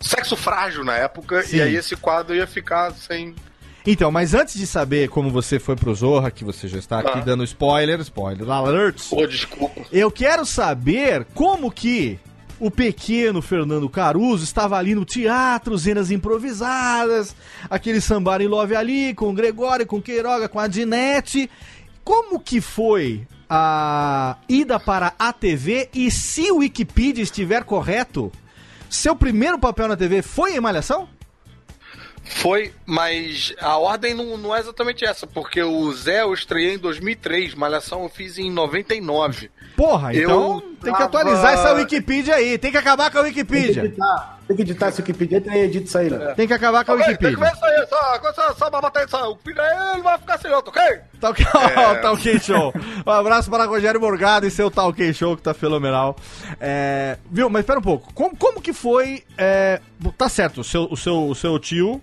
Sexo 0.00 0.36
Frágil 0.36 0.84
na 0.84 0.94
época, 0.96 1.42
Sim. 1.42 1.56
e 1.56 1.62
aí 1.62 1.76
esse 1.76 1.96
quadro 1.96 2.34
ia 2.34 2.46
ficar 2.46 2.92
sem... 2.92 3.34
Então, 3.86 4.10
mas 4.10 4.32
antes 4.32 4.54
de 4.54 4.66
saber 4.66 5.08
como 5.10 5.30
você 5.30 5.58
foi 5.58 5.76
pro 5.76 5.94
Zorra, 5.94 6.30
que 6.30 6.42
você 6.42 6.66
já 6.66 6.78
está 6.78 7.00
aqui 7.00 7.18
Ah. 7.18 7.22
dando 7.22 7.44
spoiler, 7.44 8.00
spoiler 8.00 8.48
alerts, 8.50 9.08
Pô, 9.08 9.26
desculpa. 9.26 9.82
eu 9.92 10.10
quero 10.10 10.46
saber 10.46 11.26
como 11.34 11.70
que 11.70 12.18
o 12.58 12.70
pequeno 12.70 13.42
Fernando 13.42 13.88
Caruso 13.88 14.44
estava 14.44 14.76
ali 14.76 14.94
no 14.94 15.04
teatro, 15.04 15.78
cenas 15.78 16.10
improvisadas, 16.10 17.34
aquele 17.68 18.00
sambar 18.00 18.40
em 18.40 18.46
love 18.46 18.74
ali, 18.76 19.14
com 19.14 19.30
o 19.30 19.34
Gregório, 19.34 19.86
com 19.86 19.96
o 19.96 20.02
Queiroga, 20.02 20.48
com 20.48 20.58
a 20.58 20.66
Dinete. 20.66 21.50
Como 22.02 22.38
que 22.38 22.60
foi 22.60 23.26
a 23.48 24.36
ida 24.48 24.78
para 24.78 25.14
a 25.18 25.32
TV 25.32 25.88
e 25.94 26.10
se 26.10 26.50
o 26.50 26.58
Wikipedia 26.58 27.22
estiver 27.22 27.64
correto, 27.64 28.30
seu 28.88 29.16
primeiro 29.16 29.58
papel 29.58 29.88
na 29.88 29.96
TV 29.96 30.22
foi 30.22 30.56
em 30.56 30.60
Malhação? 30.60 31.08
Foi, 32.24 32.72
mas 32.86 33.54
a 33.60 33.76
ordem 33.76 34.14
não, 34.14 34.38
não 34.38 34.56
é 34.56 34.58
exatamente 34.58 35.04
essa, 35.04 35.26
porque 35.26 35.62
o 35.62 35.92
Zé 35.92 36.22
eu 36.22 36.32
estreiei 36.32 36.74
em 36.74 36.78
2003, 36.78 37.54
Malhação 37.54 38.02
eu 38.02 38.08
fiz 38.08 38.38
em 38.38 38.50
99. 38.50 39.50
Porra, 39.76 40.14
Eu 40.14 40.22
então 40.30 40.60
tem 40.60 40.92
que 40.92 40.98
tava- 40.98 41.04
atualizar 41.04 41.52
essa 41.54 41.72
Wikipedia 41.74 42.34
aí, 42.36 42.56
tem 42.58 42.70
que 42.70 42.76
acabar 42.76 43.10
com 43.10 43.18
a 43.18 43.22
Tem 43.24 43.32
que 43.32 43.40
Wikipedia. 43.40 43.84
editar, 43.84 44.38
tem 44.46 44.56
que 44.56 44.62
editar 44.62 44.88
esse 44.88 45.00
Wikipedia 45.00 45.42
e 45.46 45.58
edita 45.58 45.84
isso 45.86 45.98
aí, 45.98 46.10
né? 46.10 46.34
Tem 46.34 46.46
que 46.46 46.52
acabar 46.54 46.84
com 46.84 46.92
a 46.92 46.96
Tem 46.96 47.04
que 47.04 47.10
Wikipedia. 47.10 47.38
ver 47.38 47.52
isso 47.52 47.64
aí, 47.64 47.86
só, 47.88 48.32
só, 48.32 48.54
só 48.54 48.70
pra 48.70 48.80
botar 48.80 49.04
isso 49.04 49.16
aí. 49.16 49.22
O 49.24 49.36
filho 49.44 49.60
aí, 49.60 49.92
ele 49.94 50.02
vai 50.02 50.16
ficar 50.18 50.38
sem 50.38 50.52
outro, 50.52 50.70
ok? 50.70 51.00
Talk, 51.20 51.42
É. 51.76 51.94
Talk 51.96 52.40
Show. 52.40 52.72
Um 53.06 53.10
abraço 53.10 53.50
para 53.50 53.64
Rogério 53.64 54.00
Morgado 54.00 54.46
e 54.46 54.50
seu 54.50 54.70
Talk 54.70 55.12
Show, 55.14 55.36
que 55.36 55.42
tá 55.42 55.52
fenomenal. 55.54 56.14
É, 56.60 57.18
viu, 57.30 57.50
mas 57.50 57.60
espera 57.60 57.78
um 57.78 57.82
pouco. 57.82 58.12
Como, 58.14 58.36
como 58.36 58.60
que 58.60 58.72
foi. 58.72 59.24
é, 59.36 59.80
tá 60.16 60.28
certo, 60.28 60.60
o 60.60 60.64
seu, 60.64 60.84
o 60.90 60.96
seu, 60.96 61.28
o 61.28 61.34
seu 61.34 61.58
tio. 61.58 62.00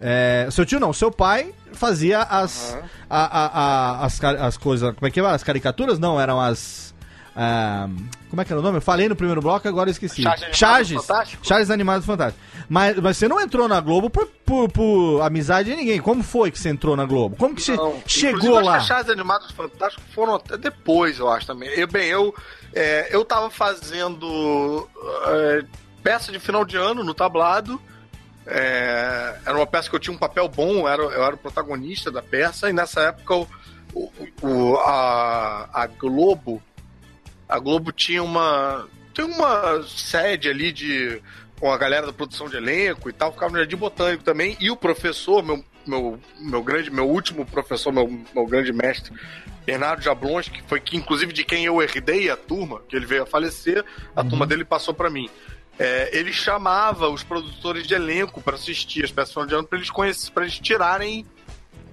É, 0.00 0.48
seu 0.50 0.66
tio 0.66 0.80
não, 0.80 0.90
o 0.90 0.94
seu 0.94 1.10
pai 1.10 1.54
fazia 1.72 2.20
as. 2.22 2.76
a- 3.08 3.24
a- 3.24 3.60
a- 4.02 4.04
as, 4.06 4.22
as 4.24 4.56
coisas. 4.56 4.94
Como 4.94 5.06
é 5.06 5.10
que 5.10 5.20
era? 5.20 5.30
As 5.30 5.42
caricaturas? 5.44 5.98
Não, 5.98 6.20
eram 6.20 6.40
as. 6.40 6.93
Ah, 7.36 7.88
como 8.30 8.42
é 8.42 8.44
que 8.44 8.52
era 8.52 8.60
o 8.60 8.62
nome? 8.62 8.78
Eu 8.78 8.82
falei 8.82 9.08
no 9.08 9.16
primeiro 9.16 9.40
bloco, 9.40 9.66
agora 9.68 9.88
eu 9.88 9.92
esqueci. 9.92 10.22
Charges 10.22 10.42
Animados 10.42 10.58
Charges. 10.58 11.06
Fantásticos? 11.06 11.48
Charges 11.48 11.70
Animados 11.70 12.06
Fantásticos. 12.06 12.44
Mas, 12.68 12.96
mas 12.98 13.16
você 13.16 13.28
não 13.28 13.40
entrou 13.40 13.68
na 13.68 13.80
Globo 13.80 14.08
por, 14.08 14.26
por, 14.46 14.70
por 14.70 15.20
amizade 15.20 15.70
de 15.70 15.76
ninguém. 15.76 16.00
Como 16.00 16.22
foi 16.22 16.50
que 16.50 16.58
você 16.58 16.68
entrou 16.70 16.96
na 16.96 17.04
Globo? 17.04 17.36
Como 17.36 17.54
que 17.54 17.60
você 17.62 17.76
Não, 17.76 18.00
chegou 18.06 18.60
lá? 18.60 18.76
As 18.76 18.86
chaves 18.86 19.10
animados 19.10 19.50
fantásticos 19.50 20.04
foram 20.14 20.36
até 20.36 20.56
depois, 20.56 21.18
eu 21.18 21.28
acho 21.30 21.46
também. 21.46 21.68
Eu, 21.70 21.86
bem, 21.86 22.06
eu, 22.08 22.34
é, 22.72 23.08
eu 23.14 23.24
tava 23.24 23.50
fazendo 23.50 24.88
é, 25.26 25.64
peça 26.02 26.32
de 26.32 26.38
final 26.38 26.64
de 26.64 26.76
ano 26.76 27.04
no 27.04 27.12
tablado. 27.14 27.80
É, 28.46 29.36
era 29.44 29.56
uma 29.56 29.66
peça 29.66 29.88
que 29.88 29.96
eu 29.96 30.00
tinha 30.00 30.14
um 30.14 30.18
papel 30.18 30.48
bom, 30.48 30.80
eu 30.80 30.88
era, 30.88 31.02
eu 31.02 31.24
era 31.24 31.34
o 31.34 31.38
protagonista 31.38 32.10
da 32.10 32.20
peça, 32.22 32.68
e 32.68 32.72
nessa 32.74 33.00
época 33.00 33.34
o, 33.36 33.48
o- 33.94 34.10
o- 34.42 34.76
a, 34.80 35.68
a 35.72 35.86
Globo. 35.86 36.62
A 37.54 37.58
Globo 37.60 37.92
tinha 37.92 38.20
uma. 38.20 38.88
tem 39.14 39.24
uma 39.24 39.80
sede 39.84 40.48
ali 40.48 40.72
de. 40.72 41.22
com 41.60 41.70
a 41.70 41.78
galera 41.78 42.04
da 42.04 42.12
produção 42.12 42.48
de 42.48 42.56
elenco 42.56 43.08
e 43.08 43.12
tal, 43.12 43.32
ficava 43.32 43.52
no 43.52 43.58
Jardim 43.58 43.76
Botânico 43.76 44.24
também. 44.24 44.56
E 44.58 44.72
o 44.72 44.76
professor, 44.76 45.40
meu, 45.40 45.64
meu, 45.86 46.18
meu 46.40 46.64
grande, 46.64 46.90
meu 46.90 47.08
último 47.08 47.46
professor, 47.46 47.92
meu, 47.92 48.08
meu 48.34 48.44
grande 48.44 48.72
mestre, 48.72 49.14
Bernardo 49.64 50.02
Jablons, 50.02 50.48
que 50.48 50.64
foi 50.64 50.80
que, 50.80 50.96
inclusive, 50.96 51.32
de 51.32 51.44
quem 51.44 51.64
eu 51.64 51.80
herdei 51.80 52.28
a 52.28 52.36
turma, 52.36 52.82
que 52.88 52.96
ele 52.96 53.06
veio 53.06 53.22
a 53.22 53.26
falecer, 53.26 53.84
a 54.16 54.24
turma 54.24 54.48
dele 54.48 54.64
passou 54.64 54.92
pra 54.92 55.08
mim. 55.08 55.30
É, 55.78 56.10
ele 56.12 56.32
chamava 56.32 57.08
os 57.08 57.22
produtores 57.22 57.86
de 57.86 57.94
elenco 57.94 58.42
pra 58.42 58.56
assistir 58.56 59.04
as 59.04 59.12
peças 59.12 59.46
de 59.46 59.54
ano 59.54 59.64
pra 59.64 59.78
eles 59.78 59.90
conhecer, 59.90 60.32
para 60.32 60.42
eles 60.42 60.58
tirarem 60.58 61.24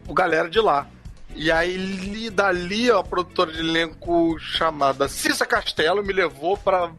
o 0.07 0.14
galera 0.14 0.49
de 0.49 0.59
lá. 0.59 0.89
E 1.36 1.52
aí, 1.52 1.76
li- 1.78 2.30
dali, 2.30 2.92
a 2.92 3.02
produtora 3.02 3.52
de 3.52 3.60
elenco 3.60 4.38
chamada 4.40 5.08
Cissa 5.08 5.46
Castelo 5.46 6.04
me 6.04 6.14
levou 6.14 6.58
pra 6.58 6.92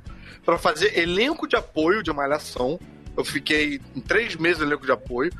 pra 0.44 0.58
fazer 0.58 0.98
elenco 0.98 1.46
de 1.46 1.54
apoio 1.54 2.02
de 2.02 2.12
Malhação. 2.12 2.78
Eu 3.16 3.24
fiquei 3.24 3.80
em 3.94 4.00
três 4.00 4.34
meses 4.34 4.58
no 4.58 4.64
elenco 4.66 4.84
de 4.84 4.90
apoio. 4.90 5.30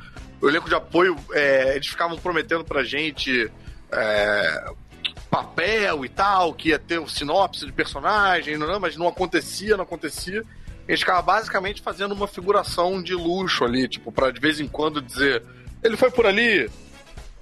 O 0.41 0.47
elenco 0.47 0.69
de 0.69 0.75
apoio, 0.75 1.17
é, 1.33 1.75
eles 1.75 1.87
ficavam 1.87 2.17
prometendo 2.17 2.63
pra 2.63 2.83
gente 2.85 3.51
é, 3.91 4.71
papel 5.29 6.05
e 6.05 6.09
tal, 6.09 6.53
que 6.53 6.69
ia 6.69 6.79
ter 6.79 6.99
o 6.99 7.07
sinopse 7.09 7.65
de 7.65 7.71
personagem, 7.73 8.57
não, 8.57 8.79
mas 8.79 8.95
não 8.95 9.07
acontecia, 9.07 9.75
não 9.75 9.83
acontecia. 9.83 10.41
A 10.87 10.91
gente 10.91 10.99
ficava 10.99 11.21
basicamente 11.21 11.81
fazendo 11.81 12.13
uma 12.13 12.27
figuração 12.27 13.01
de 13.03 13.13
luxo 13.13 13.65
ali, 13.65 13.87
tipo, 13.89 14.09
pra 14.11 14.31
de 14.31 14.39
vez 14.39 14.59
em 14.61 14.67
quando 14.67 15.01
dizer, 15.01 15.43
ele 15.83 15.97
foi 15.97 16.11
por 16.11 16.25
ali, 16.25 16.69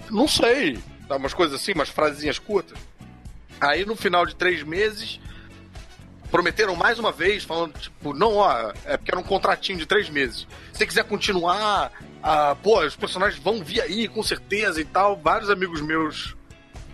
não 0.10 0.28
sei, 0.28 0.80
umas 1.16 1.34
coisas 1.34 1.60
assim, 1.60 1.74
umas 1.74 1.90
frasezinhas 1.90 2.40
curtas. 2.40 2.78
Aí 3.60 3.86
no 3.86 3.96
final 3.96 4.26
de 4.26 4.36
três 4.36 4.64
meses, 4.64 5.20
prometeram 6.32 6.76
mais 6.76 6.98
uma 6.98 7.12
vez, 7.12 7.44
falando, 7.44 7.78
tipo, 7.78 8.14
não, 8.14 8.38
ó, 8.38 8.72
é 8.86 8.98
porque 8.98 9.12
era 9.12 9.20
um 9.20 9.24
contratinho 9.24 9.78
de 9.78 9.86
três 9.86 10.10
meses. 10.10 10.48
Se 10.72 10.80
você 10.80 10.88
quiser 10.88 11.04
continuar, 11.04 11.92
ah, 12.24 12.56
pô, 12.64 12.80
os 12.80 12.96
personagens 12.96 13.42
vão 13.44 13.64
vir 13.64 13.82
aí, 13.82 14.08
com 14.08 14.24
certeza 14.24 14.80
e 14.80 14.86
tal. 14.86 15.18
Vários 15.18 15.50
amigos 15.50 15.82
meus 15.82 16.36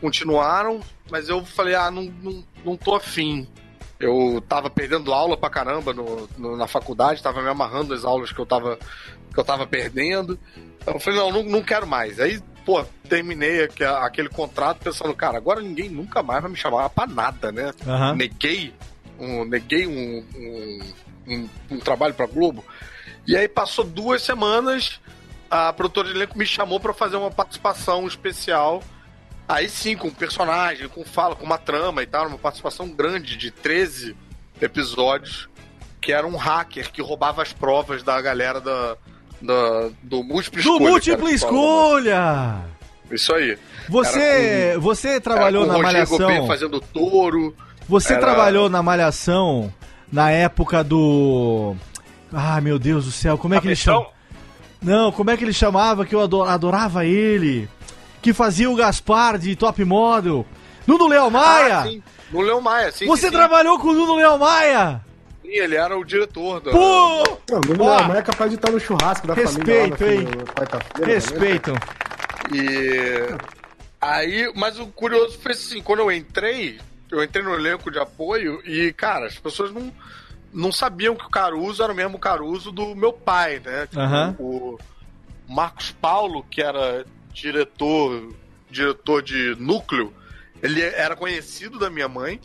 continuaram, 0.01 0.79
mas 1.09 1.29
eu 1.29 1.45
falei, 1.45 1.75
ah, 1.75 1.91
não, 1.91 2.03
não, 2.21 2.43
não 2.65 2.75
tô 2.75 2.95
afim. 2.95 3.47
Eu 3.99 4.43
tava 4.47 4.69
perdendo 4.69 5.11
aula 5.13 5.35
pra 5.35 5.49
caramba 5.49 5.93
no, 5.93 6.29
no- 6.37 6.55
na 6.55 6.67
faculdade, 6.67 7.21
tava 7.23 7.41
me 7.41 7.49
amarrando 7.49 7.93
as 7.93 8.05
aulas 8.05 8.31
que 8.31 8.39
eu 8.39 8.45
tava, 8.45 8.77
que 9.33 9.39
eu 9.39 9.43
tava 9.43 9.65
perdendo. 9.65 10.37
Então 10.81 10.93
eu 10.95 10.99
falei, 10.99 11.19
não, 11.19 11.31
não, 11.31 11.43
não 11.43 11.61
quero 11.63 11.87
mais. 11.87 12.19
Aí, 12.19 12.39
pô, 12.65 12.83
terminei 13.09 13.63
aque- 13.63 13.83
aquele 13.83 14.29
contrato 14.29 14.79
pensando, 14.83 15.13
cara, 15.15 15.37
agora 15.37 15.61
ninguém 15.61 15.89
nunca 15.89 16.21
mais 16.21 16.41
vai 16.41 16.51
me 16.51 16.57
chamar 16.57 16.89
pra 16.89 17.07
nada, 17.07 17.51
né? 17.51 17.73
Aham. 17.87 18.15
Neguei, 18.15 18.73
um, 19.19 19.43
neguei 19.45 19.87
um, 19.87 20.23
um, 20.35 20.79
um- 21.27 21.49
um 21.71 21.79
trabalho 21.79 22.13
pra 22.13 22.27
Globo. 22.27 22.63
E 23.25 23.35
aí 23.35 23.47
passou 23.47 23.83
duas 23.83 24.21
semanas, 24.21 25.01
a 25.49 25.73
produtora 25.73 26.07
de 26.09 26.13
elenco 26.15 26.37
me 26.37 26.45
chamou 26.45 26.79
pra 26.79 26.93
fazer 26.93 27.15
uma 27.17 27.31
participação 27.31 28.05
especial. 28.07 28.83
Aí 29.47 29.69
sim, 29.69 29.95
com 29.95 30.09
personagem, 30.09 30.87
com 30.89 31.05
fala, 31.05 31.35
com 31.35 31.45
uma 31.45 31.57
trama 31.57 32.03
e 32.03 32.05
tal, 32.05 32.27
uma 32.27 32.37
participação 32.37 32.89
grande 32.89 33.37
de 33.37 33.49
13 33.49 34.15
episódios, 34.61 35.47
que 36.01 36.11
era 36.11 36.27
um 36.27 36.35
hacker 36.35 36.91
que 36.91 37.01
roubava 37.01 37.41
as 37.41 37.53
provas 37.53 38.03
da 38.03 38.19
galera 38.21 38.59
da, 38.59 38.97
da- 39.41 39.89
do 40.03 40.23
múltiplo 40.23 40.61
Do 40.61 40.69
escolha. 40.69 40.79
que 40.79 40.89
múltipla 40.91 41.29
a 41.29 41.31
escolha! 41.31 42.55
Isso 43.09 43.33
aí. 43.33 43.57
Você, 43.87 44.19
Era 44.19 44.79
você 44.79 45.21
trabalhou 45.21 45.65
com 45.65 45.71
na 45.71 45.79
Malhação. 45.79 46.45
fazendo 46.47 46.81
touro. 46.81 47.55
Você 47.87 48.13
Era- 48.13 48.21
trabalhou 48.21 48.67
na 48.69 48.83
Malhação 48.83 49.73
na 50.11 50.29
época 50.29 50.83
do. 50.83 51.73
Ah, 52.33 52.59
meu 52.59 52.77
Deus 52.77 53.05
do 53.05 53.11
céu, 53.11 53.37
como 53.37 53.53
é 53.55 53.61
que 53.61 53.67
ele 53.67 53.77
chama? 53.77 54.07
Não, 54.81 55.09
como 55.13 55.31
é 55.31 55.37
que 55.37 55.43
ele 55.45 55.53
chamava 55.53 56.05
que 56.05 56.13
eu 56.13 56.21
ado- 56.21 56.43
adorava 56.43 57.05
ele? 57.05 57.69
Que 58.27 58.33
fazia 58.33 58.69
o 58.69 58.75
Gaspar 58.75 59.37
de 59.37 59.55
Top 59.55 59.81
Model. 59.85 60.45
Nuno 60.85 61.07
Léo 61.07 61.31
Maia! 61.31 61.77
Ah, 61.79 61.83
sim. 61.83 62.03
No 62.29 62.41
Leão 62.41 62.59
Maia, 62.59 62.91
sim. 62.91 63.07
Você 63.07 63.21
sim, 63.21 63.27
sim. 63.27 63.33
trabalhou 63.33 63.79
com 63.79 63.87
o 63.87 63.93
Nuno 63.93 64.15
Léo 64.17 64.37
Maia! 64.37 64.99
Sim, 65.41 65.47
ele 65.47 65.77
era 65.77 65.97
o 65.97 66.03
diretor 66.03 66.59
da. 66.59 66.71
Pô! 66.71 67.23
Não, 67.49 67.85
o 67.85 67.89
Ó, 67.89 68.01
Nuno 68.01 68.15
é 68.17 68.21
capaz 68.21 68.49
de 68.51 68.57
estar 68.57 68.69
no 68.69 68.81
churrasco 68.81 69.25
da 69.27 69.33
família 69.33 69.85
Respeito, 69.87 70.03
lá 70.03 70.11
hein? 70.11 70.27
quarta-feira. 70.53 71.71
né? 71.71 71.79
E 72.53 73.37
aí, 74.01 74.51
mas 74.53 74.77
o 74.77 74.87
curioso 74.87 75.39
foi 75.39 75.53
assim, 75.53 75.81
quando 75.81 75.99
eu 75.99 76.11
entrei, 76.11 76.81
eu 77.09 77.23
entrei 77.23 77.41
no 77.45 77.53
elenco 77.53 77.89
de 77.89 77.97
apoio 77.97 78.61
e, 78.65 78.91
cara, 78.91 79.27
as 79.27 79.39
pessoas 79.39 79.71
não, 79.71 79.89
não 80.51 80.73
sabiam 80.73 81.15
que 81.15 81.23
o 81.23 81.29
Caruso 81.29 81.81
era 81.81 81.93
o 81.93 81.95
mesmo 81.95 82.19
Caruso 82.19 82.73
do 82.73 82.93
meu 82.93 83.13
pai, 83.13 83.61
né? 83.63 83.87
Tipo. 83.87 84.01
O 84.37 84.77
Marcos 85.47 85.91
Paulo, 85.91 86.45
que 86.51 86.61
era 86.61 87.05
diretor, 87.41 88.33
diretor 88.69 89.21
de 89.21 89.55
núcleo, 89.59 90.13
ele 90.61 90.81
era 90.81 91.15
conhecido 91.15 91.77
da 91.77 91.89
minha 91.89 92.07
mãe. 92.07 92.39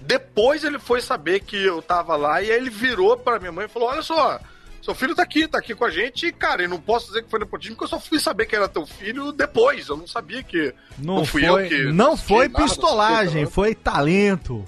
Depois 0.00 0.64
ele 0.64 0.78
foi 0.78 1.00
saber 1.00 1.40
que 1.40 1.56
eu 1.56 1.82
tava 1.82 2.16
lá 2.16 2.40
e 2.40 2.50
aí 2.50 2.56
ele 2.56 2.70
virou 2.70 3.16
pra 3.16 3.38
minha 3.38 3.52
mãe 3.52 3.66
e 3.66 3.68
falou: 3.68 3.88
Olha 3.88 4.02
só, 4.02 4.40
seu 4.80 4.94
filho 4.94 5.14
tá 5.14 5.22
aqui, 5.22 5.46
tá 5.48 5.58
aqui 5.58 5.74
com 5.74 5.84
a 5.84 5.90
gente, 5.90 6.26
e, 6.26 6.32
cara, 6.32 6.62
eu 6.62 6.68
não 6.68 6.80
posso 6.80 7.08
dizer 7.08 7.24
que 7.24 7.30
foi 7.30 7.40
nepotismo, 7.40 7.76
porque 7.76 7.84
eu 7.92 7.98
só 7.98 8.00
fui 8.00 8.18
saber 8.18 8.46
que 8.46 8.54
era 8.54 8.68
teu 8.68 8.86
filho 8.86 9.32
depois. 9.32 9.88
Eu 9.88 9.96
não 9.96 10.06
sabia 10.06 10.42
que. 10.42 10.72
Não, 10.96 11.16
Não 11.16 11.24
fui 11.24 11.46
foi, 11.46 11.64
eu 11.64 11.68
que 11.68 11.82
não 11.92 12.16
foi 12.16 12.48
nada, 12.48 12.64
pistolagem, 12.64 13.42
não 13.42 13.50
sei, 13.50 13.54
foi 13.54 13.74
talento. 13.74 14.64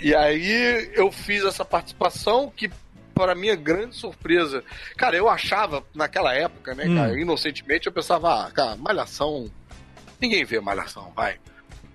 E 0.00 0.14
aí 0.14 0.90
eu 0.94 1.10
fiz 1.10 1.44
essa 1.44 1.64
participação 1.64 2.52
que, 2.56 2.70
para 3.18 3.34
minha 3.34 3.56
grande 3.56 3.96
surpresa, 3.96 4.62
cara, 4.96 5.16
eu 5.16 5.28
achava 5.28 5.82
naquela 5.92 6.32
época, 6.32 6.72
né, 6.72 6.84
Hum. 6.86 6.94
cara, 6.94 7.20
inocentemente 7.20 7.88
eu 7.88 7.92
pensava, 7.92 8.46
ah, 8.46 8.50
cara, 8.52 8.76
malhação. 8.76 9.50
Ninguém 10.20 10.44
vê 10.44 10.60
malhação, 10.60 11.12
vai. 11.16 11.36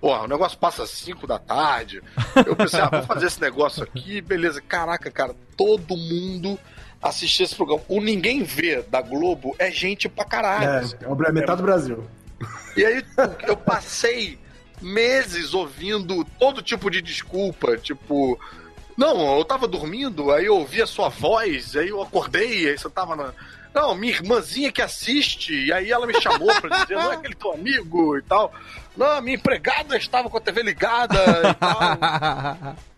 Porra, 0.02 0.24
o 0.24 0.28
negócio 0.28 0.58
passa 0.58 0.82
às 0.82 0.90
5 0.90 1.26
da 1.26 1.38
tarde. 1.38 2.02
Eu 2.44 2.54
pensei, 2.54 2.78
ah, 2.78 2.90
vou 2.90 3.02
fazer 3.04 3.26
esse 3.26 3.40
negócio 3.40 3.82
aqui, 3.82 4.20
beleza. 4.20 4.60
Caraca, 4.60 5.10
cara, 5.10 5.34
todo 5.56 5.96
mundo 5.96 6.58
assistia 7.02 7.44
esse 7.46 7.54
programa. 7.56 7.82
O 7.88 8.02
Ninguém 8.02 8.42
Vê 8.42 8.82
da 8.82 9.00
Globo 9.00 9.56
é 9.58 9.70
gente 9.70 10.06
pra 10.06 10.26
caralho. 10.26 10.86
É, 11.00 11.28
é 11.28 11.32
metade 11.32 11.56
do 11.56 11.64
Brasil. 11.64 12.04
E 12.76 12.84
aí 12.84 13.02
eu 13.46 13.56
passei 13.56 14.38
meses 14.82 15.54
ouvindo 15.54 16.22
todo 16.38 16.60
tipo 16.60 16.90
de 16.90 17.00
desculpa, 17.00 17.78
tipo, 17.78 18.38
não, 18.96 19.38
eu 19.38 19.44
tava 19.44 19.66
dormindo, 19.66 20.30
aí 20.30 20.46
eu 20.46 20.56
ouvi 20.58 20.80
a 20.82 20.86
sua 20.86 21.08
voz, 21.08 21.74
aí 21.76 21.88
eu 21.88 22.00
acordei, 22.02 22.68
aí 22.70 22.78
você 22.78 22.88
tava 22.90 23.16
na. 23.16 23.32
Não, 23.74 23.92
minha 23.94 24.12
irmãzinha 24.12 24.70
que 24.70 24.80
assiste, 24.80 25.52
e 25.66 25.72
aí 25.72 25.90
ela 25.90 26.06
me 26.06 26.20
chamou 26.20 26.48
pra 26.60 26.78
dizer, 26.82 26.94
não 26.94 27.10
é 27.10 27.14
aquele 27.16 27.34
teu 27.34 27.52
amigo 27.52 28.16
e 28.16 28.22
tal. 28.22 28.52
Não, 28.96 29.20
minha 29.20 29.36
empregada 29.36 29.96
estava 29.96 30.30
com 30.30 30.36
a 30.36 30.40
TV 30.40 30.62
ligada 30.62 31.16
e 31.50 31.54
tal. 31.54 32.76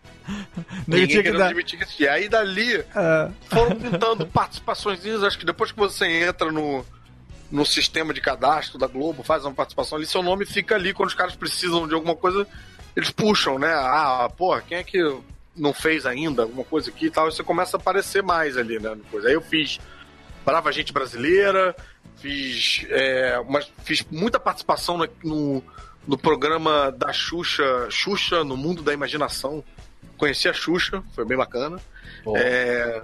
Ninguém 0.87 1.07
tinha 1.07 1.19
que 1.19 1.23
querendo 1.23 1.39
dar- 1.39 1.47
admitir 1.47 1.79
que 1.79 1.85
assistia. 1.85 2.13
Aí 2.13 2.29
dali 2.29 2.85
Ah. 2.95 3.31
foram 3.49 3.77
pintando 3.77 4.27
participações. 4.27 5.01
Acho 5.25 5.39
que 5.39 5.47
depois 5.47 5.71
que 5.73 5.79
você 5.79 6.07
entra 6.25 6.51
no, 6.53 6.85
no 7.51 7.65
sistema 7.65 8.13
de 8.13 8.21
cadastro 8.21 8.77
da 8.79 8.87
Globo, 8.87 9.23
faz 9.23 9.45
uma 9.45 9.55
participação 9.55 9.97
ali, 9.97 10.07
seu 10.07 10.23
nome 10.23 10.45
fica 10.45 10.75
ali 10.75 10.93
quando 10.93 11.09
os 11.09 11.15
caras 11.15 11.37
precisam 11.37 11.87
de 11.89 11.95
alguma 11.95 12.17
coisa, 12.17 12.47
eles 12.95 13.11
puxam, 13.11 13.59
né? 13.59 13.73
Ah, 13.73 14.29
pô, 14.37 14.59
quem 14.61 14.79
é 14.79 14.85
que 14.85 14.99
não 15.57 15.73
fez 15.73 16.05
ainda 16.07 16.43
alguma 16.43 16.65
coisa 16.65 16.91
aqui 16.91 17.07
e 17.07 17.11
tal? 17.11 17.31
Você 17.31 17.43
começa 17.43 17.77
a 17.77 17.81
aparecer 17.81 18.23
mais 18.23 18.57
ali, 18.57 18.79
né? 18.79 18.95
Depois. 18.95 19.25
Aí 19.25 19.33
eu 19.33 19.41
fiz 19.41 19.79
Brava 20.45 20.71
Gente 20.71 20.93
Brasileira, 20.93 21.75
fiz, 22.17 22.85
é, 22.91 23.39
uma, 23.41 23.61
fiz 23.85 24.05
muita 24.11 24.39
participação 24.39 24.97
no, 24.99 25.09
no, 25.25 25.63
no 26.07 26.19
programa 26.19 26.91
da 26.93 27.13
Xuxa, 27.13 27.89
Xuxa 27.91 28.45
no 28.45 28.57
Mundo 28.57 28.83
da 28.83 28.93
Imaginação. 28.93 29.65
Conheci 30.17 30.49
a 30.49 30.53
Xuxa, 30.53 31.03
foi 31.15 31.25
bem 31.25 31.37
bacana. 31.37 31.79
É, 32.37 33.03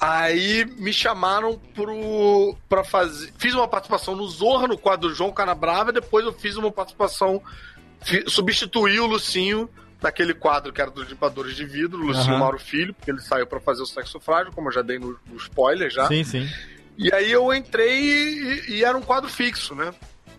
aí 0.00 0.64
me 0.78 0.92
chamaram 0.92 1.58
pro, 1.74 2.56
pra 2.68 2.82
fazer. 2.84 3.32
Fiz 3.38 3.54
uma 3.54 3.68
participação 3.68 4.16
no 4.16 4.26
Zorra, 4.28 4.66
no 4.66 4.78
quadro 4.78 5.14
João 5.14 5.32
Canabrava, 5.32 5.90
e 5.90 5.94
depois 5.94 6.24
eu 6.24 6.32
fiz 6.32 6.56
uma 6.56 6.70
participação. 6.70 7.42
fi- 8.02 8.24
substituí 8.26 8.98
o 9.00 9.06
Lucinho 9.06 9.68
daquele 10.00 10.32
quadro 10.34 10.72
que 10.72 10.80
era 10.80 10.90
dos 10.90 11.08
limpadores 11.08 11.54
de 11.54 11.64
vidro, 11.64 11.98
o 12.02 12.06
Lucinho 12.06 12.30
Aham. 12.30 12.38
Mauro 12.38 12.58
Filho, 12.58 12.94
porque 12.94 13.10
ele 13.10 13.20
saiu 13.20 13.46
pra 13.46 13.60
fazer 13.60 13.82
o 13.82 13.86
sexo 13.86 14.18
frágil, 14.20 14.52
como 14.52 14.68
eu 14.68 14.72
já 14.72 14.82
dei 14.82 14.98
no, 14.98 15.18
no 15.26 15.36
spoiler 15.36 15.90
já. 15.90 16.06
Sim, 16.08 16.24
sim. 16.24 16.48
E 16.96 17.12
aí 17.14 17.30
eu 17.30 17.52
entrei 17.54 17.98
e, 18.00 18.70
e 18.76 18.84
era 18.84 18.96
um 18.96 19.02
quadro 19.02 19.28
fixo, 19.30 19.74
né? 19.74 19.92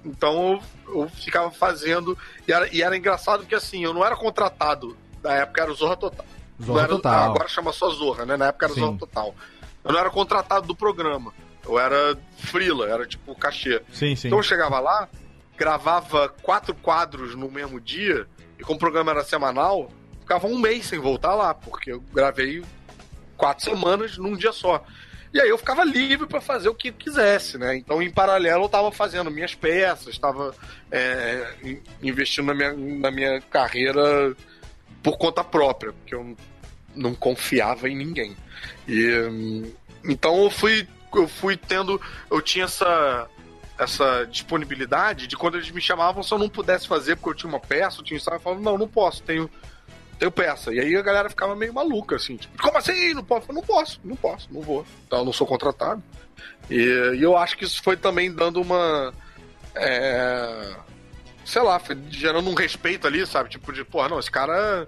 Então 0.04 0.60
eu, 0.88 1.02
eu 1.04 1.10
ficava 1.10 1.52
fazendo. 1.52 2.18
E 2.48 2.52
era, 2.52 2.68
e 2.76 2.82
era 2.82 2.98
engraçado 2.98 3.42
porque 3.42 3.56
assim, 3.56 3.84
eu 3.84 3.94
não 3.94 4.04
era 4.06 4.16
contratado. 4.16 4.98
Na 5.24 5.34
época 5.34 5.62
era 5.62 5.72
o 5.72 5.76
Zorra 5.76 5.96
Total. 5.98 6.26
Zorra 6.62 6.80
era- 6.82 6.90
Total. 6.90 7.30
Agora 7.32 7.48
chama 7.48 7.72
só 7.72 7.90
Zorra, 7.92 8.26
né? 8.26 8.36
Na 8.38 8.48
época 8.48 8.66
era 8.66 8.74
Sim. 8.74 8.80
Zorra 8.82 8.98
Total. 8.98 9.36
Eu 9.84 9.92
não 9.94 10.00
era 10.00 10.10
contratado 10.10 10.68
do 10.68 10.76
programa. 10.76 11.32
Eu 11.64 11.78
era 11.80 12.18
frila, 12.38 12.88
era 12.88 13.06
tipo 13.06 13.36
cachê. 13.36 13.82
Sim, 13.94 14.16
sim. 14.16 14.28
Então 14.28 14.40
eu 14.40 14.44
chegava 14.44 14.80
lá, 14.80 15.08
gravava 15.58 16.30
quatro 16.42 16.74
quadros 16.74 17.36
no 17.36 17.50
mesmo 17.52 17.80
dia, 17.80 18.28
e 18.62 18.64
como 18.64 18.76
o 18.76 18.80
programa 18.80 19.10
era 19.12 19.24
semanal, 19.24 19.92
ficava 20.20 20.46
um 20.46 20.60
mês 20.60 20.86
sem 20.86 21.00
voltar 21.00 21.34
lá, 21.34 21.52
porque 21.54 21.92
eu 21.92 22.00
gravei 22.14 22.64
quatro 23.36 23.66
semanas 23.66 24.18
num 24.20 24.36
dia 24.36 24.52
só. 24.54 24.86
E 25.34 25.40
aí 25.42 25.50
eu 25.50 25.58
ficava 25.58 25.84
livre 25.84 26.28
para 26.28 26.40
fazer 26.40 26.70
o 26.70 26.76
que 26.76 26.92
quisesse, 26.92 27.58
né? 27.58 27.76
Então, 27.76 28.02
em 28.04 28.12
paralelo, 28.12 28.66
eu 28.66 28.70
tava 28.70 28.92
fazendo 28.92 29.32
minhas 29.32 29.56
peças, 29.56 30.10
estava 30.10 30.54
é, 30.92 31.56
in- 31.64 31.82
investindo 32.04 32.46
na 32.48 32.54
minha, 32.54 32.74
na 32.74 33.10
minha 33.12 33.42
carreira 33.42 34.36
por 35.02 35.18
conta 35.18 35.44
própria, 35.44 35.92
porque 35.94 36.14
eu 36.14 36.36
não 36.94 37.16
confiava 37.16 37.90
em 37.90 37.96
ninguém. 37.96 38.38
E 38.88 39.10
hum, 39.22 39.72
então 40.04 40.44
eu 40.44 40.52
fui, 40.52 40.88
eu 41.16 41.28
fui 41.28 41.58
tendo, 41.58 42.00
eu 42.30 42.42
tinha 42.42 42.66
essa 42.66 43.28
essa 43.82 44.26
disponibilidade 44.26 45.26
de 45.26 45.36
quando 45.36 45.56
eles 45.56 45.72
me 45.72 45.82
chamavam, 45.82 46.22
se 46.22 46.32
eu 46.32 46.38
não 46.38 46.48
pudesse 46.48 46.88
fazer 46.88 47.16
porque 47.16 47.30
eu 47.32 47.34
tinha 47.34 47.49
uma 47.49 47.60
peça, 47.60 47.99
eu 47.99 48.03
tinha 48.03 48.18
ensaio, 48.18 48.36
eu 48.36 48.40
falava, 48.40 48.62
não, 48.62 48.78
não 48.78 48.88
posso, 48.88 49.24
tenho 49.24 49.49
tenho 50.20 50.32
peça. 50.32 50.72
E 50.72 50.80
aí 50.80 50.95
a 50.95 51.02
galera 51.02 51.32
ficava 51.32 51.56
meio 51.56 51.74
maluca, 51.74 52.16
assim, 52.16 52.38
tipo, 52.38 52.56
como 52.62 52.78
assim? 52.78 53.16
Não 53.16 53.24
posso? 53.24 53.52
Não 53.52 53.64
posso, 53.64 53.99
não 54.03 54.16
posso, 54.16 54.53
não 54.53 54.62
vou. 54.62 54.86
Então 55.08 55.20
eu 55.20 55.26
não 55.26 55.34
sou 55.34 55.48
contratado. 55.48 56.03
E, 56.70 56.76
e 56.76 57.24
eu 57.24 57.36
acho 57.36 57.58
que 57.58 57.66
isso 57.66 57.82
foi 57.82 57.98
também 57.98 58.32
dando 58.32 58.62
uma. 58.62 59.12
é, 59.74 60.76
sei 61.44 61.64
lá, 61.64 61.82
gerando 62.12 62.52
um 62.52 62.53
respeito 62.53 63.08
ali, 63.08 63.26
sabe? 63.26 63.49
Tipo, 63.49 63.74
de, 63.74 63.84
porra, 63.84 64.10
não, 64.10 64.20
esse 64.20 64.30
cara. 64.30 64.88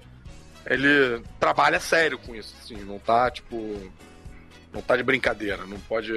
Ele 0.66 1.22
trabalha 1.40 1.78
sério 1.80 2.18
com 2.18 2.34
isso, 2.36 2.56
assim, 2.64 2.78
não 2.84 3.00
tá, 3.00 3.32
tipo. 3.32 3.92
Não 4.72 4.82
tá 4.82 4.96
de 4.96 5.02
brincadeira, 5.02 5.66
não 5.66 5.80
pode. 5.80 6.14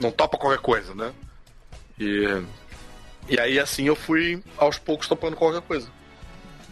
Não 0.00 0.12
topa 0.12 0.38
qualquer 0.38 0.60
coisa, 0.60 0.94
né? 0.94 1.12
E. 2.00 2.42
E 3.28 3.38
aí, 3.38 3.60
assim, 3.60 3.84
eu 3.84 3.94
fui 3.94 4.42
aos 4.56 4.78
poucos 4.78 5.06
topando 5.06 5.36
qualquer 5.36 5.60
coisa. 5.60 5.86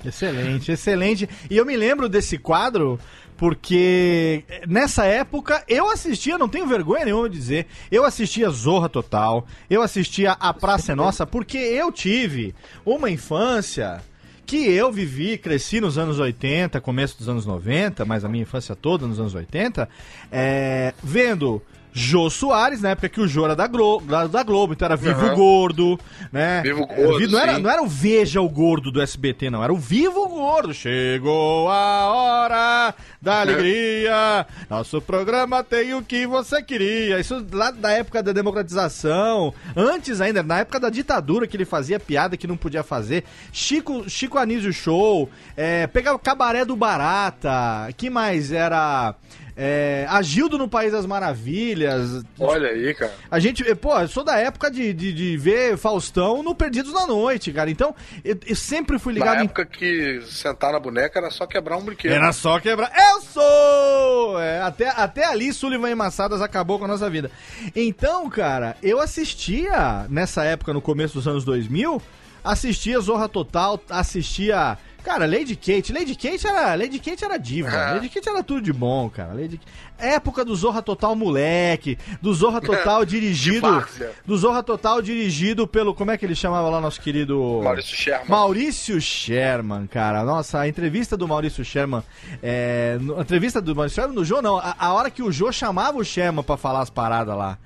Excelente, 0.05 0.73
excelente. 0.73 1.29
E 1.49 1.57
eu 1.57 1.65
me 1.65 1.77
lembro 1.77 2.09
desse 2.09 2.39
quadro 2.39 2.99
porque 3.37 4.43
nessa 4.67 5.05
época 5.05 5.63
eu 5.69 5.89
assistia, 5.89 6.37
não 6.37 6.49
tenho 6.49 6.67
vergonha 6.67 7.05
nenhuma 7.05 7.31
de 7.31 7.39
dizer, 7.39 7.67
eu 7.91 8.05
assistia 8.05 8.51
Zorra 8.51 8.89
Total, 8.89 9.47
eu 9.71 9.81
assistia 9.81 10.33
A 10.33 10.53
Praça 10.53 10.93
é 10.93 10.95
Nossa, 10.97 11.25
porque 11.25 11.57
eu 11.57 11.93
tive 11.93 12.53
uma 12.85 13.09
infância 13.09 14.03
que 14.45 14.69
eu 14.69 14.91
vivi, 14.91 15.39
cresci 15.39 15.81
nos 15.81 15.97
anos 15.97 16.19
80, 16.19 16.81
começo 16.81 17.19
dos 17.19 17.29
anos 17.29 17.47
90, 17.47 18.05
mas 18.05 18.25
a 18.25 18.29
minha 18.29 18.43
infância 18.43 18.75
toda 18.75 19.07
nos 19.07 19.21
anos 19.21 19.35
80, 19.35 19.89
é, 20.33 20.93
vendo 21.03 21.63
Jô 21.99 22.31
Soares, 22.31 22.81
na 22.81 22.91
época 22.91 23.09
que 23.09 23.21
o 23.21 23.27
Jô 23.27 23.45
era 23.45 23.57
da, 23.57 23.67
Glo 23.67 24.01
da, 24.01 24.43
Globo, 24.45 24.73
então 24.73 24.87
era 24.87 24.97
Vivo 24.97 25.27
Aham. 25.27 25.35
Gordo, 25.35 26.01
né? 26.33 26.63
Vivo 26.63 26.87
Gordo, 26.87 27.29
não, 27.29 27.39
era, 27.39 27.59
não 27.59 27.71
era 27.71 27.83
o 27.83 27.89
Veja 27.89 28.41
o 28.41 28.49
Gordo 28.49 28.93
do 28.93 29.03
SBT, 29.03 29.51
não, 29.51 29.63
era 29.63 29.73
o 29.73 29.77
Vivo 29.77 30.29
Gordo. 30.29 30.73
Chegou 30.73 31.69
a 31.69 32.13
hora 32.13 32.95
da 33.21 33.41
alegria, 33.41 34.47
nosso 34.71 35.01
programa 35.01 35.65
tem 35.65 35.93
o 35.95 36.03
que 36.03 36.25
você 36.27 36.63
queria. 36.63 37.19
Isso 37.19 37.45
lá 37.53 37.73
da 37.73 37.91
época 37.91 38.23
da 38.23 38.33
democratização, 38.33 39.53
antes 39.77 40.21
ainda, 40.21 40.43
na 40.43 40.61
época 40.61 40.79
da 40.79 40.91
ditadura 40.91 41.49
que 41.49 41.57
ele 41.57 41.65
fazia 41.65 41.99
piada 41.99 42.37
que 42.37 42.47
não 42.47 42.57
podia 42.57 42.85
fazer. 42.85 43.25
Chico, 43.53 44.09
Chico 44.09 44.39
Anísio 44.39 44.73
Show, 44.73 45.29
é, 45.57 45.89
pegava 45.89 46.17
o 46.17 46.21
Cabaré 46.21 46.65
do 46.65 46.77
Barata, 46.77 47.89
que 47.97 48.09
mais? 48.09 48.53
Era... 48.53 49.17
É, 49.61 50.07
Agildo 50.09 50.57
no 50.57 50.69
País 50.69 50.93
das 50.93 51.05
Maravilhas. 51.05 52.23
Olha 52.39 52.69
aí, 52.69 52.95
cara. 52.95 53.13
A 53.29 53.41
gente, 53.41 53.69
eh, 53.69 53.75
pô, 53.75 53.99
eu 53.99 54.07
sou 54.07 54.23
da 54.23 54.39
época 54.39 54.71
de, 54.71 54.93
de, 54.95 55.13
de 55.13 55.37
ver 55.37 55.77
Faustão 55.77 56.45
no 56.45 56.55
Perdidos 56.55 56.93
na 56.93 57.09
Noite, 57.09 57.53
cara. 57.53 57.69
Então, 57.69 57.93
eu, 58.25 58.39
eu 58.47 58.55
sempre 58.55 59.01
fui 59.01 59.13
ligado 59.15 59.35
Na 59.35 59.43
em. 59.43 59.47
época 59.47 59.67
que 59.67 60.23
sentar 60.29 60.73
na 60.73 60.79
boneca 60.79 61.19
era 61.19 61.29
só 61.33 61.45
quebrar 61.45 61.77
um 61.77 61.83
brinquedo. 61.85 62.13
Era 62.13 62.33
só 62.33 62.61
quebrar. 62.61 62.93
Eu 62.95 63.21
sou! 63.21 64.41
É, 64.41 64.61
até, 64.63 64.91
até 64.91 65.25
ali, 65.25 65.53
Sullivan 65.53 65.91
e 65.91 65.95
Massadas 65.97 66.41
acabou 66.41 66.79
com 66.79 66.85
a 66.85 66.89
nossa 66.89 67.11
vida. 67.11 67.29
Então, 67.75 68.31
cara, 68.31 68.77
eu 68.81 69.01
assistia 69.01 70.07
nessa 70.09 70.45
época, 70.45 70.73
no 70.73 70.81
começo 70.81 71.15
dos 71.15 71.27
anos 71.27 71.45
2000, 71.45 72.01
assistia 72.45 73.01
Zorra 73.01 73.29
Total, 73.29 73.83
assistia. 73.91 74.79
Cara, 75.09 75.25
Lady 75.27 75.57
Kate. 75.57 75.91
Lady 75.91 76.15
Kate 76.15 76.47
era, 76.47 76.75
Lady 76.75 76.99
Kate 76.99 77.25
era 77.25 77.39
diva. 77.39 77.71
Ah. 77.71 77.93
Lady 77.95 78.11
Kate 78.11 78.29
era 78.29 78.43
tudo 78.43 78.61
de 78.61 78.75
bom, 78.75 79.09
cara. 79.09 79.33
Lady... 79.33 79.59
Época 79.99 80.45
do 80.45 80.55
Zorra 80.55 80.83
Total 80.83 81.17
moleque, 81.17 81.97
do 82.21 82.35
Zorra 82.35 82.61
Total 82.63 83.05
dirigido. 83.07 83.83
do 84.27 84.37
Zorra 84.37 84.63
Total 84.63 85.01
dirigido 85.01 85.67
pelo. 85.67 85.95
Como 85.95 86.11
é 86.11 86.19
que 86.19 86.27
ele 86.27 86.35
chamava 86.35 86.69
lá, 86.69 86.79
nosso 86.79 87.01
querido. 87.01 87.61
Maurício 87.65 87.97
Sherman. 87.97 88.29
Maurício 88.29 89.01
Sherman, 89.01 89.87
cara. 89.87 90.23
Nossa, 90.25 90.61
a 90.61 90.69
entrevista 90.69 91.17
do 91.17 91.27
Maurício 91.27 91.65
Sherman. 91.65 92.03
É, 92.43 92.99
a 93.17 93.21
entrevista 93.23 93.63
do 93.63 93.75
Maurício 93.75 93.97
Sherman 94.03 94.15
no 94.15 94.25
Jô, 94.27 94.43
não. 94.43 94.59
A, 94.59 94.77
a 94.79 94.93
hora 94.93 95.11
que 95.11 95.23
o 95.23 95.33
Jô 95.33 95.51
chamava 95.51 95.97
o 95.97 96.05
Sherman 96.05 96.43
pra 96.45 96.59
falar 96.59 96.81
as 96.83 96.91
paradas 96.91 97.35
lá. 97.35 97.57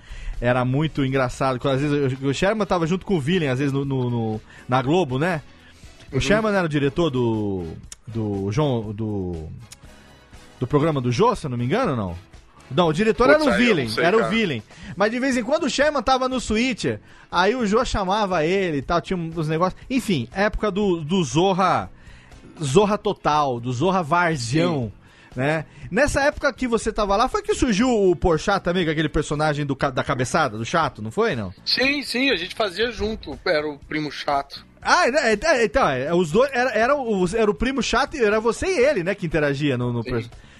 Era 0.41 0.65
muito 0.65 1.05
engraçado. 1.05 1.61
Às 1.69 1.81
vezes 1.81 2.19
o- 2.21 2.27
o 2.29 2.33
Sherman 2.35 2.67
tava 2.67 2.87
junto 2.87 3.05
com 3.05 3.17
o 3.17 3.21
Villain, 3.21 3.49
às 3.49 3.59
vezes 3.59 3.73
no, 3.73 3.85
no- 3.85 4.09
no- 4.11 4.41
na 4.69 4.81
Globo, 4.81 5.19
né? 5.19 5.43
O 6.13 6.21
Sherman 6.21 6.55
era 6.55 6.67
o 6.67 6.69
diretor 6.69 7.11
do. 7.11 7.67
Do. 8.07 8.51
João. 8.51 8.93
Do. 8.93 9.49
Do 10.61 10.67
programa 10.67 11.01
do 11.01 11.11
Jô, 11.11 11.35
se 11.35 11.47
eu 11.47 11.51
não 11.51 11.59
me 11.59 11.65
engano, 11.65 11.97
não? 11.97 12.17
Não, 12.71 12.89
o 12.89 12.93
diretor 12.93 13.29
Putz, 13.29 13.47
era 13.47 13.55
o 13.55 13.59
Villain, 13.59 13.89
sei, 13.89 14.05
era 14.05 14.17
o 14.17 14.21
cara. 14.21 14.31
Villain. 14.31 14.63
Mas 14.97 15.11
de 15.11 15.19
vez 15.19 15.37
em 15.37 15.43
quando 15.43 15.65
o 15.65 15.71
Sherman 15.71 16.03
tava 16.03 16.29
no 16.29 16.41
Switch, 16.41 16.87
aí 17.31 17.55
o 17.55 17.67
Jô 17.67 17.85
chamava 17.85 18.45
ele 18.47 18.79
e 18.79 18.83
tal, 18.83 19.01
tinha 19.01 19.17
uns 19.17 19.49
negócios. 19.49 19.81
Enfim, 19.91 20.29
época 20.33 20.71
do, 20.71 21.01
do 21.01 21.23
Zorra. 21.25 21.91
Zorra 22.63 22.97
Total, 22.99 23.59
do 23.59 23.73
Zorra 23.73 24.03
Varzião. 24.03 24.93
Né? 25.35 25.65
Nessa 25.91 26.21
época 26.23 26.53
que 26.53 26.69
você 26.69 26.93
tava 26.93 27.17
lá, 27.17 27.29
foi 27.29 27.43
que 27.43 27.55
surgiu 27.55 27.89
o 27.89 28.15
Porchat 28.15 28.63
também, 28.63 28.87
aquele 28.87 29.09
personagem 29.09 29.65
do, 29.65 29.75
da 29.75 30.05
cabeçada, 30.05 30.59
do 30.59 30.65
chato, 30.65 31.01
não 31.01 31.11
foi, 31.11 31.35
não? 31.35 31.53
Sim, 31.65 32.03
sim, 32.03 32.31
a 32.31 32.37
gente 32.37 32.55
fazia 32.55 32.91
junto. 32.93 33.39
Era 33.45 33.67
o 33.67 33.79
primo 33.79 34.11
chato. 34.13 34.65
Ah, 34.83 35.07
é, 35.09 35.33
é, 35.61 35.65
então, 35.65 35.89
é, 35.89 36.13
os 36.13 36.31
dois, 36.33 36.51
era, 36.53 36.71
era, 36.73 36.97
o, 36.97 37.25
era 37.37 37.51
o 37.51 37.55
primo 37.55 37.83
chato, 37.83 38.17
e 38.17 38.25
era 38.25 38.41
você 38.41 38.67
e 38.67 38.79
ele, 38.85 39.05
né, 39.05 39.15
que 39.15 39.25
interagia 39.27 39.79
no... 39.79 39.93
no 39.93 40.03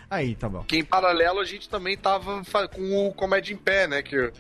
Aí, 0.09 0.35
tá 0.35 0.49
bom. 0.49 0.63
Que 0.65 0.77
em 0.77 0.85
paralelo 0.85 1.41
a 1.41 1.45
gente 1.45 1.69
também 1.69 1.97
tava 1.97 2.43
com 2.75 3.09
o 3.09 3.13
Comédia 3.15 3.55
em 3.55 3.57
Pé, 3.57 3.87
né? 3.87 4.03
Que 4.03 4.31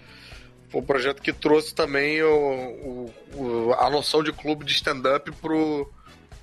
foi 0.69 0.81
um 0.83 0.85
projeto 0.85 1.23
que 1.23 1.33
trouxe 1.33 1.75
também 1.75 2.23
o, 2.23 2.29
o- 2.29 3.15
o- 3.37 3.75
a 3.79 3.89
noção 3.89 4.23
de 4.23 4.33
clube 4.35 4.67
de 4.67 4.73
stand-up 4.75 5.33
pro, 5.41 5.91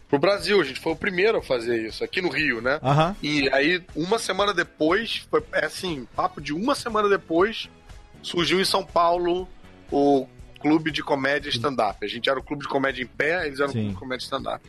pro 0.09 0.17
Brasil. 0.17 0.59
A 0.59 0.63
gente 0.63 0.79
foi 0.79 0.93
o 0.93 0.95
primeiro 0.95 1.37
a 1.37 1.43
fazer 1.43 1.79
isso, 1.87 2.03
aqui 2.03 2.23
no 2.23 2.29
Rio, 2.29 2.59
né? 2.59 2.79
Aham. 2.81 3.15
E 3.21 3.47
aí, 3.53 3.83
uma 3.95 4.17
semana 4.17 4.51
depois, 4.51 5.27
foi 5.29 5.43
assim, 5.63 6.07
papo 6.15 6.41
de 6.41 6.51
uma 6.51 6.73
semana 6.73 7.07
depois, 7.07 7.69
surgiu 8.23 8.59
em 8.59 8.65
São 8.65 8.83
Paulo 8.83 9.47
o 9.91 10.27
clube 10.59 10.91
de 10.91 11.01
comédia 11.01 11.49
stand-up. 11.49 12.03
A 12.03 12.07
gente 12.07 12.29
era 12.29 12.39
o 12.39 12.43
clube 12.43 12.63
de 12.63 12.69
comédia 12.69 13.01
em 13.03 13.07
pé, 13.07 13.47
eles 13.47 13.59
eram 13.59 13.69
o 13.69 13.73
Sim. 13.73 13.79
clube 13.79 13.93
de 13.93 13.99
comédia 13.99 14.23
stand-up. 14.23 14.63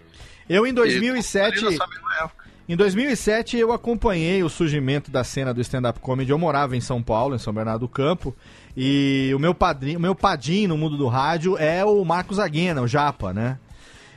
Eu, 0.48 0.66
em 0.66 0.70
E 0.70 0.72
2007... 0.72 1.58
ali 1.58 1.70
nessa 1.70 1.86
mesma 1.86 2.16
época. 2.24 2.50
Em 2.68 2.76
2007 2.76 3.56
eu 3.56 3.72
acompanhei 3.72 4.44
o 4.44 4.48
surgimento 4.48 5.10
da 5.10 5.24
cena 5.24 5.52
do 5.52 5.60
stand-up 5.60 5.98
comedy. 5.98 6.30
Eu 6.30 6.38
morava 6.38 6.76
em 6.76 6.80
São 6.80 7.02
Paulo, 7.02 7.34
em 7.34 7.38
São 7.38 7.52
Bernardo 7.52 7.80
do 7.80 7.88
Campo, 7.88 8.34
e 8.76 9.32
o 9.34 9.40
meu 9.40 9.52
padrinho, 9.52 9.98
o 9.98 10.02
meu 10.02 10.14
padim 10.14 10.68
no 10.68 10.78
mundo 10.78 10.96
do 10.96 11.08
rádio 11.08 11.58
é 11.58 11.84
o 11.84 12.04
Marcos 12.04 12.38
Aguena, 12.38 12.80
o 12.80 12.86
Japa, 12.86 13.32
né? 13.32 13.58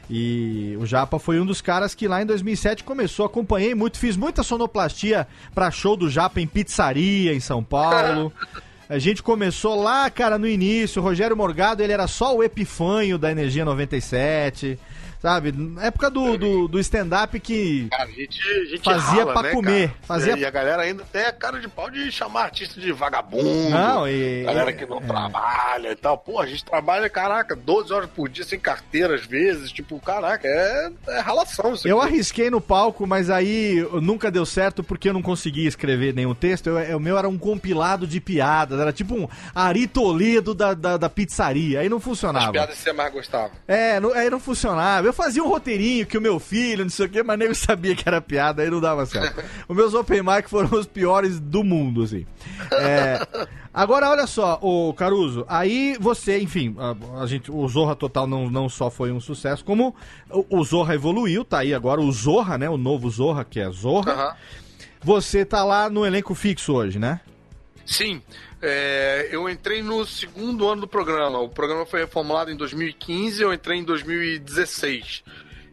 E 0.07 0.77
o 0.79 0.85
Japa 0.85 1.17
foi 1.17 1.39
um 1.39 1.45
dos 1.45 1.61
caras 1.61 1.95
que 1.95 2.07
lá 2.07 2.21
em 2.21 2.25
2007 2.27 2.83
começou, 2.83 3.25
acompanhei 3.25 3.73
muito, 3.73 3.97
fiz 3.97 4.15
muita 4.15 4.43
sonoplastia 4.43 5.27
pra 5.55 5.71
show 5.71 5.95
do 5.97 6.07
Japa 6.07 6.39
em 6.39 6.45
pizzaria 6.45 7.33
em 7.33 7.39
São 7.39 7.63
Paulo. 7.63 8.31
A 8.93 8.99
gente 8.99 9.23
começou 9.23 9.81
lá, 9.81 10.07
cara, 10.07 10.37
no 10.37 10.47
início. 10.47 11.01
O 11.01 11.03
Rogério 11.03 11.35
Morgado, 11.35 11.81
ele 11.81 11.91
era 11.91 12.05
só 12.05 12.35
o 12.37 12.43
epifanho 12.43 13.17
da 13.17 13.31
Energia 13.31 13.65
97, 13.65 14.77
sabe? 15.23 15.53
Na 15.53 15.85
época 15.85 16.09
do, 16.11 16.37
do, 16.37 16.67
do 16.67 16.79
stand-up 16.81 17.39
que 17.39 17.87
Cara, 17.89 18.03
a 18.03 18.07
gente, 18.07 18.41
a 18.45 18.65
gente 18.65 18.83
Fazia 18.83 19.19
rala, 19.21 19.31
pra 19.33 19.41
né, 19.43 19.51
comer, 19.51 19.87
cara? 19.87 19.99
fazia- 20.05 20.37
E 20.37 20.45
a 20.45 20.49
galera 20.51 20.81
ainda 20.83 21.05
tem 21.09 21.21
a 21.23 21.31
cara 21.31 21.61
de 21.61 21.67
pau 21.69 21.89
de 21.89 22.11
chamar 22.11 22.43
artista 22.43 22.77
de 22.81 22.91
vagabundo. 22.91 23.69
Não, 23.69 24.05
e- 24.05 24.43
Galera 24.43 24.73
que 24.73 24.85
não 24.85 24.97
é. 24.97 25.01
trabalha 25.01 25.91
e 25.93 25.95
tal. 25.95 26.17
Pô, 26.17 26.41
a 26.41 26.45
gente 26.45 26.65
trabalha, 26.65 27.09
caraca, 27.09 27.55
12 27.55 27.93
horas 27.93 28.09
por 28.09 28.27
dia 28.27 28.43
sem 28.43 28.59
carteira 28.59 29.15
às 29.15 29.25
vezes. 29.25 29.71
Tipo, 29.71 29.97
caraca, 30.01 30.45
é, 30.45 30.91
é 31.07 31.19
ralação 31.21 31.73
isso 31.73 31.87
Eu 31.87 32.01
aqui. 32.01 32.09
arrisquei 32.11 32.49
no 32.49 32.59
palco, 32.59 33.07
mas 33.07 33.29
aí 33.29 33.77
nunca 34.01 34.29
deu 34.29 34.45
certo 34.45 34.83
porque 34.83 35.07
eu 35.07 35.13
não 35.13 35.21
conseguia 35.21 35.69
escrever 35.69 36.13
nenhum 36.13 36.35
texto. 36.35 36.67
Eu- 36.67 36.97
o 36.97 36.99
meu 36.99 37.17
era 37.17 37.29
um 37.29 37.37
compilado 37.37 38.05
de 38.05 38.19
piadas, 38.19 38.77
era 38.77 38.91
tipo 38.91 39.15
um 39.15 39.25
Ari 39.55 39.87
Toledo 39.87 40.53
da, 40.53 40.73
da, 40.73 40.97
da 40.97 41.09
pizzaria. 41.09 41.79
Aí 41.79 41.87
não 41.87 41.97
As 41.99 42.03
funcionava. 42.03 42.51
piadas 42.51 42.75
que 42.75 42.81
você 42.81 42.91
mais 42.91 43.13
gostava. 43.13 43.51
É, 43.65 44.01
não, 44.01 44.11
aí 44.13 44.29
não 44.29 44.39
funcionava. 44.41 45.07
Eu 45.07 45.12
fazia 45.13 45.43
um 45.43 45.47
roteirinho 45.47 46.05
que 46.05 46.17
o 46.17 46.21
meu 46.21 46.39
filho, 46.39 46.83
não 46.83 46.89
sei 46.89 47.05
o 47.05 47.09
que, 47.09 47.23
mas 47.23 47.37
nem 47.37 47.47
eu 47.47 47.55
sabia 47.55 47.95
que 47.95 48.07
era 48.07 48.19
piada, 48.19 48.61
aí 48.61 48.69
não 48.69 48.81
dava 48.81 49.05
certo. 49.05 49.43
Os 49.67 49.75
meus 49.75 49.93
open 49.93 50.21
mic 50.23 50.49
foram 50.49 50.77
os 50.77 50.85
piores 50.85 51.39
do 51.39 51.63
mundo, 51.63 52.03
assim. 52.03 52.25
É, 52.71 53.25
agora, 53.73 54.09
olha 54.09 54.27
só, 54.27 54.59
o 54.61 54.93
Caruso, 54.93 55.45
aí 55.47 55.95
você, 55.99 56.39
enfim, 56.39 56.75
a, 56.77 57.21
a 57.21 57.27
gente, 57.27 57.51
o 57.51 57.67
Zorra 57.67 57.95
Total 57.95 58.27
não, 58.27 58.49
não 58.49 58.67
só 58.67 58.89
foi 58.89 59.11
um 59.11 59.19
sucesso, 59.19 59.63
como 59.63 59.95
o, 60.29 60.59
o 60.59 60.63
Zorra 60.63 60.95
evoluiu, 60.95 61.45
tá 61.45 61.59
aí 61.59 61.73
agora 61.73 62.01
o 62.01 62.11
Zorra, 62.11 62.57
né, 62.57 62.69
o 62.69 62.77
novo 62.77 63.09
Zorra, 63.09 63.43
que 63.43 63.59
é 63.59 63.69
Zorra. 63.69 64.11
Aham. 64.11 64.35
você 65.03 65.45
tá 65.45 65.63
lá 65.63 65.89
no 65.89 66.05
elenco 66.05 66.33
fixo 66.33 66.73
hoje, 66.73 66.99
né? 66.99 67.19
Sim, 67.85 68.21
é, 68.65 69.27
eu 69.29 69.49
entrei 69.49 69.81
no 69.81 70.05
segundo 70.05 70.69
ano 70.69 70.81
do 70.81 70.87
programa. 70.87 71.37
O 71.39 71.49
programa 71.49 71.85
foi 71.85 71.99
reformulado 71.99 72.49
em 72.49 72.55
2015, 72.55 73.41
eu 73.41 73.53
entrei 73.53 73.79
em 73.79 73.83
2016. 73.83 75.21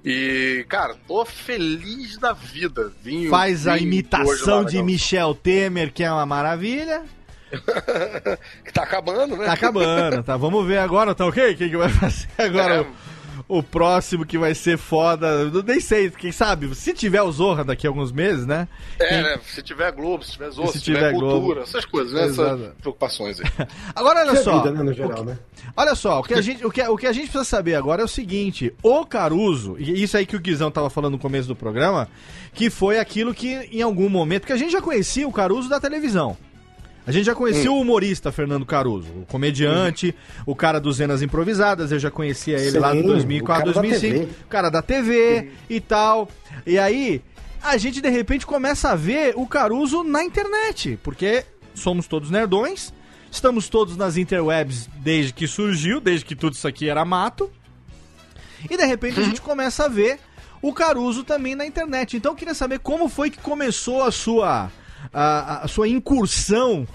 E, 0.04 0.66
cara, 0.68 0.96
tô 1.06 1.24
feliz 1.24 2.18
da 2.18 2.32
vida. 2.32 2.92
Vim, 3.00 3.28
Faz 3.28 3.68
a 3.68 3.76
vim 3.76 3.84
imitação 3.84 4.64
de. 4.64 4.82
Michel 4.82 5.34
Temer, 5.36 5.92
que 5.92 6.02
é 6.02 6.10
uma 6.10 6.26
maravilha. 6.26 7.04
que 8.64 8.72
tá 8.72 8.82
acabando, 8.82 9.36
né? 9.36 9.44
Tá 9.44 9.52
acabando, 9.52 10.22
tá? 10.24 10.36
Vamos 10.36 10.66
ver 10.66 10.78
agora, 10.78 11.14
tá 11.14 11.26
ok? 11.26 11.54
Quem 11.54 11.70
que 11.70 11.76
vai 11.76 11.88
fazer 11.88 12.28
agora 12.38 12.80
É. 12.80 12.86
o, 13.58 13.62
próximo 13.62 14.24
que 14.24 14.38
vai 14.38 14.54
ser 14.54 14.78
foda? 14.78 15.26
Eu 15.26 15.62
nem 15.62 15.80
sei, 15.80 16.10
quem 16.10 16.32
sabe? 16.32 16.74
Se 16.74 16.92
tiver 16.94 17.22
o 17.22 17.30
Zorra 17.32 17.64
daqui 17.64 17.86
a 17.86 17.90
alguns 17.90 18.12
meses, 18.12 18.46
né? 18.46 18.68
É, 18.98 19.22
né? 19.22 19.40
Se 19.44 19.62
tiver 19.62 19.90
Globo, 19.92 20.24
se 20.24 20.32
tiver 20.32 20.50
Zorro, 20.50 20.72
Se 20.72 20.78
se, 20.78 20.84
tiver, 20.84 20.98
tiver 20.98 21.12
cultura, 21.12 21.40
Globo. 21.40 21.60
essas 21.60 21.84
coisas, 21.84 22.12
né? 22.12 22.24
Exato. 22.24 22.62
Essas 22.62 22.74
preocupações 22.80 23.40
aí. 23.40 23.46
Agora 23.94 24.20
olha 24.20 24.32
Que 24.32 24.38
só. 24.38 24.58
vida, 24.58 24.72
né, 24.72 24.82
no 24.82 24.92
geral, 24.92 25.24
né? 25.24 25.38
Olha 25.76 25.94
só, 25.94 26.20
o 26.20 26.22
que, 26.22 26.34
a 26.34 26.40
gente, 26.40 26.64
o, 26.64 26.70
que, 26.70 26.82
o 26.82 26.96
que 26.96 27.06
a 27.06 27.12
gente 27.12 27.24
precisa 27.24 27.44
saber 27.44 27.74
agora 27.74 28.02
é 28.02 28.04
o 28.04 28.08
seguinte: 28.08 28.72
o 28.82 29.04
Caruso, 29.04 29.76
e 29.78 30.02
isso 30.02 30.16
aí 30.16 30.24
que 30.26 30.36
o 30.36 30.40
Guizão 30.40 30.70
tava 30.70 30.88
falando 30.90 31.12
no 31.12 31.18
começo 31.18 31.46
do 31.48 31.56
programa, 31.56 32.08
que 32.54 32.70
foi 32.70 32.98
aquilo 32.98 33.34
que 33.34 33.54
em 33.70 33.82
algum 33.82 34.08
momento, 34.08 34.46
que 34.46 34.52
a 34.52 34.56
gente 34.56 34.72
já 34.72 34.80
conhecia 34.80 35.28
o 35.28 35.32
Caruso 35.32 35.68
da 35.68 35.78
televisão. 35.80 36.36
A 37.06 37.12
gente 37.12 37.24
já 37.24 37.34
conhecia 37.34 37.72
o 37.72 37.80
humorista 37.80 38.30
Fernando 38.30 38.66
Caruso, 38.66 39.08
o 39.08 39.26
comediante, 39.26 40.14
o 40.46 40.54
cara 40.54 40.78
dos 40.78 40.96
Zenas 40.96 41.22
Improvisadas, 41.22 41.90
eu 41.90 41.98
já 41.98 42.10
conhecia 42.10 42.58
ele 42.58 42.78
lá 42.78 42.92
Sim, 42.92 43.02
2004, 43.02 43.70
o 43.70 43.74
cara 43.74 43.74
da 43.74 43.80
2005, 43.80 44.18
TV. 44.18 44.32
o 44.44 44.48
cara 44.48 44.70
da 44.70 44.82
TV 44.82 45.50
e 45.68 45.80
tal. 45.80 46.28
E 46.66 46.78
aí, 46.78 47.22
a 47.62 47.76
gente 47.76 48.00
de 48.00 48.08
repente 48.08 48.46
começa 48.46 48.90
a 48.90 48.94
ver 48.94 49.32
o 49.36 49.46
Caruso 49.46 50.04
na 50.04 50.22
internet, 50.22 50.98
porque 51.02 51.44
somos 51.74 52.06
todos 52.06 52.30
nerdões, 52.30 52.92
estamos 53.30 53.68
todos 53.68 53.96
nas 53.96 54.16
interwebs 54.16 54.88
desde 54.98 55.32
que 55.32 55.46
surgiu, 55.46 56.00
desde 56.00 56.24
que 56.24 56.36
tudo 56.36 56.52
isso 56.52 56.68
aqui 56.68 56.88
era 56.88 57.04
mato. 57.04 57.50
E 58.68 58.76
de 58.76 58.84
repente 58.84 59.20
a 59.20 59.22
gente 59.22 59.40
começa 59.40 59.86
a 59.86 59.88
ver 59.88 60.18
o 60.60 60.72
Caruso 60.72 61.24
também 61.24 61.54
na 61.54 61.64
internet. 61.64 62.16
Então 62.16 62.32
eu 62.32 62.36
queria 62.36 62.54
saber 62.54 62.78
como 62.80 63.08
foi 63.08 63.30
que 63.30 63.38
começou 63.38 64.02
a 64.02 64.12
sua 64.12 64.70
a, 65.12 65.64
a 65.64 65.68
sua 65.68 65.88
incursão 65.88 66.86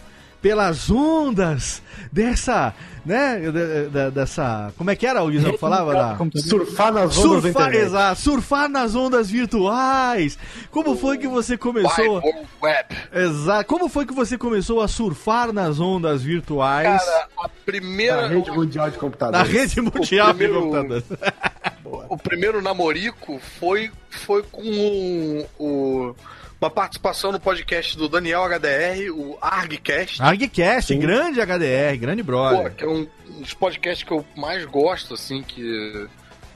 pelas 0.42 0.92
ondas 0.92 1.82
dessa, 2.12 2.72
né, 3.04 3.40
de- 3.40 3.90
de- 3.90 4.12
dessa, 4.12 4.72
como 4.78 4.92
é 4.92 4.96
que 4.96 5.08
era 5.08 5.24
o 5.24 5.30
Guizão 5.32 5.52
que 5.54 5.58
falava 5.58 5.92
lá? 5.92 6.18
Surfar 6.36 6.94
nas 6.94 7.18
ondas 7.18 7.42
da 7.42 7.50
Surfar, 7.52 7.74
exato, 7.74 8.22
surfar 8.22 8.70
nas 8.70 8.94
ondas 8.94 9.28
virtuais. 9.32 10.38
Como 10.70 10.96
foi 10.96 11.18
que 11.18 11.28
você 11.28 11.58
começou? 11.58 12.22
Web. 12.62 12.96
Exato. 13.12 13.66
Como 13.68 13.90
foi 13.90 14.06
que 14.06 14.14
você 14.14 14.38
começou 14.38 14.82
a 14.82 14.88
surfar 14.88 15.52
nas 15.52 15.80
ondas 15.80 16.22
virtuais 16.22 17.04
Cara, 17.04 17.28
a 17.40 17.50
primeira. 17.50 18.22
Da 18.22 18.28
rede 18.28 18.52
mundial 18.52 18.90
de 18.92 18.96
na 18.98 19.02
computadores. 19.02 19.52
rede 19.52 19.82
mundial 19.82 20.28
de 20.28 20.34
primeiro- 20.38 20.62
computadores? 20.62 21.06
O 22.10 22.18
primeiro 22.18 22.62
namorico 22.62 23.40
foi, 23.60 23.92
foi 24.10 24.44
com 24.44 24.62
o, 24.62 25.46
o- 25.64 26.16
uma 26.62 26.70
participação 26.70 27.32
no 27.32 27.40
podcast 27.40 27.98
do 27.98 28.08
Daniel 28.08 28.44
HDR, 28.48 29.12
o 29.12 29.38
ArgCast. 29.42 30.22
ArgCast, 30.22 30.94
Sim. 30.94 31.00
grande 31.00 31.40
HDR, 31.40 31.98
grande 32.00 32.24
Pô, 32.24 32.28
brother. 32.28 32.74
que 32.74 32.84
é 32.84 32.88
um 32.88 33.08
dos 33.40 33.54
podcasts 33.54 34.04
que 34.04 34.12
eu 34.12 34.26
mais 34.36 34.64
gosto, 34.66 35.14
assim, 35.14 35.44
que, 35.44 36.08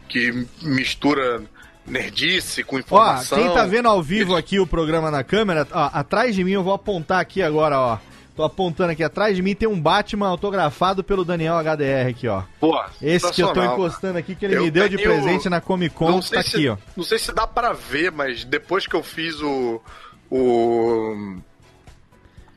que 0.08 0.46
mistura 0.62 1.42
nerdice 1.86 2.64
com 2.64 2.76
Ó, 2.76 2.80
informação. 2.80 3.38
quem 3.38 3.54
tá 3.54 3.66
vendo 3.66 3.88
ao 3.88 4.02
vivo 4.02 4.36
aqui 4.36 4.60
o 4.60 4.68
programa 4.68 5.10
na 5.12 5.24
câmera, 5.24 5.68
ó, 5.72 5.90
atrás 5.94 6.36
de 6.36 6.44
mim 6.44 6.52
eu 6.52 6.64
vou 6.64 6.74
apontar 6.74 7.20
aqui 7.20 7.42
agora, 7.42 7.80
ó. 7.80 7.98
Tô 8.40 8.46
apontando 8.46 8.94
aqui 8.94 9.04
atrás 9.04 9.36
de 9.36 9.42
mim 9.42 9.54
tem 9.54 9.68
um 9.68 9.78
Batman 9.78 10.30
autografado 10.30 11.04
pelo 11.04 11.26
Daniel 11.26 11.56
HDR 11.56 12.08
aqui, 12.10 12.26
ó. 12.26 12.44
Pô, 12.58 12.82
Esse 13.02 13.34
que 13.34 13.44
eu 13.44 13.52
tô 13.52 13.62
encostando 13.62 14.18
aqui 14.18 14.34
que 14.34 14.46
ele 14.46 14.56
Eu 14.56 14.64
me 14.64 14.72
deu 14.72 14.88
de 14.88 14.98
presente 14.98 15.50
na 15.50 15.60
Comic 15.60 15.94
Con, 15.94 16.22
tá 16.22 16.22
sei, 16.22 16.40
aqui, 16.40 16.50
se, 16.50 16.70
ó. 16.70 16.78
não 16.96 17.04
sei 17.04 17.20
se 17.20 17.34
dá 17.34 17.46
pra 17.46 17.74
ver, 17.74 18.14
mas 18.14 18.46
depois 18.46 18.88
que 18.88 18.96
eu 18.96 19.04
fiz 19.04 19.42
o. 19.42 19.82
O. 20.32 21.36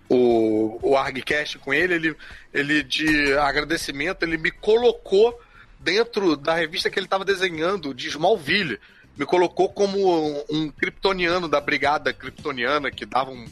O, 0.08 0.78
o 0.90 0.96
ArgCast 0.96 1.58
com 1.58 1.74
ele, 1.74 1.94
ele, 1.94 2.16
ele, 2.54 2.84
de 2.84 3.36
agradecimento, 3.38 4.22
ele 4.22 4.36
me 4.36 4.52
colocou 4.52 5.36
dentro 5.80 6.36
da 6.36 6.54
revista 6.54 6.90
que 6.90 7.00
ele 7.00 7.08
tava 7.08 7.24
desenhando, 7.24 7.92
de 7.92 8.06
Smallville. 8.06 8.78
Me 9.16 9.26
colocou 9.26 9.68
como 9.68 9.98
um, 9.98 10.44
um 10.48 10.68
kryptoniano 10.70 11.48
da 11.48 11.60
brigada 11.60 12.12
kryptoniana 12.12 12.88
que 12.88 13.04
dava, 13.04 13.32
um, 13.32 13.46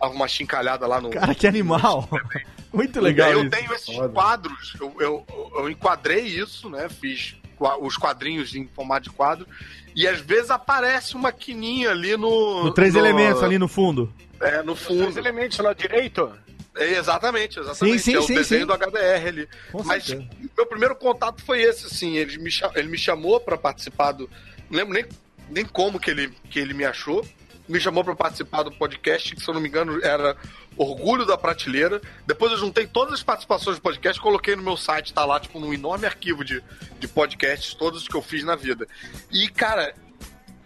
dava 0.00 0.14
uma 0.14 0.28
chincalhada 0.28 0.86
lá 0.86 1.00
no. 1.00 1.10
Cara, 1.10 1.34
que 1.34 1.46
animal. 1.46 2.08
Muito 2.72 2.98
E 2.98 3.02
legal 3.02 3.28
aí 3.28 3.34
eu 3.34 3.40
isso. 3.42 3.50
tenho 3.50 3.72
esses 3.74 3.94
Foda. 3.94 4.08
quadros, 4.10 4.74
eu, 4.80 4.94
eu, 5.00 5.26
eu 5.56 5.68
enquadrei 5.70 6.24
isso, 6.24 6.70
né? 6.70 6.88
Fiz 6.88 7.34
os 7.80 7.96
quadrinhos 7.96 8.54
em 8.54 8.66
formato 8.68 9.04
de 9.04 9.10
quadro. 9.10 9.46
E 9.94 10.06
às 10.06 10.20
vezes 10.20 10.50
aparece 10.50 11.14
uma 11.16 11.32
quininha 11.32 11.90
ali 11.90 12.16
no. 12.16 12.64
No 12.64 12.72
Três 12.72 12.94
no- 12.94 13.00
Elementos 13.00 13.42
ali 13.42 13.58
no 13.58 13.66
fundo. 13.68 14.12
É, 14.40 14.62
no 14.62 14.72
Os 14.72 14.80
fundo. 14.80 15.18
elementos 15.18 15.58
lá 15.58 15.72
direito. 15.74 16.32
É, 16.76 16.92
exatamente, 16.96 17.58
exatamente. 17.58 17.98
Sim, 17.98 18.12
sim, 18.12 18.14
é 18.16 18.18
o 18.20 18.22
sim, 18.22 18.34
desenho 18.34 18.60
sim. 18.62 18.66
do 18.66 18.72
HDR 18.72 19.26
ali. 19.26 19.48
Com 19.72 19.82
Mas 19.82 20.04
certeza. 20.04 20.30
meu 20.56 20.64
primeiro 20.66 20.94
contato 20.94 21.42
foi 21.44 21.60
esse, 21.62 21.86
assim. 21.86 22.16
Ele 22.16 22.38
me, 22.38 22.50
ele 22.76 22.88
me 22.88 22.96
chamou 22.96 23.40
pra 23.40 23.58
participar 23.58 24.12
do. 24.12 24.30
Não 24.70 24.78
lembro 24.78 24.94
nem, 24.94 25.04
nem 25.50 25.64
como 25.64 25.98
que 25.98 26.08
ele, 26.10 26.32
que 26.48 26.58
ele 26.60 26.72
me 26.72 26.84
achou. 26.84 27.26
Me 27.70 27.78
chamou 27.78 28.02
pra 28.02 28.16
participar 28.16 28.64
do 28.64 28.72
podcast, 28.72 29.36
que 29.36 29.40
se 29.40 29.48
eu 29.48 29.54
não 29.54 29.60
me 29.60 29.68
engano 29.68 30.04
era 30.04 30.36
Orgulho 30.76 31.24
da 31.24 31.38
Prateleira. 31.38 32.00
Depois 32.26 32.50
eu 32.50 32.58
juntei 32.58 32.84
todas 32.84 33.14
as 33.14 33.22
participações 33.22 33.76
do 33.76 33.82
podcast, 33.82 34.20
coloquei 34.20 34.56
no 34.56 34.62
meu 34.62 34.76
site, 34.76 35.14
tá 35.14 35.24
lá, 35.24 35.38
tipo, 35.38 35.60
num 35.60 35.72
enorme 35.72 36.04
arquivo 36.04 36.44
de, 36.44 36.60
de 36.98 37.06
podcasts, 37.06 37.72
todos 37.72 38.02
os 38.02 38.08
que 38.08 38.16
eu 38.16 38.22
fiz 38.22 38.42
na 38.42 38.56
vida. 38.56 38.88
E, 39.30 39.48
cara, 39.48 39.94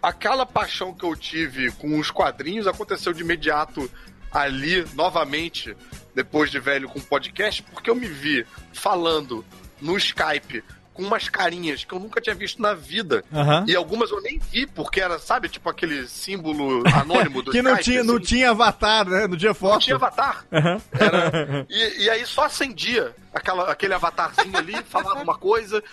aquela 0.01 0.47
paixão 0.47 0.95
que 0.95 1.05
eu 1.05 1.15
tive 1.15 1.71
com 1.73 1.99
os 1.99 2.09
quadrinhos 2.09 2.65
aconteceu 2.65 3.13
de 3.13 3.21
imediato 3.21 3.87
ali, 4.31 4.83
novamente, 4.95 5.77
depois 6.15 6.49
de 6.49 6.59
velho 6.59 6.89
com 6.89 6.99
podcast, 6.99 7.61
porque 7.61 7.91
eu 7.91 7.95
me 7.95 8.07
vi 8.07 8.43
falando 8.73 9.45
no 9.79 9.95
Skype 9.95 10.63
com 10.95 11.03
umas 11.03 11.27
carinhas 11.29 11.83
que 11.83 11.93
eu 11.93 11.99
nunca 11.99 12.19
tinha 12.21 12.33
visto 12.33 12.59
na 12.61 12.73
vida. 12.73 13.23
Aham. 13.31 13.65
E 13.67 13.75
algumas 13.75 14.09
eu 14.09 14.21
nem 14.21 14.39
vi, 14.39 14.65
porque 14.65 14.99
era, 15.01 15.19
sabe, 15.19 15.49
tipo 15.49 15.69
aquele 15.69 16.07
símbolo 16.07 16.81
anônimo 16.95 17.41
do 17.43 17.51
Que 17.51 17.61
não 17.61 17.71
Skype, 17.73 17.83
tinha, 17.83 18.03
não 18.03 18.15
assim. 18.15 18.23
tinha 18.25 18.49
avatar, 18.51 19.05
né? 19.07 19.27
Não 19.27 19.37
tinha 19.37 19.53
foto. 19.53 19.73
Não 19.73 19.79
tinha 19.79 19.95
avatar. 19.97 20.45
Aham. 20.51 20.81
Era- 20.97 21.65
e, 21.69 22.03
e 22.05 22.09
aí 22.09 22.25
só 22.25 22.45
acendia 22.45 23.13
aquela, 23.33 23.69
aquele 23.69 23.93
avatarzinho 23.93 24.57
ali, 24.57 24.75
falava 24.89 25.21
uma 25.21 25.37
coisa. 25.37 25.83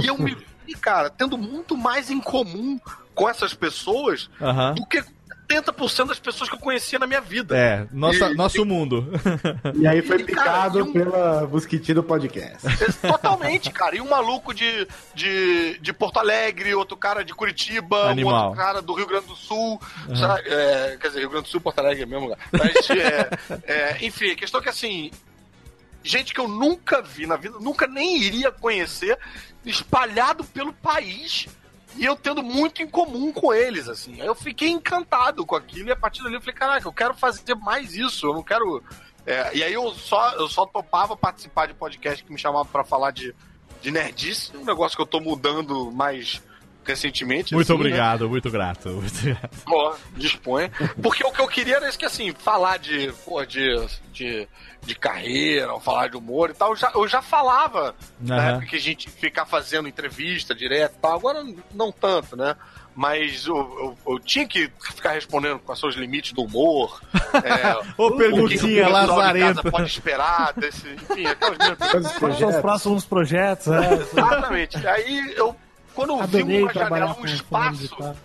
E 0.00 0.06
eu 0.06 0.16
me 0.16 0.36
vi, 0.64 0.74
cara, 0.74 1.10
tendo 1.10 1.36
muito 1.36 1.76
mais 1.76 2.08
em 2.10 2.20
comum 2.20 2.78
com 3.14 3.28
essas 3.28 3.52
pessoas 3.54 4.30
Aham. 4.40 4.74
do 4.74 4.86
que 4.86 5.02
70% 5.48 6.06
das 6.08 6.18
pessoas 6.18 6.48
que 6.48 6.56
eu 6.56 6.60
conhecia 6.60 6.98
na 6.98 7.06
minha 7.06 7.20
vida. 7.20 7.56
É, 7.56 7.86
nossa, 7.92 8.30
E- 8.30 8.34
nosso 8.34 8.64
mundo. 8.64 9.06
E 9.78 9.86
aí 9.86 10.00
foi 10.02 10.20
E, 10.20 10.24
cara, 10.24 10.50
picado 10.52 10.78
e 10.78 10.82
um- 10.82 10.92
pela 10.92 11.46
Mosquitinho 11.46 11.96
do 11.96 12.02
podcast. 12.02 12.66
Totalmente, 13.02 13.70
cara. 13.70 13.96
E 13.96 14.00
um 14.00 14.08
maluco 14.08 14.54
de, 14.54 14.86
de, 15.14 15.78
de 15.80 15.92
Porto 15.92 16.18
Alegre, 16.18 16.74
outro 16.74 16.96
cara 16.96 17.24
de 17.24 17.34
Curitiba, 17.34 18.06
um 18.06 18.08
Animal. 18.08 18.44
outro 18.48 18.58
cara 18.58 18.80
do 18.80 18.94
Rio 18.94 19.06
Grande 19.06 19.26
do 19.26 19.36
Sul. 19.36 19.80
sabe? 20.18 20.42
É, 20.48 20.96
quer 21.00 21.08
dizer, 21.08 21.20
Rio 21.20 21.30
Grande 21.30 21.44
do 21.44 21.50
Sul, 21.50 21.60
Porto 21.60 21.78
Alegre 21.78 22.02
é 22.02 22.06
o 22.06 22.08
mesmo 22.08 22.24
lugar. 22.24 22.38
Mas, 22.52 22.88
é, 22.90 23.30
é, 23.64 24.04
enfim, 24.06 24.30
a 24.30 24.36
questão 24.36 24.60
é 24.60 24.62
que 24.62 24.68
assim. 24.70 25.10
Gente 26.06 26.34
que 26.34 26.40
eu 26.40 26.46
nunca 26.48 27.00
vi 27.00 27.26
na 27.26 27.34
vida, 27.36 27.56
nunca 27.60 27.86
nem 27.86 28.20
iria 28.20 28.52
conhecer, 28.52 29.18
espalhado 29.64 30.44
pelo 30.44 30.70
país. 30.72 31.46
E 31.96 32.04
eu 32.04 32.16
tendo 32.16 32.42
muito 32.42 32.82
em 32.82 32.88
comum 32.88 33.32
com 33.32 33.52
eles, 33.52 33.88
assim. 33.88 34.20
Eu 34.20 34.34
fiquei 34.34 34.68
encantado 34.68 35.46
com 35.46 35.54
aquilo 35.54 35.88
e 35.88 35.92
a 35.92 35.96
partir 35.96 36.22
dali 36.22 36.34
eu 36.34 36.40
falei, 36.40 36.54
caraca, 36.54 36.88
eu 36.88 36.92
quero 36.92 37.14
fazer 37.14 37.54
mais 37.54 37.94
isso, 37.94 38.26
eu 38.26 38.34
não 38.34 38.42
quero. 38.42 38.82
É, 39.26 39.56
e 39.56 39.62
aí 39.62 39.72
eu 39.72 39.92
só, 39.94 40.32
eu 40.32 40.48
só 40.48 40.66
topava 40.66 41.16
participar 41.16 41.66
de 41.66 41.74
podcast 41.74 42.24
que 42.24 42.32
me 42.32 42.38
chamava 42.38 42.64
pra 42.64 42.84
falar 42.84 43.10
de, 43.10 43.34
de 43.80 43.90
nerdice, 43.90 44.56
um 44.56 44.64
negócio 44.64 44.96
que 44.96 45.02
eu 45.02 45.06
tô 45.06 45.20
mudando 45.20 45.90
mais 45.92 46.42
recentemente. 46.84 47.54
Muito 47.54 47.72
assim, 47.72 47.80
né? 47.80 47.86
obrigado, 47.86 48.28
muito 48.28 48.50
grato. 48.50 48.88
Muito 48.90 49.22
grato. 49.22 49.62
Ó, 49.66 49.94
disponha. 50.16 50.70
Porque 51.02 51.24
o 51.24 51.32
que 51.32 51.40
eu 51.40 51.48
queria 51.48 51.76
era 51.76 51.88
isso 51.88 51.98
que, 51.98 52.04
assim, 52.04 52.32
falar 52.32 52.78
de, 52.78 53.12
pô, 53.24 53.44
de, 53.44 53.74
de, 54.12 54.48
de 54.82 54.94
carreira, 54.94 55.72
ou 55.72 55.80
falar 55.80 56.08
de 56.08 56.16
humor 56.16 56.50
e 56.50 56.54
tal, 56.54 56.70
eu 56.70 56.76
já, 56.76 56.92
eu 56.94 57.08
já 57.08 57.22
falava 57.22 57.94
na 58.20 58.36
Aham. 58.36 58.48
época 58.50 58.66
que 58.66 58.76
a 58.76 58.80
gente 58.80 59.10
ficar 59.10 59.46
fazendo 59.46 59.88
entrevista 59.88 60.54
direto 60.54 60.94
e 60.96 61.00
tal. 61.00 61.16
Agora 61.16 61.44
não 61.72 61.90
tanto, 61.90 62.36
né? 62.36 62.56
Mas 62.94 63.46
eu, 63.46 63.56
eu, 63.56 64.12
eu 64.14 64.20
tinha 64.20 64.46
que 64.46 64.70
ficar 64.94 65.10
respondendo 65.10 65.58
com 65.58 65.72
os 65.72 65.80
seus 65.80 65.96
limites 65.96 66.32
do 66.32 66.42
humor. 66.42 67.00
É, 67.34 67.74
Ô, 67.98 68.06
o 68.06 68.12
que 68.12 68.18
perguntinha 68.18 68.88
o 68.88 68.92
casa 68.92 69.70
pode 69.70 69.88
esperar 69.88 70.52
desse, 70.54 70.88
enfim, 70.88 71.26
aquelas 71.26 71.58
minhas 71.58 71.78
Quais 71.78 72.06
os 72.06 72.12
Quais 72.16 72.38
são 72.38 72.48
os 72.48 72.56
próximos 72.56 73.04
projetos? 73.04 73.66
É, 73.66 73.92
Exatamente. 74.00 74.86
Aí 74.86 75.34
eu, 75.36 75.54
quando 75.94 76.18
eu 76.18 76.26
vi 76.26 76.62
uma 76.62 76.72
janela, 76.72 77.16
um 77.18 77.24
espaço 77.24 77.96
tal. 77.96 78.16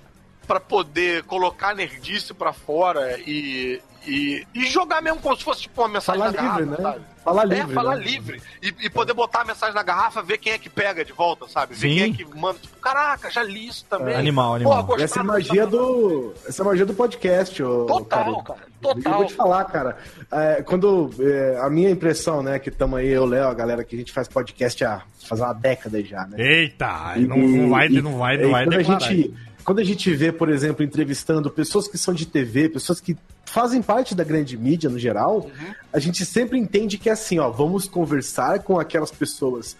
pra 0.47 0.59
poder 0.59 1.23
colocar 1.23 1.75
nerdice 1.75 2.33
pra 2.33 2.51
fora 2.51 3.19
e, 3.19 3.81
e, 4.07 4.45
e 4.55 4.65
jogar 4.67 5.01
mesmo 5.01 5.19
como 5.19 5.35
se 5.35 5.43
fosse 5.43 5.61
tipo 5.63 5.81
uma 5.81 5.87
mensagem 5.89 6.21
Falar 6.21 6.31
na 6.31 6.41
livre, 6.57 6.65
garrafa, 6.65 6.83
né? 6.83 6.91
sabe? 6.93 7.05
Falar 7.23 7.43
É, 7.43 7.45
livre. 7.45 7.73
falar 7.73 7.95
né? 7.97 8.03
livre. 8.03 8.41
E, 8.63 8.67
e 8.85 8.89
poder 8.89 9.13
botar 9.13 9.41
a 9.41 9.45
mensagem 9.45 9.75
na 9.75 9.83
garrafa, 9.83 10.21
ver 10.23 10.37
quem 10.37 10.53
é 10.53 10.57
que 10.57 10.69
pega 10.69 11.03
de 11.05 11.11
volta, 11.13 11.47
sabe? 11.47 11.75
Ver 11.75 11.89
Sim. 11.89 11.95
quem 11.95 12.03
é 12.03 12.15
que 12.31 12.37
manda, 12.39 12.57
tipo, 12.59 12.77
caraca, 12.77 13.29
já 13.29 13.43
li 13.43 13.67
isso 13.67 13.85
também. 13.89 14.15
Animal, 14.15 14.55
animal. 14.55 14.83
Porra, 14.85 15.03
Essa 15.03 15.19
é 15.19 15.23
magia 15.23 15.67
do. 15.67 16.33
Essa 16.47 16.61
é 16.61 16.65
a 16.65 16.67
magia 16.69 16.85
do 16.85 16.93
podcast, 16.93 17.61
ô, 17.61 17.85
Total, 17.85 18.43
cara. 18.43 18.59
Eu 18.81 18.95
Total. 18.95 19.13
vou 19.13 19.25
te 19.25 19.33
falar, 19.33 19.65
cara. 19.65 19.97
é, 20.31 20.63
quando. 20.63 21.11
é, 21.19 21.59
a 21.61 21.69
minha 21.69 21.89
impressão, 21.91 22.41
né, 22.41 22.57
que 22.57 22.69
estamos 22.69 22.97
aí, 22.97 23.09
eu, 23.09 23.25
Léo, 23.25 23.47
a 23.49 23.53
galera 23.53 23.83
que 23.83 23.95
a 23.95 23.99
gente 23.99 24.11
faz 24.11 24.27
podcast 24.27 24.83
há 24.85 25.01
faz 25.27 25.41
uma 25.41 25.53
década 25.53 26.01
já, 26.03 26.25
né? 26.25 26.37
Eita, 26.41 27.13
E- 27.17 27.27
não, 27.27 27.37
não 27.37 27.69
vai, 27.69 27.87
e- 27.87 28.01
não 28.01 28.17
vai, 28.17 28.35
e 28.35 28.41
não 28.41 28.51
vai 28.51 28.65
quando 28.65 28.77
a 28.79 28.81
gente 28.81 29.33
Quando 29.63 29.79
a 29.79 29.83
gente 29.83 30.13
vê, 30.15 30.31
por 30.31 30.49
exemplo, 30.49 30.83
entrevistando 30.83 31.49
pessoas 31.49 31.87
que 31.87 31.97
são 31.97 32.13
de 32.13 32.25
TV, 32.25 32.69
pessoas 32.69 32.99
que 32.99 33.15
fazem 33.45 33.81
parte 33.81 34.13
da 34.15 34.23
grande 34.23 34.57
mídia 34.57 34.89
no 34.89 34.97
geral, 34.99 35.39
Uhum. 35.39 35.73
a 35.91 35.99
gente 35.99 36.25
sempre 36.25 36.57
entende 36.57 36.97
que 36.97 37.09
é 37.09 37.13
assim, 37.13 37.39
ó, 37.39 37.49
vamos 37.49 37.87
conversar 37.87 38.59
com 38.59 38.79
aquelas 38.79 39.11
pessoas 39.11 39.75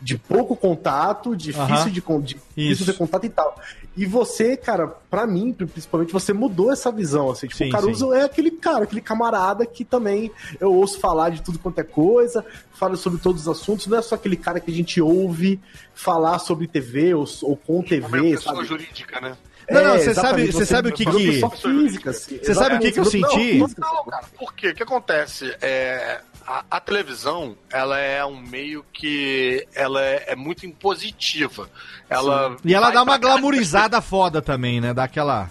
de 0.00 0.18
pouco 0.18 0.56
contato, 0.56 1.36
difícil 1.36 1.62
Aham. 1.64 1.90
de, 2.20 2.36
de 2.56 2.84
ter 2.84 2.92
contato 2.96 3.24
e 3.24 3.28
tal. 3.28 3.58
E 3.96 4.04
você, 4.06 4.56
cara, 4.56 4.88
pra 4.88 5.26
mim, 5.26 5.52
principalmente, 5.52 6.12
você 6.12 6.32
mudou 6.32 6.72
essa 6.72 6.90
visão, 6.90 7.30
assim, 7.30 7.46
tipo, 7.46 7.58
Sim, 7.58 7.68
o 7.68 7.72
Caruso 7.72 8.12
é 8.12 8.24
aquele 8.24 8.50
cara, 8.50 8.84
aquele 8.84 9.00
camarada 9.00 9.64
que 9.64 9.84
também 9.84 10.32
eu 10.60 10.72
ouço 10.74 10.98
falar 10.98 11.30
de 11.30 11.42
tudo 11.42 11.58
quanto 11.60 11.78
é 11.78 11.84
coisa, 11.84 12.44
fala 12.72 12.96
sobre 12.96 13.20
todos 13.20 13.42
os 13.42 13.48
assuntos, 13.48 13.86
não 13.86 13.98
é 13.98 14.02
só 14.02 14.16
aquele 14.16 14.36
cara 14.36 14.58
que 14.58 14.70
a 14.70 14.74
gente 14.74 15.00
ouve 15.00 15.60
falar 15.94 16.40
sobre 16.40 16.66
TV 16.66 17.14
ou, 17.14 17.24
ou 17.42 17.56
com 17.56 17.82
Como 17.82 17.84
é 17.84 17.88
TV, 17.88 18.20
uma 18.20 18.36
pessoa 18.36 18.54
sabe? 18.56 18.66
jurídica, 18.66 19.20
né? 19.20 19.36
Não, 19.70 19.82
não, 19.82 19.94
É, 19.94 19.98
você 19.98 20.14
sabe, 20.14 20.42
exatamente, 20.42 20.52
você 20.52 20.66
sabe 20.66 20.88
o 20.88 20.92
que 20.92 21.06
que... 21.06 21.32
pessoa 21.32 21.50
física, 21.50 22.10
assim. 22.10 22.38
Você 22.38 22.54
sabe 22.54 22.76
o 22.76 22.78
que 22.80 22.92
que 22.92 23.00
eu 23.00 23.04
senti? 23.04 23.58
pessoa 23.60 23.70
Não, 23.78 24.04
cara, 24.04 24.24
por 24.36 24.54
quê? 24.54 24.68
O 24.70 24.74
que 24.74 24.82
acontece? 24.82 25.56
É, 25.62 26.20
a, 26.46 26.64
a 26.70 26.80
televisão, 26.80 27.56
ela 27.70 27.98
é 27.98 28.24
um 28.24 28.40
meio 28.40 28.84
que 28.92 29.66
ela 29.74 30.02
é, 30.02 30.24
é 30.28 30.36
muito 30.36 30.66
impositiva. 30.66 31.70
Ela 32.08 32.56
E 32.64 32.74
ela 32.74 32.90
dá 32.90 33.02
uma 33.02 33.18
glamourizada 33.18 34.00
foda 34.02 34.42
também, 34.42 34.80
né? 34.80 34.92
Dá 34.92 35.04
aquela... 35.04 35.50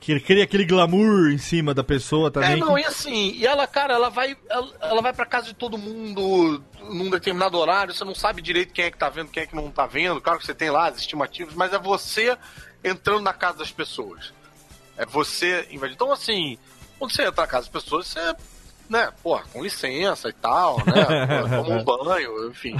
que 0.00 0.18
Cria 0.20 0.44
aquele 0.44 0.64
glamour 0.64 1.30
em 1.30 1.38
cima 1.38 1.74
da 1.74 1.82
pessoa 1.82 2.30
também. 2.30 2.52
É, 2.52 2.56
não, 2.56 2.78
e 2.78 2.84
assim, 2.84 3.32
e 3.32 3.46
ela, 3.46 3.66
cara, 3.66 3.94
ela 3.94 4.10
vai, 4.10 4.36
ela, 4.48 4.68
ela 4.80 5.02
vai 5.02 5.12
pra 5.12 5.26
casa 5.26 5.46
de 5.48 5.54
todo 5.54 5.76
mundo 5.76 6.62
num 6.80 7.10
determinado 7.10 7.58
horário, 7.58 7.94
você 7.94 8.04
não 8.04 8.14
sabe 8.14 8.40
direito 8.40 8.72
quem 8.72 8.86
é 8.86 8.90
que 8.90 8.98
tá 8.98 9.08
vendo, 9.08 9.30
quem 9.30 9.42
é 9.42 9.46
que 9.46 9.54
não 9.54 9.70
tá 9.70 9.86
vendo, 9.86 10.20
claro 10.20 10.38
que 10.38 10.46
você 10.46 10.54
tem 10.54 10.70
lá 10.70 10.88
as 10.88 10.98
estimativas, 10.98 11.54
mas 11.54 11.72
é 11.72 11.78
você 11.78 12.36
entrando 12.82 13.20
na 13.20 13.32
casa 13.32 13.58
das 13.58 13.70
pessoas. 13.70 14.32
É 14.96 15.04
você 15.04 15.66
invadindo. 15.70 15.94
Então, 15.94 16.12
assim, 16.12 16.58
quando 16.98 17.12
você 17.12 17.22
entra 17.22 17.42
na 17.42 17.46
casa 17.46 17.70
das 17.70 17.82
pessoas, 17.82 18.06
você, 18.08 18.34
né, 18.88 19.10
porra, 19.22 19.42
com 19.52 19.62
licença 19.62 20.28
e 20.28 20.32
tal, 20.32 20.78
né, 20.78 21.26
pô, 21.42 21.62
toma 21.62 21.80
um 21.80 21.84
banho, 21.84 22.48
enfim. 22.50 22.76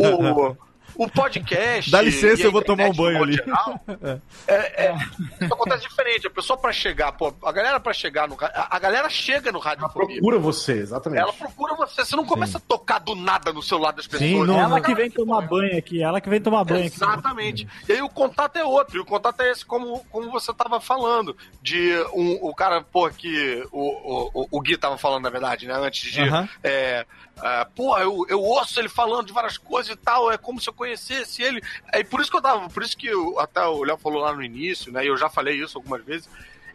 O, 0.00 0.56
o 0.96 1.08
podcast... 1.08 1.90
Dá 1.90 2.02
licença, 2.02 2.42
eu 2.42 2.52
vou 2.52 2.62
tomar 2.62 2.84
um 2.88 2.92
banho 2.92 3.22
ali. 3.22 3.34
geral, 3.34 3.80
é, 4.48 4.86
é, 4.86 4.94
isso 5.40 5.54
acontece 5.54 5.82
diferente. 5.88 6.26
A 6.26 6.30
pessoa 6.30 6.56
pra 6.58 6.72
chegar, 6.72 7.12
pô, 7.12 7.32
a 7.44 7.52
galera 7.52 7.78
pra 7.80 7.92
chegar 7.92 8.28
no 8.28 8.36
a, 8.40 8.76
a 8.76 8.78
galera 8.78 9.08
chega 9.08 9.50
no 9.52 9.58
rádio 9.58 9.88
Procura 9.90 10.38
você, 10.38 10.72
exatamente. 10.72 11.20
Ela 11.20 11.32
procura 11.32 11.74
você. 11.74 12.04
Você 12.04 12.16
não 12.16 12.24
começa 12.24 12.58
a 12.58 12.60
tocar 12.60 12.98
do 12.98 13.14
nada 13.14 13.52
no 13.52 13.62
celular 13.62 13.92
das 13.92 14.06
pessoas. 14.06 14.30
Sim, 14.30 14.44
não- 14.44 14.58
Ela 14.58 14.80
que 14.80 14.94
vem 14.94 15.10
tomar 15.10 15.42
banho 15.42 15.76
aqui, 15.78 16.02
ela 16.02 16.20
que 16.20 16.28
vem 16.28 16.40
tomar 16.40 16.64
banho 16.64 16.86
aqui. 16.86 16.96
Exatamente. 16.96 17.68
E 17.88 17.92
aí 17.92 18.02
o 18.02 18.08
contato 18.08 18.56
é 18.56 18.64
outro. 18.64 18.96
E 18.96 19.00
o 19.00 19.04
contato 19.04 19.40
é 19.40 19.50
esse, 19.50 19.64
como, 19.64 20.04
como 20.10 20.30
você 20.30 20.52
tava 20.52 20.80
falando. 20.80 21.36
De 21.62 21.92
um, 22.14 22.38
o 22.42 22.54
cara, 22.54 22.82
pô, 22.82 23.08
que 23.10 23.64
o, 23.72 24.30
o, 24.42 24.48
o 24.50 24.60
Gui 24.60 24.76
tava 24.76 24.98
falando, 24.98 25.24
na 25.24 25.30
verdade, 25.30 25.66
né? 25.66 25.74
Antes 25.74 26.10
de. 26.12 26.20
Aham. 26.22 26.48
É, 26.62 27.06
ah, 27.36 27.66
pô, 27.74 27.98
eu, 27.98 28.24
eu 28.28 28.40
ouço 28.40 28.78
ele 28.80 28.88
falando 28.88 29.26
de 29.26 29.32
várias 29.32 29.58
coisas 29.58 29.92
e 29.92 29.96
tal. 29.96 30.30
É 30.30 30.38
como 30.38 30.60
se 30.60 30.68
eu 30.68 30.72
conhecesse 30.72 31.42
ele. 31.42 31.62
É 31.92 32.02
por 32.04 32.20
isso 32.20 32.30
que 32.30 32.36
eu 32.36 32.42
tava. 32.42 32.68
Por 32.68 32.82
isso 32.82 32.96
que 32.96 33.06
eu- 33.08 33.38
até 33.40 33.64
o 33.66 33.82
Léo 33.84 33.98
falou 33.98 34.20
lá 34.22 34.32
no 34.32 34.42
início, 34.42 34.92
né? 34.92 35.04
E 35.04 35.08
eu 35.08 35.16
já 35.16 35.28
falei 35.28 35.56
isso 35.62 35.76
algumas 35.78 36.04
vezes. 36.04 36.28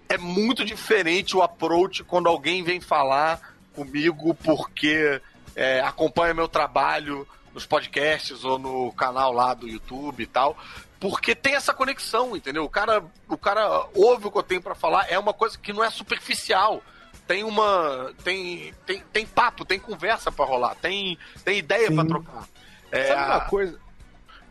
É 0.08 0.18
muito 0.18 0.66
diferente 0.66 1.36
o 1.38 1.42
approach 1.42 2.04
quando 2.04 2.28
alguém 2.28 2.64
vem 2.64 2.82
falar 2.82 3.56
comigo 3.76 4.34
porque 4.36 5.22
é, 5.56 5.80
acompanha 5.82 6.34
meu 6.34 6.48
trabalho 6.48 7.28
nos 7.54 7.66
podcasts 7.66 8.44
ou 8.44 8.58
no 8.60 8.92
canal 8.94 9.32
lá 9.32 9.54
do 9.54 9.68
YouTube 9.68 10.22
e 10.24 10.28
tal. 10.28 10.58
Porque 11.00 11.34
tem 11.34 11.56
essa 11.56 11.74
conexão, 11.74 12.36
entendeu? 12.36 12.64
O 12.66 12.70
cara, 12.70 13.04
o 13.30 13.38
cara 13.38 13.88
ouve 13.96 14.28
o 14.28 14.32
que 14.32 14.38
eu 14.38 14.44
tenho 14.44 14.62
pra 14.62 14.76
falar, 14.76 15.06
é 15.10 15.18
uma 15.18 15.34
coisa 15.34 15.58
que 15.58 15.72
não 15.72 15.84
é 15.84 15.90
superficial. 15.90 16.84
Tem 17.30 17.44
uma. 17.44 18.12
Tem, 18.24 18.74
tem, 18.88 19.04
tem 19.14 19.24
papo, 19.24 19.64
tem 19.64 19.80
conversa 19.80 20.32
pra 20.32 20.46
rolar, 20.46 20.74
tem, 20.74 21.16
tem 21.46 21.60
ideia 21.60 21.92
pra 21.92 22.04
trocar. 22.04 22.50
É, 22.92 23.04
Sabe 23.04 23.24
uma 23.24 23.42
coisa? 23.42 23.80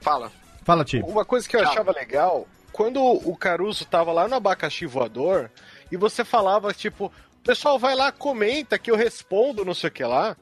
Fala. 0.00 0.32
Fala, 0.62 0.84
Ti. 0.84 1.02
Uma 1.04 1.24
coisa 1.24 1.48
que 1.48 1.56
eu 1.56 1.60
Fala. 1.60 1.72
achava 1.72 1.90
legal, 1.90 2.46
quando 2.70 3.02
o 3.02 3.36
Caruso 3.36 3.84
tava 3.84 4.12
lá 4.12 4.28
no 4.28 4.36
abacaxi 4.36 4.86
voador, 4.86 5.50
e 5.90 5.96
você 5.96 6.24
falava, 6.24 6.72
tipo, 6.72 7.06
o 7.06 7.42
pessoal 7.42 7.80
vai 7.80 7.96
lá, 7.96 8.12
comenta 8.12 8.78
que 8.78 8.92
eu 8.92 8.96
respondo, 8.96 9.64
não 9.64 9.74
sei 9.74 9.88
o 9.88 9.92
que 9.92 10.04
lá. 10.04 10.36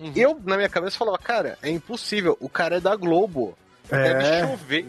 Uhum. 0.00 0.12
Eu, 0.16 0.40
na 0.46 0.56
minha 0.56 0.70
cabeça, 0.70 0.96
falava, 0.96 1.18
cara, 1.18 1.58
é 1.60 1.68
impossível, 1.68 2.38
o 2.40 2.48
cara 2.48 2.76
é 2.76 2.80
da 2.80 2.96
Globo. 2.96 3.54
É. 3.90 4.14
Deve 4.14 4.46
chover. 4.46 4.86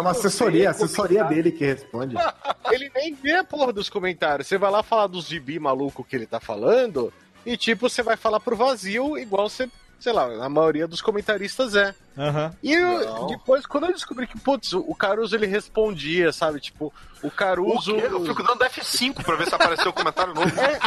Uma 0.00 0.10
assessoria, 0.10 0.68
a 0.68 0.70
assessoria 0.70 1.24
dele 1.24 1.52
que 1.52 1.64
responde. 1.64 2.16
Ele 2.70 2.90
nem 2.94 3.14
vê 3.14 3.34
a 3.36 3.44
porra 3.44 3.72
dos 3.72 3.88
comentários. 3.88 4.46
Você 4.46 4.58
vai 4.58 4.70
lá 4.70 4.82
falar 4.82 5.06
dos 5.06 5.26
gibi 5.26 5.58
maluco 5.58 6.04
que 6.04 6.14
ele 6.14 6.26
tá 6.26 6.38
falando, 6.38 7.12
e 7.44 7.56
tipo, 7.56 7.88
você 7.88 8.02
vai 8.02 8.16
falar 8.16 8.40
pro 8.40 8.56
vazio, 8.56 9.18
igual 9.18 9.48
você, 9.48 9.68
sei 10.00 10.12
lá, 10.12 10.24
a 10.44 10.48
maioria 10.48 10.88
dos 10.88 11.00
comentaristas 11.00 11.76
é. 11.76 11.94
Aham. 12.18 12.52
E 12.62 12.72
eu- 12.72 13.26
depois, 13.26 13.64
quando 13.66 13.84
eu 13.86 13.92
descobri 13.92 14.26
que, 14.26 14.38
putz, 14.38 14.72
o 14.72 14.94
Caruso 14.94 15.36
ele 15.36 15.46
respondia, 15.46 16.32
sabe? 16.32 16.58
Tipo, 16.60 16.92
o 17.22 17.28
O 17.28 17.30
Caruso. 17.30 17.94
quê? 17.94 18.08
Eu 18.10 18.24
fico 18.24 18.42
dando 18.42 18.64
F5 18.64 19.22
pra 19.22 19.36
ver 19.36 19.46
se 19.46 19.54
apareceu 19.54 19.90
um 19.90 19.94
comentário 19.94 20.34
novo. 20.34 20.48
É, 20.60 20.80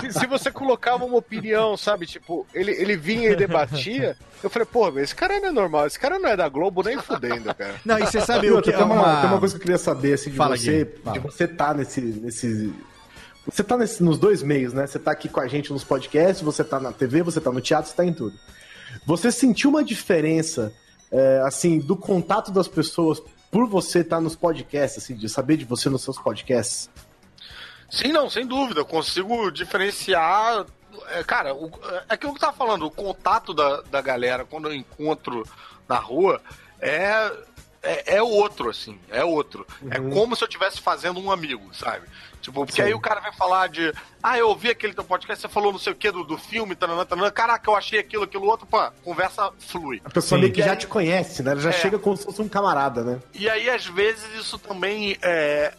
se, 0.00 0.20
se 0.20 0.26
você 0.26 0.50
colocava 0.50 1.04
uma 1.04 1.16
opinião, 1.18 1.76
sabe? 1.76 2.06
Tipo, 2.06 2.46
ele, 2.54 2.70
ele 2.72 2.96
vinha 2.96 3.30
e 3.30 3.36
debatia. 3.36 4.16
Eu 4.42 4.48
falei, 4.48 4.66
pô, 4.66 4.90
mas 4.90 5.02
esse 5.04 5.14
cara 5.14 5.38
não 5.40 5.48
é 5.48 5.52
normal, 5.52 5.86
esse 5.86 5.98
cara 5.98 6.18
não 6.18 6.28
é 6.30 6.36
da 6.36 6.48
Globo 6.48 6.82
nem 6.82 6.96
fudendo, 6.98 7.54
cara. 7.54 7.74
Não, 7.84 7.98
e 7.98 8.06
você 8.06 8.20
sabe 8.20 8.50
o 8.50 8.62
que 8.62 8.70
é 8.70 8.76
tem, 8.76 8.84
uma, 8.84 8.94
uma... 8.94 9.20
tem 9.20 9.30
uma 9.30 9.38
coisa 9.38 9.54
que 9.54 9.58
eu 9.58 9.62
queria 9.62 9.78
saber, 9.78 10.14
assim, 10.14 10.30
de 10.30 10.36
Fala, 10.36 10.56
você, 10.56 10.94
fala. 11.04 11.18
de 11.18 11.22
você 11.22 11.46
tá 11.48 11.74
nesse, 11.74 12.00
nesse... 12.00 12.72
Você 13.46 13.64
tá 13.64 13.76
nesse, 13.76 14.02
nos 14.02 14.18
dois 14.18 14.42
meios, 14.42 14.72
né? 14.72 14.86
Você 14.86 14.98
tá 14.98 15.10
aqui 15.10 15.28
com 15.28 15.40
a 15.40 15.46
gente 15.48 15.72
nos 15.72 15.82
podcasts, 15.82 16.40
você 16.42 16.62
tá 16.62 16.78
na 16.78 16.92
TV, 16.92 17.22
você 17.22 17.40
tá 17.40 17.50
no 17.50 17.60
teatro, 17.60 17.90
você 17.90 17.96
tá 17.96 18.04
em 18.04 18.12
tudo. 18.12 18.38
Você 19.06 19.32
sentiu 19.32 19.70
uma 19.70 19.84
diferença, 19.84 20.72
é, 21.10 21.42
assim, 21.44 21.78
do 21.78 21.96
contato 21.96 22.50
das 22.50 22.68
pessoas 22.68 23.22
por 23.50 23.66
você 23.66 24.00
estar 24.00 24.20
nos 24.20 24.36
podcasts, 24.36 25.02
assim, 25.02 25.16
de 25.16 25.28
saber 25.28 25.56
de 25.56 25.64
você 25.64 25.88
nos 25.88 26.02
seus 26.02 26.18
podcasts? 26.18 26.88
Sim, 27.90 28.12
não, 28.12 28.30
sem 28.30 28.46
dúvida. 28.46 28.80
Eu 28.80 28.86
consigo 28.86 29.50
diferenciar. 29.50 30.64
É, 31.08 31.24
cara, 31.24 31.54
o, 31.54 31.70
é 32.08 32.14
aquilo 32.14 32.32
que 32.32 32.38
eu 32.38 32.40
tava 32.40 32.56
falando, 32.56 32.86
o 32.86 32.90
contato 32.90 33.52
da, 33.52 33.80
da 33.82 34.00
galera 34.00 34.44
quando 34.44 34.68
eu 34.68 34.74
encontro 34.74 35.44
na 35.88 35.96
rua 35.96 36.40
é, 36.80 37.32
é, 37.82 38.16
é 38.16 38.22
outro, 38.22 38.70
assim, 38.70 38.98
é 39.10 39.24
outro. 39.24 39.66
É 39.90 39.98
como 39.98 40.36
se 40.36 40.44
eu 40.44 40.48
estivesse 40.48 40.80
fazendo 40.80 41.18
um 41.18 41.30
amigo, 41.30 41.74
sabe? 41.74 42.06
Tipo, 42.40 42.64
porque 42.64 42.80
Sim. 42.82 42.88
aí 42.88 42.94
o 42.94 43.00
cara 43.00 43.20
vai 43.20 43.32
falar 43.32 43.68
de. 43.68 43.92
Ah, 44.22 44.38
eu 44.38 44.48
ouvi 44.48 44.70
aquele 44.70 44.92
teu 44.94 45.04
podcast, 45.04 45.40
você 45.42 45.48
falou 45.48 45.72
não 45.72 45.78
sei 45.78 45.92
o 45.92 45.96
que 45.96 46.10
do, 46.10 46.24
do 46.24 46.36
filme, 46.38 46.74
tananã, 46.74 47.04
tananã. 47.04 47.30
Caraca, 47.30 47.70
eu 47.70 47.76
achei 47.76 47.98
aquilo, 47.98 48.24
aquilo 48.24 48.46
outro, 48.46 48.66
pô, 48.66 48.78
conversa 49.04 49.50
flui. 49.58 50.00
A 50.04 50.10
pessoa 50.10 50.38
Sim. 50.38 50.42
meio 50.42 50.52
que 50.54 50.62
já 50.62 50.74
te 50.76 50.86
conhece, 50.86 51.42
né? 51.42 51.52
Ela 51.52 51.60
já 51.60 51.70
É. 51.70 51.72
chega 51.72 51.98
como 51.98 52.16
se 52.16 52.24
fosse 52.24 52.40
um 52.42 52.48
camarada, 52.48 53.02
né? 53.02 53.20
E 53.34 53.48
aí, 53.48 53.68
às 53.70 53.86
vezes, 53.86 54.24
isso 54.34 54.58
também 54.58 55.16
é, 55.22 55.72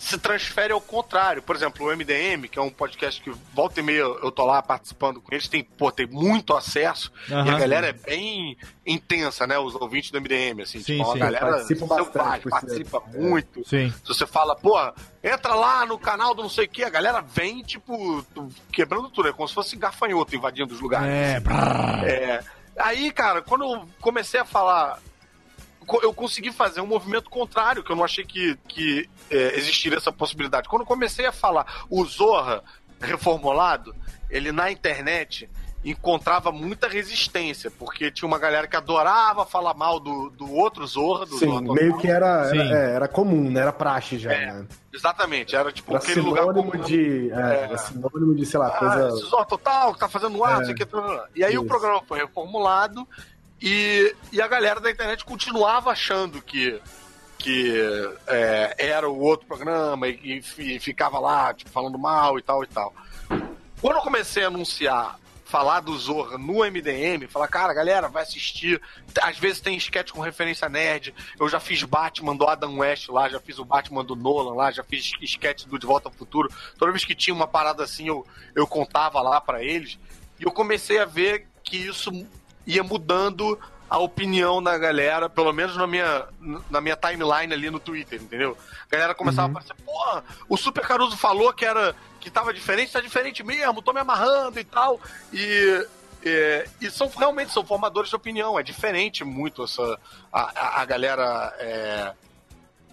se 0.00 0.16
transfere 0.16 0.72
ao 0.72 0.80
contrário. 0.80 1.42
Por 1.42 1.54
exemplo, 1.54 1.86
o 1.86 1.94
MDM, 1.94 2.48
que 2.50 2.58
é 2.58 2.62
um 2.62 2.70
podcast 2.70 3.20
que 3.20 3.30
volta 3.52 3.80
e 3.80 3.82
meia 3.82 4.00
eu 4.00 4.32
tô 4.32 4.46
lá 4.46 4.62
participando 4.62 5.20
com 5.20 5.32
eles, 5.32 5.46
tem, 5.46 5.62
pô, 5.62 5.92
tem 5.92 6.06
muito 6.06 6.56
acesso. 6.56 7.12
E 7.28 7.34
Aham. 7.34 7.54
a 7.54 7.58
galera 7.58 7.88
é 7.88 7.92
bem 7.92 8.56
intensa, 8.86 9.46
né? 9.46 9.58
Os 9.58 9.74
ouvintes 9.74 10.10
do 10.10 10.18
MDM, 10.18 10.62
assim. 10.62 10.78
Sim, 10.80 10.96
tipo, 10.96 11.12
sim. 11.12 11.18
a 11.18 11.24
galera 11.26 11.50
Participam 11.50 11.86
bastante, 11.86 12.48
participa 12.48 13.02
sinal. 13.10 13.22
muito. 13.22 13.68
Sim. 13.68 13.90
Se 13.90 14.08
você 14.08 14.26
fala, 14.26 14.56
pô, 14.56 14.74
entra 15.22 15.54
lá 15.54 15.84
no 15.84 15.98
canal 15.98 16.34
do 16.34 16.42
não 16.42 16.48
sei 16.50 16.64
o 16.64 16.68
que, 16.68 16.82
a 16.82 16.90
galera 16.90 17.20
vem, 17.20 17.62
tipo, 17.62 18.24
quebrando 18.72 19.10
tudo. 19.10 19.28
É 19.28 19.32
como 19.34 19.46
se 19.46 19.54
fosse 19.54 19.76
gafanhoto 19.76 20.34
invadindo 20.34 20.72
os 20.72 20.80
lugares. 20.80 21.08
É, 21.08 21.40
brrr. 21.40 22.04
É, 22.06 22.42
aí, 22.78 23.12
cara, 23.12 23.42
quando 23.42 23.64
eu 23.64 23.86
comecei 24.00 24.40
a 24.40 24.46
falar, 24.46 24.98
eu 26.02 26.12
consegui 26.14 26.52
fazer 26.52 26.80
um 26.80 26.86
movimento 26.86 27.28
contrário, 27.30 27.82
que 27.82 27.90
eu 27.90 27.96
não 27.96 28.04
achei 28.04 28.24
que, 28.24 28.56
que 28.68 29.08
é, 29.30 29.56
existiria 29.56 29.98
essa 29.98 30.12
possibilidade. 30.12 30.68
Quando 30.68 30.82
eu 30.82 30.86
comecei 30.86 31.26
a 31.26 31.32
falar 31.32 31.84
o 31.88 32.04
Zorra 32.04 32.62
reformulado, 33.00 33.94
ele 34.28 34.52
na 34.52 34.70
internet, 34.70 35.48
encontrava 35.84 36.52
muita 36.52 36.86
resistência, 36.88 37.70
porque 37.70 38.10
tinha 38.10 38.28
uma 38.28 38.38
galera 38.38 38.66
que 38.68 38.76
adorava 38.76 39.46
falar 39.46 39.72
mal 39.74 39.98
do, 39.98 40.28
do 40.30 40.52
outro 40.52 40.86
Zorra, 40.86 41.24
do 41.24 41.38
Sim, 41.38 41.46
Zorra 41.46 41.62
meio 41.74 41.96
que 41.96 42.06
era, 42.06 42.50
Sim. 42.50 42.58
era, 42.60 42.78
é, 42.78 42.94
era 42.96 43.08
comum, 43.08 43.50
né? 43.50 43.60
Era 43.62 43.72
praxe 43.72 44.18
já, 44.18 44.28
né? 44.28 44.66
Exatamente, 44.92 45.56
era 45.56 45.72
tipo 45.72 45.90
Era 45.92 45.98
aquele 46.00 46.20
lugar 46.20 46.42
sinônimo 46.42 46.72
comum. 46.72 46.84
de. 46.84 47.30
É, 47.32 47.62
era 47.64 47.78
sinônimo 47.78 48.34
de, 48.34 48.44
sei 48.44 48.60
lá, 48.60 48.68
Ah, 48.68 48.78
coisa. 48.78 49.10
Zorra 49.26 49.46
Total 49.46 49.94
que 49.94 50.00
tá 50.00 50.08
fazendo 50.08 50.44
ar, 50.44 50.52
É. 50.52 50.58
não 50.58 50.64
sei 50.66 50.74
o 50.74 50.76
que. 50.76 50.86
E 51.34 51.44
aí 51.44 51.56
o 51.56 51.60
Isso. 51.60 51.68
programa 51.68 52.02
foi 52.06 52.18
reformulado 52.18 53.08
e, 53.60 54.14
e 54.32 54.40
a 54.40 54.48
galera 54.48 54.80
da 54.80 54.90
internet 54.90 55.24
continuava 55.24 55.90
achando 55.90 56.40
que, 56.40 56.80
que 57.38 57.74
é, 58.26 58.74
era 58.78 59.08
o 59.08 59.18
outro 59.18 59.46
programa 59.46 60.08
e, 60.08 60.38
e 60.38 60.42
fi- 60.42 60.78
ficava 60.78 61.18
lá, 61.18 61.52
tipo, 61.54 61.70
falando 61.70 61.98
mal 61.98 62.38
e 62.38 62.42
tal 62.42 62.62
e 62.64 62.66
tal. 62.66 62.94
Quando 63.80 63.96
eu 63.96 64.02
comecei 64.02 64.44
a 64.44 64.48
anunciar, 64.48 65.18
falar 65.44 65.80
do 65.80 65.96
Zorra 65.98 66.38
no 66.38 66.58
MDM, 66.64 67.26
falar, 67.28 67.48
cara, 67.48 67.74
galera, 67.74 68.08
vai 68.08 68.22
assistir. 68.22 68.80
Às 69.20 69.36
vezes 69.36 69.60
tem 69.60 69.76
sketch 69.76 70.12
com 70.12 70.20
referência 70.20 70.68
nerd. 70.68 71.12
Eu 71.40 71.48
já 71.48 71.58
fiz 71.58 71.82
Batman 71.82 72.36
do 72.36 72.46
Adam 72.46 72.78
West 72.78 73.08
lá, 73.08 73.28
já 73.28 73.40
fiz 73.40 73.58
o 73.58 73.64
Batman 73.64 74.04
do 74.04 74.14
Nolan 74.14 74.54
lá, 74.54 74.70
já 74.70 74.84
fiz 74.84 75.10
sketch 75.22 75.64
do 75.64 75.78
De 75.78 75.86
Volta 75.86 76.08
ao 76.08 76.14
Futuro. 76.14 76.48
Toda 76.78 76.92
vez 76.92 77.04
que 77.04 77.14
tinha 77.16 77.34
uma 77.34 77.48
parada 77.48 77.82
assim, 77.82 78.06
eu, 78.06 78.24
eu 78.54 78.66
contava 78.66 79.20
lá 79.22 79.40
pra 79.40 79.62
eles. 79.62 79.98
E 80.38 80.44
eu 80.44 80.52
comecei 80.52 80.98
a 81.00 81.04
ver 81.04 81.46
que 81.64 81.76
isso 81.76 82.10
ia 82.66 82.82
mudando 82.82 83.58
a 83.90 83.98
opinião 83.98 84.62
da 84.62 84.78
galera, 84.78 85.28
pelo 85.28 85.52
menos 85.52 85.76
na 85.76 85.84
minha, 85.84 86.24
na 86.70 86.80
minha 86.80 86.94
timeline 86.94 87.52
ali 87.52 87.68
no 87.70 87.80
Twitter, 87.80 88.22
entendeu? 88.22 88.56
A 88.86 88.88
galera 88.88 89.14
começava 89.16 89.48
a 89.48 89.50
aparecer, 89.50 89.74
porra, 89.84 90.22
o 90.48 90.56
Super 90.56 90.86
Caruso 90.86 91.16
falou 91.16 91.52
que 91.52 91.64
era 91.64 91.94
que 92.20 92.30
tava 92.30 92.54
diferente, 92.54 92.92
tá 92.92 93.00
diferente 93.00 93.42
mesmo, 93.42 93.82
tô 93.82 93.92
me 93.92 93.98
amarrando 93.98 94.60
e 94.60 94.64
tal. 94.64 95.00
E, 95.32 95.86
é, 96.24 96.68
e 96.80 96.88
são 96.88 97.08
realmente 97.08 97.50
são 97.50 97.64
formadores 97.64 98.10
de 98.10 98.16
opinião, 98.16 98.58
é 98.58 98.62
diferente 98.62 99.24
muito 99.24 99.64
essa 99.64 99.98
a, 100.32 100.40
a, 100.40 100.82
a 100.82 100.84
galera 100.84 101.52
é, 101.58 102.12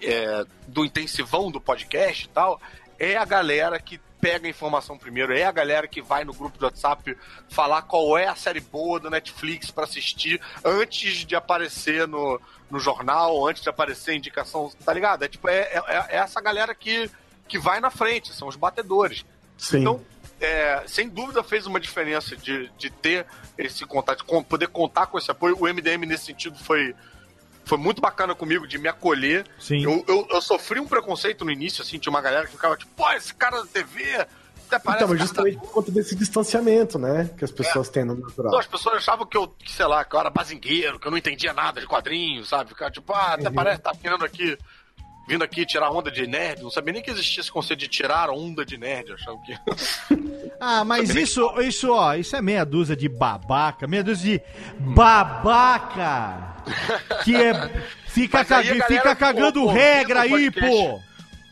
é, 0.01 0.45
do 0.67 0.83
intensivão 0.83 1.51
do 1.51 1.61
podcast 1.61 2.25
e 2.25 2.29
tal, 2.29 2.59
é 2.99 3.15
a 3.17 3.25
galera 3.25 3.79
que 3.79 3.99
pega 4.19 4.47
a 4.47 4.49
informação 4.49 4.97
primeiro, 4.97 5.31
é 5.31 5.43
a 5.43 5.51
galera 5.51 5.87
que 5.87 6.01
vai 6.01 6.23
no 6.25 6.33
grupo 6.33 6.57
de 6.57 6.63
WhatsApp 6.65 7.15
falar 7.49 7.83
qual 7.83 8.17
é 8.17 8.27
a 8.27 8.35
série 8.35 8.59
boa 8.59 8.99
do 8.99 9.09
Netflix 9.11 9.69
pra 9.69 9.83
assistir 9.83 10.41
antes 10.65 11.23
de 11.25 11.35
aparecer 11.35 12.07
no, 12.07 12.41
no 12.69 12.79
jornal, 12.79 13.45
antes 13.47 13.61
de 13.61 13.69
aparecer 13.69 14.11
a 14.11 14.15
indicação, 14.15 14.71
tá 14.83 14.91
ligado? 14.91 15.23
É 15.23 15.27
tipo, 15.27 15.47
é, 15.47 15.59
é, 15.61 16.05
é 16.09 16.15
essa 16.17 16.41
galera 16.41 16.73
que, 16.73 17.09
que 17.47 17.59
vai 17.59 17.79
na 17.79 17.91
frente, 17.91 18.33
são 18.33 18.47
os 18.47 18.55
batedores. 18.55 19.23
Sim. 19.57 19.81
Então, 19.81 20.03
é, 20.41 20.83
sem 20.87 21.09
dúvida 21.09 21.43
fez 21.43 21.65
uma 21.67 21.79
diferença 21.79 22.35
de, 22.35 22.69
de 22.77 22.89
ter 22.89 23.25
esse 23.57 23.85
contato, 23.85 24.25
com- 24.25 24.43
poder 24.43 24.67
contar 24.67 25.07
com 25.07 25.17
esse 25.17 25.29
apoio. 25.31 25.57
O 25.59 25.67
MDM, 25.67 26.05
nesse 26.05 26.25
sentido, 26.25 26.57
foi, 26.57 26.95
foi 27.67 27.77
muito 27.77 28.01
bacana 28.01 28.33
comigo 28.33 28.67
de 28.67 28.77
me 28.77 28.87
acolher. 28.87 29.45
Sim. 29.59 29.83
Eu, 29.83 30.03
eu, 30.07 30.27
eu 30.29 30.41
sofri 30.41 30.79
um 30.79 30.87
preconceito 30.87 31.43
no 31.45 31.51
início, 31.51 31.81
assim, 31.83 31.99
tinha 31.99 32.09
uma 32.11 32.21
galera 32.21 32.45
que 32.45 32.51
ficava 32.53 32.75
tipo, 32.77 32.91
pô, 32.95 33.09
esse 33.11 33.33
cara 33.33 33.61
da 33.61 33.67
TV 33.67 34.25
até 34.67 34.79
parece 34.79 35.03
Então, 35.03 35.07
mas 35.09 35.19
da 35.19 35.25
justamente 35.25 35.57
por 35.59 35.71
conta 35.71 35.91
desse 35.91 36.15
distanciamento, 36.15 36.97
né? 36.99 37.29
Que 37.37 37.45
as 37.45 37.51
pessoas 37.51 37.87
têm 37.89 38.03
no 38.03 38.15
natural. 38.15 38.51
não, 38.51 38.59
as 38.59 38.67
pessoas 38.67 38.97
achavam 38.97 39.25
que 39.25 39.37
eu, 39.37 39.47
que, 39.47 39.71
sei 39.71 39.85
lá, 39.85 40.03
que 40.03 40.13
eu 40.15 40.19
era 40.19 40.29
bazingueiro, 40.29 40.99
que 40.99 41.07
eu 41.07 41.11
não 41.11 41.17
entendia 41.17 41.53
nada 41.53 41.79
de 41.79 41.87
quadrinhos, 41.87 42.49
sabe? 42.49 42.69
Ficava 42.69 42.91
tipo, 42.91 43.13
ah, 43.13 43.33
até 43.33 43.47
Uhum. 43.47 43.53
parece 43.55 43.77
que 43.77 43.83
tá 43.83 43.91
vindo 43.93 44.25
aqui, 44.25 44.57
vindo 45.27 45.43
aqui 45.43 45.65
tirar 45.65 45.89
onda 45.91 46.11
de 46.11 46.27
nerd. 46.27 46.63
Não 46.63 46.69
sabia 46.69 46.91
nem 46.93 47.01
que 47.01 47.09
existia 47.11 47.39
esse 47.41 47.51
conceito 47.51 47.79
de 47.79 47.87
tirar 47.87 48.29
onda 48.29 48.65
de 48.65 48.77
nerd. 48.77 49.13
Achava 49.13 49.37
que. 49.45 49.57
Ah, 50.59 50.83
mas 50.83 51.13
isso, 51.13 51.47
isso, 51.61 51.91
ó, 51.93 52.15
isso 52.15 52.35
é 52.35 52.41
meia 52.41 52.65
dúzia 52.65 52.95
de 52.95 53.07
babaca, 53.07 53.85
meia 53.85 54.03
dúzia 54.03 54.39
de 54.39 54.85
babaca. 54.95 56.56
Que 57.23 57.35
é. 57.35 57.53
Fica, 58.07 58.43
fica 58.43 59.15
cagando 59.15 59.65
regra 59.67 60.21
aí, 60.21 60.49
pô. 60.51 60.99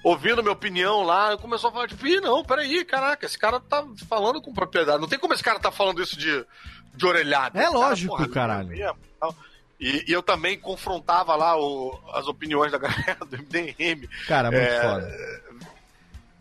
Ouvindo 0.04 0.42
minha 0.44 0.54
opinião 0.54 1.02
lá, 1.04 1.36
começou 1.38 1.70
a 1.70 1.74
falar, 1.74 1.88
tipo, 1.88 2.06
ih, 2.06 2.20
não, 2.22 2.44
peraí, 2.44 2.86
caraca, 2.86 3.26
esse 3.26 3.38
cara 3.40 3.60
tá 3.60 3.84
falando 4.08 4.40
com 4.42 4.54
propriedade. 4.54 5.00
Não 5.02 5.08
tem 5.08 5.18
como 5.18 5.34
esse 5.34 5.44
cara 5.44 5.60
tá 5.60 5.72
falando 5.72 6.02
isso 6.02 6.16
de, 6.18 6.46
de 6.94 7.06
orelhada. 7.06 7.58
É 7.60 7.64
Esse 7.64 7.72
cara, 7.74 7.88
lógico, 7.88 8.16
porra, 8.16 8.30
caralho. 8.30 8.68
mesmo, 8.68 8.98
tal. 9.20 9.36
E, 9.80 10.06
e 10.08 10.12
eu 10.12 10.22
também 10.22 10.60
confrontava 10.60 11.36
lá 11.36 11.58
o- 11.60 12.00
as 12.14 12.28
opiniões 12.28 12.72
da 12.72 12.78
galera 12.80 13.18
do 13.26 13.36
MDM. 13.38 14.08
Cara, 14.28 14.52
muito 14.52 14.64
É, 14.64 14.82
foda. 14.82 15.42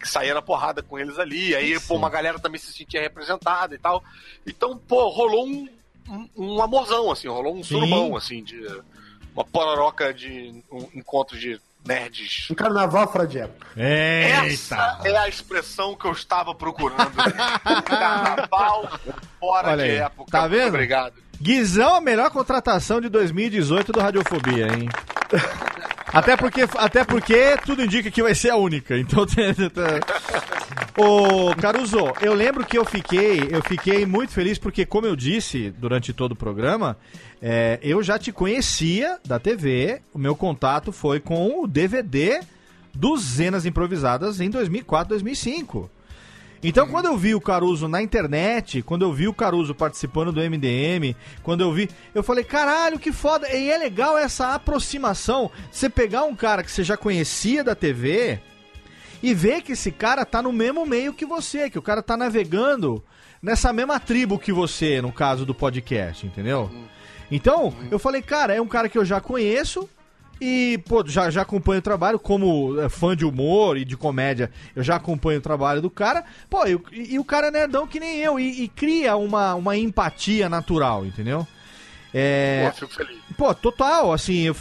saía 0.04 0.34
na 0.34 0.42
porrada 0.42 0.82
com 0.82 0.98
eles 0.98 1.18
ali, 1.18 1.54
aí 1.56 1.80
pô, 1.80 1.96
uma 1.96 2.10
galera 2.10 2.38
também 2.38 2.60
se 2.60 2.70
sentia 2.72 3.00
representada 3.00 3.74
e 3.74 3.78
tal. 3.78 4.04
Então, 4.46 4.76
pô, 4.76 5.08
rolou 5.08 5.46
um, 5.46 5.66
um, 6.08 6.28
um 6.36 6.62
amorzão, 6.62 7.10
assim, 7.10 7.28
rolou 7.28 7.54
um 7.54 7.62
Sim. 7.62 7.74
surubão, 7.74 8.16
assim, 8.16 8.42
de 8.42 8.60
uma 9.34 9.44
pororoca 9.44 10.12
de 10.12 10.62
um 10.70 10.88
encontro 10.94 11.38
de 11.38 11.60
nerds. 11.86 12.48
Um 12.50 12.54
carnaval 12.54 13.10
fora 13.10 13.26
de 13.26 13.38
época. 13.38 13.66
Essa 13.76 15.00
é 15.04 15.16
a 15.16 15.28
expressão 15.28 15.94
que 15.94 16.06
eu 16.06 16.12
estava 16.12 16.54
procurando. 16.54 17.12
Carnaval 17.84 18.90
fora 19.38 19.68
Olha 19.68 19.84
de 19.84 19.90
aí, 19.90 19.96
época. 19.98 20.30
tá 20.30 20.40
Muito 20.42 20.52
vendo? 20.52 20.68
Obrigado. 20.68 21.14
Guizão, 21.40 21.96
a 21.96 22.00
melhor 22.00 22.30
contratação 22.30 23.00
de 23.00 23.08
2018 23.08 23.92
do 23.92 24.00
Radiofobia, 24.00 24.66
hein? 24.68 24.88
Até 26.14 26.36
porque, 26.36 26.60
até 26.76 27.04
porque 27.04 27.56
tudo 27.66 27.82
indica 27.82 28.08
que 28.08 28.22
vai 28.22 28.34
ser 28.36 28.50
a 28.50 28.56
única. 28.56 28.96
Então, 28.96 29.26
Ô, 30.96 31.52
Caruso, 31.60 31.98
eu 32.22 32.32
lembro 32.34 32.64
que 32.64 32.78
eu 32.78 32.84
fiquei, 32.84 33.48
eu 33.50 33.60
fiquei 33.64 34.06
muito 34.06 34.32
feliz 34.32 34.56
porque, 34.56 34.86
como 34.86 35.08
eu 35.08 35.16
disse 35.16 35.74
durante 35.76 36.12
todo 36.12 36.32
o 36.32 36.36
programa, 36.36 36.96
é, 37.42 37.80
eu 37.82 38.00
já 38.00 38.16
te 38.16 38.30
conhecia 38.30 39.18
da 39.26 39.40
TV. 39.40 40.02
O 40.14 40.18
meu 40.18 40.36
contato 40.36 40.92
foi 40.92 41.18
com 41.18 41.64
o 41.64 41.66
DVD 41.66 42.40
dos 42.94 43.20
Zenas 43.20 43.66
Improvisadas 43.66 44.40
em 44.40 44.48
2004, 44.48 45.08
2005. 45.08 45.90
Então, 46.66 46.88
quando 46.88 47.04
eu 47.04 47.16
vi 47.18 47.34
o 47.34 47.40
Caruso 47.42 47.86
na 47.86 48.00
internet, 48.00 48.80
quando 48.80 49.02
eu 49.02 49.12
vi 49.12 49.28
o 49.28 49.34
Caruso 49.34 49.74
participando 49.74 50.32
do 50.32 50.40
MDM, 50.40 51.14
quando 51.42 51.60
eu 51.60 51.70
vi, 51.70 51.90
eu 52.14 52.22
falei, 52.22 52.42
caralho, 52.42 52.98
que 52.98 53.12
foda. 53.12 53.46
E 53.54 53.70
é 53.70 53.76
legal 53.76 54.16
essa 54.16 54.54
aproximação. 54.54 55.50
Você 55.70 55.90
pegar 55.90 56.24
um 56.24 56.34
cara 56.34 56.64
que 56.64 56.70
você 56.70 56.82
já 56.82 56.96
conhecia 56.96 57.62
da 57.62 57.74
TV 57.74 58.40
e 59.22 59.34
ver 59.34 59.60
que 59.60 59.72
esse 59.72 59.92
cara 59.92 60.24
tá 60.24 60.40
no 60.40 60.54
mesmo 60.54 60.86
meio 60.86 61.12
que 61.12 61.26
você, 61.26 61.68
que 61.68 61.78
o 61.78 61.82
cara 61.82 62.02
tá 62.02 62.16
navegando 62.16 63.04
nessa 63.42 63.70
mesma 63.70 64.00
tribo 64.00 64.38
que 64.38 64.50
você, 64.50 65.02
no 65.02 65.12
caso 65.12 65.44
do 65.44 65.54
podcast, 65.54 66.26
entendeu? 66.26 66.70
Então, 67.30 67.74
eu 67.90 67.98
falei, 67.98 68.22
cara, 68.22 68.54
é 68.54 68.60
um 68.60 68.66
cara 68.66 68.88
que 68.88 68.96
eu 68.96 69.04
já 69.04 69.20
conheço 69.20 69.86
e, 70.40 70.78
pô, 70.88 71.04
já, 71.06 71.30
já 71.30 71.42
acompanho 71.42 71.78
o 71.78 71.82
trabalho, 71.82 72.18
como 72.18 72.80
é, 72.80 72.88
fã 72.88 73.16
de 73.16 73.24
humor 73.24 73.76
e 73.76 73.84
de 73.84 73.96
comédia, 73.96 74.50
eu 74.74 74.82
já 74.82 74.96
acompanho 74.96 75.38
o 75.38 75.42
trabalho 75.42 75.80
do 75.80 75.88
cara. 75.90 76.24
Pô, 76.50 76.66
e, 76.66 76.74
o- 76.74 76.84
e 76.92 77.18
o 77.18 77.24
cara 77.24 77.48
é 77.48 77.50
nerdão 77.50 77.86
que 77.86 78.00
nem 78.00 78.18
eu, 78.18 78.38
e, 78.38 78.64
e 78.64 78.68
cria 78.68 79.16
uma, 79.16 79.54
uma 79.54 79.76
empatia 79.76 80.48
natural, 80.48 81.04
entendeu? 81.06 81.46
É, 82.12 82.70
Pô, 82.70 82.76
fico 82.86 82.94
feliz. 82.94 83.18
Pô, 83.36 83.52
total, 83.54 84.12
assim, 84.12 84.42
eu, 84.42 84.56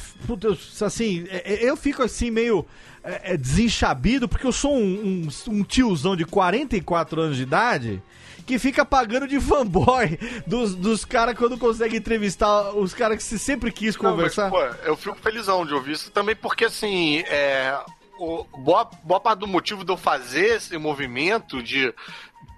assim, 0.81 1.25
é- 1.29 1.53
é- 1.53 1.69
eu 1.69 1.77
fico 1.77 2.01
assim 2.01 2.31
meio 2.31 2.65
é, 3.03 3.35
desenchabido 3.35 4.29
porque 4.29 4.47
eu 4.47 4.51
sou 4.53 4.75
um, 4.77 5.27
um- 5.49 5.51
um 5.55 5.63
tiozão 5.63 6.15
de 6.15 6.23
44 6.25 7.19
anos 7.21 7.35
de 7.37 7.43
idade 7.43 8.01
que 8.45 8.59
fica 8.59 8.83
pagando 8.85 9.27
de 9.27 9.39
fanboy 9.39 10.17
dos, 10.45 10.75
dos 10.75 11.05
caras 11.05 11.37
quando 11.37 11.57
consegue 11.57 11.97
entrevistar 11.97 12.71
os 12.75 12.93
caras 12.93 13.17
que 13.17 13.23
você 13.23 13.37
sempre 13.37 13.71
quis 13.71 13.95
Não, 13.97 14.03
mas, 14.03 14.35
conversar. 14.35 14.49
pô, 14.49 14.59
eu 14.85 14.95
fico 14.97 15.15
felizão 15.17 15.65
de 15.65 15.73
ouvir 15.73 15.93
isso 15.93 16.11
também, 16.11 16.35
porque 16.35 16.65
assim, 16.65 17.19
é, 17.27 17.77
o, 18.19 18.43
boa, 18.57 18.89
boa 19.03 19.19
parte 19.19 19.39
do 19.39 19.47
motivo 19.47 19.83
de 19.85 19.91
eu 19.91 19.97
fazer 19.97 20.57
esse 20.57 20.77
movimento 20.77 21.63
de, 21.63 21.93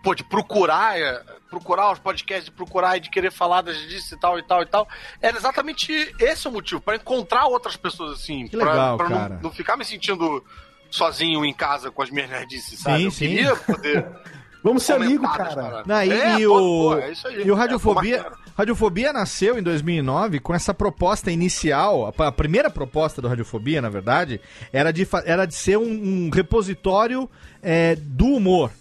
pô, 0.03 0.15
de 0.15 0.23
procurar, 0.23 0.99
é, 0.99 1.23
procurar 1.49 1.91
os 1.91 1.99
podcasts, 1.99 2.45
de 2.45 2.51
procurar 2.51 2.97
e 2.97 2.99
de 2.99 3.09
querer 3.09 3.31
falar 3.31 3.61
das- 3.61 3.77
disso 3.77 4.13
e 4.15 4.19
tal 4.19 4.37
e 4.39 4.43
tal 4.43 4.61
e 4.61 4.65
tal, 4.65 4.87
era 5.21 5.37
exatamente 5.37 5.91
esse 6.19 6.47
o 6.47 6.51
motivo, 6.51 6.81
pra 6.81 6.95
encontrar 6.95 7.45
outras 7.45 7.77
pessoas 7.77 8.13
assim, 8.19 8.47
Que 8.47 8.57
pra, 8.57 8.71
legal, 8.71 8.97
pra 8.97 9.09
não-. 9.09 9.39
Não, 9.43 9.51
ficar 9.51 9.77
me 9.77 9.85
sentindo 9.85 10.43
sozinho 10.89 11.43
em 11.45 11.53
casa 11.53 11.91
com 11.91 12.01
as 12.01 12.09
minhas 12.09 12.29
nerdices, 12.29 12.79
sabe? 12.79 12.99
Sim, 12.99 13.05
eu 13.05 13.11
sim. 13.11 13.27
queria 13.27 13.55
poder. 13.55 14.05
Vamos 14.65 14.81
ser 14.81 14.93
amigos, 14.93 15.31
cara. 15.31 15.83
e, 16.07 16.11
É, 16.11 16.39
e 16.39 16.47
o, 16.47 16.51
pô, 16.51 16.97
é 16.97 17.11
isso 17.11 17.27
aí. 17.27 17.43
e 17.45 17.51
o 17.51 17.53
É, 17.53 17.57
Radiofobia, 17.57 18.17
é 18.17 18.31
Radiofobia 18.57 19.13
nasceu 19.13 19.59
em 19.59 19.61
2009 19.61 20.39
com 20.39 20.55
essa 20.55 20.73
proposta 20.73 21.29
inicial. 21.29 22.11
A, 22.17 22.27
a 22.27 22.31
primeira 22.31 22.67
proposta 22.67 23.21
do 23.21 23.27
Radiofobia, 23.27 23.79
na 23.79 23.89
verdade, 23.89 24.41
era 24.73 24.91
de, 24.91 25.07
era 25.23 25.45
de 25.45 25.53
ser 25.53 25.77
um, 25.77 25.83
um 25.83 26.29
repositório 26.33 27.29
é, 27.61 27.95
do 27.95 28.25
humor. 28.25 28.71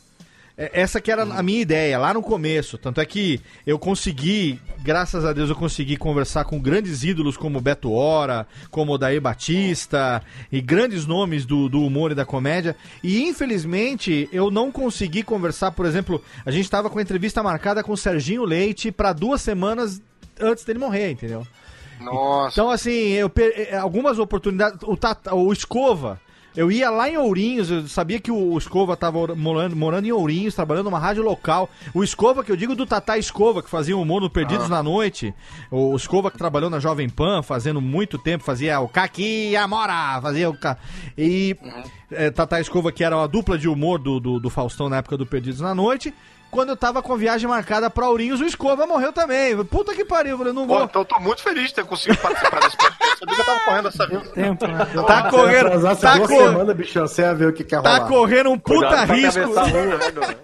É, 0.56 0.70
essa 0.72 1.00
que 1.00 1.10
era 1.10 1.22
a 1.22 1.42
minha 1.42 1.60
ideia 1.60 1.98
lá 1.98 2.14
no 2.14 2.22
começo. 2.22 2.78
Tanto 2.78 3.00
é 3.00 3.06
que 3.06 3.40
eu 3.66 3.78
consegui, 3.78 4.60
graças 4.82 5.24
a 5.24 5.32
Deus, 5.32 5.50
eu 5.50 5.56
consegui 5.56 5.96
conversar 5.96 6.44
com 6.44 6.60
grandes 6.60 7.02
ídolos 7.04 7.36
como 7.36 7.60
Beto 7.60 7.92
Hora, 7.92 8.46
como 8.70 8.92
Odair 8.92 9.20
Batista 9.20 10.22
e 10.52 10.60
grandes 10.60 11.06
nomes 11.06 11.44
do, 11.44 11.68
do 11.68 11.82
humor 11.82 12.12
e 12.12 12.14
da 12.14 12.24
comédia. 12.24 12.76
E 13.02 13.22
infelizmente 13.22 14.28
eu 14.32 14.50
não 14.50 14.70
consegui 14.70 15.22
conversar, 15.22 15.72
por 15.72 15.86
exemplo, 15.86 16.22
a 16.44 16.50
gente 16.50 16.64
estava 16.64 16.88
com 16.90 17.00
entrevista 17.00 17.42
marcada 17.42 17.82
com 17.82 17.92
o 17.92 17.96
Serginho 17.96 18.44
Leite 18.44 18.92
para 18.92 19.12
duas 19.12 19.40
semanas 19.42 20.00
antes 20.40 20.64
dele 20.64 20.78
morrer, 20.78 21.10
entendeu? 21.10 21.46
Nossa. 22.00 22.52
Então, 22.54 22.70
assim, 22.70 22.90
eu 23.12 23.30
per- 23.30 23.72
algumas 23.80 24.18
oportunidades. 24.18 24.78
O, 24.82 24.96
Tata- 24.96 25.34
o 25.34 25.52
Escova. 25.52 26.20
Eu 26.56 26.70
ia 26.70 26.88
lá 26.88 27.08
em 27.10 27.16
Ourinhos, 27.18 27.68
eu 27.70 27.88
sabia 27.88 28.20
que 28.20 28.30
o 28.30 28.56
Escova 28.56 28.96
tava 28.96 29.18
or- 29.18 29.36
morando, 29.36 29.74
morando 29.74 30.06
em 30.06 30.12
Ourinhos, 30.12 30.54
trabalhando 30.54 30.84
numa 30.84 31.00
rádio 31.00 31.22
local. 31.22 31.68
O 31.92 32.04
Escova, 32.04 32.44
que 32.44 32.52
eu 32.52 32.56
digo 32.56 32.76
do 32.76 32.86
Tatá 32.86 33.18
Escova, 33.18 33.60
que 33.62 33.68
fazia 33.68 33.96
humor 33.96 34.20
no 34.20 34.30
Perdidos 34.30 34.68
na 34.68 34.80
Noite. 34.82 35.34
O 35.70 35.96
Escova 35.96 36.30
que 36.30 36.38
trabalhou 36.38 36.70
na 36.70 36.78
Jovem 36.78 37.08
Pan, 37.08 37.42
fazendo 37.42 37.80
muito 37.80 38.18
tempo, 38.18 38.44
fazia 38.44 38.78
o 38.78 38.88
Caqui 38.88 39.56
Amora, 39.56 40.20
fazia 40.22 40.48
o 40.48 40.56
Ca... 40.56 40.78
E 41.18 41.56
eh, 42.12 42.30
Tatá 42.30 42.60
Escova, 42.60 42.92
que 42.92 43.02
era 43.02 43.16
uma 43.16 43.26
dupla 43.26 43.58
de 43.58 43.68
humor 43.68 43.98
do, 43.98 44.20
do, 44.20 44.38
do 44.38 44.48
Faustão 44.48 44.88
na 44.88 44.98
época 44.98 45.16
do 45.16 45.26
Perdidos 45.26 45.60
na 45.60 45.74
Noite. 45.74 46.14
Quando 46.54 46.68
eu 46.68 46.76
tava 46.76 47.02
com 47.02 47.12
a 47.12 47.16
viagem 47.16 47.48
marcada 47.48 47.90
pra 47.90 48.08
Ourinhos, 48.08 48.40
o 48.40 48.44
Escova 48.44 48.86
morreu 48.86 49.12
também. 49.12 49.56
Puta 49.64 49.92
que 49.94 50.04
pariu, 50.04 50.32
eu 50.32 50.38
falei, 50.38 50.52
não 50.52 50.66
Pô, 50.66 50.74
vou... 50.76 50.84
então 50.84 51.02
eu 51.02 51.06
tô 51.06 51.20
muito 51.20 51.42
feliz 51.42 51.68
de 51.68 51.74
ter 51.74 51.84
conseguido 51.84 52.20
participar 52.22 52.60
desse 52.60 52.76
podcast. 52.76 53.18
Sabia 53.18 53.34
que 53.34 53.40
eu 53.40 53.44
tava 53.44 53.60
correndo 53.60 53.88
essa 53.88 54.06
vida. 54.06 54.20
Tempo, 54.30 54.66
né? 54.66 54.78
Tá 55.06 55.30
correndo, 55.30 55.96
tá, 55.96 56.18
cor- 56.18 56.28
semanas, 56.28 56.76
bichão, 56.76 57.06
você 57.08 57.22
ia 57.22 57.34
ver 57.34 57.48
o 57.48 57.52
que 57.52 57.64
que 57.64 57.74
ia 57.74 57.82
tá 57.82 57.96
rolar. 57.96 58.08
correndo 58.08 58.50
um 58.50 58.58
puta 58.58 58.86
Cuidado 58.86 59.12
risco. 59.14 59.40
né? 59.40 60.36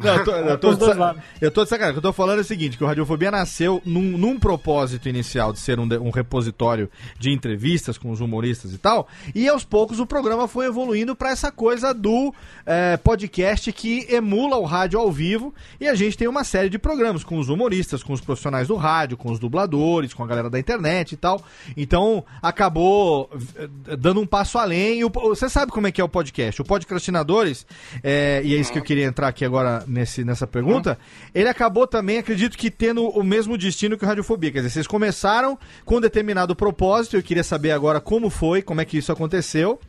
Não, 0.00 0.14
eu 0.16 0.24
tô, 0.24 0.30
eu, 0.32 0.58
tô 0.58 0.68
Os 0.70 0.78
de 0.78 0.84
sa- 0.94 1.16
eu 1.40 1.50
tô 1.50 1.62
de 1.64 1.68
sacanagem. 1.70 1.90
O 1.98 2.00
que 2.00 2.06
eu 2.06 2.10
tô 2.10 2.12
falando 2.12 2.38
é 2.38 2.42
o 2.42 2.44
seguinte: 2.44 2.76
que 2.76 2.84
o 2.84 2.86
Radiofobia 2.86 3.30
nasceu 3.30 3.80
num, 3.84 4.02
num 4.16 4.38
propósito 4.38 5.08
inicial 5.08 5.52
de 5.52 5.58
ser 5.60 5.78
um, 5.80 5.88
de- 5.88 5.98
um 5.98 6.10
repositório 6.10 6.90
de 7.18 7.30
entrevistas 7.30 7.96
com 7.98 8.10
os 8.10 8.20
humoristas 8.20 8.72
e 8.72 8.78
tal. 8.78 9.08
E 9.34 9.48
aos 9.48 9.64
poucos 9.64 9.98
o 10.00 10.06
programa 10.06 10.46
foi 10.46 10.66
evoluindo 10.66 11.16
pra 11.16 11.30
essa 11.30 11.50
coisa 11.50 11.92
do 11.94 12.34
eh, 12.66 12.96
podcast 12.98 13.72
que 13.72 14.06
emula 14.10 14.56
o 14.56 14.64
rádio 14.64 14.98
ao 15.00 15.10
vivo. 15.10 15.41
E 15.80 15.88
a 15.88 15.94
gente 15.94 16.16
tem 16.18 16.28
uma 16.28 16.44
série 16.44 16.68
de 16.68 16.78
programas 16.78 17.24
com 17.24 17.38
os 17.38 17.48
humoristas, 17.48 18.02
com 18.02 18.12
os 18.12 18.20
profissionais 18.20 18.68
do 18.68 18.76
rádio, 18.76 19.16
com 19.16 19.30
os 19.32 19.38
dubladores, 19.38 20.12
com 20.12 20.22
a 20.22 20.26
galera 20.26 20.50
da 20.50 20.58
internet 20.58 21.12
e 21.12 21.16
tal. 21.16 21.42
Então 21.76 22.24
acabou 22.42 23.30
eh, 23.56 23.96
dando 23.96 24.20
um 24.20 24.26
passo 24.26 24.58
além. 24.58 25.00
E 25.00 25.04
Você 25.04 25.48
sabe 25.48 25.72
como 25.72 25.86
é 25.86 25.92
que 25.92 26.00
é 26.00 26.04
o 26.04 26.08
podcast? 26.08 26.60
O 26.60 26.64
Podcastinadores, 26.64 27.66
eh, 28.02 28.42
e 28.44 28.54
é 28.54 28.58
isso 28.58 28.72
que 28.72 28.78
eu 28.78 28.82
queria 28.82 29.06
entrar 29.06 29.28
aqui 29.28 29.44
agora 29.44 29.84
nesse, 29.86 30.24
nessa 30.24 30.46
pergunta, 30.46 30.98
ele 31.34 31.48
acabou 31.48 31.86
também, 31.86 32.18
acredito 32.18 32.58
que 32.58 32.70
tendo 32.70 33.08
o 33.08 33.22
mesmo 33.22 33.56
destino 33.56 33.96
que 33.96 34.04
o 34.04 34.08
Radiofobia. 34.08 34.50
Quer 34.50 34.58
dizer, 34.58 34.70
vocês 34.70 34.86
começaram 34.86 35.58
com 35.84 35.96
um 35.96 36.00
determinado 36.00 36.54
propósito, 36.54 37.16
eu 37.16 37.22
queria 37.22 37.44
saber 37.44 37.70
agora 37.70 38.00
como 38.00 38.28
foi, 38.28 38.60
como 38.60 38.80
é 38.80 38.84
que 38.84 38.98
isso 38.98 39.12
aconteceu. 39.12 39.80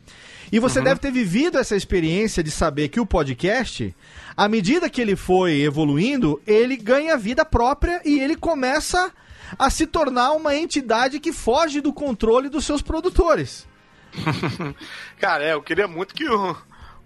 E 0.54 0.60
você 0.60 0.80
deve 0.80 1.00
ter 1.00 1.10
vivido 1.10 1.58
essa 1.58 1.74
experiência 1.74 2.40
de 2.40 2.48
saber 2.48 2.88
que 2.88 3.00
o 3.00 3.04
podcast, 3.04 3.92
à 4.36 4.48
medida 4.48 4.88
que 4.88 5.00
ele 5.00 5.16
foi 5.16 5.62
evoluindo, 5.62 6.40
ele 6.46 6.76
ganha 6.76 7.16
vida 7.16 7.44
própria 7.44 8.00
e 8.04 8.20
ele 8.20 8.36
começa 8.36 9.12
a 9.58 9.68
se 9.68 9.84
tornar 9.84 10.30
uma 10.30 10.54
entidade 10.54 11.18
que 11.18 11.32
foge 11.32 11.80
do 11.80 11.92
controle 11.92 12.48
dos 12.48 12.64
seus 12.64 12.82
produtores. 12.82 13.66
Cara, 15.18 15.42
é, 15.42 15.54
eu 15.54 15.60
queria 15.60 15.88
muito 15.88 16.14
que 16.14 16.28
o, 16.28 16.56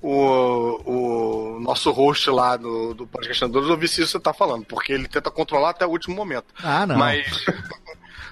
o, 0.02 1.56
o 1.56 1.60
nosso 1.60 1.90
host 1.90 2.28
lá 2.28 2.54
do, 2.54 2.92
do 2.92 3.06
Podcast 3.06 3.46
Andores 3.46 3.70
ouvisse 3.70 4.02
isso 4.02 4.08
que 4.08 4.18
você 4.18 4.20
tá 4.20 4.34
falando, 4.34 4.66
porque 4.66 4.92
ele 4.92 5.08
tenta 5.08 5.30
controlar 5.30 5.70
até 5.70 5.86
o 5.86 5.90
último 5.90 6.14
momento. 6.14 6.52
Ah, 6.62 6.86
não. 6.86 6.98
Mas 6.98 7.26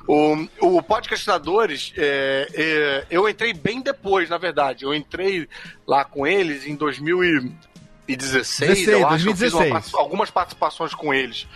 o, 0.07 0.49
o 0.61 0.83
Podcastinadores, 0.83 1.93
é, 1.97 2.49
é, 2.55 3.07
eu 3.11 3.29
entrei 3.29 3.53
bem 3.53 3.81
depois, 3.81 4.31
na 4.31 4.39
verdade. 4.39 4.85
Eu 4.85 4.95
entrei 4.95 5.49
lá 5.87 6.05
com 6.05 6.27
eles 6.27 6.67
em 6.67 6.77
2016, 6.77 8.19
16, 8.19 8.89
eu 8.89 9.07
acho. 9.09 9.25
que 9.25 9.31
Eu 9.31 9.37
fiz 9.37 9.53
2016. 9.53 9.95
algumas 9.95 10.31
participações 10.31 10.95
com 10.95 11.13
eles 11.13 11.47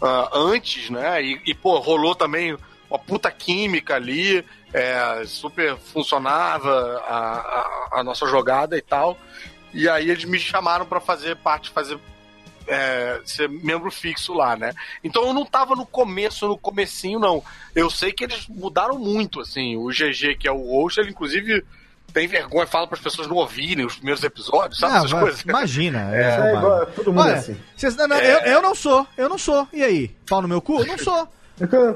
ah, 0.00 0.30
antes, 0.32 0.90
né? 0.90 1.22
E, 1.22 1.40
e, 1.46 1.54
pô, 1.54 1.78
rolou 1.78 2.14
também 2.14 2.56
uma 2.90 2.98
puta 2.98 3.30
química 3.30 3.96
ali, 3.96 4.44
é, 4.72 5.22
super 5.26 5.76
funcionava 5.76 7.02
a, 7.06 7.38
a, 7.38 8.00
a 8.00 8.04
nossa 8.04 8.26
jogada 8.26 8.76
e 8.76 8.82
tal. 8.82 9.18
E 9.72 9.88
aí 9.88 10.10
eles 10.10 10.24
me 10.24 10.38
chamaram 10.38 10.86
pra 10.86 11.00
fazer 11.00 11.36
parte, 11.36 11.70
fazer 11.70 11.98
é, 12.66 13.20
ser 13.24 13.48
membro 13.48 13.90
fixo 13.90 14.32
lá, 14.34 14.56
né? 14.56 14.72
Então 15.02 15.26
eu 15.26 15.32
não 15.34 15.44
tava 15.44 15.74
no 15.74 15.84
começo, 15.86 16.46
no 16.48 16.56
comecinho, 16.58 17.18
não. 17.18 17.42
Eu 17.74 17.90
sei 17.90 18.12
que 18.12 18.24
eles 18.24 18.46
mudaram 18.48 18.98
muito, 18.98 19.40
assim. 19.40 19.76
O 19.76 19.88
GG, 19.88 20.36
que 20.38 20.48
é 20.48 20.52
o 20.52 20.70
host, 20.70 21.00
ele 21.00 21.10
inclusive 21.10 21.64
tem 22.12 22.28
vergonha, 22.28 22.66
fala 22.66 22.86
para 22.86 22.96
as 22.96 23.02
pessoas 23.02 23.26
não 23.26 23.36
ouvirem 23.36 23.84
os 23.84 23.96
primeiros 23.96 24.22
episódios, 24.22 24.78
sabe 24.78 24.94
Ah, 24.94 24.98
essas 24.98 25.10
vai- 25.10 25.20
coisas? 25.22 25.40
Imagina. 25.40 26.10
É, 26.14 26.22
é, 26.22 26.56
igual, 26.56 26.86
todo 26.86 27.12
mundo 27.12 27.20
é 27.26 27.30
Olha, 27.30 27.34
assim. 27.40 27.56
vocês- 27.76 27.96
não, 27.96 28.06
não, 28.06 28.16
eu, 28.18 28.38
eu 28.40 28.62
não 28.62 28.74
sou, 28.74 29.06
eu 29.16 29.28
não 29.28 29.36
sou. 29.38 29.66
E 29.72 29.82
aí? 29.82 30.08
Pau 30.28 30.40
no 30.40 30.46
meu 30.48 30.60
cu? 30.60 30.84
Não 30.84 30.96
sou. 30.98 31.28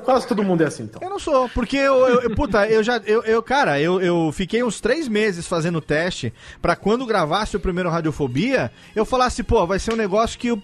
Quase 0.05 0.26
todo 0.26 0.43
mundo 0.44 0.62
é 0.62 0.66
assim, 0.66 0.85
então. 0.85 1.01
Eu 1.02 1.10
não 1.10 1.18
sou, 1.18 1.48
porque 1.48 1.76
eu, 1.76 2.06
eu- 2.06 2.20
eu- 2.22 2.35
puta, 2.35 2.66
eu 2.68 2.82
já, 2.82 2.98
eu, 3.05 3.22
eu 3.24 3.43
cara, 3.43 3.80
eu, 3.80 4.01
eu 4.01 4.30
fiquei 4.32 4.62
uns 4.62 4.80
três 4.80 5.09
meses 5.09 5.48
fazendo 5.48 5.80
teste 5.80 6.32
pra 6.62 6.76
quando 6.76 7.05
gravasse 7.05 7.56
o 7.56 7.60
primeiro 7.60 7.90
Radiofobia, 7.90 8.70
eu 8.94 9.05
falasse, 9.05 9.43
pô, 9.43 9.66
vai 9.66 9.80
ser 9.80 9.93
um 9.93 9.97
negócio 9.97 10.39
que, 10.39 10.48
eu, 10.48 10.62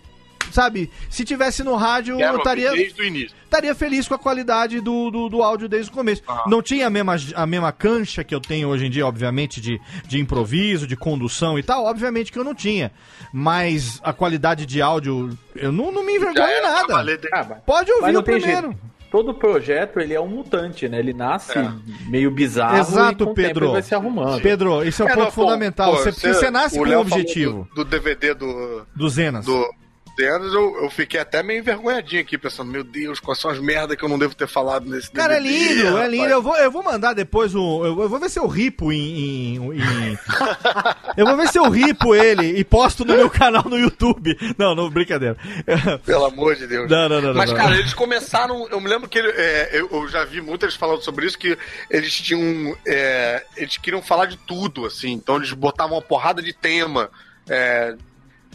sabe, 0.53 0.91
se 1.11 1.25
tivesse 1.25 1.63
no 1.63 1.75
rádio, 1.77 2.17
Quero 2.17 2.35
eu 2.35 2.39
estaria, 2.39 2.71
desde 2.73 3.01
o 3.03 3.05
início. 3.05 3.37
estaria 3.45 3.75
feliz 3.75 4.07
com 4.09 4.15
a 4.15 4.19
qualidade 4.19 4.81
do, 4.81 5.11
do, 5.11 5.29
do 5.29 5.43
áudio 5.43 5.69
desde 5.69 5.91
o 5.91 5.95
começo. 5.95 6.23
Ah. 6.27 6.45
Não 6.47 6.61
tinha 6.63 6.87
a 6.87 6.91
mesma, 6.91 7.17
a 7.35 7.47
mesma 7.47 7.73
cancha 7.73 8.23
que 8.25 8.35
eu 8.35 8.41
tenho 8.41 8.69
hoje 8.69 8.87
em 8.87 8.91
dia, 8.91 9.07
obviamente, 9.07 9.61
de, 9.61 9.81
de 10.07 10.19
improviso, 10.21 10.87
de 10.87 10.97
condução 10.97 11.59
e 11.59 11.63
tal, 11.63 11.85
obviamente 11.85 12.33
que 12.33 12.39
eu 12.39 12.45
não 12.45 12.55
tinha. 12.55 12.91
Mas 13.33 14.01
a 14.03 14.13
qualidade 14.13 14.67
de 14.67 14.81
áudio, 14.81 15.37
eu 15.57 15.73
não, 15.73 15.91
não 15.91 16.05
me 16.05 16.17
envergonho 16.17 16.61
pra 16.61 16.63
nada. 16.63 17.19
Ah, 17.33 17.45
Pode 17.67 17.91
ouvir 17.93 18.17
o 18.17 18.23
primeiro. 18.23 18.69
jeito. 18.69 18.95
Todo 19.11 19.33
projeto, 19.33 20.01
ele 20.01 20.13
é 20.13 20.21
um 20.21 20.27
mutante, 20.27 20.89
né? 20.89 20.99
Ele 20.99 21.13
nasce 21.13 21.57
É. 21.57 21.71
meio 22.09 22.33
bizarro 22.33 22.77
e 22.77 22.81
Exato, 22.81 23.25
com 23.27 23.31
o 23.31 23.35
tempo 23.35 23.47
Pedro. 23.49 23.65
ele 23.67 23.73
vai 23.75 23.83
se 23.83 23.95
arrumando. 23.95 24.43
Pedro, 24.43 24.83
esse 24.83 25.01
é 25.01 25.05
o 25.05 25.09
É, 25.09 25.15
ponto 25.15 25.25
não, 25.25 25.31
fundamental. 25.31 25.93
pô, 25.93 25.99
você, 25.99 26.11
porque 26.13 26.35
você 26.35 26.51
nasce 26.51 26.77
com 26.77 26.85
um 26.85 26.99
objetivo 26.99 27.69
Do, 27.77 27.85
do 27.85 27.91
DVD 27.91 28.35
do, 28.35 28.85
do 28.93 29.09
Zenas. 29.09 29.45
do 29.47 29.73
Eu, 30.17 30.83
eu 30.85 30.91
fiquei 30.91 31.19
até 31.19 31.43
meio 31.43 31.59
envergonhadinho 31.59 32.23
aqui, 32.23 32.39
pensando, 32.39 32.71
meu 32.71 32.85
Deus, 32.85 33.19
quais 33.19 33.39
são 33.41 33.51
as 33.51 33.59
merdas 33.59 33.97
que 33.97 34.05
eu 34.05 34.09
não 34.09 34.19
devo 34.19 34.35
ter 34.35 34.47
falado 34.47 34.89
nesse 34.89 35.11
Cara, 35.11 35.37
é 35.37 35.41
lindo, 35.41 35.99
é 35.99 36.09
lindo. 36.09 36.27
Eu 36.27 36.41
vou, 36.43 36.57
eu 36.57 36.71
vou 36.71 36.83
mandar 36.85 37.15
depois 37.15 37.55
o. 37.55 37.85
Eu, 37.85 38.01
eu 38.03 38.09
vou 38.09 38.21
ver 38.21 38.31
se 38.31 38.39
eu 38.39 38.47
ripo 38.47 38.93
em. 38.93 39.57
em- 39.57 39.73
em- 39.73 40.19
eu 41.17 41.27
vou 41.27 41.37
ver 41.37 41.49
se 41.49 41.59
eu 41.59 41.69
ripo 41.69 42.15
ele 42.15 42.59
e 42.59 42.65
posto 42.65 43.05
no 43.05 43.15
meu 43.17 43.29
canal 43.29 43.65
no 43.65 43.77
YouTube. 43.79 44.37
Não, 44.57 44.75
não, 44.75 44.89
brincadeira. 44.89 45.37
Pelo 46.07 46.27
amor 46.27 46.55
de 46.55 46.67
Deus. 46.67 46.89
Não, 46.91 47.09
não, 47.09 47.21
não, 47.21 47.35
Mas, 47.35 47.51
não, 47.51 47.57
cara, 47.57 47.71
não. 47.71 47.79
eles 47.79 47.95
começaram. 47.95 48.69
Eu 48.71 48.81
me 48.81 48.89
lembro 48.89 49.09
que 49.09 49.19
ele- 49.19 49.33
é, 49.37 49.71
eu, 49.73 49.89
eu 49.91 50.09
já 50.09 50.25
vi 50.25 50.41
muito 50.41 50.65
eles 50.65 50.77
falando 50.77 51.03
sobre 51.03 51.27
isso, 51.27 51.39
que 51.39 51.59
eles 51.91 52.13
tinham. 52.15 52.77
é, 52.87 53.45
eles 53.57 53.77
queriam 53.79 54.03
falar 54.03 54.27
de 54.27 54.37
tudo, 54.37 54.87
assim. 54.87 55.11
Então 55.13 55.37
eles 55.37 55.53
botavam 55.53 55.97
uma 55.97 56.03
porrada 56.03 56.41
de 56.41 56.53
tema. 56.53 57.11
é, 57.49 57.95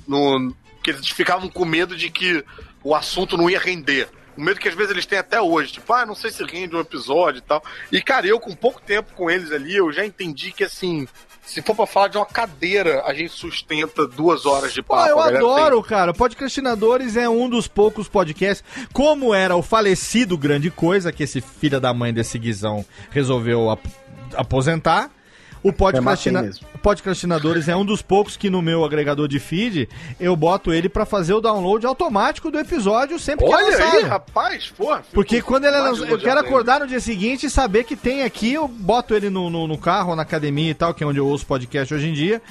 no, 0.08 0.56
que 0.84 0.92
eles 0.92 1.08
ficavam 1.10 1.50
com 1.50 1.66
medo 1.66 1.96
de 1.96 2.10
que 2.10 2.44
o 2.84 2.96
assunto 2.96 3.38
não 3.38 3.50
ia 3.50 3.60
render. 3.60 4.08
O 4.38 4.42
medo 4.42 4.60
que 4.60 4.70
às 4.70 4.76
vezes 4.76 4.92
eles 4.92 5.06
têm 5.06 5.20
até 5.20 5.42
hoje, 5.42 5.74
tipo, 5.74 5.92
ah, 5.92 6.06
não 6.06 6.16
sei 6.16 6.32
se 6.32 6.42
rende 6.46 6.74
um 6.76 6.80
episódio 6.80 7.40
e 7.40 7.42
tal. 7.42 7.62
E, 7.92 8.02
cara, 8.02 8.26
eu 8.26 8.40
com 8.40 8.56
pouco 8.56 8.82
tempo 8.82 9.12
com 9.14 9.30
eles 9.30 9.52
ali, 9.52 9.76
eu 9.76 9.92
já 9.92 10.06
entendi 10.06 10.54
que, 10.54 10.64
assim, 10.64 11.06
se 11.46 11.62
for 11.62 11.76
pra 11.76 11.86
falar 11.86 12.08
de 12.08 12.16
uma 12.18 12.26
cadeira, 12.26 13.04
a 13.06 13.14
gente 13.14 13.34
sustenta 13.34 14.08
duas 14.08 14.46
horas 14.46 14.72
de 14.74 14.82
Pô, 14.82 14.96
papo. 14.96 15.10
eu 15.10 15.20
a 15.20 15.24
galera 15.26 15.40
tem- 15.40 15.50
adoro, 15.52 15.84
cara. 15.84 16.14
Podcastinadores 16.14 17.18
é 17.18 17.28
um 17.28 17.50
dos 17.50 17.68
poucos 17.68 18.08
podcasts. 18.08 18.64
Como 18.94 19.34
era 19.34 19.58
o 19.58 19.62
falecido 19.62 20.38
Grande 20.38 20.72
Coisa, 20.72 21.12
que 21.12 21.24
esse 21.24 21.42
filho 21.42 21.82
da 21.82 21.94
mãe 21.94 22.14
desse 22.14 22.40
guizão 22.40 22.86
resolveu 23.12 23.70
ap- 23.70 23.86
aposentar. 24.36 25.12
O 25.62 25.74
Podcastina... 25.74 26.46
É. 26.46 26.80
Podcastinadores 26.80 27.68
é 27.68 27.76
um 27.76 27.84
dos 27.84 28.02
poucos 28.02 28.38
que 28.38 28.50
no 28.50 28.62
meu 28.62 28.86
agregador 28.86 29.28
de 29.28 29.38
feed 29.38 29.90
eu 30.20 30.34
boto 30.36 30.72
ele 30.72 30.88
pra 30.88 31.06
fazer 31.06 31.34
o 31.34 31.42
download 31.42 31.86
automático 31.86 32.50
do 32.50 32.58
episódio 32.58 33.20
sempre 33.20 33.46
que 33.46 33.52
é 33.52 33.56
Olha 33.56 33.66
lançado. 33.66 33.98
aí, 33.98 34.04
rapaz, 34.04 34.74
porra. 34.78 35.04
Porque 35.12 35.42
quando 35.42 35.66
ele 35.66 35.76
é 35.76 36.12
eu 36.12 36.18
quero 36.18 36.40
acordar 36.40 36.80
no 36.80 36.88
dia 36.88 37.02
seguinte 37.02 37.46
e 37.46 37.50
saber 37.50 37.84
que 37.84 37.98
tem 37.98 38.24
aqui, 38.24 38.54
eu 38.54 38.68
boto 38.68 39.14
ele 39.14 39.30
no, 39.30 39.50
no, 39.50 39.68
no 39.68 39.78
carro, 39.78 40.16
na 40.16 40.22
academia 40.22 40.72
e 40.72 40.74
tal, 40.74 40.94
que 40.94 41.04
é 41.04 41.08
onde 41.08 41.20
eu 41.20 41.28
ouço 41.28 41.46
podcast 41.46 41.94
hoje 41.94 42.08
em 42.08 42.14
dia. 42.14 42.42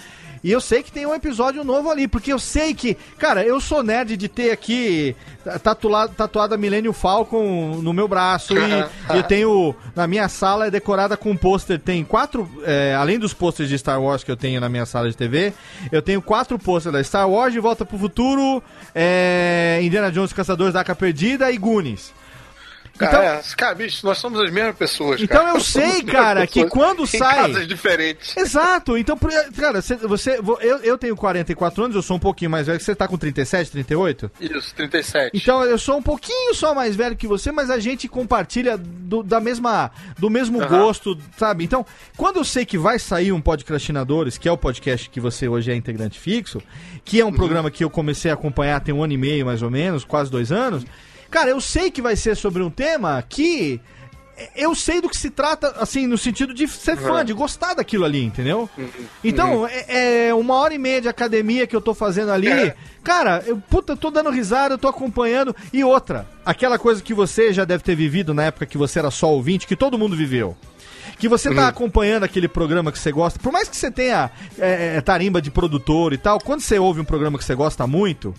E 0.42 0.50
eu 0.50 0.60
sei 0.60 0.82
que 0.82 0.92
tem 0.92 1.06
um 1.06 1.14
episódio 1.14 1.64
novo 1.64 1.90
ali, 1.90 2.06
porque 2.06 2.32
eu 2.32 2.38
sei 2.38 2.74
que, 2.74 2.96
cara, 3.18 3.42
eu 3.44 3.60
sou 3.60 3.82
nerd 3.82 4.16
de 4.16 4.28
ter 4.28 4.50
aqui 4.50 5.14
tatuado, 5.62 6.12
tatuada 6.14 6.56
Millennium 6.56 6.92
Falcon 6.92 7.80
no 7.82 7.92
meu 7.92 8.06
braço 8.06 8.54
e, 8.54 8.86
eu 9.16 9.22
tenho, 9.22 9.74
na 9.94 10.06
minha 10.06 10.28
sala 10.28 10.66
é 10.66 10.70
decorada 10.70 11.16
com 11.16 11.30
um 11.30 11.36
pôster, 11.36 11.78
tem 11.78 12.04
quatro, 12.04 12.48
é, 12.64 12.94
além 12.94 13.18
dos 13.18 13.32
pôsteres 13.32 13.70
de 13.70 13.78
Star 13.78 14.00
Wars 14.00 14.22
que 14.22 14.30
eu 14.30 14.36
tenho 14.36 14.60
na 14.60 14.68
minha 14.68 14.86
sala 14.86 15.08
de 15.08 15.16
TV, 15.16 15.52
eu 15.90 16.02
tenho 16.02 16.20
quatro 16.20 16.58
pôsteres 16.58 16.92
da 16.92 17.02
Star 17.02 17.28
Wars, 17.28 17.52
De 17.52 17.60
Volta 17.60 17.84
pro 17.84 17.98
Futuro, 17.98 18.62
é, 18.94 19.80
Indiana 19.82 20.10
Jones 20.10 20.32
Caçadores 20.32 20.74
da 20.74 20.80
Arca 20.80 20.94
Perdida 20.94 21.50
e 21.50 21.56
Goonies. 21.56 22.12
Cara, 22.98 23.24
é, 23.24 23.42
cara, 23.56 23.74
bicho, 23.74 24.04
nós 24.04 24.18
somos 24.18 24.40
as 24.40 24.50
mesmas 24.50 24.76
pessoas. 24.76 25.20
Então 25.20 25.44
cara. 25.44 25.56
eu 25.56 25.60
sei, 25.62 26.02
cara, 26.02 26.46
que 26.46 26.66
quando 26.66 27.02
em 27.04 27.06
sai. 27.06 27.36
casas 27.52 27.68
diferentes. 27.68 28.36
Exato, 28.36 28.96
então, 28.98 29.16
por- 29.16 29.30
cara, 29.56 29.80
você. 29.80 30.38
eu, 30.60 30.78
eu 30.82 30.98
tenho 30.98 31.16
44 31.16 31.84
anos, 31.84 31.96
eu 31.96 32.02
sou 32.02 32.16
um 32.16 32.20
pouquinho 32.20 32.50
mais 32.50 32.66
velho, 32.66 32.80
você 32.80 32.94
tá 32.94 33.06
com 33.06 33.16
37, 33.16 33.70
38? 33.70 34.30
Isso, 34.40 34.74
37. 34.74 35.30
Então 35.36 35.62
eu 35.64 35.78
sou 35.78 35.96
um 35.98 36.02
pouquinho 36.02 36.54
só 36.54 36.74
mais 36.74 36.96
velho 36.96 37.16
que 37.16 37.26
você, 37.26 37.52
mas 37.52 37.70
a 37.70 37.78
gente 37.78 38.08
compartilha 38.08 38.76
do, 38.76 39.22
da 39.22 39.40
mesma, 39.40 39.90
do 40.18 40.28
mesmo 40.28 40.60
Aham. 40.60 40.68
gosto, 40.78 41.16
sabe? 41.38 41.64
Então, 41.64 41.84
quando 42.16 42.36
eu 42.38 42.44
sei 42.44 42.64
que 42.66 42.76
vai 42.78 42.98
sair 42.98 43.32
um 43.32 43.40
Podcastinadores, 43.40 44.36
que 44.38 44.48
é 44.48 44.52
o 44.52 44.56
podcast 44.58 45.08
que 45.10 45.20
você 45.20 45.46
hoje 45.48 45.70
é 45.70 45.74
integrante 45.74 46.18
fixo, 46.18 46.60
que 47.04 47.20
é 47.20 47.24
Uhum. 47.24 47.30
um 47.30 47.34
programa 47.34 47.70
que 47.70 47.84
eu 47.84 47.90
comecei 47.90 48.30
a 48.30 48.34
acompanhar 48.34 48.80
tem 48.80 48.94
um 48.94 49.02
ano 49.04 49.12
e 49.12 49.16
meio 49.16 49.44
mais 49.46 49.62
ou 49.62 49.70
menos, 49.70 50.04
quase 50.04 50.30
dois 50.30 50.50
anos, 50.50 50.84
cara, 51.30 51.50
eu 51.50 51.60
sei 51.60 51.90
que 51.90 52.02
vai 52.02 52.16
ser 52.16 52.36
sobre 52.36 52.62
um 52.62 52.70
tema 52.70 53.22
que 53.28 53.80
eu 54.54 54.72
sei 54.72 55.00
do 55.00 55.08
que 55.08 55.16
se 55.16 55.30
trata, 55.30 55.74
assim, 55.80 56.06
no 56.06 56.16
sentido 56.16 56.54
de 56.54 56.68
ser 56.68 56.96
fã, 56.96 57.18
Uhum. 57.18 57.24
de 57.24 57.32
gostar 57.32 57.74
daquilo 57.74 58.04
ali, 58.04 58.22
entendeu? 58.24 58.70
Então, 59.24 59.66
é, 59.66 60.28
é 60.28 60.34
uma 60.34 60.54
hora 60.54 60.72
e 60.72 60.78
meia 60.78 61.00
de 61.00 61.08
academia 61.08 61.66
que 61.66 61.74
eu 61.74 61.80
tô 61.80 61.92
fazendo 61.92 62.30
ali. 62.30 62.48
É. 62.48 62.76
Cara, 63.02 63.42
eu, 63.46 63.56
puta, 63.56 63.94
eu 63.94 63.96
tô 63.96 64.10
dando 64.12 64.30
risada, 64.30 64.74
eu 64.74 64.78
tô 64.78 64.86
acompanhando. 64.86 65.54
E 65.72 65.82
outra, 65.82 66.24
aquela 66.46 66.78
coisa 66.78 67.02
que 67.02 67.12
você 67.12 67.52
já 67.52 67.64
deve 67.64 67.82
ter 67.82 67.96
vivido 67.96 68.32
na 68.32 68.44
época 68.44 68.64
que 68.64 68.78
você 68.78 69.00
era 69.00 69.10
só 69.10 69.28
ouvinte, 69.32 69.66
que 69.66 69.74
todo 69.74 69.98
mundo 69.98 70.14
viveu. 70.16 70.56
Que 71.18 71.26
você 71.28 71.52
tá 71.52 71.66
acompanhando 71.66 72.22
aquele 72.22 72.46
programa 72.46 72.92
que 72.92 72.98
você 72.98 73.10
gosta, 73.10 73.40
por 73.40 73.50
mais 73.50 73.68
que 73.68 73.76
você 73.76 73.90
tenha 73.90 74.30
é, 74.56 74.98
é, 74.98 75.00
tarimba 75.00 75.42
de 75.42 75.50
produtor 75.50 76.12
e 76.12 76.18
tal, 76.18 76.38
quando 76.38 76.60
você 76.60 76.78
ouve 76.78 77.00
um 77.00 77.04
programa 77.04 77.36
que 77.38 77.44
você 77.44 77.56
gosta 77.56 77.88
muito, 77.88 78.32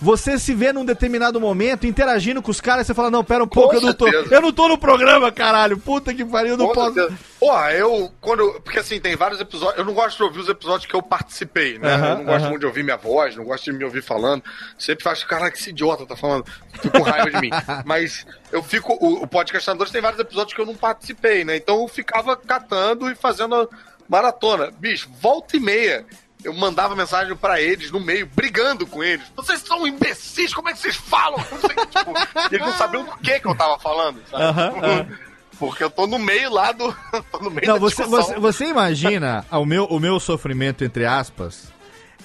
você 0.00 0.38
se 0.38 0.54
vê 0.54 0.72
num 0.72 0.84
determinado 0.84 1.40
momento 1.40 1.86
interagindo 1.86 2.42
com 2.42 2.50
os 2.50 2.60
caras 2.60 2.84
e 2.84 2.86
você 2.86 2.94
fala, 2.94 3.10
não, 3.10 3.24
pera 3.24 3.44
um 3.44 3.48
pouco, 3.48 3.74
eu 3.74 3.80
não, 3.80 3.92
tô, 3.92 4.08
eu 4.08 4.40
não 4.40 4.52
tô 4.52 4.68
no 4.68 4.78
programa, 4.78 5.30
caralho, 5.30 5.78
puta 5.78 6.12
que 6.12 6.24
pariu, 6.24 6.52
eu 6.52 6.56
não 6.56 6.68
Com 6.68 6.74
posso... 6.74 6.94
certeza. 6.94 7.18
Porra, 7.44 7.72
eu, 7.72 8.10
quando. 8.22 8.58
Porque 8.62 8.78
assim, 8.78 8.98
tem 8.98 9.16
vários 9.16 9.38
episódios. 9.38 9.78
Eu 9.78 9.84
não 9.84 9.92
gosto 9.92 10.16
de 10.16 10.22
ouvir 10.22 10.40
os 10.40 10.48
episódios 10.48 10.86
que 10.86 10.94
eu 10.94 11.02
participei, 11.02 11.78
né? 11.78 11.94
Aham, 11.94 12.08
eu 12.08 12.16
não 12.16 12.24
gosto 12.24 12.40
aham. 12.40 12.48
muito 12.48 12.60
de 12.60 12.66
ouvir 12.66 12.82
minha 12.82 12.96
voz, 12.96 13.36
não 13.36 13.44
gosto 13.44 13.64
de 13.64 13.72
me 13.76 13.84
ouvir 13.84 14.02
falando. 14.02 14.42
Sempre 14.78 15.06
acho, 15.10 15.26
cara, 15.26 15.50
que 15.50 15.58
esse 15.58 15.68
idiota 15.68 16.06
tá 16.06 16.16
falando. 16.16 16.46
Fico 16.80 16.90
com 16.90 17.02
raiva 17.02 17.30
de 17.30 17.40
mim. 17.42 17.50
Mas 17.84 18.26
eu 18.50 18.62
fico. 18.62 18.96
O, 18.98 19.24
o 19.24 19.26
Podcastadores 19.26 19.92
tem 19.92 20.00
vários 20.00 20.18
episódios 20.18 20.54
que 20.54 20.60
eu 20.60 20.64
não 20.64 20.74
participei, 20.74 21.44
né? 21.44 21.56
Então 21.56 21.82
eu 21.82 21.88
ficava 21.88 22.34
catando 22.34 23.10
e 23.10 23.14
fazendo 23.14 23.54
a 23.56 23.68
maratona. 24.08 24.70
Bicho, 24.78 25.10
volta 25.20 25.54
e 25.54 25.60
meia. 25.60 26.06
Eu 26.44 26.52
mandava 26.54 26.94
mensagem 26.94 27.34
pra 27.34 27.60
eles 27.60 27.90
no 27.90 27.98
meio, 27.98 28.28
brigando 28.34 28.86
com 28.86 29.02
eles. 29.02 29.24
Vocês 29.34 29.60
são 29.60 29.86
imbecis, 29.86 30.52
como 30.52 30.68
é 30.68 30.72
que 30.72 30.78
vocês 30.78 30.94
falam? 30.96 31.38
Tipo, 31.42 32.12
eles 32.54 32.66
não 32.66 32.72
sabiam 32.74 33.04
do 33.04 33.16
que 33.16 33.40
que 33.40 33.46
eu 33.48 33.54
tava 33.56 33.78
falando, 33.78 34.20
sabe? 34.30 34.74
Tipo. 34.74 35.24
Porque 35.58 35.84
eu 35.84 35.90
tô 35.90 36.06
no 36.06 36.18
meio 36.18 36.52
lá 36.52 36.72
do. 36.72 36.94
no 37.40 37.50
meio 37.50 37.66
Não, 37.66 37.78
você, 37.78 38.04
você, 38.04 38.34
você 38.38 38.64
imagina 38.66 39.46
o 39.52 39.64
meu, 39.64 39.84
o 39.86 39.98
meu 39.98 40.18
sofrimento, 40.20 40.84
entre 40.84 41.06
aspas, 41.06 41.72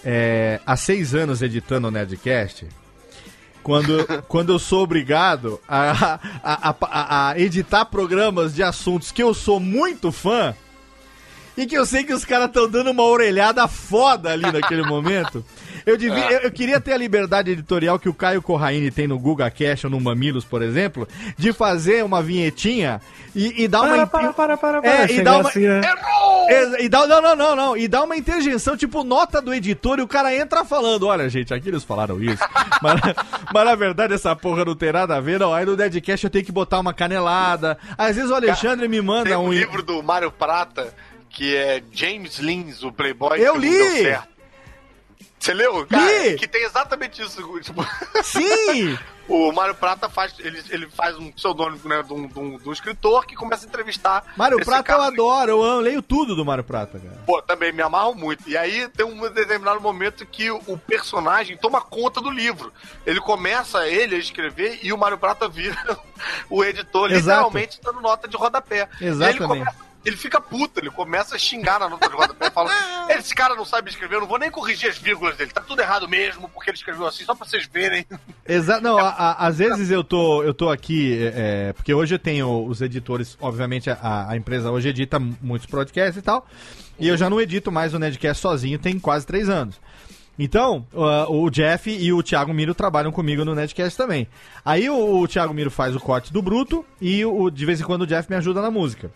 é, 0.04 0.60
há 0.66 0.76
seis 0.76 1.14
anos 1.14 1.42
editando 1.42 1.88
o 1.88 1.92
Nerdcast, 1.92 2.68
quando, 3.62 4.06
quando 4.28 4.52
eu 4.52 4.60
sou 4.60 4.84
obrigado 4.84 5.62
a, 5.68 6.20
a- 6.44 6.76
a- 6.82 7.30
a 7.30 7.40
editar 7.40 7.86
programas 7.86 8.54
de 8.56 8.64
assuntos 8.64 9.12
que 9.12 9.22
eu 9.22 9.34
sou 9.34 9.60
muito 9.60 10.12
fã 10.12 10.56
e 11.60 11.66
que 11.68 11.78
eu 11.78 11.86
sei 11.86 12.06
que 12.06 12.14
os 12.14 12.24
caras 12.24 12.48
estão 12.48 12.70
dando 12.70 12.92
uma 12.92 13.04
orelhada 13.04 13.68
foda 13.68 14.32
ali 14.32 14.50
naquele 14.50 14.84
momento. 14.88 15.44
Eu, 15.86 15.98
devia, 15.98 16.32
eu, 16.32 16.40
eu 16.42 16.52
queria 16.52 16.80
ter 16.80 16.94
a 16.94 16.98
liberdade 16.98 17.52
editorial 17.52 18.00
que 18.00 18.08
o 18.08 18.14
Caio 18.14 18.42
Corraine 18.42 18.92
tem 18.92 19.08
no 19.08 19.20
Guga 19.20 19.50
Cash 19.52 19.86
ou 19.86 19.90
no 19.90 20.00
Mamilos, 20.00 20.46
por 20.46 20.62
exemplo, 20.62 21.08
de 21.38 21.52
fazer 21.52 22.04
uma 22.04 22.22
vinhetinha 22.22 23.02
e, 23.36 23.64
e 23.64 23.68
dar 23.68 23.82
uma. 23.82 24.08
Para, 24.08 24.34
para, 24.34 24.34
para, 24.34 24.58
para, 24.58 24.82
para. 24.82 25.04
É, 25.04 25.12
e 25.12 25.22
dá 25.22 25.38
uma, 25.38 25.50
assim, 25.50 25.68
né? 25.68 25.82
Ex- 26.50 26.84
e 26.84 26.90
dá, 26.90 27.06
não, 27.08 27.22
não, 27.22 27.36
não, 27.36 27.56
não. 27.56 27.78
E 27.78 27.88
dá 27.88 28.04
uma 28.04 28.16
interjeição, 28.16 28.78
tipo 28.78 29.04
nota 29.04 29.42
do 29.42 29.54
editor, 29.54 30.00
e 30.00 30.02
o 30.02 30.08
cara 30.08 30.36
entra 30.36 30.64
falando: 30.64 31.08
Olha, 31.08 31.30
gente, 31.30 31.54
aqui 31.54 31.70
eles 31.70 31.84
falaram 31.84 32.22
isso. 32.22 32.44
mas, 32.82 33.02
mas 33.54 33.66
na 33.66 33.76
verdade 33.76 34.14
essa 34.14 34.36
porra 34.36 34.66
não 34.66 34.76
tem 34.76 34.92
nada 34.92 35.16
a 35.16 35.22
ver, 35.22 35.40
não. 35.40 35.54
Aí 35.54 35.66
no 35.66 35.76
Deadcast 35.76 36.24
eu 36.24 36.30
tenho 36.30 36.46
que 36.46 36.52
botar 36.52 36.80
uma 36.80 36.94
canelada. 36.94 37.78
Às 37.98 38.16
vezes 38.16 38.32
o 38.32 38.36
Alexandre 38.36 38.88
me 38.88 39.02
manda 39.02 39.30
Tem 39.30 39.38
um. 39.38 39.48
um 39.48 39.54
livro 39.54 39.84
do 39.84 40.02
Mário 40.04 40.32
Prata, 40.32 40.94
que 41.30 41.56
é 41.56 41.82
James 41.92 42.38
Lins, 42.40 42.84
o 42.84 42.92
Playboy. 42.92 43.40
Eu 43.40 43.54
que 43.54 43.60
li! 43.60 43.70
Não 43.72 43.78
deu 43.94 44.04
certo. 44.04 44.30
Você 45.40 45.54
leu? 45.54 45.88
Li! 45.90 46.36
Que 46.38 46.48
tem 46.48 46.64
exatamente 46.66 47.22
isso. 47.22 47.42
Tipo, 47.62 47.82
Sim! 48.24 48.98
o 49.26 49.52
Mário 49.54 49.74
Prata 49.74 50.10
faz. 50.10 50.34
Ele, 50.40 50.62
ele 50.70 50.90
faz 50.90 51.18
um 51.18 51.32
pseudônimo 51.32 51.88
né, 51.88 52.04
de, 52.04 52.12
um, 52.12 52.28
de 52.28 52.38
um- 52.40 52.58
de 52.58 52.68
um 52.68 52.74
escritor 52.74 53.26
que 53.26 53.36
começa 53.36 53.66
a 53.66 53.70
entrevistar. 53.70 54.34
Mário 54.36 54.58
Prata 54.66 54.84
cara. 54.84 55.00
eu 55.00 55.06
adoro, 55.06 55.52
eu 55.52 55.64
amo, 55.64 55.80
leio 55.82 56.02
tudo 56.02 56.36
do 56.36 56.44
Mário 56.44 56.64
Prata, 56.64 57.00
cara. 57.00 57.22
Pô, 57.26 57.42
também 57.42 57.72
me 57.72 57.82
amarro 57.82 58.14
muito. 58.16 58.50
E 58.50 58.58
aí 58.58 58.90
tem 58.90 59.06
um 59.06 59.18
determinado 59.30 59.80
momento 59.80 60.26
que 60.26 60.52
o, 60.52 60.78
personagem 60.86 61.56
toma 61.56 61.80
conta 61.80 62.20
do 62.20 62.30
livro. 62.30 62.74
Ele 63.06 63.22
começa 63.22 63.88
ele 63.88 64.16
a 64.16 64.20
escrever 64.20 64.80
e 64.84 64.92
o 64.92 64.98
Mário 64.98 65.18
Prata 65.18 65.48
vira 65.48 65.78
o 66.50 66.66
editor, 66.66 67.10
Exato. 67.14 67.48
literalmente 67.48 67.80
dando 67.82 68.02
nota 68.02 68.28
de 68.28 68.36
rodapé. 68.36 68.90
E 69.00 69.06
aí 69.06 69.10
Exatamente. 69.10 69.38
Ele, 69.42 69.48
começa- 69.48 69.89
ele 70.06 70.16
fica 70.18 70.40
puto, 70.40 70.80
ele 70.80 70.90
começa 70.90 71.36
a 71.36 71.38
xingar 71.40 71.80
na 71.80 71.90
nota 71.90 72.08
de 72.10 72.16
rodapé, 72.16 72.50
fala: 72.50 72.70
Esse 73.12 73.34
cara 73.36 73.56
não 73.56 73.66
sabe 73.66 73.90
escrever, 73.90 74.16
eu 74.16 74.22
não 74.22 74.28
vou 74.28 74.40
nem 74.40 74.50
corrigir 74.52 74.90
as 74.90 74.98
vírgulas 74.98 75.36
dele, 75.38 75.52
tá 75.52 75.62
tudo 75.62 75.82
errado 75.82 76.08
mesmo, 76.08 76.48
porque 76.50 76.70
ele 76.70 76.78
escreveu 76.78 77.06
assim, 77.08 77.24
só 77.26 77.36
pra 77.36 77.46
vocês 77.46 77.68
verem. 77.72 78.06
Exato, 78.48 78.82
não, 78.82 78.98
a- 78.98 79.10
a- 79.10 79.48
às 79.48 79.58
vezes 79.58 79.90
eu 79.92 80.04
tô, 80.04 80.44
eu 80.44 80.54
tô 80.54 80.70
aqui, 80.70 81.18
é, 81.34 81.74
porque 81.74 81.94
hoje 81.94 82.16
eu 82.16 82.20
tenho 82.20 82.66
os 82.66 82.82
editores, 82.82 83.38
obviamente 83.42 83.90
a, 83.90 84.28
a 84.30 84.36
empresa 84.38 84.72
hoje 84.72 84.90
edita 84.90 85.20
muitos 85.20 85.66
podcasts 85.68 86.18
e 86.18 86.22
tal, 86.22 86.48
e 86.98 87.08
eu 87.08 87.16
já 87.18 87.30
não 87.30 87.40
edito 87.42 87.72
mais 87.72 87.94
o 87.94 88.00
Nerdcast 88.00 88.42
sozinho, 88.42 88.80
tem 88.80 88.98
quase 89.00 89.26
três 89.26 89.50
anos. 89.50 89.80
Então, 90.42 90.88
uh, 90.94 91.30
o 91.44 91.50
Jeff 91.50 91.90
e 91.92 92.14
o 92.14 92.24
Thiago 92.24 92.54
Miro 92.54 92.74
trabalham 92.74 93.12
comigo 93.12 93.44
no 93.44 93.54
Nerdcast 93.54 93.98
também. 93.98 94.26
Aí 94.64 94.90
o, 94.90 95.20
o 95.20 95.28
Thiago 95.28 95.54
Miro 95.54 95.70
faz 95.70 95.94
o 95.94 96.00
corte 96.00 96.32
do 96.32 96.42
Bruto 96.42 96.86
e 97.02 97.26
o, 97.26 97.50
de 97.50 97.66
vez 97.66 97.82
em 97.82 97.84
quando 97.84 98.04
o 98.04 98.08
Jeff 98.08 98.30
me 98.30 98.38
ajuda 98.38 98.62
na 98.62 98.72
música. 98.72 99.12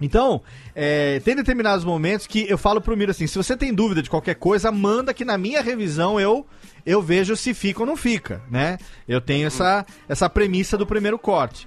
Então, 0.00 0.42
é, 0.74 1.20
tem 1.20 1.36
determinados 1.36 1.84
momentos 1.84 2.26
que 2.26 2.48
eu 2.48 2.58
falo 2.58 2.80
pro 2.80 2.96
Miro 2.96 3.12
assim: 3.12 3.26
se 3.26 3.36
você 3.36 3.56
tem 3.56 3.72
dúvida 3.72 4.02
de 4.02 4.10
qualquer 4.10 4.34
coisa, 4.34 4.72
manda 4.72 5.14
que 5.14 5.24
na 5.24 5.38
minha 5.38 5.62
revisão 5.62 6.18
eu 6.18 6.46
eu 6.86 7.00
vejo 7.00 7.34
se 7.36 7.54
fica 7.54 7.80
ou 7.80 7.86
não 7.86 7.96
fica, 7.96 8.42
né? 8.50 8.78
Eu 9.08 9.20
tenho 9.20 9.46
essa, 9.46 9.86
essa 10.08 10.28
premissa 10.28 10.76
do 10.76 10.86
primeiro 10.86 11.18
corte. 11.18 11.66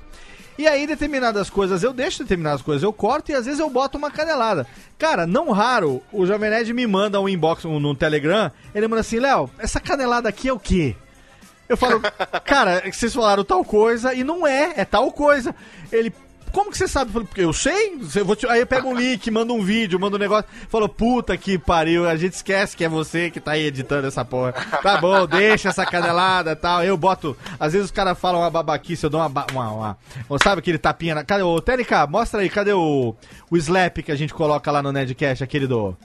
E 0.57 0.67
aí, 0.67 0.87
determinadas 0.87 1.49
coisas 1.49 1.83
eu 1.83 1.93
deixo, 1.93 2.23
determinadas 2.23 2.61
coisas 2.61 2.83
eu 2.83 2.91
corto 2.91 3.31
e 3.31 3.35
às 3.35 3.45
vezes 3.45 3.59
eu 3.59 3.69
boto 3.69 3.97
uma 3.97 4.09
canelada. 4.09 4.65
Cara, 4.97 5.27
não 5.27 5.51
raro, 5.51 6.01
o 6.11 6.25
Jovem 6.25 6.49
Nerd 6.49 6.73
me 6.73 6.87
manda 6.87 7.21
um 7.21 7.29
inbox 7.29 7.63
um, 7.63 7.79
no 7.79 7.95
Telegram, 7.95 8.51
ele 8.73 8.87
manda 8.87 9.01
assim: 9.01 9.19
Léo, 9.19 9.49
essa 9.59 9.79
canelada 9.79 10.27
aqui 10.27 10.49
é 10.49 10.53
o 10.53 10.59
quê? 10.59 10.95
Eu 11.69 11.75
falo, 11.75 12.01
cara, 12.45 12.81
vocês 12.91 13.13
falaram 13.13 13.43
tal 13.43 13.63
coisa 13.63 14.13
e 14.13 14.23
não 14.23 14.47
é, 14.47 14.73
é 14.77 14.85
tal 14.85 15.11
coisa. 15.11 15.53
Ele, 15.91 16.13
como 16.51 16.71
que 16.71 16.77
você 16.77 16.87
sabe? 16.87 17.09
Eu 17.09 17.13
falei, 17.13 17.27
porque 17.27 17.41
eu 17.41 17.53
sei. 17.53 17.97
Vou 18.25 18.35
te- 18.35 18.47
Aí 18.47 18.59
eu 18.61 18.67
pego 18.67 18.89
um 18.89 18.95
link, 18.95 19.29
mando 19.31 19.53
um 19.53 19.61
vídeo, 19.63 19.99
mando 19.99 20.15
um 20.17 20.19
negócio. 20.19 20.45
Falou, 20.69 20.87
puta 20.89 21.35
que 21.37 21.57
pariu, 21.57 22.07
a 22.07 22.15
gente 22.15 22.33
esquece 22.33 22.75
que 22.75 22.83
é 22.83 22.89
você 22.89 23.29
que 23.29 23.39
tá 23.39 23.51
aí 23.51 23.63
editando 23.65 24.07
essa 24.07 24.23
porra. 24.25 24.53
Tá 24.81 24.97
bom, 24.99 25.25
deixa 25.27 25.69
essa 25.69 25.85
canelada 25.85 26.51
e 26.51 26.55
tal. 26.55 26.83
Eu 26.83 26.97
boto. 26.97 27.35
Às 27.59 27.73
vezes 27.73 27.85
os 27.85 27.91
caras 27.91 28.17
falam 28.17 28.41
uma 28.41 28.49
babaquice, 28.49 29.03
eu 29.03 29.09
dou 29.09 29.19
uma. 29.21 29.45
uma, 29.51 29.71
uma- 29.71 29.97
ou 30.29 30.37
sabe 30.39 30.59
aquele 30.59 30.77
tapinha 30.77 31.15
na. 31.15 31.23
Cadê 31.23 31.43
o. 31.43 31.59
TNK, 31.61 32.07
mostra 32.09 32.41
aí, 32.41 32.49
cadê 32.49 32.73
o. 32.73 33.15
O 33.49 33.57
slap 33.57 33.97
que 34.03 34.11
a 34.11 34.15
gente 34.15 34.33
coloca 34.33 34.69
lá 34.71 34.81
no 34.81 34.91
Nerdcast, 34.91 35.43
aquele 35.43 35.67
do. 35.67 35.95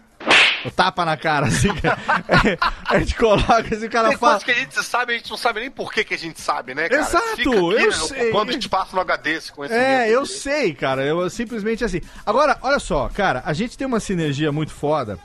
O 0.64 0.70
tapa 0.70 1.04
na 1.04 1.16
cara, 1.16 1.46
assim. 1.46 1.68
A 2.88 2.98
gente 2.98 3.14
coloca, 3.16 3.74
assim, 3.74 3.86
o 3.86 3.90
cara 3.90 4.08
Tem 4.10 4.18
fala. 4.18 4.32
coisas 4.38 4.44
que 4.44 4.50
a 4.50 4.54
gente 4.54 4.84
sabe, 4.84 5.12
a 5.12 5.16
gente 5.16 5.30
não 5.30 5.36
sabe 5.36 5.60
nem 5.60 5.70
por 5.70 5.92
que, 5.92 6.04
que 6.04 6.14
a 6.14 6.18
gente 6.18 6.40
sabe, 6.40 6.74
né, 6.74 6.88
cara? 6.88 7.00
Exato, 7.02 7.36
Fica 7.36 7.50
aqui, 7.50 7.58
eu 7.58 7.70
né, 7.72 7.90
sei. 7.90 8.22
ocupando 8.30 8.52
espaço 8.52 8.94
no 8.94 9.00
HD 9.00 9.30
esse 9.32 9.52
com 9.52 9.64
esse 9.64 9.74
É, 9.74 10.08
eu 10.10 10.24
sei, 10.26 10.74
cara. 10.74 11.02
Eu 11.02 11.28
simplesmente 11.30 11.84
assim. 11.84 12.00
Agora, 12.24 12.58
olha 12.62 12.78
só, 12.78 13.08
cara, 13.08 13.42
a 13.46 13.52
gente 13.52 13.76
tem 13.78 13.86
uma 13.86 14.00
sinergia 14.00 14.52
muito 14.52 14.72
foda 14.72 15.18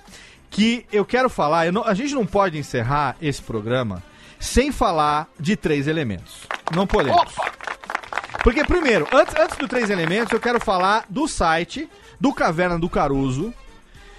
que 0.50 0.86
eu 0.92 1.06
quero 1.06 1.30
falar. 1.30 1.66
eu 1.68 1.74
não- 1.74 1.84
a 1.86 1.94
gente 1.94 2.14
não 2.14 2.26
pode 2.26 2.58
encerrar 2.58 3.16
esse 3.22 3.42
programa 3.42 4.02
sem 4.40 4.72
falar 4.72 5.28
de 5.40 5.56
três 5.56 5.88
elementos. 5.88 6.48
Não 6.74 6.88
podemos. 6.88 7.34
Porque, 8.44 8.64
primeiro, 8.64 9.08
antes, 9.12 9.36
antes 9.36 9.58
do 9.58 9.68
três 9.68 9.90
elementos, 9.90 10.32
eu 10.32 10.40
quero 10.40 10.60
falar 10.60 11.06
do 11.10 11.28
site 11.28 11.90
do 12.20 12.34
Caverna 12.34 12.80
do 12.80 12.90
Caruso. 12.90 13.54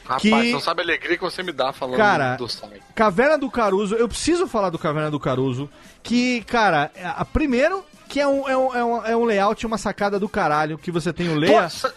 Rapaz, 0.09 0.23
que- 0.23 0.53
não 0.53 0.61
sabe 0.61 0.81
a 0.81 0.85
alegria 0.85 1.17
que 1.19 1.23
você 1.23 1.43
me 1.43 1.53
dá 1.53 1.73
falando 1.73 1.97
Cara, 1.99 2.37
do 2.37 2.49
site. 2.49 2.83
Caverna 2.95 3.37
do 3.37 3.51
Caruso, 3.51 3.95
eu 3.95 4.09
preciso 4.09 4.47
falar 4.47 4.71
do 4.71 4.79
Caverna 4.79 5.11
do 5.11 5.21
Caruso, 5.21 5.69
que, 6.03 6.43
cara, 6.45 6.91
a, 7.17 7.25
primeiro 7.25 7.85
que 8.09 8.19
é 8.19 8.27
um, 8.27 8.49
é, 8.49 8.57
um, 8.57 8.75
é, 8.75 8.85
um, 8.85 9.07
é 9.09 9.17
um 9.17 9.25
layout, 9.25 9.67
uma 9.67 9.77
sacada 9.77 10.19
do 10.19 10.29
caralho, 10.31 10.79
que 10.79 10.91
você 10.91 11.13
tem 11.13 11.29
o 11.29 11.35
Leia... 11.35 11.65
Pô, 11.65 11.69
sa- 11.69 11.93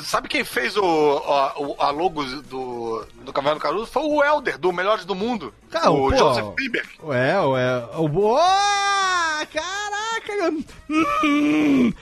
sabe 0.00 0.28
quem 0.28 0.44
fez 0.44 0.76
o, 0.76 0.80
o- 0.84 1.76
a 1.80 1.90
logo 1.90 2.22
do, 2.24 3.04
do 3.24 3.32
Cavalo 3.32 3.56
do 3.56 3.60
Caruso? 3.62 3.86
Foi 3.86 4.04
o 4.04 4.22
Elder, 4.22 4.56
do 4.58 4.72
Melhores 4.72 5.04
do 5.04 5.16
Mundo. 5.16 5.52
Cara, 5.68 5.90
o 5.90 6.08
pô, 6.10 6.16
Joseph 6.16 6.54
Bieber. 6.54 6.86
É, 7.10 7.32
é. 7.32 7.96
O, 7.98 8.06
oh, 8.32 9.46
caraca! 9.52 9.96
Hum, 11.24 11.92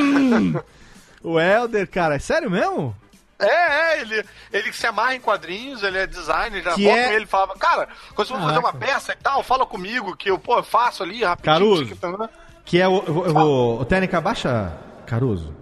hum. 0.00 0.54
o 1.22 1.38
Helder, 1.40 1.88
cara, 1.88 2.14
é 2.16 2.18
sério 2.18 2.50
mesmo? 2.50 2.96
É, 3.44 3.96
é, 3.96 4.00
ele, 4.00 4.24
ele 4.52 4.72
se 4.72 4.86
amarra 4.86 5.14
em 5.14 5.20
quadrinhos, 5.20 5.82
ele 5.82 5.98
é 5.98 6.06
designer, 6.06 6.62
já 6.62 6.74
Que 6.74 6.84
volta 6.84 6.98
é- 7.00 7.06
com 7.08 7.12
ele 7.14 7.24
e 7.24 7.28
falava, 7.28 7.54
cara, 7.56 7.88
quando 8.14 8.28
você 8.28 8.34
for 8.34 8.40
fazer 8.42 8.58
uma 8.58 8.72
peça 8.72 9.12
e 9.12 9.16
tal, 9.16 9.42
fala 9.42 9.66
comigo, 9.66 10.16
que 10.16 10.30
eu, 10.30 10.38
pô, 10.38 10.58
eu 10.58 10.62
faço 10.62 11.02
ali 11.02 11.22
rapidinho. 11.24 11.54
Caruso. 11.54 11.82
aqui 11.84 11.94
também. 11.96 12.28
Que 12.64 12.80
é 12.80 12.86
o. 12.88 12.96
Eu 13.06 13.32
vou- 13.34 13.80
o 13.80 13.84
Técnica, 13.84 14.20
baixa. 14.20 14.72
Caruso. 15.06 15.54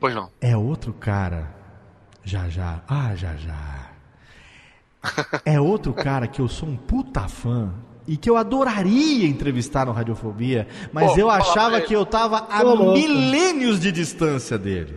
Pois 0.00 0.14
não. 0.14 0.30
É 0.40 0.56
outro 0.56 0.92
cara. 0.92 1.52
Já 2.24 2.48
já. 2.48 2.80
Ah, 2.88 3.14
já 3.14 3.34
já. 3.36 3.90
É 5.44 5.60
outro 5.60 5.92
cara 5.92 6.26
que 6.26 6.40
eu 6.40 6.48
sou 6.48 6.68
um 6.68 6.76
puta 6.76 7.28
fã. 7.28 7.72
E 8.06 8.18
que 8.18 8.28
eu 8.28 8.36
adoraria 8.36 9.26
entrevistar 9.26 9.86
no 9.86 9.92
Radiofobia, 9.92 10.68
mas 10.92 11.12
Pô, 11.12 11.18
eu 11.20 11.30
achava 11.30 11.80
que 11.80 11.94
eu 11.94 12.04
tava 12.04 12.46
a 12.50 12.62
milênios 12.92 13.80
de 13.80 13.90
distância 13.90 14.58
dele. 14.58 14.94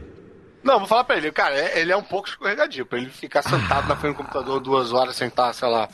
Não, 0.67 0.79
vou 0.79 0.87
falar 0.87 1.03
pra 1.05 1.17
ele, 1.17 1.31
cara, 1.31 1.55
é- 1.55 1.79
ele 1.79 1.91
é 1.91 1.97
um 1.97 2.03
pouco 2.03 2.27
escorregadio, 2.27 2.85
pra 2.85 2.97
ele 2.99 3.09
ficar 3.09 3.41
sentado 3.41 3.87
na 3.87 3.95
frente 3.95 4.13
do 4.15 4.17
computador 4.17 4.59
duas 4.59 4.91
horas 4.91 5.15
sem 5.15 5.27
estar, 5.29 5.53
sei 5.53 5.67
lá, 5.69 5.87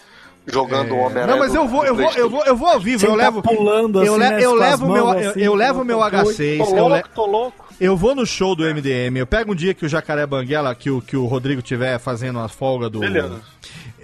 jogando 0.45 0.95
Homem-Aranha. 0.95 1.23
É. 1.23 1.27
Não, 1.27 1.39
mas 1.39 1.53
eu 1.55 1.67
vou, 1.67 1.85
eu 1.85 1.95
vou, 1.95 2.11
eu 2.11 2.29
vou, 2.29 2.43
eu 2.45 2.55
vou 2.55 2.67
ao 2.67 2.79
vivo, 2.79 2.99
Sem 2.99 3.09
eu 3.09 3.15
tá 3.17 3.23
levo. 3.23 3.41
pulando 3.41 4.03
eu, 4.03 4.15
assim, 4.15 4.23
le- 4.23 4.29
né, 4.29 4.43
eu 4.43 4.49
com 4.49 4.55
as 4.55 4.69
levo 4.69 4.91
meu, 4.91 5.05
mãos 5.05 5.21
eu, 5.23 5.29
assim, 5.29 5.39
eu 5.41 5.55
levo 5.55 5.83
meu 5.85 5.97
tô 5.99 6.03
H6, 6.05 6.57
louco, 6.57 6.75
eu, 6.77 6.87
le- 6.89 7.03
Tô 7.15 7.25
louco. 7.25 7.65
eu 7.79 7.95
vou 7.95 8.13
no 8.15 8.25
show 8.25 8.55
do 8.55 8.63
MDM, 8.65 9.17
eu 9.19 9.27
pego 9.27 9.51
um 9.53 9.55
dia 9.55 9.73
que 9.73 9.85
o 9.85 9.89
Jacaré 9.89 10.25
Banguela, 10.25 10.73
que 10.75 10.89
o, 10.89 11.01
que 11.01 11.15
o 11.15 11.25
Rodrigo 11.25 11.61
tiver 11.61 11.97
fazendo 11.99 12.39
a 12.39 12.47
folga 12.49 12.89
do. 12.89 12.99
Beleza. 12.99 13.41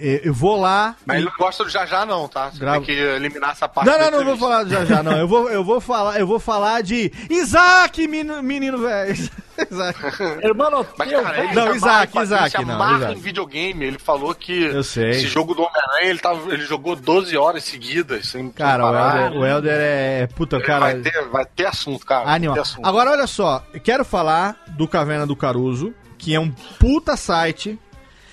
Eu 0.00 0.20
eu 0.30 0.34
vou 0.34 0.60
lá. 0.60 0.96
Mas 1.04 1.16
ele 1.18 1.26
não 1.26 1.32
gosta 1.38 1.64
do 1.64 1.70
Já 1.70 1.84
Já 1.86 2.04
não, 2.06 2.26
tá? 2.28 2.50
Você 2.50 2.64
tem 2.64 2.82
que 2.82 2.92
eliminar 2.92 3.50
essa 3.50 3.68
parte 3.68 3.88
Não, 3.88 3.98
não, 3.98 4.10
não 4.18 4.24
vou 4.24 4.36
falar 4.36 4.64
já 4.66 4.84
já, 4.84 5.02
não. 5.02 5.12
Eu 5.16 5.28
vou, 5.28 5.48
eu 5.50 5.62
vou 5.64 5.80
falar, 5.80 6.18
eu 6.18 6.26
vou 6.26 6.38
falar 6.40 6.82
de 6.82 7.12
Isaac, 7.28 8.06
menino, 8.08 8.42
menino 8.42 8.78
velho. 8.78 9.14
Isaac. 9.70 9.98
Irmão, 10.42 10.86
Mas, 10.96 11.10
cara, 11.10 11.38
ele 11.44 11.48
Não, 11.54 11.54
se 11.54 11.60
amarra 11.60 11.74
Isaac, 11.76 12.18
Isaac, 12.22 12.50
se 12.56 12.64
não, 12.64 12.74
amarra 12.76 12.96
Isaac. 12.98 13.12
em 13.14 13.20
videogame. 13.20 13.84
Ele 13.84 13.98
falou 13.98 14.34
que 14.34 14.62
Eu 14.64 14.82
sei. 14.82 15.10
esse 15.10 15.26
jogo 15.26 15.54
do 15.54 15.62
Homem-Aranha, 15.62 16.08
ele, 16.10 16.18
tava- 16.18 16.52
ele 16.52 16.64
jogou 16.64 16.96
12 16.96 17.36
horas 17.36 17.64
seguidas. 17.64 18.28
Sem, 18.28 18.48
Cara, 18.50 18.86
o 18.86 18.92
parar. 18.92 19.20
Helder, 19.26 19.38
o 19.40 19.44
Helder 19.46 19.76
é. 19.78 20.26
Puta, 20.28 20.56
Ele 20.56 20.64
cara. 20.64 20.80
vai, 20.80 20.94
ter, 21.00 21.28
vai 21.28 21.44
ter 21.44 21.66
assunto, 21.66 22.06
cara. 22.06 22.24
vai 22.24 22.36
Animal. 22.36 22.54
ter 22.54 22.60
assunto. 22.62 22.86
Agora, 22.86 23.10
olha 23.10 23.26
só, 23.26 23.62
eu 23.74 23.80
quero 23.80 24.04
falar 24.04 24.56
do 24.68 24.88
Caverna 24.88 25.26
do 25.26 25.36
Caruso, 25.36 25.92
que 26.16 26.34
é 26.34 26.40
um 26.40 26.50
puta 26.78 27.14
site. 27.16 27.78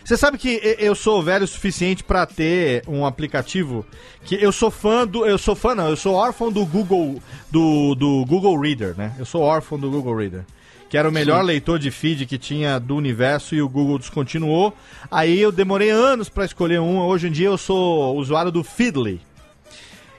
Você 0.07 0.15
sabe 0.15 0.37
que 0.37 0.61
eu 0.79 0.95
sou 0.95 1.21
velho 1.21 1.43
o 1.43 1.47
suficiente 1.47 2.01
pra 2.01 2.25
ter 2.25 2.81
um 2.87 3.05
aplicativo 3.05 3.85
que 4.23 4.41
eu 4.41 4.53
sou 4.53 4.71
fã 4.71 5.05
do, 5.05 5.25
eu 5.25 5.37
sou 5.37 5.53
fã 5.53 5.75
não, 5.75 5.89
eu 5.89 5.97
sou 5.97 6.15
órfão 6.15 6.49
do 6.49 6.65
Google 6.65 7.21
do, 7.51 7.93
do 7.93 8.23
Google 8.25 8.57
Reader, 8.57 8.95
né? 8.97 9.13
Eu 9.19 9.25
sou 9.25 9.41
órfão 9.41 9.77
do 9.77 9.91
Google 9.91 10.15
Reader, 10.15 10.45
que 10.89 10.97
era 10.97 11.09
o 11.09 11.11
melhor 11.11 11.43
leitor 11.43 11.77
de 11.77 11.91
feed 11.91 12.25
que 12.25 12.37
tinha 12.37 12.79
do 12.79 12.95
universo 12.95 13.53
e 13.53 13.61
o 13.61 13.67
Google 13.67 13.99
descontinuou. 13.99 14.73
Aí 15.11 15.41
eu 15.41 15.51
demorei 15.51 15.89
anos 15.89 16.29
pra 16.29 16.45
escolher 16.45 16.79
um. 16.79 16.99
Hoje 16.99 17.27
em 17.27 17.31
dia 17.31 17.47
eu 17.47 17.57
sou 17.57 18.15
usuário 18.15 18.49
do 18.49 18.63
Feedly. 18.63 19.19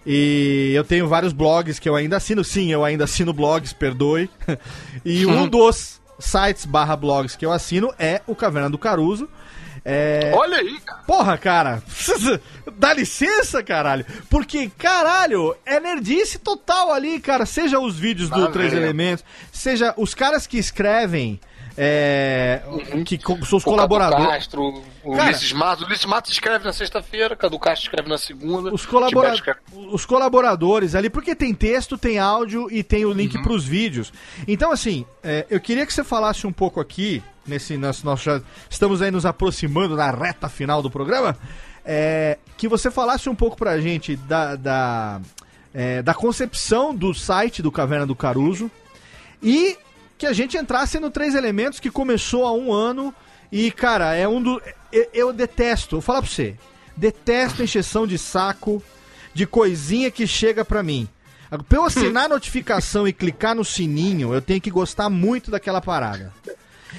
E 0.04 0.72
eu 0.74 0.84
tenho 0.84 1.08
vários 1.08 1.32
blogs 1.32 1.78
que 1.78 1.88
eu 1.88 1.96
ainda 1.96 2.18
assino. 2.18 2.44
Sim, 2.44 2.70
eu 2.70 2.84
ainda 2.84 3.04
assino 3.04 3.32
blogs, 3.32 3.72
perdoe. 3.72 4.28
E 5.02 5.24
um 5.24 5.48
dos 5.48 5.98
sites 6.18 6.66
barra 6.66 6.94
blogs 6.94 7.36
que 7.36 7.46
eu 7.46 7.52
assino 7.52 7.90
é 7.98 8.20
o 8.26 8.34
Caverna 8.34 8.68
do 8.68 8.76
Caruso. 8.76 9.26
É... 9.84 10.32
Olha 10.34 10.58
aí, 10.58 10.78
cara. 10.80 11.02
Porra, 11.06 11.38
cara. 11.38 11.82
Dá 12.76 12.92
licença, 12.92 13.62
caralho. 13.62 14.04
Porque, 14.28 14.70
caralho, 14.78 15.56
é 15.64 15.80
nerdice 15.80 16.38
total 16.38 16.92
ali, 16.92 17.18
cara. 17.20 17.46
Seja 17.46 17.78
os 17.78 17.98
vídeos 17.98 18.30
do 18.30 18.44
Ah, 18.44 18.50
Três. 18.50 18.72
Elementos, 18.72 19.24
seja 19.52 19.94
os 19.96 20.14
caras 20.14 20.46
que 20.46 20.58
escrevem, 20.58 21.40
é, 21.80 22.60
que 23.06 23.16
co- 23.18 23.36
são 23.46 23.56
os 23.58 23.62
O 23.64 23.70
colaboradores. 23.70 24.24
Cadu 24.24 24.34
Castro, 24.36 24.82
o 25.04 25.12
Cara- 25.12 25.24
Ulisses 25.28 25.52
Matos. 25.52 25.84
O 25.84 25.86
Ulisses 25.86 26.04
Matos 26.06 26.32
escreve 26.32 26.64
na 26.64 26.72
sexta-feira, 26.72 27.36
Cadu 27.36 27.56
Castro 27.58 27.84
escreve 27.84 28.08
na 28.08 28.18
segunda. 28.18 28.74
Os, 28.74 28.84
colabora- 28.84 29.32
escreve- 29.32 29.60
os 29.92 30.04
colaboradores 30.04 30.96
ali, 30.96 31.08
porque 31.08 31.36
tem 31.36 31.54
texto, 31.54 31.96
tem 31.96 32.18
áudio 32.18 32.66
e 32.70 32.82
tem 32.82 33.04
o 33.04 33.12
link 33.12 33.36
Uhum. 33.36 33.42
pros 33.44 33.64
vídeos. 33.64 34.12
Então, 34.48 34.72
assim, 34.72 35.06
é, 35.22 35.46
eu 35.48 35.60
queria 35.60 35.86
que 35.86 35.94
você 35.94 36.02
falasse 36.02 36.46
um 36.48 36.52
pouco 36.52 36.80
aqui, 36.80 37.22
nesse 37.46 37.76
nosso, 37.76 38.04
nós 38.04 38.20
já 38.20 38.42
estamos 38.68 39.00
aí 39.00 39.12
nos 39.12 39.24
aproximando 39.24 39.94
na 39.94 40.10
reta 40.10 40.48
final 40.48 40.82
do 40.82 40.90
programa, 40.90 41.36
é, 41.84 42.38
que 42.56 42.66
você 42.66 42.90
falasse 42.90 43.28
um 43.30 43.34
pouco 43.36 43.56
pra 43.56 43.80
gente 43.80 44.16
da, 44.16 44.56
da, 44.56 45.20
é, 45.72 46.02
da 46.02 46.12
concepção 46.12 46.92
do 46.92 47.14
site 47.14 47.62
do 47.62 47.70
Caverna 47.70 48.04
do 48.04 48.16
Caruso 48.16 48.68
e 49.40 49.78
que 50.18 50.26
a 50.26 50.32
gente 50.32 50.56
entrasse 50.56 50.98
no 50.98 51.10
Três 51.10 51.34
Elementos 51.34 51.78
que 51.78 51.90
começou 51.90 52.44
há 52.44 52.52
um 52.52 52.72
ano 52.72 53.14
e, 53.50 53.70
cara, 53.70 54.14
é 54.14 54.26
um 54.26 54.42
do. 54.42 54.60
Eu, 54.92 55.08
eu 55.14 55.32
detesto, 55.32 55.96
vou 55.96 56.00
falar 56.02 56.22
pra 56.22 56.30
você. 56.30 56.56
Detesto 56.96 57.62
encheção 57.62 58.06
de 58.06 58.18
saco 58.18 58.82
de 59.32 59.46
coisinha 59.46 60.10
que 60.10 60.26
chega 60.26 60.64
pra 60.64 60.82
mim. 60.82 61.08
Pra 61.68 61.78
eu 61.78 61.84
assinar 61.84 62.24
a 62.24 62.28
notificação 62.28 63.06
e 63.08 63.12
clicar 63.12 63.54
no 63.54 63.64
sininho, 63.64 64.34
eu 64.34 64.42
tenho 64.42 64.60
que 64.60 64.70
gostar 64.70 65.08
muito 65.08 65.50
daquela 65.50 65.80
parada. 65.80 66.32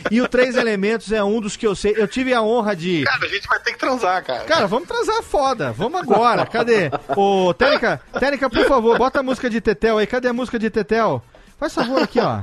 E 0.09 0.21
o 0.21 0.27
Três 0.27 0.55
Elementos 0.55 1.11
é 1.11 1.23
um 1.23 1.41
dos 1.41 1.57
que 1.57 1.67
eu 1.67 1.75
sei. 1.75 1.93
Eu 1.97 2.07
tive 2.07 2.33
a 2.33 2.41
honra 2.41 2.75
de. 2.75 3.03
Cara, 3.03 3.25
a 3.25 3.27
gente 3.27 3.47
vai 3.47 3.59
ter 3.59 3.73
que 3.73 3.79
transar, 3.79 4.23
cara. 4.23 4.45
Cara, 4.45 4.67
vamos 4.67 4.87
transar 4.87 5.21
foda. 5.21 5.71
Vamos 5.73 5.99
agora. 5.99 6.45
Cadê? 6.45 6.89
Ô, 7.15 7.53
Tênica, 7.53 8.01
Tênica, 8.17 8.49
por 8.49 8.65
favor, 8.65 8.97
bota 8.97 9.19
a 9.19 9.23
música 9.23 9.49
de 9.49 9.59
Tetel 9.59 9.97
aí. 9.97 10.07
Cadê 10.07 10.29
a 10.29 10.33
música 10.33 10.57
de 10.57 10.69
Tetel? 10.69 11.21
Faz 11.59 11.73
favor 11.73 12.01
aqui, 12.01 12.19
ó. 12.19 12.41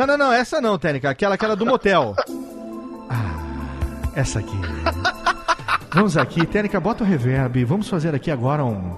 Não, 0.00 0.06
não, 0.06 0.16
não, 0.16 0.32
essa 0.32 0.62
não, 0.62 0.78
Tênica. 0.78 1.10
Aquela, 1.10 1.34
aquela 1.34 1.54
do 1.54 1.66
motel. 1.66 2.16
Ah, 3.12 3.34
essa 4.14 4.38
aqui. 4.38 4.56
Vamos 5.92 6.16
aqui, 6.16 6.46
Tênica, 6.46 6.78
bota 6.78 7.02
o 7.02 7.06
reverb. 7.06 7.64
Vamos 7.64 7.88
fazer 7.88 8.14
aqui 8.14 8.30
agora 8.30 8.64
um. 8.64 8.96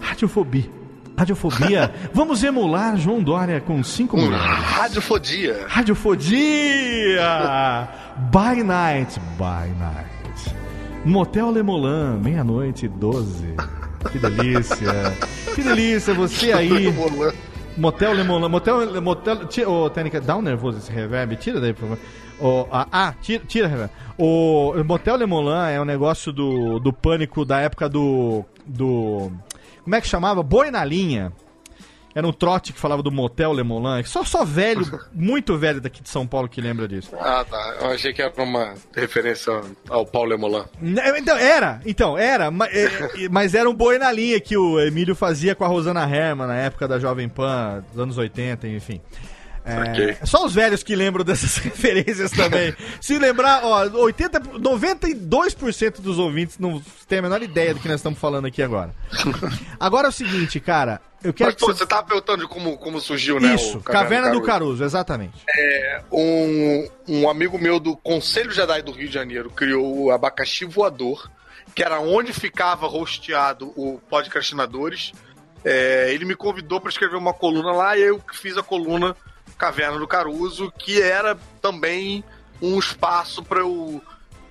Radiofobia. 0.00 0.70
Radiofobia. 1.16 1.92
Vamos 2.14 2.44
emular 2.44 2.96
João 2.96 3.20
Dória 3.20 3.60
com 3.60 3.82
cinco 3.82 4.16
mulheres. 4.16 4.46
Radiofodia. 4.46 5.66
Radiofodia! 5.66 6.38
By 8.30 8.62
night, 8.62 9.18
by 9.36 9.68
night. 9.76 10.54
Motel 11.04 11.50
Lemolan, 11.50 12.20
meia-noite, 12.22 12.86
12. 12.86 13.56
Que 14.12 14.20
delícia. 14.20 14.92
Que 15.56 15.64
delícia, 15.64 16.14
você 16.14 16.52
aí. 16.52 16.94
Motel 17.78 18.12
Lemolan, 18.12 18.48
motel, 18.48 19.00
motel, 19.00 19.46
tira, 19.46 19.70
ô, 19.70 19.88
Técnica, 19.88 20.20
dá 20.20 20.36
um 20.36 20.42
nervoso 20.42 20.78
esse 20.78 20.90
reverb, 20.90 21.36
tira 21.36 21.60
daí, 21.60 21.72
por 21.72 21.82
favor. 21.88 21.98
Ô, 22.40 22.68
ah, 22.72 22.88
ah, 22.90 23.14
tira, 23.22 23.44
tira 23.46 23.68
reverb. 23.68 23.90
O 24.18 24.74
Motel 24.84 25.16
Lemolan 25.16 25.68
é 25.68 25.80
um 25.80 25.84
negócio 25.84 26.32
do, 26.32 26.80
do 26.80 26.92
pânico 26.92 27.44
da 27.44 27.60
época 27.60 27.88
do, 27.88 28.44
do, 28.66 29.30
como 29.84 29.94
é 29.96 30.00
que 30.00 30.06
chamava? 30.06 30.42
Boi 30.42 30.70
na 30.70 30.84
linha. 30.84 31.32
Era 32.14 32.26
um 32.26 32.32
trote 32.32 32.72
que 32.72 32.80
falava 32.80 33.02
do 33.02 33.12
Motel 33.12 33.52
Lemolan. 33.52 34.02
Só, 34.04 34.24
só 34.24 34.44
velho, 34.44 34.84
muito 35.12 35.56
velho 35.56 35.80
daqui 35.80 36.02
de 36.02 36.08
São 36.08 36.26
Paulo 36.26 36.48
que 36.48 36.60
lembra 36.60 36.88
disso. 36.88 37.10
Ah, 37.20 37.44
tá. 37.48 37.76
Eu 37.80 37.90
achei 37.90 38.12
que 38.12 38.20
era 38.22 38.30
pra 38.30 38.42
uma 38.42 38.74
referência 38.94 39.52
ao 39.88 40.04
Paulo 40.06 40.30
Lemolan. 40.30 40.66
Né, 40.80 41.18
Então, 41.18 41.36
era, 41.36 41.80
então, 41.86 42.18
era, 42.18 42.50
ma- 42.50 42.66
é, 42.66 43.28
mas 43.30 43.54
era 43.54 43.68
um 43.70 43.74
boi 43.74 43.98
na 43.98 44.10
linha 44.10 44.40
que 44.40 44.56
o 44.56 44.80
Emílio 44.80 45.14
fazia 45.14 45.54
com 45.54 45.64
a 45.64 45.68
Rosana 45.68 46.02
Herman 46.08 46.46
na 46.48 46.56
época 46.56 46.88
da 46.88 46.98
Jovem 46.98 47.28
Pan, 47.28 47.84
dos 47.92 48.00
anos 48.00 48.18
80, 48.18 48.66
enfim. 48.68 49.00
É, 49.64 49.74
Saquei. 49.84 50.16
só 50.24 50.46
os 50.46 50.54
velhos 50.54 50.82
que 50.82 50.96
lembram 50.96 51.22
dessas 51.22 51.58
referências 51.62 52.30
também. 52.30 52.74
Se 53.02 53.18
lembrar, 53.18 53.60
ó, 53.64 53.86
80, 54.02 54.40
92% 54.40 56.00
dos 56.00 56.18
ouvintes 56.18 56.58
não 56.58 56.82
têm 57.06 57.18
a 57.18 57.22
menor 57.22 57.42
ideia 57.42 57.74
do 57.74 57.80
que 57.80 57.86
nós 57.88 57.96
estamos 58.00 58.18
falando 58.18 58.46
aqui 58.46 58.62
agora. 58.62 58.94
Agora 59.78 60.06
é 60.06 60.10
o 60.10 60.12
seguinte, 60.12 60.58
cara, 60.58 61.00
eu 61.22 61.32
quero 61.32 61.48
Mas, 61.48 61.54
que 61.54 61.60
pô, 61.60 61.66
você... 61.66 61.78
você 61.78 61.86
tava 61.86 62.04
perguntando 62.04 62.42
de 62.42 62.48
como, 62.48 62.76
como 62.78 63.00
surgiu, 63.00 63.40
né? 63.40 63.54
Isso, 63.54 63.80
Caverna 63.80 64.30
do 64.30 64.40
Caruso. 64.40 64.46
Caruso, 64.46 64.84
exatamente. 64.84 65.44
É, 65.56 66.02
um, 66.12 66.88
um 67.08 67.28
amigo 67.28 67.58
meu 67.58 67.80
do 67.80 67.96
Conselho 67.96 68.50
Jedi 68.50 68.82
do 68.82 68.92
Rio 68.92 69.08
de 69.08 69.14
Janeiro 69.14 69.50
criou 69.50 70.04
o 70.04 70.10
Abacaxi 70.10 70.64
Voador, 70.64 71.28
que 71.74 71.82
era 71.82 72.00
onde 72.00 72.32
ficava 72.32 72.86
rosteado 72.86 73.72
o 73.76 74.00
Podcastinadores. 74.08 75.12
É, 75.64 76.12
ele 76.12 76.24
me 76.24 76.36
convidou 76.36 76.80
para 76.80 76.90
escrever 76.90 77.16
uma 77.16 77.34
coluna 77.34 77.72
lá 77.72 77.96
e 77.96 78.02
eu 78.02 78.22
fiz 78.32 78.56
a 78.56 78.62
coluna 78.62 79.16
Caverna 79.56 79.98
do 79.98 80.06
Caruso, 80.06 80.72
que 80.78 81.02
era 81.02 81.36
também 81.60 82.22
um 82.62 82.78
espaço 82.78 83.42
para 83.42 83.58
eu 83.60 84.00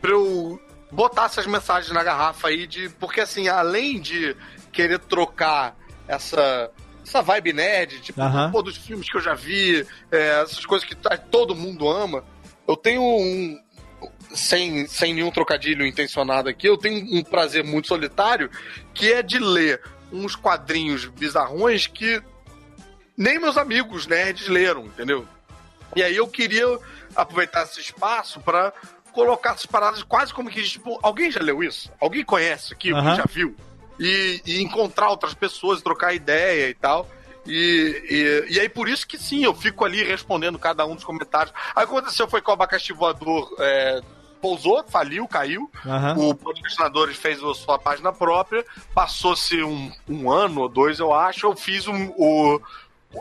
pra 0.01 0.11
eu 0.11 0.61
botar 0.91 1.25
essas 1.25 1.45
mensagens 1.45 1.93
na 1.93 2.03
garrafa 2.03 2.49
aí 2.49 2.67
de. 2.67 2.89
Porque 2.89 3.21
assim, 3.21 3.47
além 3.47 3.99
de 3.99 4.35
querer 4.71 4.99
trocar 4.99 5.75
essa. 6.07 6.71
Essa 7.05 7.21
vibe 7.21 7.53
nerd, 7.53 8.01
tipo, 8.01 8.19
pô, 8.51 8.61
dos 8.61 8.75
filmes 8.75 9.09
que 9.09 9.15
eu 9.15 9.21
já 9.21 9.33
vi, 9.33 9.87
é, 10.11 10.41
essas 10.41 10.65
coisas 10.65 10.85
que 10.85 10.93
tá- 10.93 11.17
todo 11.17 11.55
mundo 11.55 11.87
ama. 11.89 12.21
Eu 12.67 12.75
tenho 12.75 13.01
um. 13.01 13.57
Sem, 14.33 14.85
sem 14.87 15.13
nenhum 15.13 15.31
trocadilho 15.31 15.85
intencionado 15.85 16.49
aqui, 16.49 16.67
eu 16.67 16.77
tenho 16.77 17.17
um 17.17 17.23
prazer 17.23 17.63
muito 17.63 17.87
solitário 17.87 18.49
que 18.93 19.11
é 19.13 19.23
de 19.23 19.39
ler 19.39 19.81
uns 20.11 20.35
quadrinhos 20.35 21.05
bizarrões 21.05 21.87
que 21.87 22.21
nem 23.15 23.39
meus 23.39 23.57
amigos 23.57 24.05
nerds 24.05 24.47
leram, 24.49 24.85
entendeu? 24.85 25.25
E 25.95 26.03
aí 26.03 26.15
eu 26.15 26.27
queria 26.27 26.65
aproveitar 27.15 27.63
esse 27.63 27.79
espaço 27.79 28.39
pra 28.41 28.73
colocar 29.13 29.51
essas 29.51 29.65
paradas 29.65 30.03
quase 30.03 30.33
como 30.33 30.49
que, 30.49 30.61
tipo, 30.61 30.99
alguém 31.01 31.31
já 31.31 31.39
leu 31.41 31.63
isso? 31.63 31.89
Alguém 31.99 32.23
conhece 32.23 32.73
aqui? 32.73 32.91
Alguém 32.91 33.15
já 33.15 33.23
viu? 33.31 33.55
E, 33.99 34.41
e 34.45 34.61
encontrar 34.61 35.09
outras 35.09 35.33
pessoas, 35.33 35.81
trocar 35.81 36.13
ideia 36.13 36.69
e 36.69 36.73
tal. 36.73 37.09
E, 37.45 38.45
e, 38.49 38.53
e 38.55 38.59
aí 38.59 38.67
por 38.69 38.89
isso 38.89 39.07
que 39.07 39.17
sim, 39.17 39.43
eu 39.43 39.53
fico 39.55 39.85
ali 39.85 40.03
respondendo 40.03 40.59
cada 40.59 40.85
um 40.85 40.95
dos 40.95 41.03
comentários. 41.03 41.53
Aí 41.75 41.85
o 41.85 41.87
que 41.87 41.93
aconteceu 41.95 42.27
foi 42.27 42.41
que 42.41 42.49
o 42.49 42.53
abacaxi 42.53 42.91
voador 42.93 43.55
é, 43.59 44.01
pousou, 44.41 44.83
faliu, 44.87 45.27
caiu. 45.27 45.71
Aham. 45.85 46.15
O 46.17 46.35
Podcastinadores 46.35 47.17
fez 47.17 47.41
a 47.41 47.53
sua 47.53 47.79
página 47.79 48.11
própria. 48.11 48.65
Passou-se 48.93 49.63
um, 49.63 49.91
um 50.09 50.29
ano 50.31 50.61
ou 50.61 50.69
dois, 50.69 50.99
eu 50.99 51.13
acho. 51.13 51.45
Eu 51.47 51.55
fiz 51.55 51.87
um- 51.87 52.09
o, 52.17 52.59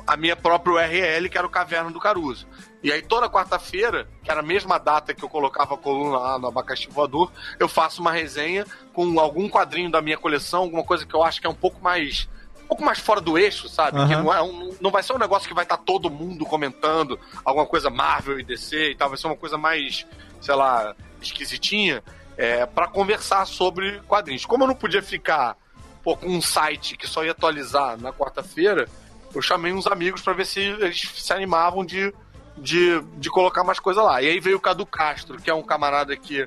a 0.06 0.16
minha 0.16 0.34
própria 0.36 0.74
URL, 0.74 1.28
que 1.30 1.38
era 1.38 1.46
o 1.46 1.50
Caverna 1.50 1.90
do 1.90 2.00
Caruso. 2.00 2.46
E 2.86 2.92
aí 2.92 3.02
toda 3.02 3.28
quarta-feira, 3.28 4.06
que 4.22 4.30
era 4.30 4.38
a 4.38 4.42
mesma 4.44 4.78
data 4.78 5.12
que 5.12 5.24
eu 5.24 5.28
colocava 5.28 5.74
a 5.74 5.76
coluna 5.76 6.18
lá 6.18 6.38
no 6.38 6.46
Abacaxi 6.46 6.88
Voador, 6.88 7.32
eu 7.58 7.68
faço 7.68 8.00
uma 8.00 8.12
resenha 8.12 8.64
com 8.92 9.18
algum 9.18 9.48
quadrinho 9.48 9.90
da 9.90 10.00
minha 10.00 10.16
coleção, 10.16 10.60
alguma 10.62 10.84
coisa 10.84 11.04
que 11.04 11.12
eu 11.12 11.24
acho 11.24 11.40
que 11.40 11.48
é 11.48 11.50
um 11.50 11.54
pouco 11.54 11.82
mais 11.82 12.28
um 12.62 12.66
pouco 12.68 12.84
mais 12.84 13.00
fora 13.00 13.20
do 13.20 13.36
eixo, 13.36 13.68
sabe? 13.68 13.98
Aham. 13.98 14.08
Que 14.08 14.14
não, 14.14 14.32
é 14.32 14.40
um- 14.40 14.76
não 14.80 14.90
vai 14.92 15.02
ser 15.02 15.12
um 15.14 15.18
negócio 15.18 15.48
que 15.48 15.54
vai 15.54 15.64
estar 15.64 15.78
todo 15.78 16.08
mundo 16.08 16.44
comentando 16.46 17.18
alguma 17.44 17.66
coisa 17.66 17.90
Marvel 17.90 18.38
e 18.38 18.44
DC 18.44 18.90
e 18.90 18.94
tal, 18.94 19.08
vai 19.08 19.18
ser 19.18 19.26
uma 19.26 19.36
coisa 19.36 19.58
mais, 19.58 20.06
sei 20.40 20.54
lá, 20.54 20.94
esquisitinha, 21.20 22.04
é, 22.36 22.66
para 22.66 22.86
conversar 22.86 23.46
sobre 23.46 24.00
quadrinhos. 24.06 24.44
Como 24.46 24.62
eu 24.62 24.68
não 24.68 24.74
podia 24.76 25.02
ficar 25.02 25.56
pô, 26.04 26.16
com 26.16 26.26
um 26.28 26.40
site 26.40 26.96
que 26.96 27.06
só 27.08 27.24
ia 27.24 27.32
atualizar 27.32 28.00
na 28.00 28.12
quarta-feira, 28.12 28.88
eu 29.34 29.42
chamei 29.42 29.72
uns 29.72 29.86
amigos 29.88 30.20
para 30.22 30.32
ver 30.32 30.46
se 30.46 30.60
eles 30.60 31.00
se 31.16 31.32
animavam 31.32 31.84
de, 31.84 32.12
de, 32.56 33.00
de 33.18 33.30
colocar 33.30 33.62
mais 33.64 33.78
coisa 33.78 34.02
lá. 34.02 34.22
E 34.22 34.28
aí 34.28 34.40
veio 34.40 34.56
o 34.56 34.60
Cadu 34.60 34.84
Castro, 34.86 35.38
que 35.40 35.50
é 35.50 35.54
um 35.54 35.62
camarada 35.62 36.16
que 36.16 36.46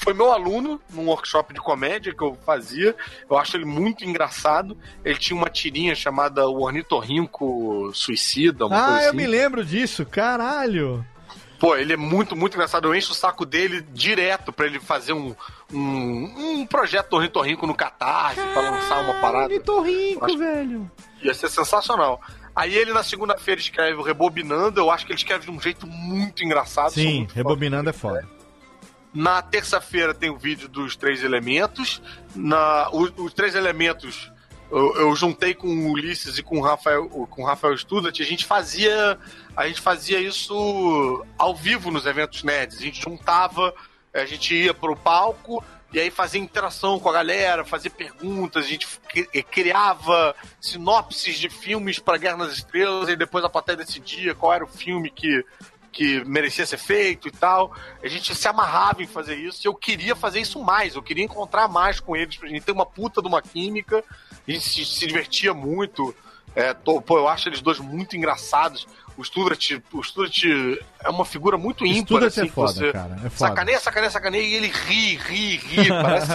foi 0.00 0.14
meu 0.14 0.30
aluno 0.32 0.80
num 0.90 1.06
workshop 1.08 1.52
de 1.52 1.60
comédia 1.60 2.14
que 2.14 2.22
eu 2.22 2.38
fazia. 2.46 2.94
Eu 3.28 3.36
acho 3.36 3.56
ele 3.56 3.64
muito 3.64 4.04
engraçado. 4.04 4.76
Ele 5.04 5.18
tinha 5.18 5.36
uma 5.36 5.50
tirinha 5.50 5.94
chamada 5.94 6.46
O 6.48 6.62
Ornitorrinco 6.62 7.90
Suicida, 7.94 8.66
uma 8.66 8.76
Ah, 8.80 8.86
coisa 8.86 9.02
eu 9.04 9.08
assim. 9.08 9.16
me 9.16 9.26
lembro 9.26 9.64
disso, 9.64 10.06
caralho. 10.06 11.04
Pô, 11.58 11.74
ele 11.74 11.92
é 11.92 11.96
muito, 11.96 12.36
muito 12.36 12.54
engraçado. 12.54 12.86
Eu 12.86 12.94
encho 12.94 13.10
o 13.10 13.14
saco 13.16 13.44
dele 13.44 13.80
direto 13.92 14.52
pra 14.52 14.66
ele 14.66 14.78
fazer 14.78 15.12
um, 15.12 15.34
um, 15.74 16.60
um 16.60 16.66
projeto 16.66 17.14
ornitorrinco 17.14 17.66
no 17.66 17.74
Catarse 17.74 18.40
pra 18.52 18.62
lançar 18.70 19.00
uma 19.00 19.14
parada. 19.14 19.46
Ornitorrinco, 19.52 20.24
Acho- 20.26 20.38
velho. 20.38 20.88
Ia 21.20 21.34
ser 21.34 21.48
sensacional. 21.50 22.20
Aí 22.58 22.74
ele 22.74 22.92
na 22.92 23.04
segunda-feira 23.04 23.60
escreve 23.60 23.94
o 23.98 24.02
Rebobinando. 24.02 24.80
Eu 24.80 24.90
acho 24.90 25.06
que 25.06 25.12
ele 25.12 25.18
escreve 25.18 25.44
de 25.44 25.50
um 25.50 25.60
jeito 25.60 25.86
muito 25.86 26.42
engraçado. 26.42 26.90
Sim, 26.90 27.18
muito 27.18 27.32
rebobinando 27.34 27.88
é 27.88 27.92
foda. 27.92 28.26
Na 29.14 29.40
terça-feira 29.40 30.12
tem 30.12 30.28
o 30.28 30.36
vídeo 30.36 30.68
dos 30.68 30.96
três 30.96 31.22
elementos. 31.22 32.02
Na, 32.34 32.88
o- 32.90 33.24
os 33.24 33.32
três 33.32 33.54
elementos 33.54 34.30
eu, 34.70 34.96
eu 34.96 35.14
juntei 35.16 35.54
com 35.54 35.68
o 35.68 35.92
Ulisses 35.92 36.36
e 36.36 36.42
com 36.42 36.58
o 36.58 36.60
Rafael, 36.60 37.08
com 37.08 37.42
o 37.42 37.46
Rafael 37.46 37.78
Student. 37.78 38.18
A 38.20 38.24
gente 38.24 38.44
fazia 38.44 39.16
a 39.56 39.66
gente 39.68 39.80
fazia 39.80 40.18
isso 40.20 41.24
ao 41.38 41.54
vivo 41.54 41.90
nos 41.92 42.06
eventos 42.06 42.42
nerds. 42.42 42.78
A 42.78 42.82
gente 42.82 43.00
juntava, 43.02 43.72
a 44.12 44.24
gente 44.26 44.52
ia 44.54 44.74
pro 44.74 44.96
palco 44.96 45.64
e 45.92 45.98
aí 45.98 46.10
fazia 46.10 46.40
interação 46.40 46.98
com 47.00 47.08
a 47.08 47.12
galera, 47.12 47.64
fazia 47.64 47.90
perguntas, 47.90 48.64
a 48.64 48.68
gente 48.68 48.86
cri- 49.08 49.26
criava 49.44 50.34
sinopses 50.60 51.38
de 51.38 51.48
filmes 51.48 51.98
para 51.98 52.18
Guerra 52.18 52.36
nas 52.38 52.52
Estrelas 52.52 53.08
e 53.08 53.16
depois 53.16 53.44
a 53.44 53.48
plateia 53.48 53.76
decidia 53.76 54.34
qual 54.34 54.52
era 54.52 54.64
o 54.64 54.68
filme 54.68 55.10
que 55.10 55.44
que 55.90 56.22
merecia 56.26 56.64
ser 56.66 56.76
feito 56.76 57.26
e 57.26 57.30
tal. 57.30 57.74
A 58.02 58.06
gente 58.06 58.32
se 58.32 58.46
amarrava 58.46 59.02
em 59.02 59.06
fazer 59.06 59.34
isso 59.34 59.62
e 59.64 59.66
eu 59.66 59.74
queria 59.74 60.14
fazer 60.14 60.38
isso 60.38 60.62
mais, 60.62 60.94
eu 60.94 61.02
queria 61.02 61.24
encontrar 61.24 61.66
mais 61.66 61.98
com 61.98 62.14
eles, 62.14 62.36
pra 62.36 62.48
gente 62.48 62.62
ter 62.62 62.70
uma 62.72 62.86
puta 62.86 63.20
de 63.20 63.26
uma 63.26 63.42
química, 63.42 64.04
a 64.46 64.50
gente 64.50 64.68
se, 64.68 64.84
se 64.84 65.06
divertia 65.06 65.52
muito. 65.54 66.14
É, 66.54 66.72
tô- 66.74 67.00
pô, 67.00 67.18
eu 67.18 67.26
acho 67.26 67.48
eles 67.48 67.60
dois 67.60 67.78
muito 67.80 68.16
engraçados. 68.16 68.86
O 69.18 69.24
Studart, 69.24 69.72
o 69.92 70.02
Studart 70.04 70.44
é 71.04 71.08
uma 71.10 71.24
figura 71.24 71.58
muito 71.58 71.84
ímpar. 71.84 72.02
Studart 72.02 72.22
é 72.22 72.26
assim, 72.28 72.48
que 72.48 72.54
foda, 72.54 72.72
você 72.72 72.92
cara, 72.92 73.14
é 73.16 73.28
foda. 73.28 73.30
Sacaneia, 73.30 73.80
sacaneia, 73.80 74.10
sacaneia, 74.12 74.42
e 74.42 74.54
ele 74.54 74.68
ri, 74.68 75.16
ri, 75.16 75.56
ri. 75.56 75.88
Parece, 75.88 76.34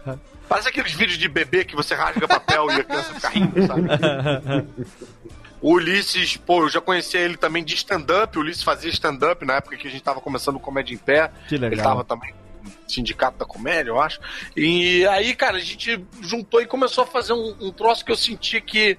parece 0.48 0.68
aqueles 0.70 0.92
vídeos 0.92 1.18
de 1.18 1.28
bebê 1.28 1.62
que 1.62 1.76
você 1.76 1.94
rasga 1.94 2.26
papel 2.26 2.70
e 2.70 2.80
a 2.80 2.84
criança 2.84 3.14
fica 3.14 3.28
rindo, 3.28 3.66
sabe? 3.66 3.82
O 5.60 5.74
Ulisses, 5.74 6.36
pô, 6.36 6.64
eu 6.64 6.68
já 6.68 6.80
conhecia 6.80 7.20
ele 7.20 7.36
também 7.36 7.62
de 7.62 7.72
stand-up. 7.74 8.36
O 8.36 8.40
Ulisses 8.40 8.64
fazia 8.64 8.90
stand-up 8.90 9.44
na 9.44 9.54
época 9.54 9.76
que 9.76 9.86
a 9.86 9.90
gente 9.90 10.02
tava 10.02 10.20
começando 10.20 10.56
o 10.56 10.60
Comédia 10.60 10.92
em 10.92 10.98
Pé. 10.98 11.30
Que 11.46 11.54
legal. 11.54 11.72
Ele 11.72 11.80
tava 11.80 12.02
também 12.02 12.34
no 12.64 12.72
Sindicato 12.88 13.38
da 13.38 13.44
Comédia, 13.44 13.90
eu 13.90 14.00
acho. 14.00 14.18
E 14.56 15.06
aí, 15.06 15.32
cara, 15.36 15.58
a 15.58 15.60
gente 15.60 16.04
juntou 16.20 16.60
e 16.60 16.66
começou 16.66 17.04
a 17.04 17.06
fazer 17.06 17.32
um, 17.32 17.56
um 17.60 17.70
troço 17.70 18.04
que 18.04 18.10
eu 18.10 18.16
sentia 18.16 18.60
que 18.60 18.98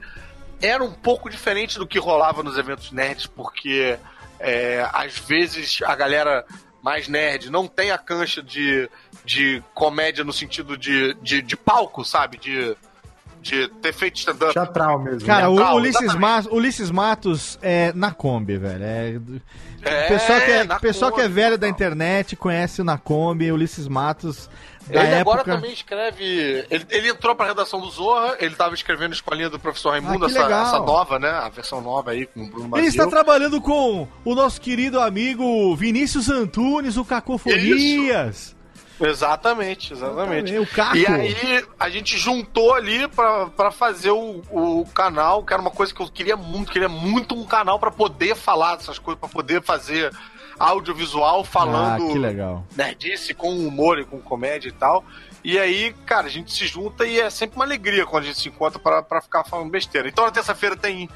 era 0.61 0.83
um 0.83 0.91
pouco 0.91 1.29
diferente 1.29 1.77
do 1.77 1.87
que 1.87 1.99
rolava 1.99 2.43
nos 2.43 2.57
eventos 2.57 2.91
nerds, 2.91 3.27
porque 3.27 3.97
é, 4.39 4.87
às 4.93 5.17
vezes 5.17 5.79
a 5.83 5.95
galera 5.95 6.45
mais 6.81 7.07
nerd 7.07 7.49
não 7.49 7.65
tem 7.67 7.91
a 7.91 7.97
cancha 7.97 8.43
de, 8.43 8.89
de 9.23 9.63
comédia 9.73 10.23
no 10.23 10.33
sentido 10.33 10.77
de, 10.77 11.13
de, 11.21 11.41
de 11.41 11.55
palco, 11.55 12.03
sabe? 12.03 12.37
De, 12.37 12.75
de 13.41 13.67
ter 13.81 13.93
feito 13.93 14.17
stand-up. 14.17 14.53
Teatral 14.53 14.99
mesmo. 14.99 15.25
Cara, 15.25 15.49
o 15.49 15.55
Teatral, 15.55 15.77
Ulisses, 15.77 16.01
exatamente. 16.01 16.21
Matos, 16.21 16.51
Ulisses 16.51 16.91
Matos 16.91 17.59
é 17.61 17.93
na 17.93 18.11
Kombi, 18.11 18.57
velho. 18.57 18.83
É, 18.83 19.19
É, 19.85 20.07
pessoal 20.07 20.41
que 20.41 20.51
é, 20.51 20.65
pessoal 20.79 21.11
que 21.11 21.19
é 21.19 21.23
Kombi, 21.23 21.33
velho 21.35 21.57
da 21.57 21.67
internet 21.67 22.35
conhece 22.35 22.81
o 22.81 22.83
Nacombi, 22.83 23.51
Ulisses 23.51 23.87
Matos 23.87 24.49
da 24.87 25.03
Ele 25.03 25.15
agora 25.15 25.41
época. 25.41 25.55
também 25.55 25.71
escreve. 25.71 26.23
Ele, 26.69 26.85
ele 26.89 27.09
entrou 27.09 27.35
pra 27.35 27.47
redação 27.47 27.79
do 27.79 27.89
Zorra, 27.89 28.35
ele 28.39 28.55
tava 28.55 28.73
escrevendo 28.73 29.11
a 29.11 29.15
escolinha 29.15 29.49
do 29.49 29.59
professor 29.59 29.91
Raimundo, 29.91 30.25
Ah, 30.25 30.29
essa, 30.29 30.39
essa 30.41 30.79
nova, 30.79 31.19
né? 31.19 31.29
A 31.29 31.49
versão 31.49 31.81
nova 31.81 32.11
aí 32.11 32.25
com 32.25 32.43
o 32.43 32.47
Bruno 32.47 32.77
Ele 32.77 32.87
está 32.87 33.07
trabalhando 33.07 33.61
com 33.61 34.07
o 34.25 34.35
nosso 34.35 34.59
querido 34.59 34.99
amigo 34.99 35.75
Vinícius 35.75 36.29
Antunes, 36.29 36.97
o 36.97 37.05
Cacofonias. 37.05 38.55
Exatamente, 39.05 39.93
exatamente. 39.93 40.57
O 40.57 40.65
Caco. 40.67 40.95
E 40.97 41.05
aí 41.05 41.65
a 41.79 41.89
gente 41.89 42.17
juntou 42.17 42.73
ali 42.73 43.07
pra, 43.07 43.47
pra 43.47 43.71
fazer 43.71 44.11
o, 44.11 44.41
o 44.51 44.85
canal, 44.93 45.43
que 45.43 45.53
era 45.53 45.61
uma 45.61 45.71
coisa 45.71 45.93
que 45.93 46.01
eu 46.01 46.07
queria 46.09 46.35
muito, 46.37 46.71
queria 46.71 46.89
muito 46.89 47.35
um 47.35 47.45
canal 47.45 47.79
pra 47.79 47.91
poder 47.91 48.35
falar 48.35 48.75
dessas 48.77 48.97
coisas, 48.99 49.19
pra 49.19 49.29
poder 49.29 49.61
fazer 49.61 50.11
audiovisual 50.59 51.43
falando 51.43 52.07
Ah, 52.09 52.11
que 52.13 52.17
legal. 52.19 52.63
nerdice 52.75 53.33
com 53.33 53.49
humor 53.57 53.99
e 53.99 54.05
com 54.05 54.19
comédia 54.21 54.69
e 54.69 54.71
tal. 54.71 55.03
E 55.43 55.59
aí, 55.59 55.93
cara, 56.05 56.27
a 56.27 56.29
gente 56.29 56.53
se 56.53 56.65
junta 56.67 57.05
e 57.05 57.19
é 57.19 57.29
sempre 57.29 57.55
uma 57.57 57.65
alegria 57.65 58.05
quando 58.05 58.23
a 58.23 58.27
gente 58.27 58.39
se 58.39 58.47
encontra 58.49 58.79
pra 58.79 59.21
ficar 59.21 59.43
falando 59.43 59.69
besteira. 59.69 60.07
Então 60.07 60.23
na 60.23 60.31
terça-feira 60.31 60.75
tem 60.77 61.09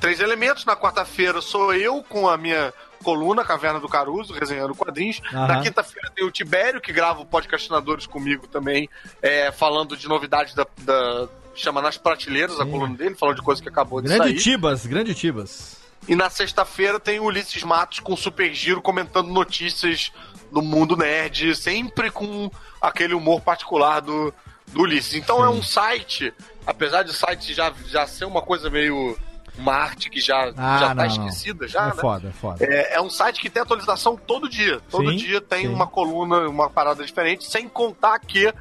três 0.00 0.18
elementos, 0.18 0.64
na 0.64 0.74
quarta-feira 0.74 1.40
sou 1.40 1.72
eu 1.74 2.02
com 2.02 2.28
a 2.28 2.36
minha 2.36 2.72
coluna 3.02 3.44
Caverna 3.44 3.80
do 3.80 3.88
Caruso, 3.88 4.32
resenhando 4.32 4.74
quadrinhos. 4.74 5.20
Aham. 5.32 5.46
Na 5.48 5.60
quinta-feira 5.62 6.10
tem 6.14 6.24
o 6.24 6.30
Tibério, 6.30 6.80
que 6.80 6.92
grava 6.92 7.20
o 7.20 7.26
podcastinadores 7.26 8.06
comigo 8.06 8.46
também, 8.46 8.88
é, 9.22 9.50
falando 9.52 9.96
de 9.96 10.08
novidades 10.08 10.54
da, 10.54 10.66
da- 10.82 11.28
chama 11.54 11.82
Nas 11.82 11.96
Prateleiras, 11.98 12.60
a 12.60 12.64
coluna 12.66 12.94
dele, 12.96 13.14
falando 13.14 13.36
de 13.36 13.42
coisa 13.42 13.60
que 13.60 13.68
acabou 13.68 14.00
de 14.00 14.08
Grande 14.08 14.24
sair. 14.24 14.38
Tibas, 14.38 14.86
grande 14.86 15.14
Tibas. 15.14 15.78
E 16.08 16.14
na 16.14 16.30
sexta-feira 16.30 16.98
tem 16.98 17.20
o 17.20 17.24
Ulisses 17.24 17.62
Matos 17.62 18.00
com 18.00 18.16
Super 18.16 18.54
Giro 18.54 18.80
comentando 18.80 19.28
notícias 19.28 20.10
do 20.50 20.62
mundo 20.62 20.96
nerd, 20.96 21.54
sempre 21.54 22.10
com 22.10 22.50
aquele 22.80 23.14
humor 23.14 23.40
particular 23.42 24.00
do, 24.00 24.32
do 24.68 24.82
Ulisses. 24.82 25.14
Então 25.14 25.44
é 25.44 25.48
um 25.50 25.62
site, 25.62 26.32
apesar 26.66 27.02
de 27.02 27.12
site 27.12 27.52
já, 27.52 27.72
já 27.86 28.06
ser 28.06 28.24
uma 28.24 28.40
coisa 28.42 28.70
meio. 28.70 29.16
Uma 29.58 29.74
arte 29.74 30.08
que 30.10 30.20
já, 30.20 30.52
Ah, 30.56 30.78
já 30.78 30.88
tá 30.88 30.94
não, 30.94 31.06
esquecida, 31.06 31.68
já, 31.68 31.82
é 31.82 31.86
né? 31.86 31.92
foda, 31.92 32.28
é 32.28 32.32
foda. 32.32 32.64
É, 32.64 32.94
é 32.94 33.00
um 33.00 33.10
site 33.10 33.40
que 33.40 33.50
tem 33.50 33.62
atualização 33.62 34.16
todo 34.16 34.48
dia. 34.48 34.80
Todo 34.90 35.10
Sim, 35.10 35.16
dia 35.16 35.40
tem 35.40 35.62
sim. 35.62 35.68
uma 35.68 35.86
coluna, 35.86 36.48
uma 36.48 36.70
parada 36.70 37.04
diferente, 37.04 37.50
sem 37.50 37.68
contar 37.68 38.18
que 38.20 38.52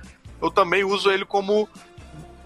eu 0.41 0.49
também 0.51 0.83
uso 0.83 1.11
ele 1.11 1.25
como 1.25 1.67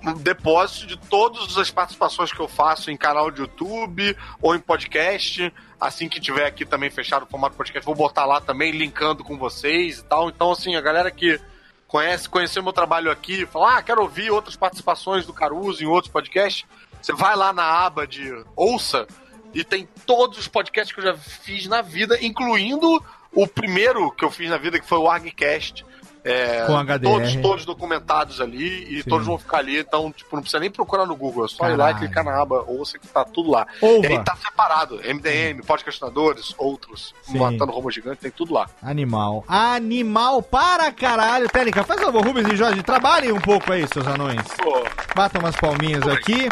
um 0.06 0.14
depósito 0.14 0.86
de 0.86 0.98
todas 0.98 1.58
as 1.58 1.72
participações 1.72 2.32
que 2.32 2.40
eu 2.40 2.48
faço 2.48 2.92
em 2.92 2.98
canal 2.98 3.32
de 3.32 3.42
YouTube 3.42 4.16
ou 4.42 4.54
em 4.56 4.60
podcast. 4.60 5.54
Assim 5.80 6.08
que 6.10 6.20
tiver 6.20 6.46
aqui 6.46 6.66
também 6.66 6.90
fechado 6.90 7.24
o 7.24 7.26
formato 7.26 7.56
podcast, 7.56 7.86
vou 7.86 7.96
botar 7.96 8.26
lá 8.26 8.40
também, 8.42 8.72
linkando 8.72 9.24
com 9.24 9.38
vocês 9.38 10.00
e 10.00 10.04
tal. 10.04 10.30
Então, 10.30 10.52
assim, 10.52 10.76
a 10.76 10.82
galera 10.82 11.10
que 11.12 11.40
conhece, 11.88 12.28
conheceu 12.28 12.64
meu 12.64 12.74
trabalho 12.74 13.12
aqui, 13.12 13.46
fala, 13.46 13.78
ah, 13.78 13.82
quero 13.84 14.02
ouvir 14.02 14.32
outras 14.32 14.56
participações 14.56 15.26
do 15.26 15.34
Caruso 15.34 15.84
em 15.84 15.88
outros 15.88 16.12
podcasts, 16.12 16.66
você 17.02 17.14
vai 17.14 17.36
lá 17.36 17.52
na 17.52 17.64
aba 17.64 18.08
de 18.08 18.32
ouça 18.56 19.08
e 19.54 19.64
tem 19.64 19.88
todos 20.06 20.38
os 20.38 20.48
podcasts 20.48 20.94
que 20.94 21.00
eu 21.00 21.06
já 21.06 21.18
fiz 21.18 21.68
na 21.68 21.82
vida, 21.82 22.18
incluindo 22.24 23.04
o 23.32 23.48
primeiro 23.48 24.12
que 24.12 24.26
eu 24.26 24.32
fiz 24.32 24.50
na 24.50 24.58
vida, 24.58 24.80
que 24.80 24.88
foi 24.88 24.98
o 24.98 25.10
ArgCast. 25.10 25.86
É, 26.24 26.66
Com 26.66 26.78
HDR. 26.78 27.02
Todos, 27.04 27.36
todos 27.36 27.66
documentados 27.66 28.40
ali 28.40 28.98
e 28.98 29.04
Sim. 29.04 29.10
todos 29.10 29.28
vão 29.28 29.38
ficar 29.38 29.58
ali, 29.58 29.78
então, 29.80 30.12
tipo, 30.12 30.36
não 30.36 30.42
precisa 30.42 30.60
nem 30.60 30.72
procurar 30.72 31.06
no 31.06 31.16
Google, 31.16 31.46
é 31.46 31.48
só 31.48 31.66
ir 31.70 31.76
lá 31.76 31.90
e 31.90 31.94
Caralho. 31.94 31.98
clicar 32.00 32.24
na 32.24 32.42
aba 32.42 32.64
ouça 32.68 32.98
que 32.98 33.08
tá 33.08 33.24
tudo 33.26 33.52
lá. 33.52 33.68
Ouva. 33.82 34.06
E 34.08 34.10
aí 34.12 34.24
tá 34.24 34.36
separado, 34.36 34.96
MDM, 35.04 35.62
podcastinadores, 35.66 36.54
outros, 36.58 37.14
Sim. 37.24 37.40
matando 37.40 37.72
robô 37.74 37.92
gigante, 37.92 38.22
tem 38.22 38.32
tudo 38.32 38.54
lá. 38.54 38.70
Animal. 38.82 39.44
Animal 39.48 40.42
para 40.42 40.92
caralho. 40.92 41.50
Técnica, 41.50 41.84
faz 41.84 42.00
favor, 42.02 42.26
Rubens 42.26 42.48
e 42.48 42.56
Jorge, 42.56 42.82
trabalhem 42.84 43.32
um 43.32 43.42
pouco 43.42 43.72
aí, 43.74 43.86
seus 43.88 44.08
anões. 44.08 44.42
Pô, 44.62 44.84
Batam 45.16 45.42
umas 45.42 45.56
palminhas 45.56 46.08
aqui. 46.08 46.48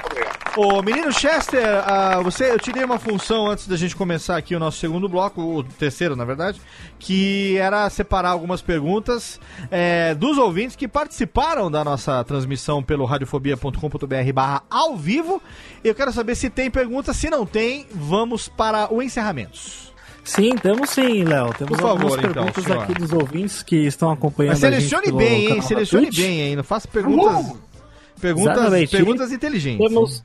Ô, 0.57 0.81
menino 0.81 1.13
Chester, 1.13 1.65
ah, 1.65 2.19
você, 2.21 2.51
eu 2.51 2.59
tirei 2.59 2.83
uma 2.83 2.99
função 2.99 3.47
antes 3.47 3.67
da 3.67 3.77
gente 3.77 3.95
começar 3.95 4.35
aqui 4.35 4.53
o 4.53 4.59
nosso 4.59 4.79
segundo 4.79 5.07
bloco, 5.07 5.41
o 5.41 5.63
terceiro, 5.63 6.13
na 6.13 6.25
verdade, 6.25 6.59
que 6.99 7.55
era 7.57 7.89
separar 7.89 8.31
algumas 8.31 8.61
perguntas 8.61 9.39
é, 9.71 10.13
dos 10.13 10.37
ouvintes 10.37 10.75
que 10.75 10.89
participaram 10.89 11.71
da 11.71 11.85
nossa 11.85 12.21
transmissão 12.25 12.83
pelo 12.83 13.05
radiofobia.com.br 13.05 14.33
barra 14.33 14.61
ao 14.69 14.97
vivo. 14.97 15.41
Eu 15.81 15.95
quero 15.95 16.11
saber 16.11 16.35
se 16.35 16.49
tem 16.49 16.69
perguntas, 16.69 17.15
se 17.15 17.29
não 17.29 17.45
tem, 17.45 17.87
vamos 17.89 18.49
para 18.49 18.93
o 18.93 19.01
encerramento. 19.01 19.57
Sim, 20.21 20.55
temos 20.57 20.89
sim, 20.89 21.23
Léo. 21.23 21.53
Temos 21.53 21.77
Por 21.77 21.79
favor, 21.79 21.89
algumas 21.91 22.13
então, 22.17 22.33
perguntas 22.33 22.63
senhor. 22.65 22.83
aqui 22.83 22.93
dos 22.93 23.13
ouvintes 23.13 23.63
que 23.63 23.77
estão 23.77 24.11
acompanhando 24.11 24.51
Mas 24.51 24.63
a 24.65 24.69
gente 24.69 24.89
selecione 24.89 25.17
bem, 25.17 25.47
hein? 25.47 25.61
Selecione 25.61 26.09
bem, 26.11 26.41
hein? 26.41 26.55
Não 26.57 26.63
faça 26.63 26.89
perguntas. 26.89 27.55
Perguntas, 28.19 28.57
Exatamente. 28.57 28.91
perguntas 28.91 29.31
inteligentes. 29.31 29.87
Temos 29.87 30.23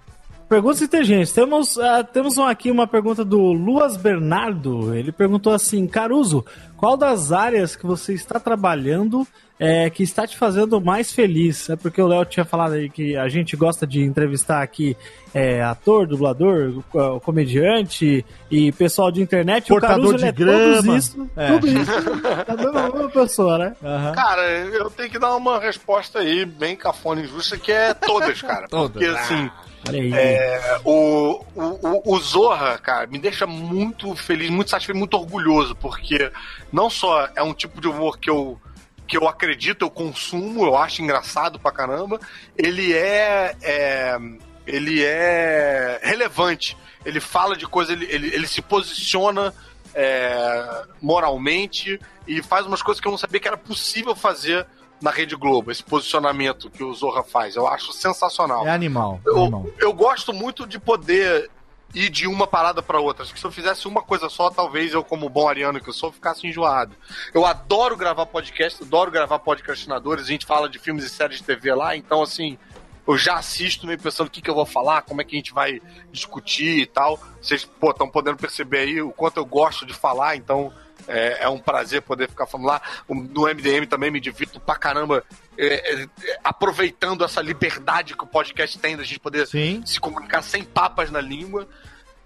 perguntas 0.48 0.82
inteligentes. 0.82 1.32
Temos, 1.32 1.78
ah, 1.78 2.02
temos 2.04 2.38
aqui 2.38 2.70
uma 2.70 2.86
pergunta 2.86 3.24
do 3.24 3.52
Luas 3.52 3.96
Bernardo. 3.96 4.94
Ele 4.94 5.12
perguntou 5.12 5.52
assim: 5.52 5.86
Caruso, 5.86 6.44
qual 6.76 6.96
das 6.96 7.32
áreas 7.32 7.76
que 7.76 7.86
você 7.86 8.14
está 8.14 8.38
trabalhando 8.38 9.26
é, 9.58 9.88
que 9.88 10.02
está 10.02 10.26
te 10.26 10.36
fazendo 10.36 10.80
mais 10.80 11.12
feliz? 11.12 11.70
É 11.70 11.76
porque 11.76 12.00
o 12.02 12.06
Léo 12.06 12.24
tinha 12.24 12.44
falado 12.44 12.74
aí 12.74 12.90
que 12.90 13.16
a 13.16 13.28
gente 13.28 13.56
gosta 13.56 13.86
de 13.86 14.02
entrevistar 14.02 14.62
aqui 14.62 14.96
é, 15.34 15.62
ator, 15.62 16.06
dublador, 16.06 16.82
co- 16.90 17.20
comediante 17.20 18.24
e 18.50 18.70
pessoal 18.72 19.10
de 19.10 19.22
internet. 19.22 19.68
Portador 19.68 19.96
o 19.98 20.00
Caruso 20.10 20.16
de 20.18 20.22
ele 20.24 20.28
é 20.28 20.32
grama. 20.32 20.82
todos 20.82 20.94
isso, 21.04 21.30
É. 21.36 21.46
tudo 21.52 21.66
isso. 21.68 21.90
É 21.90 22.52
a 22.52 22.56
mesma, 22.56 22.80
a 22.80 22.92
mesma 22.92 23.10
pessoa, 23.10 23.58
né? 23.58 23.76
Aham. 23.82 24.12
Cara, 24.12 24.42
eu 24.42 24.90
tenho 24.90 25.10
que 25.10 25.18
dar 25.18 25.34
uma 25.36 25.58
resposta 25.58 26.18
aí 26.20 26.44
bem 26.44 26.76
cafona 26.76 27.22
e 27.22 27.26
justa, 27.26 27.56
que 27.58 27.72
é 27.72 27.94
todas, 27.94 28.40
cara. 28.42 28.66
Todas. 28.70 28.92
Porque 28.92 29.06
assim, 29.06 29.50
Olha 29.88 30.00
aí. 30.02 30.12
é, 30.14 30.80
o, 30.84 31.42
o, 31.54 31.62
o- 31.62 32.14
o 32.14 32.18
Zorra, 32.20 32.76
cara, 32.78 33.06
me 33.06 33.18
deixa 33.18 33.46
muito 33.46 34.14
feliz, 34.16 34.50
muito 34.50 34.70
satisfeito, 34.70 34.98
muito 34.98 35.14
orgulhoso, 35.16 35.74
porque 35.76 36.30
não 36.72 36.90
só 36.90 37.28
é 37.34 37.42
um 37.42 37.54
tipo 37.54 37.80
de 37.80 37.88
humor 37.88 38.18
que 38.18 38.28
eu 38.28 38.58
que 39.06 39.16
eu 39.16 39.28
acredito, 39.28 39.82
eu 39.84 39.90
consumo, 39.90 40.64
eu 40.66 40.76
acho 40.76 41.02
engraçado 41.02 41.58
pra 41.58 41.70
caramba, 41.72 42.18
ele 42.56 42.92
é, 42.92 43.54
é- 43.62 44.18
ele 44.66 45.02
é 45.04 46.00
relevante. 46.02 46.76
Ele 47.04 47.20
fala 47.20 47.56
de 47.56 47.66
coisas, 47.66 47.92
ele, 47.94 48.04
ele, 48.12 48.34
ele 48.34 48.46
se 48.48 48.60
posiciona 48.60 49.54
é, 49.94 50.82
moralmente 51.00 51.98
e 52.26 52.42
faz 52.42 52.66
umas 52.66 52.82
coisas 52.82 53.00
que 53.00 53.06
eu 53.08 53.12
não 53.12 53.18
sabia 53.18 53.40
que 53.40 53.48
era 53.48 53.56
possível 53.56 54.14
fazer 54.14 54.66
na 55.00 55.10
Rede 55.10 55.36
Globo, 55.36 55.70
esse 55.70 55.82
posicionamento 55.82 56.70
que 56.70 56.82
o 56.82 56.92
Zorra 56.92 57.22
faz. 57.22 57.54
Eu 57.54 57.68
acho 57.68 57.92
sensacional. 57.92 58.66
É 58.66 58.70
animal. 58.70 59.20
Eu, 59.24 59.38
animal. 59.42 59.66
eu 59.78 59.92
gosto 59.92 60.32
muito 60.32 60.66
de 60.66 60.78
poder 60.78 61.50
ir 61.94 62.10
de 62.10 62.26
uma 62.26 62.46
parada 62.46 62.82
pra 62.82 63.00
outra. 63.00 63.22
Acho 63.22 63.32
que 63.32 63.40
se 63.40 63.46
eu 63.46 63.52
fizesse 63.52 63.86
uma 63.86 64.02
coisa 64.02 64.28
só, 64.28 64.50
talvez 64.50 64.92
eu, 64.92 65.02
como 65.02 65.28
bom 65.28 65.48
ariano 65.48 65.80
que 65.80 65.88
eu 65.88 65.94
sou, 65.94 66.12
ficasse 66.12 66.46
enjoado. 66.46 66.94
Eu 67.32 67.44
adoro 67.44 67.96
gravar 67.96 68.26
podcast, 68.26 68.82
adoro 68.82 69.10
gravar 69.10 69.38
podcastinadores. 69.38 70.24
A 70.24 70.28
gente 70.28 70.46
fala 70.46 70.68
de 70.68 70.78
filmes 70.78 71.04
e 71.04 71.08
séries 71.08 71.38
de 71.38 71.44
TV 71.44 71.74
lá, 71.74 71.96
então 71.96 72.22
assim. 72.22 72.58
Eu 73.06 73.16
já 73.16 73.36
assisto 73.36 73.86
meio 73.86 74.00
pensando 74.00 74.26
o 74.26 74.30
que, 74.30 74.42
que 74.42 74.50
eu 74.50 74.54
vou 74.54 74.66
falar, 74.66 75.02
como 75.02 75.20
é 75.20 75.24
que 75.24 75.36
a 75.36 75.38
gente 75.38 75.54
vai 75.54 75.80
discutir 76.10 76.80
e 76.80 76.86
tal. 76.86 77.20
Vocês, 77.40 77.64
pô, 77.64 77.92
estão 77.92 78.08
podendo 78.08 78.36
perceber 78.36 78.78
aí 78.78 79.00
o 79.00 79.12
quanto 79.12 79.36
eu 79.36 79.46
gosto 79.46 79.86
de 79.86 79.94
falar, 79.94 80.34
então 80.34 80.72
é, 81.08 81.44
é 81.44 81.48
um 81.48 81.58
prazer 81.58 82.02
poder 82.02 82.28
ficar 82.28 82.46
falando 82.46 82.66
lá. 82.66 82.80
No 83.08 83.42
MDM 83.46 83.86
também 83.86 84.10
me 84.10 84.20
divirto 84.20 84.58
pra 84.60 84.76
caramba, 84.76 85.24
é, 85.58 86.02
é, 86.02 86.08
aproveitando 86.42 87.24
essa 87.24 87.40
liberdade 87.40 88.16
que 88.16 88.24
o 88.24 88.26
podcast 88.26 88.78
tem 88.78 88.96
da 88.96 89.02
gente 89.04 89.20
poder 89.20 89.46
Sim. 89.46 89.82
se 89.84 90.00
comunicar 90.00 90.42
sem 90.42 90.64
papas 90.64 91.10
na 91.10 91.20
língua. 91.20 91.68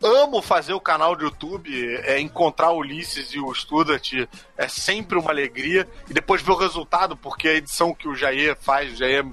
Amo 0.03 0.41
fazer 0.41 0.73
o 0.73 0.81
canal 0.81 1.15
do 1.15 1.25
YouTube, 1.25 1.71
é, 2.05 2.19
encontrar 2.19 2.71
o 2.71 2.79
Ulisses 2.79 3.35
e 3.35 3.39
o 3.39 3.55
Studart 3.55 4.15
é 4.57 4.67
sempre 4.69 5.19
uma 5.19 5.31
alegria. 5.31 5.87
E 6.09 6.15
depois 6.15 6.41
ver 6.41 6.53
o 6.53 6.57
resultado, 6.57 7.15
porque 7.17 7.49
a 7.49 7.55
edição 7.55 7.95
que 7.95 8.09
o 8.09 8.15
Jair 8.15 8.57
faz, 8.59 8.93
o 8.95 8.97
Jair, 8.97 9.27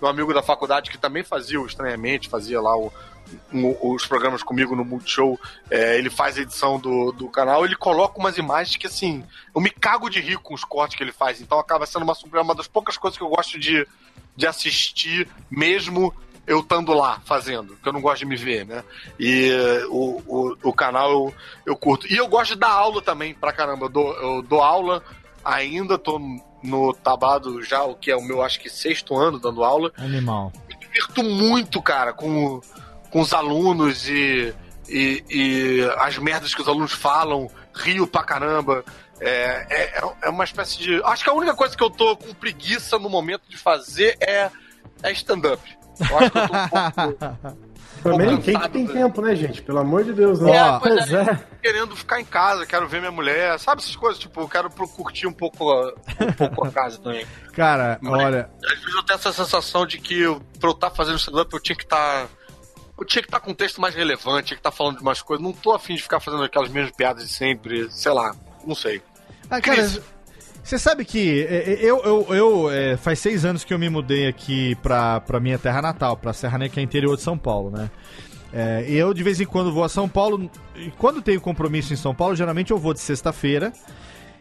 meu 0.00 0.08
amigo 0.08 0.32
da 0.32 0.42
faculdade, 0.42 0.90
que 0.90 0.96
também 0.96 1.22
fazia 1.22 1.60
o 1.60 1.66
Estranhamente, 1.66 2.28
fazia 2.30 2.58
lá 2.60 2.74
o- 2.74 2.90
os 3.52 4.06
programas 4.06 4.42
comigo 4.42 4.76
no 4.76 4.84
Multishow, 4.84 5.38
é, 5.70 5.96
ele 5.96 6.10
faz 6.10 6.36
a 6.36 6.42
edição 6.42 6.78
do, 6.78 7.12
do 7.12 7.28
canal, 7.28 7.64
ele 7.64 7.76
coloca 7.76 8.18
umas 8.18 8.36
imagens 8.36 8.76
que, 8.76 8.86
assim, 8.86 9.24
eu 9.54 9.60
me 9.60 9.70
cago 9.70 10.08
de 10.08 10.20
rir 10.20 10.38
com 10.38 10.54
os 10.54 10.64
cortes 10.64 10.96
que 10.96 11.02
ele 11.02 11.12
faz. 11.12 11.40
Então 11.40 11.58
acaba 11.58 11.86
sendo 11.86 12.02
uma, 12.02 12.14
surpresa, 12.14 12.44
uma 12.44 12.54
das 12.54 12.66
poucas 12.66 12.96
coisas 12.96 13.16
que 13.16 13.24
eu 13.24 13.28
gosto 13.28 13.58
de, 13.58 13.86
de 14.36 14.46
assistir, 14.46 15.28
mesmo 15.50 16.14
eu 16.46 16.60
estando 16.60 16.92
lá 16.92 17.20
fazendo, 17.24 17.76
que 17.76 17.88
eu 17.88 17.92
não 17.92 18.02
gosto 18.02 18.18
de 18.18 18.26
me 18.26 18.36
ver, 18.36 18.66
né? 18.66 18.84
E 19.18 19.50
o, 19.88 20.22
o, 20.26 20.56
o 20.64 20.72
canal 20.72 21.10
eu, 21.10 21.34
eu 21.64 21.76
curto. 21.76 22.06
E 22.12 22.16
eu 22.16 22.28
gosto 22.28 22.52
de 22.54 22.60
dar 22.60 22.72
aula 22.72 23.00
também, 23.00 23.34
pra 23.34 23.52
caramba. 23.52 23.86
Eu 23.86 23.90
dou, 23.90 24.14
eu 24.14 24.42
dou 24.42 24.62
aula 24.62 25.02
ainda, 25.44 25.96
tô 25.98 26.20
no 26.62 26.94
Tabado 26.94 27.62
já, 27.62 27.84
o 27.84 27.94
que 27.94 28.10
é 28.10 28.16
o 28.16 28.22
meu, 28.22 28.42
acho 28.42 28.58
que 28.58 28.70
sexto 28.70 29.14
ano 29.14 29.38
dando 29.38 29.62
aula 29.62 29.92
Animal. 29.98 30.50
me 30.66 30.74
divirto 30.76 31.22
muito, 31.22 31.82
cara, 31.82 32.14
com, 32.14 32.60
com 33.14 33.20
os 33.20 33.32
alunos 33.32 34.08
e, 34.08 34.52
e, 34.88 35.24
e 35.30 35.88
as 35.98 36.18
merdas 36.18 36.52
que 36.52 36.60
os 36.60 36.66
alunos 36.66 36.90
falam, 36.92 37.48
rio 37.72 38.08
pra 38.08 38.24
caramba. 38.24 38.84
É, 39.20 39.66
é, 40.00 40.02
é 40.24 40.28
uma 40.28 40.42
espécie 40.42 40.76
de. 40.78 41.00
Acho 41.04 41.22
que 41.22 41.30
a 41.30 41.32
única 41.32 41.54
coisa 41.54 41.76
que 41.76 41.82
eu 41.84 41.88
tô 41.90 42.16
com 42.16 42.34
preguiça 42.34 42.98
no 42.98 43.08
momento 43.08 43.42
de 43.48 43.56
fazer 43.56 44.16
é, 44.20 44.50
é 45.00 45.12
stand-up. 45.12 45.62
Eu 46.10 46.18
acho 46.18 46.30
que 46.32 46.38
eu 46.38 46.48
tô 46.48 46.56
um 46.56 46.92
pouco. 47.12 47.64
Também 48.02 48.36
quem 48.38 48.58
que 48.58 48.68
tem 48.68 48.86
tempo, 48.86 49.22
né, 49.22 49.34
gente? 49.36 49.62
Pelo 49.62 49.78
amor 49.78 50.02
de 50.04 50.12
Deus, 50.12 50.38
né? 50.40 50.50
É, 50.54 50.78
pois 50.80 50.94
Pois 51.08 51.12
é, 51.12 51.22
é. 51.22 51.40
querendo 51.62 51.96
ficar 51.96 52.20
em 52.20 52.24
casa, 52.24 52.66
quero 52.66 52.86
ver 52.88 52.98
minha 52.98 53.12
mulher, 53.12 53.58
sabe 53.60 53.80
essas 53.80 53.94
coisas? 53.96 54.18
Tipo, 54.20 54.40
eu 54.42 54.48
quero 54.48 54.68
curtir 54.68 55.26
um 55.28 55.32
pouco, 55.32 55.70
a- 55.70 55.94
um 56.20 56.32
pouco 56.48 56.66
a 56.66 56.70
casa 56.72 56.98
também. 56.98 57.24
Cara, 57.54 57.96
Mas- 58.02 58.24
olha, 58.24 58.50
Às 58.62 58.78
vezes 58.80 58.94
eu 58.96 59.02
tenho 59.04 59.16
essa 59.16 59.32
sensação 59.32 59.86
de 59.86 59.98
que 59.98 60.20
eu, 60.20 60.42
pra 60.60 60.68
eu 60.68 60.74
estar 60.74 60.90
fazendo 60.90 61.16
stand-up 61.18 61.50
eu 61.54 61.60
tinha 61.60 61.76
que 61.76 61.84
estar. 61.84 62.26
Eu 62.98 63.04
tinha 63.04 63.22
que 63.22 63.28
estar 63.28 63.40
com 63.40 63.50
um 63.50 63.54
texto 63.54 63.80
mais 63.80 63.94
relevante, 63.94 64.48
tinha 64.48 64.56
que 64.56 64.60
estar 64.60 64.70
falando 64.70 64.96
de 64.96 65.02
umas 65.02 65.20
coisas. 65.20 65.44
Não 65.44 65.52
tô 65.52 65.72
afim 65.72 65.94
de 65.94 66.02
ficar 66.02 66.20
fazendo 66.20 66.42
aquelas 66.42 66.70
mesmas 66.70 66.92
piadas 66.92 67.26
de 67.26 67.32
sempre, 67.32 67.90
sei 67.90 68.12
lá, 68.12 68.34
não 68.66 68.74
sei. 68.74 69.02
Ah, 69.50 69.60
cara, 69.60 69.78
Cris. 69.78 70.00
você 70.62 70.78
sabe 70.78 71.04
que 71.04 71.42
é, 71.42 71.72
é, 71.72 71.78
eu, 71.82 72.02
eu, 72.02 72.34
eu 72.34 72.70
é, 72.70 72.96
faz 72.96 73.18
seis 73.18 73.44
anos 73.44 73.64
que 73.64 73.74
eu 73.74 73.78
me 73.78 73.88
mudei 73.88 74.26
aqui 74.26 74.74
pra, 74.76 75.20
pra 75.20 75.40
minha 75.40 75.58
terra 75.58 75.82
natal, 75.82 76.16
pra 76.16 76.32
Serra 76.32 76.58
Negra, 76.58 76.74
que 76.74 76.80
é 76.80 76.82
interior 76.82 77.16
de 77.16 77.22
São 77.22 77.36
Paulo, 77.36 77.70
né? 77.70 77.90
É, 78.52 78.84
eu 78.88 79.12
de 79.12 79.22
vez 79.24 79.40
em 79.40 79.44
quando 79.44 79.72
vou 79.72 79.82
a 79.82 79.88
São 79.88 80.08
Paulo. 80.08 80.48
E 80.76 80.88
quando 80.92 81.20
tenho 81.20 81.40
compromisso 81.40 81.92
em 81.92 81.96
São 81.96 82.14
Paulo, 82.14 82.36
geralmente 82.36 82.70
eu 82.70 82.78
vou 82.78 82.94
de 82.94 83.00
sexta-feira. 83.00 83.72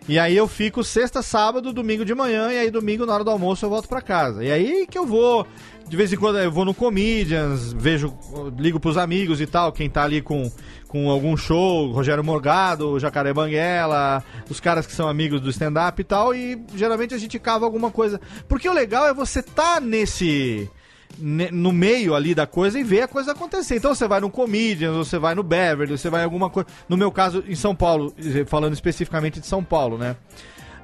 E 0.08 0.20
aí 0.20 0.36
eu 0.36 0.48
fico 0.50 0.84
sexta, 0.84 1.22
sábado, 1.22 1.72
domingo 1.72 2.04
de 2.04 2.14
manhã, 2.14 2.52
e 2.52 2.58
aí 2.60 2.70
domingo 2.70 3.06
na 3.06 3.14
hora 3.14 3.24
do 3.24 3.32
almoço 3.32 3.66
eu 3.66 3.70
volto 3.70 3.88
pra 3.88 4.02
casa. 4.02 4.44
E 4.44 4.52
aí 4.52 4.86
que 4.86 4.98
eu 4.98 5.06
vou, 5.06 5.48
de 5.88 5.96
vez 5.96 6.12
em 6.12 6.18
quando 6.18 6.40
eu 6.40 6.52
vou 6.52 6.66
no 6.66 6.74
Comedians, 6.74 7.72
vejo, 7.72 8.14
ligo 8.58 8.80
pros 8.82 8.98
amigos 8.98 9.40
e 9.40 9.46
tal, 9.48 9.72
quem 9.72 9.90
tá 9.90 10.04
ali 10.04 10.22
com, 10.22 10.52
com 10.90 11.10
algum 11.10 11.38
show, 11.38 11.90
Rogério 11.92 12.22
Morgado, 12.24 13.00
Jacaré 13.00 13.32
Banguela, 13.34 14.22
os 14.50 14.60
caras 14.60 14.86
que 14.86 14.92
são 14.92 15.08
amigos 15.08 15.40
do 15.40 15.50
stand-up 15.50 16.02
e 16.02 16.04
tal, 16.04 16.36
e 16.36 16.62
geralmente 16.76 17.14
a 17.14 17.18
gente 17.18 17.40
cava 17.40 17.64
alguma 17.64 17.90
coisa. 17.90 18.20
Porque 18.48 18.68
o 18.68 18.74
legal 18.74 19.08
é 19.08 19.14
você 19.14 19.42
tá 19.42 19.80
nesse 19.80 20.70
ne- 20.70 20.70
no 21.18 21.72
meio 21.72 22.16
ali 22.16 22.34
da 22.34 22.48
coisa 22.48 22.80
e 22.80 22.84
ver 22.84 23.02
a 23.02 23.08
coisa 23.08 23.32
acontecer. 23.32 23.76
Então 23.78 23.94
você 23.94 24.08
vai 24.08 24.20
no 24.20 24.30
Comedians, 24.30 24.96
você 24.96 25.18
vai 25.20 25.36
no 25.36 25.44
Beverly, 25.44 25.98
você 25.98 26.10
vai 26.10 26.22
em 26.22 26.26
alguma 26.26 26.50
coisa. 26.50 26.68
No 26.90 26.98
meu 26.98 27.12
caso, 27.12 27.44
em 27.48 27.56
São 27.56 27.76
Paulo, 27.76 28.14
falando 28.48 28.74
especificamente 28.74 29.40
de 29.40 29.48
São 29.48 29.64
Paulo, 29.64 29.98
né? 29.98 30.16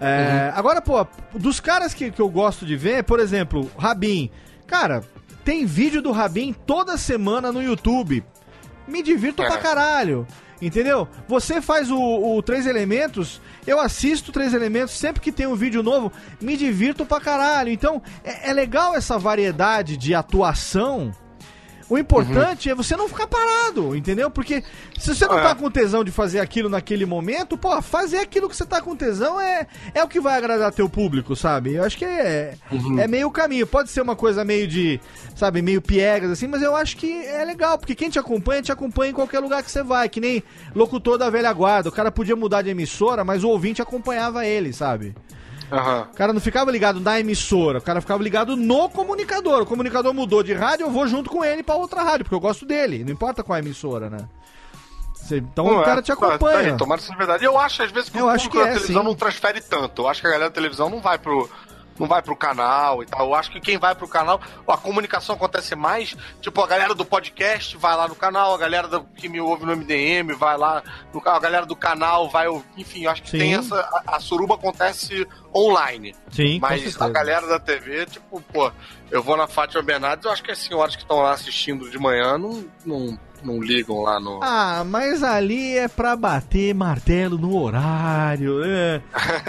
É, 0.01 0.51
Agora, 0.55 0.81
pô, 0.81 1.05
dos 1.33 1.59
caras 1.59 1.93
que, 1.93 2.09
que 2.11 2.21
eu 2.21 2.29
gosto 2.29 2.65
de 2.65 2.75
ver, 2.77 3.03
por 3.03 3.19
exemplo, 3.19 3.69
Rabin. 3.77 4.29
Cara, 4.65 5.03
tem 5.43 5.65
vídeo 5.65 6.01
do 6.01 6.11
Rabin 6.11 6.53
toda 6.53 6.97
semana 6.97 7.51
no 7.51 7.61
YouTube. 7.61 8.23
Me 8.87 9.03
divirto 9.03 9.41
É. 9.43 9.47
pra 9.47 9.57
caralho. 9.57 10.25
Entendeu? 10.61 11.07
Você 11.27 11.61
faz 11.61 11.89
o, 11.89 11.97
o 11.97 12.41
Três 12.41 12.65
Elementos, 12.65 13.41
eu 13.65 13.79
assisto 13.79 14.31
Três 14.31 14.53
Elementos 14.53 14.97
sempre 14.97 15.21
que 15.21 15.31
tem 15.31 15.47
um 15.47 15.55
vídeo 15.55 15.81
novo, 15.81 16.11
me 16.41 16.57
divirto 16.57 17.05
pra 17.05 17.21
caralho. 17.21 17.71
Então, 17.71 18.01
é, 18.23 18.49
é 18.49 18.53
legal 18.53 18.95
essa 18.95 19.17
variedade 19.17 19.95
de 19.95 20.13
atuação. 20.13 21.13
O 21.89 21.97
importante 21.97 22.69
é 22.69 22.75
você 22.75 22.95
não 22.95 23.07
ficar 23.09 23.25
parado, 23.25 23.95
entendeu? 23.95 24.29
Porque 24.29 24.63
se 24.99 25.15
você 25.15 25.25
não 25.25 25.39
É. 25.39 25.41
tá 25.41 25.55
com 25.55 25.71
tesão 25.71 26.03
de 26.03 26.11
fazer 26.11 26.39
aquilo 26.39 26.69
naquele 26.69 27.03
momento, 27.05 27.57
pô, 27.57 27.81
fazer 27.81 28.19
aquilo 28.19 28.47
que 28.47 28.55
você 28.55 28.65
tá 28.65 28.79
com 28.79 28.95
tesão 28.95 29.41
é, 29.41 29.65
é 29.93 30.03
o 30.03 30.07
que 30.07 30.19
vai 30.19 30.37
agradar 30.37 30.71
teu 30.71 30.87
público, 30.87 31.35
sabe? 31.35 31.73
Eu 31.73 31.83
acho 31.83 31.97
que 31.97 32.05
é, 32.05 32.53
é 32.99 33.07
meio 33.07 33.31
caminho. 33.31 33.65
Pode 33.65 33.89
ser 33.89 34.01
uma 34.01 34.15
coisa 34.15 34.45
meio 34.45 34.67
de, 34.67 34.99
sabe, 35.35 35.61
meio 35.63 35.81
piegas 35.81 36.29
assim, 36.29 36.45
mas 36.47 36.61
eu 36.61 36.75
acho 36.75 36.95
que 36.95 37.11
é 37.25 37.43
legal, 37.43 37.77
porque 37.79 37.95
quem 37.95 38.09
te 38.09 38.19
acompanha, 38.19 38.61
te 38.61 38.71
acompanha 38.71 39.09
em 39.11 39.15
qualquer 39.15 39.39
lugar 39.39 39.63
que 39.63 39.71
você 39.71 39.81
vai, 39.81 40.07
que 40.07 40.21
nem 40.21 40.43
locutor 40.75 41.17
da 41.17 41.29
velha 41.29 41.51
guarda. 41.51 41.89
O 41.89 41.91
cara 41.91 42.11
podia 42.11 42.35
mudar 42.35 42.61
de 42.61 42.69
emissora, 42.69 43.23
mas 43.23 43.43
o 43.43 43.49
ouvinte 43.49 43.81
acompanhava 43.81 44.45
ele, 44.45 44.71
sabe? 44.73 45.15
Aham. 45.71 46.07
O 46.11 46.15
cara 46.15 46.33
não 46.33 46.41
ficava 46.41 46.71
ligado 46.71 46.99
na 46.99 47.19
emissora, 47.19 47.79
o 47.79 47.81
cara 47.81 48.01
ficava 48.01 48.21
ligado 48.23 48.55
no 48.55 48.89
comunicador. 48.89 49.61
O 49.61 49.65
comunicador 49.65 50.13
mudou 50.13 50.41
de 50.43 50.53
rádio, 50.53 50.85
eu 50.85 50.91
vou 50.91 51.07
junto 51.07 51.29
com 51.29 51.43
ele 51.43 51.61
pra 51.63 51.75
outra 51.75 52.01
rádio, 52.03 52.25
porque 52.25 52.35
eu 52.35 52.39
gosto 52.39 52.65
dele, 52.65 53.03
não 53.03 53.11
importa 53.11 53.43
qual 53.43 53.55
é 53.55 53.59
a 53.59 53.63
emissora, 53.63 54.09
né? 54.09 54.19
Então 55.31 55.65
Não 55.65 55.77
o 55.77 55.81
é, 55.81 55.85
cara 55.85 56.01
te 56.01 56.07
tá- 56.07 56.15
tá 56.15 56.25
acompanha. 56.27 56.71
aí, 56.71 56.77
tomara 56.77 56.99
que 56.99 57.05
seja 57.05 57.17
verdade. 57.17 57.45
Eu 57.45 57.55
acho, 57.55 57.83
às 57.83 57.91
vezes, 57.91 58.09
que 58.09 58.17
Eu 58.17 58.25
o 58.25 58.29
acho 58.29 58.45
público 58.45 58.57
que 58.57 58.63
da 58.63 58.69
é, 58.71 58.73
televisão 58.79 59.01
sim. 59.03 59.07
não 59.09 59.15
transfere 59.15 59.61
tanto. 59.61 60.01
Eu 60.01 60.07
acho 60.07 60.21
que 60.21 60.27
a 60.27 60.31
galera 60.31 60.49
da 60.49 60.53
televisão 60.55 60.89
não 60.89 60.99
vai 61.01 61.19
pro. 61.19 61.47
Não 61.99 62.07
vai 62.07 62.21
pro 62.21 62.35
canal 62.35 63.03
e 63.03 63.05
tal. 63.05 63.27
Eu 63.27 63.35
acho 63.35 63.51
que 63.51 63.59
quem 63.59 63.77
vai 63.77 63.93
pro 63.93 64.07
canal, 64.07 64.39
a 64.67 64.77
comunicação 64.77 65.35
acontece 65.35 65.75
mais. 65.75 66.15
Tipo, 66.41 66.61
a 66.61 66.67
galera 66.67 66.95
do 66.95 67.03
podcast 67.05 67.75
vai 67.77 67.95
lá 67.95 68.07
no 68.07 68.15
canal, 68.15 68.53
a 68.53 68.57
galera 68.57 68.87
do- 68.87 69.03
que 69.15 69.27
me 69.27 69.41
ouve 69.41 69.65
no 69.65 69.73
MDM 69.75 70.33
vai 70.33 70.57
lá 70.57 70.81
no 71.13 71.19
canal, 71.19 71.37
a 71.37 71.41
galera 71.41 71.65
do 71.65 71.75
canal 71.75 72.29
vai. 72.29 72.47
ouvir. 72.47 72.65
Enfim, 72.77 73.03
eu 73.03 73.11
acho 73.11 73.21
que 73.23 73.29
Sim. 73.31 73.37
tem 73.39 73.55
essa. 73.55 73.75
A, 74.07 74.15
a 74.15 74.19
suruba 74.19 74.55
acontece 74.55 75.27
online. 75.53 76.15
Sim, 76.31 76.59
Mas 76.61 76.99
a 77.01 77.09
galera 77.09 77.45
da 77.47 77.59
TV, 77.59 78.05
tipo, 78.05 78.41
pô, 78.53 78.71
eu 79.11 79.21
vou 79.21 79.35
na 79.35 79.47
Fátima 79.47 79.81
Bernardes, 79.81 80.25
eu 80.25 80.31
acho 80.31 80.43
que 80.43 80.51
as 80.51 80.59
senhoras 80.59 80.95
que 80.95 81.01
estão 81.01 81.17
lá 81.21 81.31
assistindo 81.33 81.89
de 81.89 81.97
manhã 81.99 82.37
não, 82.37 82.65
não, 82.85 83.19
não 83.43 83.61
ligam 83.61 84.01
lá 84.01 84.19
no. 84.19 84.39
Ah, 84.43 84.83
mas 84.85 85.23
ali 85.23 85.77
é 85.77 85.87
pra 85.87 86.15
bater 86.15 86.73
martelo 86.73 87.37
no 87.37 87.61
horário, 87.61 88.61
é. 88.63 89.01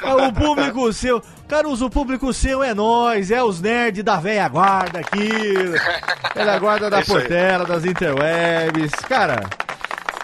É 0.02 0.14
o 0.14 0.32
público 0.32 0.92
seu. 0.94 1.22
Caruso, 1.48 1.86
o 1.86 1.90
público 1.90 2.32
seu 2.32 2.62
é 2.62 2.72
nós, 2.74 3.30
é 3.30 3.42
os 3.42 3.60
nerds 3.60 4.04
da 4.04 4.16
velha 4.20 4.48
guarda 4.48 5.00
aqui. 5.00 5.30
Guarda 6.60 6.90
da 6.90 6.98
É 6.98 7.00
isso 7.02 7.16
aí. 7.16 7.20
Portela, 7.20 7.64
das 7.64 7.84
interwebs. 7.84 8.90
Cara, 9.08 9.48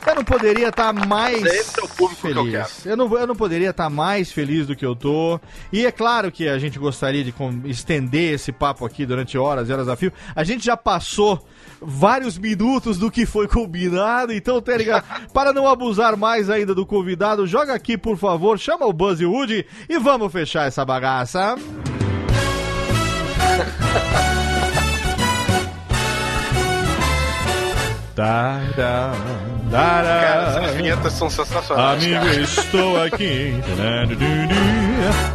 eu 0.07 0.15
não 0.15 0.25
poderia 0.25 0.69
estar 0.69 0.93
mais 0.93 1.45
Esse 1.45 1.81
é 1.81 1.85
o 1.85 1.89
público 1.89 2.23
que 2.23 2.29
eu 2.29 2.45
feliz. 2.45 2.87
Eu, 2.87 2.97
não, 2.97 3.19
eu 3.19 3.27
não 3.27 3.35
poderia 3.35 3.71
estar 3.71 3.91
mais 3.91 4.31
feliz 4.31 4.67
do 4.67 4.77
que 4.77 4.87
eu 4.87 4.95
tô. 4.95 5.41
E 5.73 5.85
é 5.85 5.91
claro 5.91 6.31
que 6.31 6.49
a 6.49 6.59
gente 6.59 6.79
gostaria 6.79 7.25
de 7.25 7.35
estender 7.65 8.35
esse 8.35 8.53
papo 8.53 8.87
aqui 8.87 9.05
durante 9.05 9.37
horas 9.37 9.69
e 9.69 9.73
horas 9.73 9.89
a 9.89 9.97
fio. 9.97 10.13
A 10.35 10.45
gente 10.45 10.65
já 10.65 10.77
passou 10.77 11.45
vários 11.81 12.39
minutos 12.39 12.99
do 12.99 13.11
que 13.11 13.27
foi 13.27 13.49
combinado, 13.49 14.33
então, 14.33 14.63
Tériga, 14.63 15.03
para 15.33 15.53
não 15.53 15.69
abusar 15.69 16.17
mais 16.17 16.49
ainda 16.49 16.75
do 16.75 16.87
convidado, 16.87 17.47
joga 17.47 17.75
aqui, 17.75 17.99
por 17.99 18.17
favor, 18.17 18.59
chama 18.59 18.87
o 18.87 18.93
Buzz 18.93 19.21
e 19.21 19.27
o 19.27 19.33
Woody 19.33 19.67
e 19.89 19.99
vamos 19.99 20.33
fechar 20.33 20.67
essa 20.67 20.85
bagaça. 20.85 21.57
Tá, 28.17 28.63
tá, 28.75 28.75
tá, 28.75 29.46
Cara, 29.71 30.59
essas 30.59 30.75
vinhetas 30.77 31.13
são 31.13 31.29
sensacionais. 31.29 32.03
Amigo, 32.03 32.25
cara. 32.25 32.41
estou 32.41 33.03
aqui. 33.03 33.55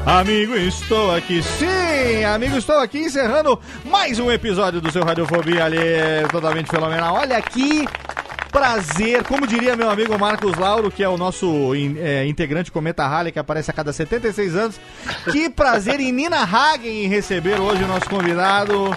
Amigo, 0.06 0.56
estou 0.56 1.16
aqui. 1.16 1.44
Sim, 1.44 2.24
amigo, 2.24 2.58
estou 2.58 2.78
aqui 2.78 3.00
encerrando 3.00 3.60
mais 3.86 4.20
um 4.20 4.32
episódio 4.32 4.80
do 4.82 4.92
seu 4.92 5.04
Radiofobia 5.04 5.66
ali, 5.66 5.78
totalmente 6.32 6.70
fenomenal. 6.70 7.16
Olha 7.16 7.38
aqui. 7.38 7.88
Prazer, 8.52 9.24
como 9.24 9.48
diria 9.48 9.78
meu 9.78 9.90
amigo 9.90 10.20
Marcos 10.20 10.58
Lauro, 10.58 10.92
que 10.92 11.02
é 11.02 11.08
o 11.08 11.18
nosso 11.18 11.72
é, 11.98 12.26
integrante 12.28 12.70
Cometa 12.70 13.08
Halley, 13.08 13.32
que 13.32 13.40
aparece 13.40 13.72
a 13.72 13.74
cada 13.74 13.94
76 13.94 14.56
anos. 14.58 14.80
Que 15.32 15.50
prazer 15.50 16.02
em 16.02 16.12
Nina 16.12 16.44
Hagen 16.44 17.06
em 17.06 17.08
receber 17.08 17.62
hoje 17.62 17.82
o 17.82 17.88
nosso 17.88 18.10
convidado. 18.10 18.94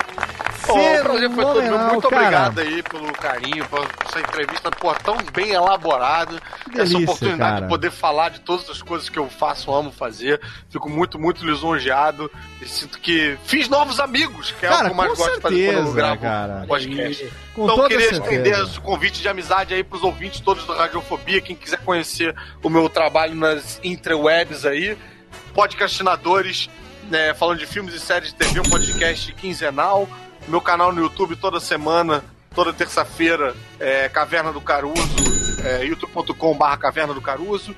O 0.80 1.02
prazer 1.02 1.30
foi 1.30 1.44
todo 1.44 1.62
meu. 1.62 1.78
Muito 1.78 2.08
cara. 2.08 2.22
obrigado 2.22 2.58
aí 2.60 2.82
pelo 2.82 3.12
carinho, 3.12 3.64
por 3.68 3.86
essa 4.06 4.20
entrevista 4.20 4.70
tão 5.02 5.16
bem 5.32 5.50
elaborada. 5.50 6.40
essa 6.76 6.98
oportunidade 6.98 7.38
cara. 7.38 7.60
de 7.62 7.68
poder 7.68 7.90
falar 7.90 8.30
de 8.30 8.40
todas 8.40 8.68
as 8.70 8.82
coisas 8.82 9.08
que 9.08 9.18
eu 9.18 9.28
faço, 9.28 9.72
amo 9.72 9.90
fazer. 9.90 10.40
Fico 10.70 10.88
muito, 10.88 11.18
muito 11.18 11.44
lisonjeado. 11.44 12.30
E 12.60 12.68
sinto 12.68 12.98
que 12.98 13.36
fiz 13.44 13.68
novos 13.68 14.00
amigos, 14.00 14.52
que 14.52 14.66
é 14.66 14.68
Cara, 14.68 14.82
o 14.82 14.84
que 14.86 14.90
eu 14.90 14.94
mais 14.94 15.18
gosto 15.18 15.34
de 15.34 15.40
fazer 15.40 15.74
quando 15.74 15.86
eu 15.88 15.92
gravo 15.92 16.20
cara. 16.20 16.64
podcast. 16.66 17.32
Com 17.54 17.64
então, 17.64 17.76
toda 17.76 17.88
queria 17.88 18.08
certeza. 18.08 18.30
estender 18.30 18.60
esse 18.60 18.80
convite 18.80 19.20
de 19.20 19.28
amizade 19.28 19.74
aí 19.74 19.84
pros 19.84 20.02
ouvintes 20.02 20.40
todos 20.40 20.64
do 20.64 20.74
Radiofobia. 20.74 21.40
Quem 21.40 21.54
quiser 21.54 21.78
conhecer 21.78 22.34
o 22.62 22.68
meu 22.68 22.88
trabalho 22.88 23.34
nas 23.34 23.80
interwebs 23.82 24.64
aí, 24.64 24.96
podcastinadores, 25.54 26.68
né, 27.10 27.34
falando 27.34 27.58
de 27.58 27.66
filmes 27.66 27.94
e 27.94 28.00
séries 28.00 28.30
de 28.30 28.34
TV, 28.36 28.60
um 28.60 28.64
podcast 28.64 29.32
quinzenal. 29.34 30.08
Meu 30.48 30.60
canal 30.60 30.92
no 30.92 31.00
YouTube 31.00 31.36
toda 31.36 31.58
semana, 31.58 32.22
toda 32.54 32.72
terça-feira, 32.72 33.54
é 33.80 34.08
Caverna 34.08 34.52
do 34.52 34.60
Caruso, 34.60 35.02
é, 35.64 35.84
youtube.com.br 35.84 36.76
Caverna 36.78 37.14
do 37.14 37.20
Caruso. 37.20 37.74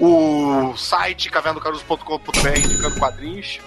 O 0.00 0.76
site 0.76 1.30
cavernadocaruso.com.br 1.30 2.58
indicando 2.58 2.98
quadrinhos. 2.98 3.60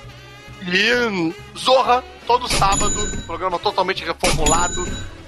E 0.67 1.33
Zorra, 1.57 2.03
todo 2.27 2.47
sábado, 2.47 2.95
programa 3.25 3.57
totalmente 3.57 4.03
reformulado. 4.03 4.85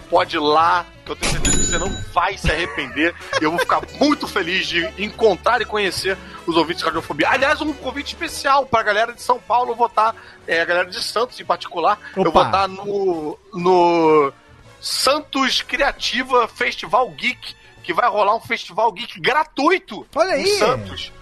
Pode 0.10 0.36
ir 0.36 0.40
lá, 0.40 0.86
que 1.08 1.12
eu 1.12 1.16
tenho 1.16 1.32
certeza 1.32 1.58
que 1.58 1.66
você 1.66 1.78
não 1.78 1.90
vai 2.14 2.38
se 2.38 2.52
arrepender. 2.52 3.16
E 3.40 3.44
eu 3.44 3.52
vou 3.52 3.60
ficar 3.60 3.82
muito 4.00 4.28
feliz 4.28 4.68
de 4.68 4.86
encontrar 5.02 5.62
e 5.62 5.66
conhecer 5.66 6.18
os 6.46 6.56
ouvintes 6.58 6.80
de 6.80 6.86
Radiofobia. 6.86 7.30
Aliás, 7.30 7.62
um 7.62 7.74
convite 7.74 8.08
especial 8.08 8.66
para 8.66 8.82
a 8.82 8.84
galera 8.84 9.14
de 9.14 9.22
São 9.22 9.40
Paulo 9.40 9.74
votar, 9.74 10.16
é, 10.46 10.62
a 10.62 10.66
galera 10.66 10.90
de 10.90 11.02
Santos 11.02 11.40
em 11.40 11.46
particular. 11.46 11.98
Eu 12.16 12.24
Opa. 12.24 12.32
vou 12.32 12.44
estar 12.44 12.68
no, 12.68 13.40
no 13.54 14.34
Santos 14.82 15.62
Criativa 15.62 16.48
Festival 16.48 17.10
Geek, 17.12 17.56
que 17.84 17.94
vai 17.94 18.10
rolar 18.10 18.36
um 18.36 18.42
festival 18.42 18.92
geek 18.92 19.18
gratuito 19.22 20.06
Olha 20.14 20.38
em 20.38 20.44
aí. 20.44 20.60
Santos. 20.60 21.14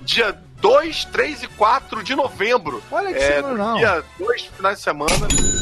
Dia 0.00 0.36
2, 0.60 1.04
3 1.06 1.42
e 1.44 1.48
4 1.48 2.02
de 2.02 2.14
novembro. 2.16 2.82
Olha 2.90 3.12
que 3.12 3.18
é, 3.18 3.36
sensacional. 3.36 3.76
Dia 3.76 4.04
2 4.18 4.42
finais 4.56 4.78
de 4.78 4.82
semana. 4.84 5.12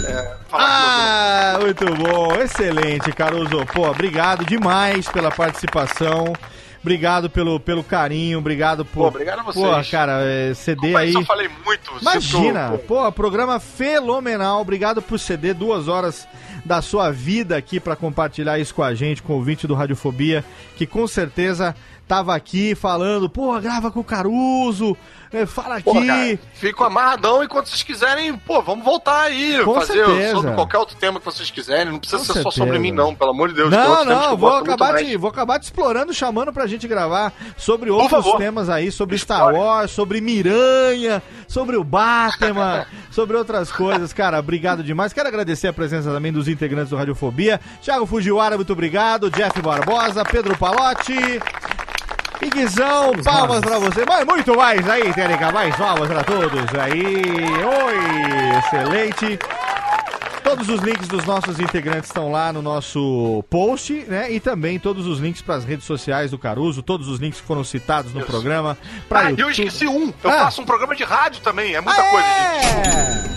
É, 0.06 0.36
Ah, 0.52 1.58
muito 1.60 1.84
bom, 1.96 2.34
excelente, 2.36 3.12
Caruso. 3.12 3.64
Pô, 3.74 3.88
obrigado 3.88 4.44
demais 4.44 5.08
pela 5.08 5.30
participação. 5.30 6.32
Obrigado 6.80 7.28
pelo, 7.28 7.58
pelo 7.58 7.82
carinho, 7.82 8.38
obrigado 8.38 8.84
por. 8.84 9.00
Pô, 9.02 9.06
obrigado 9.08 9.40
a 9.40 9.42
vocês. 9.42 9.86
Pô, 9.86 9.90
cara, 9.90 10.20
é, 10.22 10.54
CD 10.54 10.92
Mas 10.92 11.08
aí. 11.08 11.14
eu 11.14 11.24
falei 11.24 11.50
muito. 11.64 11.90
Imagina, 12.00 12.68
sinto- 12.70 12.78
pô, 12.86 13.10
programa 13.10 13.58
fenomenal. 13.58 14.60
Obrigado 14.60 15.02
por 15.02 15.18
ceder 15.18 15.52
duas 15.54 15.88
horas 15.88 16.28
da 16.64 16.80
sua 16.80 17.10
vida 17.10 17.56
aqui 17.56 17.80
pra 17.80 17.96
compartilhar 17.96 18.58
isso 18.60 18.72
com 18.72 18.84
a 18.84 18.94
gente, 18.94 19.20
com 19.20 19.32
o 19.32 19.36
ouvinte 19.36 19.66
do 19.66 19.74
Radiofobia, 19.74 20.44
que 20.76 20.86
com 20.86 21.08
certeza 21.08 21.74
tava 22.06 22.34
aqui 22.34 22.74
falando, 22.74 23.28
pô, 23.28 23.58
grava 23.60 23.90
com 23.90 24.00
o 24.00 24.04
Caruso, 24.04 24.96
é, 25.32 25.44
fala 25.44 25.76
aqui. 25.76 26.06
Cara, 26.06 26.38
fico 26.54 26.84
amarradão 26.84 27.42
e 27.42 27.48
quando 27.48 27.66
vocês 27.66 27.82
quiserem, 27.82 28.36
pô, 28.38 28.62
vamos 28.62 28.84
voltar 28.84 29.22
aí. 29.22 29.60
Com 29.64 29.74
fazer 29.74 30.04
certeza. 30.04 30.32
sobre 30.34 30.52
qualquer 30.52 30.78
outro 30.78 30.96
tema 30.96 31.18
que 31.18 31.24
vocês 31.26 31.50
quiserem. 31.50 31.92
Não 31.92 31.98
precisa 31.98 32.18
Com 32.18 32.24
ser 32.24 32.42
só 32.42 32.50
certeza. 32.50 32.64
sobre 32.64 32.78
mim, 32.78 32.92
não, 32.92 33.14
pelo 33.14 33.30
amor 33.30 33.48
de 33.48 33.54
Deus. 33.54 33.70
Não, 33.70 34.04
não, 34.04 34.36
vou 34.36 34.54
acabar, 34.54 34.96
te, 34.96 35.16
vou 35.16 35.28
acabar 35.28 35.58
te 35.58 35.64
explorando, 35.64 36.14
chamando 36.14 36.52
pra 36.52 36.66
gente 36.66 36.86
gravar 36.86 37.32
sobre 37.56 37.90
outros 37.90 38.10
favor. 38.10 38.38
temas 38.38 38.70
aí, 38.70 38.92
sobre 38.92 39.18
Star 39.18 39.52
Wars, 39.52 39.90
sobre 39.90 40.20
Miranha, 40.20 41.22
sobre 41.48 41.76
o 41.76 41.82
Batman, 41.84 42.86
sobre 43.10 43.36
outras 43.36 43.72
coisas. 43.72 44.12
Cara, 44.12 44.38
obrigado 44.38 44.82
demais. 44.82 45.12
Quero 45.12 45.28
agradecer 45.28 45.68
a 45.68 45.72
presença 45.72 46.10
também 46.10 46.32
dos 46.32 46.46
integrantes 46.46 46.90
do 46.90 46.96
Radiofobia. 46.96 47.60
Thiago 47.82 48.06
Fujiwara, 48.06 48.56
muito 48.56 48.72
obrigado. 48.72 49.30
Jeff 49.30 49.60
Barbosa, 49.60 50.24
Pedro 50.24 50.56
Palotti. 50.56 51.40
Guizão, 52.50 53.12
palmas 53.24 53.60
pra 53.60 53.78
você. 53.78 54.04
Mas 54.06 54.24
muito 54.24 54.56
mais 54.56 54.88
aí, 54.88 55.12
Térica. 55.12 55.50
Mais 55.52 55.74
palmas 55.76 56.08
pra 56.08 56.22
todos 56.24 56.74
aí. 56.78 57.02
Oi, 57.02 58.58
excelente. 58.58 59.38
Todos 60.42 60.68
os 60.68 60.80
links 60.80 61.08
dos 61.08 61.24
nossos 61.24 61.58
integrantes 61.58 62.08
estão 62.08 62.30
lá 62.30 62.52
no 62.52 62.62
nosso 62.62 63.44
post, 63.50 63.92
né? 64.06 64.30
E 64.30 64.38
também 64.38 64.78
todos 64.78 65.04
os 65.06 65.18
links 65.18 65.42
para 65.42 65.56
as 65.56 65.64
redes 65.64 65.84
sociais 65.84 66.30
do 66.30 66.38
Caruso, 66.38 66.82
todos 66.82 67.08
os 67.08 67.18
links 67.18 67.40
que 67.40 67.46
foram 67.46 67.64
citados 67.64 68.14
no 68.14 68.24
programa. 68.24 68.78
Pra 69.08 69.20
Ah, 69.20 69.22
e 69.24 69.26
eu 69.26 69.30
YouTube. 69.48 69.50
esqueci 69.50 69.86
um. 69.88 70.12
Eu 70.22 70.30
Ah. 70.30 70.44
faço 70.44 70.62
um 70.62 70.64
programa 70.64 70.94
de 70.94 71.02
rádio 71.02 71.42
também. 71.42 71.74
É 71.74 71.80
muita 71.80 72.00
Ah, 72.00 72.10
coisa, 72.10 72.26
é? 72.28 72.62
gente. 72.62 73.36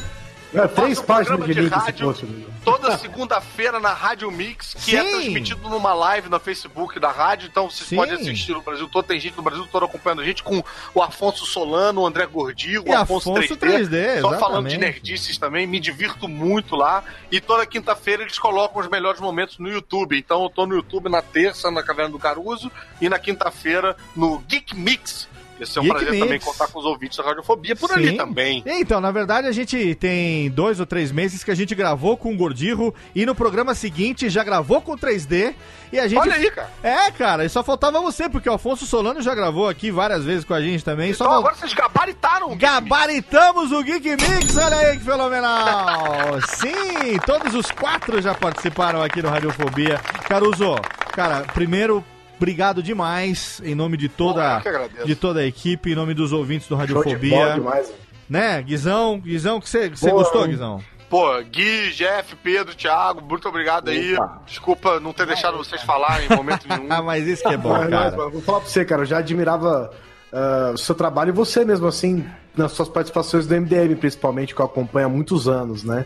É, 0.54 0.68
três 0.68 1.00
páginas 1.00 1.46
de 1.46 1.52
esse 1.60 1.70
rádio 1.70 2.08
post. 2.08 2.26
né? 2.26 2.46
toda 2.64 2.98
segunda-feira 2.98 3.80
na 3.80 3.94
Rádio 3.94 4.32
Mix, 4.32 4.76
que 4.84 4.96
é 4.96 5.04
Sim. 5.04 5.12
transmitido 5.12 5.70
numa 5.70 5.94
live 5.94 6.30
no 6.30 6.40
Facebook 6.40 7.00
da 7.00 7.12
rádio. 7.12 7.48
Então 7.48 7.70
vocês 7.70 7.88
Sim. 7.88 7.96
podem 7.96 8.16
assistir 8.16 8.52
no 8.54 8.62
Brasil 8.62 8.88
todo. 8.90 9.06
Tem 9.06 9.20
gente 9.20 9.38
no 9.38 9.44
Brasil 9.44 9.68
todo 9.72 9.86
acompanhando 9.86 10.22
a 10.22 10.26
gente 10.26 10.44
com 10.44 10.64
o 10.94 11.02
Afonso 11.02 11.46
Solano, 11.46 12.02
o 12.02 12.08
André 12.08 12.26
Gordillo, 12.26 12.86
E 12.88 12.92
o 12.92 12.98
Afonso, 12.98 13.32
Afonso 13.32 13.56
3D. 13.58 13.90
3D, 13.90 14.22
Só 14.22 14.40
falando 14.40 14.68
de 14.70 14.78
nerdices 14.78 15.38
também. 15.38 15.68
Me 15.68 15.80
divirto 15.80 16.28
muito 16.28 16.76
lá. 16.76 17.04
E 17.32 17.40
toda 17.40 17.66
quinta-feira 17.66 18.24
eles 18.24 18.40
colocam 18.40 18.82
os 18.82 18.88
melhores 18.88 19.20
momentos 19.20 19.58
no 19.60 19.70
YouTube. 19.70 20.18
Então 20.18 20.44
eu 20.44 20.50
tô 20.50 20.66
no 20.66 20.76
YouTube 20.76 21.10
na 21.10 21.22
terça, 21.22 21.70
na 21.72 21.84
Caverna 21.84 22.12
do 22.12 22.20
Caruso, 22.20 22.72
e 23.00 23.08
na 23.10 23.20
quinta-feira 23.20 23.96
no 24.16 24.40
Geek 24.48 24.76
Mix. 24.76 25.28
Esse 25.60 25.78
é 25.78 25.82
um 25.82 25.84
Geek 25.84 25.94
prazer 25.96 26.12
Mix. 26.14 26.24
também 26.26 26.40
contar 26.40 26.68
com 26.68 26.80
os 26.80 26.86
ouvintes 26.86 27.18
da 27.18 27.24
Radiofobia 27.24 27.76
por 27.76 27.90
Sim. 27.90 27.96
ali 27.96 28.18
também. 28.18 28.64
Então, 28.66 29.02
na 29.02 29.12
verdade, 29.12 29.48
a 29.48 29.52
gente 29.52 29.96
tem 29.96 30.50
dois 30.50 30.80
ou 30.80 30.86
três 30.86 31.12
meses 31.12 31.44
que 31.44 31.52
a 31.52 31.56
gente 31.56 31.76
gravou 31.76 32.16
com 32.18 32.34
o 32.34 32.38
Gordirro 32.38 32.94
e 33.14 33.26
no 33.26 33.36
programa 33.36 33.76
seguinte 33.76 34.30
já 34.30 34.44
gravou 34.44 34.82
com 34.82 34.94
o 34.94 34.98
3D. 34.98 35.54
E 35.92 36.00
a 36.00 36.08
gente. 36.08 36.20
Olha 36.20 36.36
aí, 36.36 36.52
cara. 36.52 36.70
É, 36.84 37.12
cara, 37.12 37.46
e 37.46 37.50
só 37.50 37.64
faltava 37.64 38.00
você, 38.00 38.30
porque 38.30 38.48
o 38.48 38.54
Afonso 38.54 38.86
Solano 38.86 39.22
já 39.22 39.34
gravou 39.34 39.68
aqui 39.68 39.90
várias 39.92 40.24
vezes 40.24 40.46
com 40.46 40.54
a 40.54 40.62
gente 40.62 40.86
também. 40.86 41.14
Só 41.14 41.24
Então 41.26 41.32
fal- 41.32 41.40
agora 41.40 41.56
vocês 41.56 41.74
gabaritaram 41.74 42.52
o. 42.52 42.56
Gabaritamos 42.56 43.72
o 43.72 43.84
Geek 43.84 44.10
Mix, 44.10 44.56
olha 44.56 44.78
aí 44.78 44.98
que 44.98 45.04
fenomenal! 45.04 46.40
Sim, 46.48 47.18
todos 47.26 47.56
os 47.56 47.72
quatro 47.72 48.22
já 48.22 48.36
participaram 48.36 49.02
aqui 49.02 49.22
no 49.22 49.30
Radiofobia. 49.30 49.98
Caruso, 50.28 50.76
cara, 51.12 51.42
primeiro, 51.54 52.04
obrigado 52.40 52.82
demais 52.82 53.62
em 53.64 53.76
nome 53.76 53.98
de 53.98 54.08
toda, 54.08 54.62
de 55.06 55.16
toda 55.16 55.42
a 55.42 55.46
equipe, 55.46 55.92
em 55.92 55.96
nome 55.96 56.14
dos 56.14 56.32
ouvintes 56.32 56.68
do 56.68 56.76
Show 56.78 56.86
de 56.86 56.94
Radiofobia. 56.94 57.54
demais. 57.56 57.92
Né, 58.30 58.62
Guizão? 58.62 59.20
Guizão, 59.20 59.60
que 59.60 59.68
você 59.70 59.90
gostou, 60.12 60.48
Guizão? 60.48 60.82
Pô, 61.10 61.26
Gui, 61.42 61.90
Jeff, 61.92 62.36
Pedro, 62.38 62.76
Thiago, 62.76 63.22
muito 63.28 63.50
obrigado 63.50 63.90
aí. 63.90 64.16
Desculpa 64.46 65.00
não 65.00 65.12
ter 65.12 65.26
deixado 65.26 65.58
vocês 65.58 65.82
falar 65.82 66.24
em 66.24 66.30
momento 66.36 66.66
nenhum. 66.70 66.86
Ah, 66.90 67.02
mas 67.02 67.28
isso 67.28 67.42
que 67.44 67.54
é 67.54 67.58
bom, 67.58 67.70
Mas, 67.70 67.90
cara. 67.90 68.16
mas, 68.16 68.32
vou 68.32 68.42
falar 68.42 68.60
pra 68.62 68.70
você, 68.70 68.86
cara, 68.86 69.02
eu 69.02 69.06
já 69.08 69.18
admirava 69.18 69.92
ah, 70.32 70.72
o 70.74 70.78
seu 70.78 70.94
trabalho 70.94 71.30
e 71.30 71.32
você 71.32 71.66
mesmo, 71.66 71.88
assim, 71.88 72.24
nas 72.56 72.74
suas 72.74 72.88
participações 72.88 73.48
do 73.48 73.56
MDM, 73.60 73.96
principalmente, 73.96 74.54
que 74.54 74.62
eu 74.62 74.66
acompanho 74.66 75.08
há 75.08 75.10
muitos 75.10 75.48
anos, 75.48 75.84
né? 75.84 76.06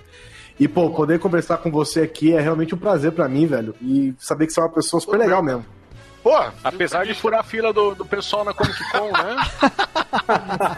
E, 0.58 0.68
pô, 0.70 0.90
poder 0.92 1.20
conversar 1.20 1.58
com 1.58 1.70
você 1.70 2.02
aqui 2.04 2.32
é 2.34 2.40
realmente 2.40 2.74
um 2.74 2.78
prazer 2.78 3.12
pra 3.12 3.28
mim, 3.28 3.46
velho. 3.46 3.76
E 3.82 4.14
saber 4.18 4.46
que 4.48 4.54
você 4.54 4.62
é 4.62 4.64
uma 4.64 4.70
pessoa 4.70 5.02
super 5.02 5.18
legal 5.18 5.44
mesmo. 5.44 5.66
Pô, 6.24 6.34
Apesar 6.64 7.06
de 7.06 7.14
furar 7.14 7.42
a 7.42 7.44
fila 7.44 7.74
do, 7.74 7.94
do 7.94 8.06
pessoal 8.06 8.46
na 8.46 8.54
Comic 8.54 8.80
Con, 8.92 9.12
né? 9.12 9.36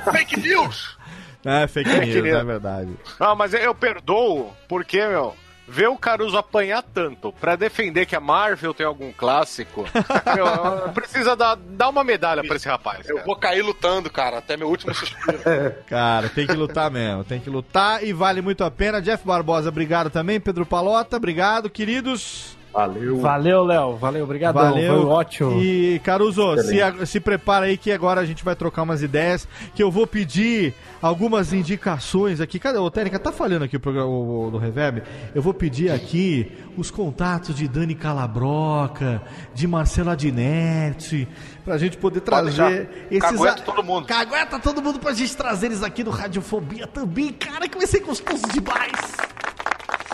fake 0.12 0.40
news! 0.40 0.98
É, 1.46 1.68
fake 1.68 1.90
É, 1.90 2.06
news, 2.06 2.26
é 2.26 2.44
verdade. 2.44 2.90
Ah, 3.20 3.36
mas 3.36 3.54
eu 3.54 3.76
perdoo, 3.76 4.52
porque, 4.68 5.06
meu, 5.06 5.36
ver 5.68 5.88
o 5.88 5.98
Caruso 5.98 6.36
apanhar 6.36 6.82
tanto 6.82 7.32
pra 7.34 7.56
defender 7.56 8.08
que 8.08 8.16
a 8.16 8.20
Marvel 8.20 8.74
tem 8.74 8.84
algum 8.84 9.12
clássico, 9.12 9.86
meu, 10.36 10.92
precisa 10.94 11.36
dar, 11.36 11.56
dar 11.56 11.90
uma 11.90 12.04
medalha 12.04 12.44
pra 12.44 12.56
esse 12.56 12.68
rapaz. 12.68 13.08
Eu 13.08 13.18
cara. 13.18 13.28
vou 13.28 13.36
cair 13.36 13.62
lutando, 13.62 14.10
cara, 14.10 14.40
até 14.40 14.58
meu 14.58 14.68
último 14.68 14.94
suspiro. 14.96 15.40
Cara, 15.86 16.28
tem 16.30 16.48
que 16.48 16.54
lutar 16.54 16.90
mesmo, 16.90 17.24
tem 17.24 17.40
que 17.40 17.50
lutar 17.52 18.04
e 18.04 18.12
vale 18.12 18.42
muito 18.42 18.64
a 18.64 18.72
pena. 18.72 19.00
Jeff 19.00 19.24
Barbosa, 19.26 19.70
obrigado 19.70 20.10
também. 20.10 20.40
Pedro 20.40 20.66
Palota, 20.66 21.18
obrigado, 21.18 21.70
queridos. 21.70 22.58
Valeu. 22.76 23.18
Valeu, 23.22 23.64
Léo. 23.64 23.96
Valeu, 23.96 24.24
obrigado. 24.26 24.56
Valeu. 24.56 25.02
Foi 25.02 25.06
ótimo. 25.12 25.62
E, 25.62 26.00
Caruso, 26.04 26.58
se, 26.62 26.82
a- 26.82 27.06
se 27.06 27.22
prepara 27.22 27.68
aí 27.68 27.78
que 27.78 27.90
agora 27.92 28.20
a 28.20 28.26
gente 28.26 28.44
vai 28.44 28.54
trocar 28.56 28.82
umas 28.84 29.02
ideias, 29.02 29.48
que 29.74 29.82
eu 29.82 29.90
vou 29.90 30.06
pedir 30.06 30.74
algumas 31.02 31.54
indicações 31.54 32.42
aqui. 32.42 32.60
Cadê 32.60 32.78
o 32.78 32.92
Técnica? 32.92 33.18
Tá 33.18 33.32
falhando 33.32 33.64
aqui 33.64 33.78
o 33.78 33.80
programa 33.80 34.10
o- 34.10 34.48
o- 34.48 34.52
do 34.52 34.58
Reverb? 34.58 35.02
Eu 35.34 35.42
vou 35.42 35.54
pedir 35.54 35.90
aqui 35.90 36.52
os 36.78 36.92
contatos 36.92 37.56
de 37.56 37.66
Dani 37.68 37.96
Calabroca, 37.96 39.22
de 39.54 39.66
Marcela 39.68 40.14
Dinetti, 40.16 41.28
pra 41.64 41.78
gente 41.78 41.96
poder 41.96 42.20
trazer 42.20 43.08
esses... 43.10 43.22
Cagueta 43.40 43.62
a- 43.62 43.64
todo 43.64 43.84
mundo. 43.84 44.06
Cagueta 44.06 44.60
todo 44.60 44.82
mundo 44.82 45.00
pra 45.00 45.14
gente 45.14 45.36
trazer 45.38 45.68
eles 45.68 45.82
aqui 45.82 46.04
no 46.04 46.12
Radiofobia 46.12 46.86
também. 46.88 47.32
Cara, 47.32 47.70
que 47.70 47.78
vai 47.78 47.88
ser 47.88 48.02
gostoso 48.02 48.44
demais. 48.52 49.16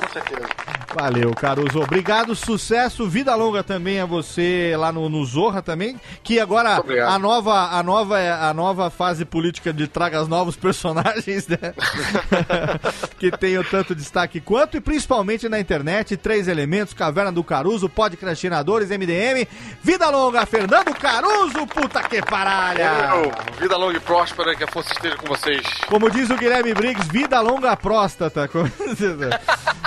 Com 0.01 0.07
certeza. 0.11 0.49
Valeu, 0.93 1.31
Caruso. 1.33 1.79
Obrigado, 1.79 2.35
sucesso, 2.35 3.07
vida 3.07 3.33
longa 3.35 3.63
também 3.63 4.01
a 4.01 4.05
você 4.05 4.73
lá 4.75 4.91
no, 4.91 5.07
no 5.07 5.23
Zorra 5.23 5.61
também. 5.61 5.99
Que 6.23 6.39
agora 6.39 6.81
a 7.07 7.19
nova, 7.19 7.69
a, 7.69 7.83
nova, 7.83 8.17
a 8.17 8.53
nova 8.53 8.89
fase 8.89 9.23
política 9.23 9.71
de 9.71 9.87
traga 9.87 10.21
os 10.21 10.27
novos 10.27 10.55
personagens, 10.57 11.47
né? 11.47 11.57
que 13.19 13.31
tenham 13.31 13.63
tanto 13.63 13.95
destaque 13.95 14.41
quanto, 14.41 14.75
e 14.75 14.81
principalmente 14.81 15.47
na 15.47 15.59
internet, 15.59 16.17
três 16.17 16.47
elementos, 16.47 16.93
Caverna 16.93 17.31
do 17.31 17.43
Caruso, 17.43 17.87
Podcrastinadores, 17.87 18.89
MDM. 18.89 19.47
Vida 19.83 20.09
longa, 20.09 20.45
Fernando 20.45 20.93
Caruso, 20.95 21.65
puta 21.67 22.01
que 22.03 22.21
paralha! 22.21 23.11
Eu, 23.13 23.59
vida 23.59 23.77
longa 23.77 23.97
e 23.97 23.99
próspera, 23.99 24.55
que 24.55 24.63
a 24.63 24.67
força 24.67 24.91
esteja 24.93 25.15
com 25.15 25.27
vocês. 25.27 25.61
Como 25.87 26.09
diz 26.09 26.29
o 26.29 26.35
Guilherme 26.35 26.73
Briggs, 26.73 27.07
vida 27.09 27.39
longa 27.39 27.77
próstata. 27.77 28.49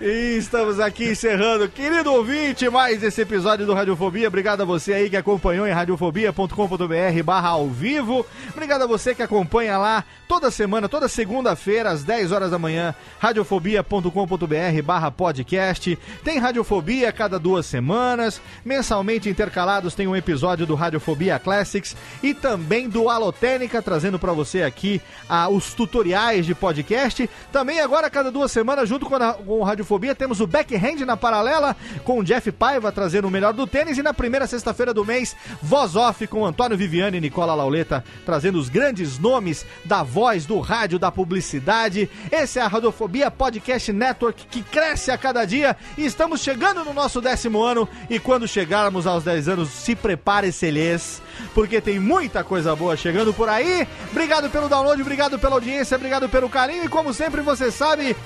e 0.00 0.38
estamos 0.38 0.80
aqui 0.80 1.10
encerrando, 1.10 1.68
querido 1.68 2.10
ouvinte, 2.12 2.68
mais 2.70 3.02
esse 3.02 3.20
episódio 3.20 3.66
do 3.66 3.74
Radiofobia. 3.74 4.28
Obrigado 4.28 4.62
a 4.62 4.64
você 4.64 4.94
aí 4.94 5.10
que 5.10 5.16
acompanhou 5.16 5.66
em 5.66 5.72
radiofobia.com.br 5.72 7.22
barra 7.22 7.50
ao 7.50 7.68
vivo. 7.68 8.24
Obrigado 8.50 8.82
a 8.82 8.86
você 8.86 9.14
que 9.14 9.22
acompanha 9.22 9.76
lá 9.76 10.04
toda 10.26 10.50
semana, 10.50 10.88
toda 10.88 11.08
segunda-feira, 11.08 11.90
às 11.90 12.02
10 12.02 12.32
horas 12.32 12.50
da 12.50 12.58
manhã, 12.58 12.94
radiofobia.com.br 13.18 14.82
barra 14.84 15.10
podcast. 15.10 15.98
Tem 16.24 16.38
Radiofobia 16.38 17.12
cada 17.12 17.38
duas 17.38 17.66
semanas. 17.66 18.40
Mensalmente 18.64 19.28
intercalados 19.28 19.94
tem 19.94 20.06
um 20.06 20.16
episódio 20.16 20.66
do 20.66 20.74
Radiofobia 20.74 21.38
Classics 21.38 21.96
e 22.22 22.32
também 22.32 22.88
do 22.88 23.10
Alotênica, 23.10 23.82
trazendo 23.82 24.18
pra 24.18 24.32
você 24.32 24.62
aqui 24.62 25.02
ah, 25.28 25.48
os 25.48 25.74
tutoriais 25.74 26.46
de 26.46 26.54
podcast. 26.54 27.28
Também 27.52 27.80
agora, 27.80 28.08
cada 28.08 28.30
duas 28.30 28.50
semanas, 28.50 28.88
junto 28.88 29.06
com, 29.06 29.16
a, 29.16 29.34
com 29.34 29.58
o 29.58 29.62
Radiofobia, 29.64 29.89
temos 30.16 30.40
o 30.40 30.46
Backhand 30.46 31.04
na 31.06 31.16
paralela, 31.16 31.76
com 32.04 32.20
o 32.20 32.24
Jeff 32.24 32.52
Paiva 32.52 32.92
trazendo 32.92 33.28
o 33.28 33.30
melhor 33.30 33.52
do 33.52 33.66
tênis. 33.66 33.98
E 33.98 34.02
na 34.02 34.14
primeira 34.14 34.46
sexta-feira 34.46 34.92
do 34.92 35.04
mês, 35.04 35.34
Voz 35.62 35.96
Off 35.96 36.26
com 36.26 36.44
Antônio 36.44 36.76
Viviane 36.76 37.18
e 37.18 37.20
Nicola 37.20 37.54
Lauleta, 37.54 38.04
trazendo 38.24 38.58
os 38.58 38.68
grandes 38.68 39.18
nomes 39.18 39.66
da 39.84 40.02
voz, 40.02 40.46
do 40.46 40.60
rádio, 40.60 40.98
da 40.98 41.10
publicidade. 41.10 42.08
Esse 42.30 42.58
é 42.58 42.62
a 42.62 42.68
Radiofobia 42.68 43.30
Podcast 43.30 43.92
Network 43.92 44.46
que 44.46 44.62
cresce 44.62 45.10
a 45.10 45.18
cada 45.18 45.44
dia 45.44 45.76
e 45.96 46.04
estamos 46.04 46.40
chegando 46.40 46.84
no 46.84 46.92
nosso 46.92 47.20
décimo 47.20 47.62
ano. 47.62 47.88
E 48.08 48.18
quando 48.18 48.46
chegarmos 48.46 49.06
aos 49.06 49.24
10 49.24 49.48
anos, 49.48 49.70
se 49.70 49.94
prepare, 49.94 50.52
Celês, 50.52 51.22
porque 51.54 51.80
tem 51.80 51.98
muita 51.98 52.44
coisa 52.44 52.76
boa 52.76 52.96
chegando 52.96 53.32
por 53.32 53.48
aí. 53.48 53.86
Obrigado 54.10 54.50
pelo 54.50 54.68
download, 54.68 55.00
obrigado 55.00 55.38
pela 55.38 55.54
audiência, 55.54 55.96
obrigado 55.96 56.28
pelo 56.28 56.48
carinho. 56.48 56.84
E 56.84 56.88
como 56.88 57.12
sempre, 57.14 57.40
você 57.40 57.70
sabe. 57.70 58.16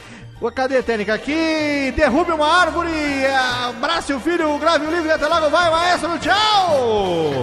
Cadê 0.55 0.83
Técnica 0.83 1.15
aqui? 1.15 1.93
Derrube 1.97 2.33
uma 2.33 2.47
árvore, 2.47 2.91
abrace 3.69 4.13
o 4.13 4.21
filho, 4.21 4.59
grave 4.59 4.87
o 4.87 4.91
livro 4.91 5.13
até 5.13 5.27
logo 5.27 5.49
vai, 5.49 5.71
maestro, 5.71 6.19
tchau! 6.19 7.43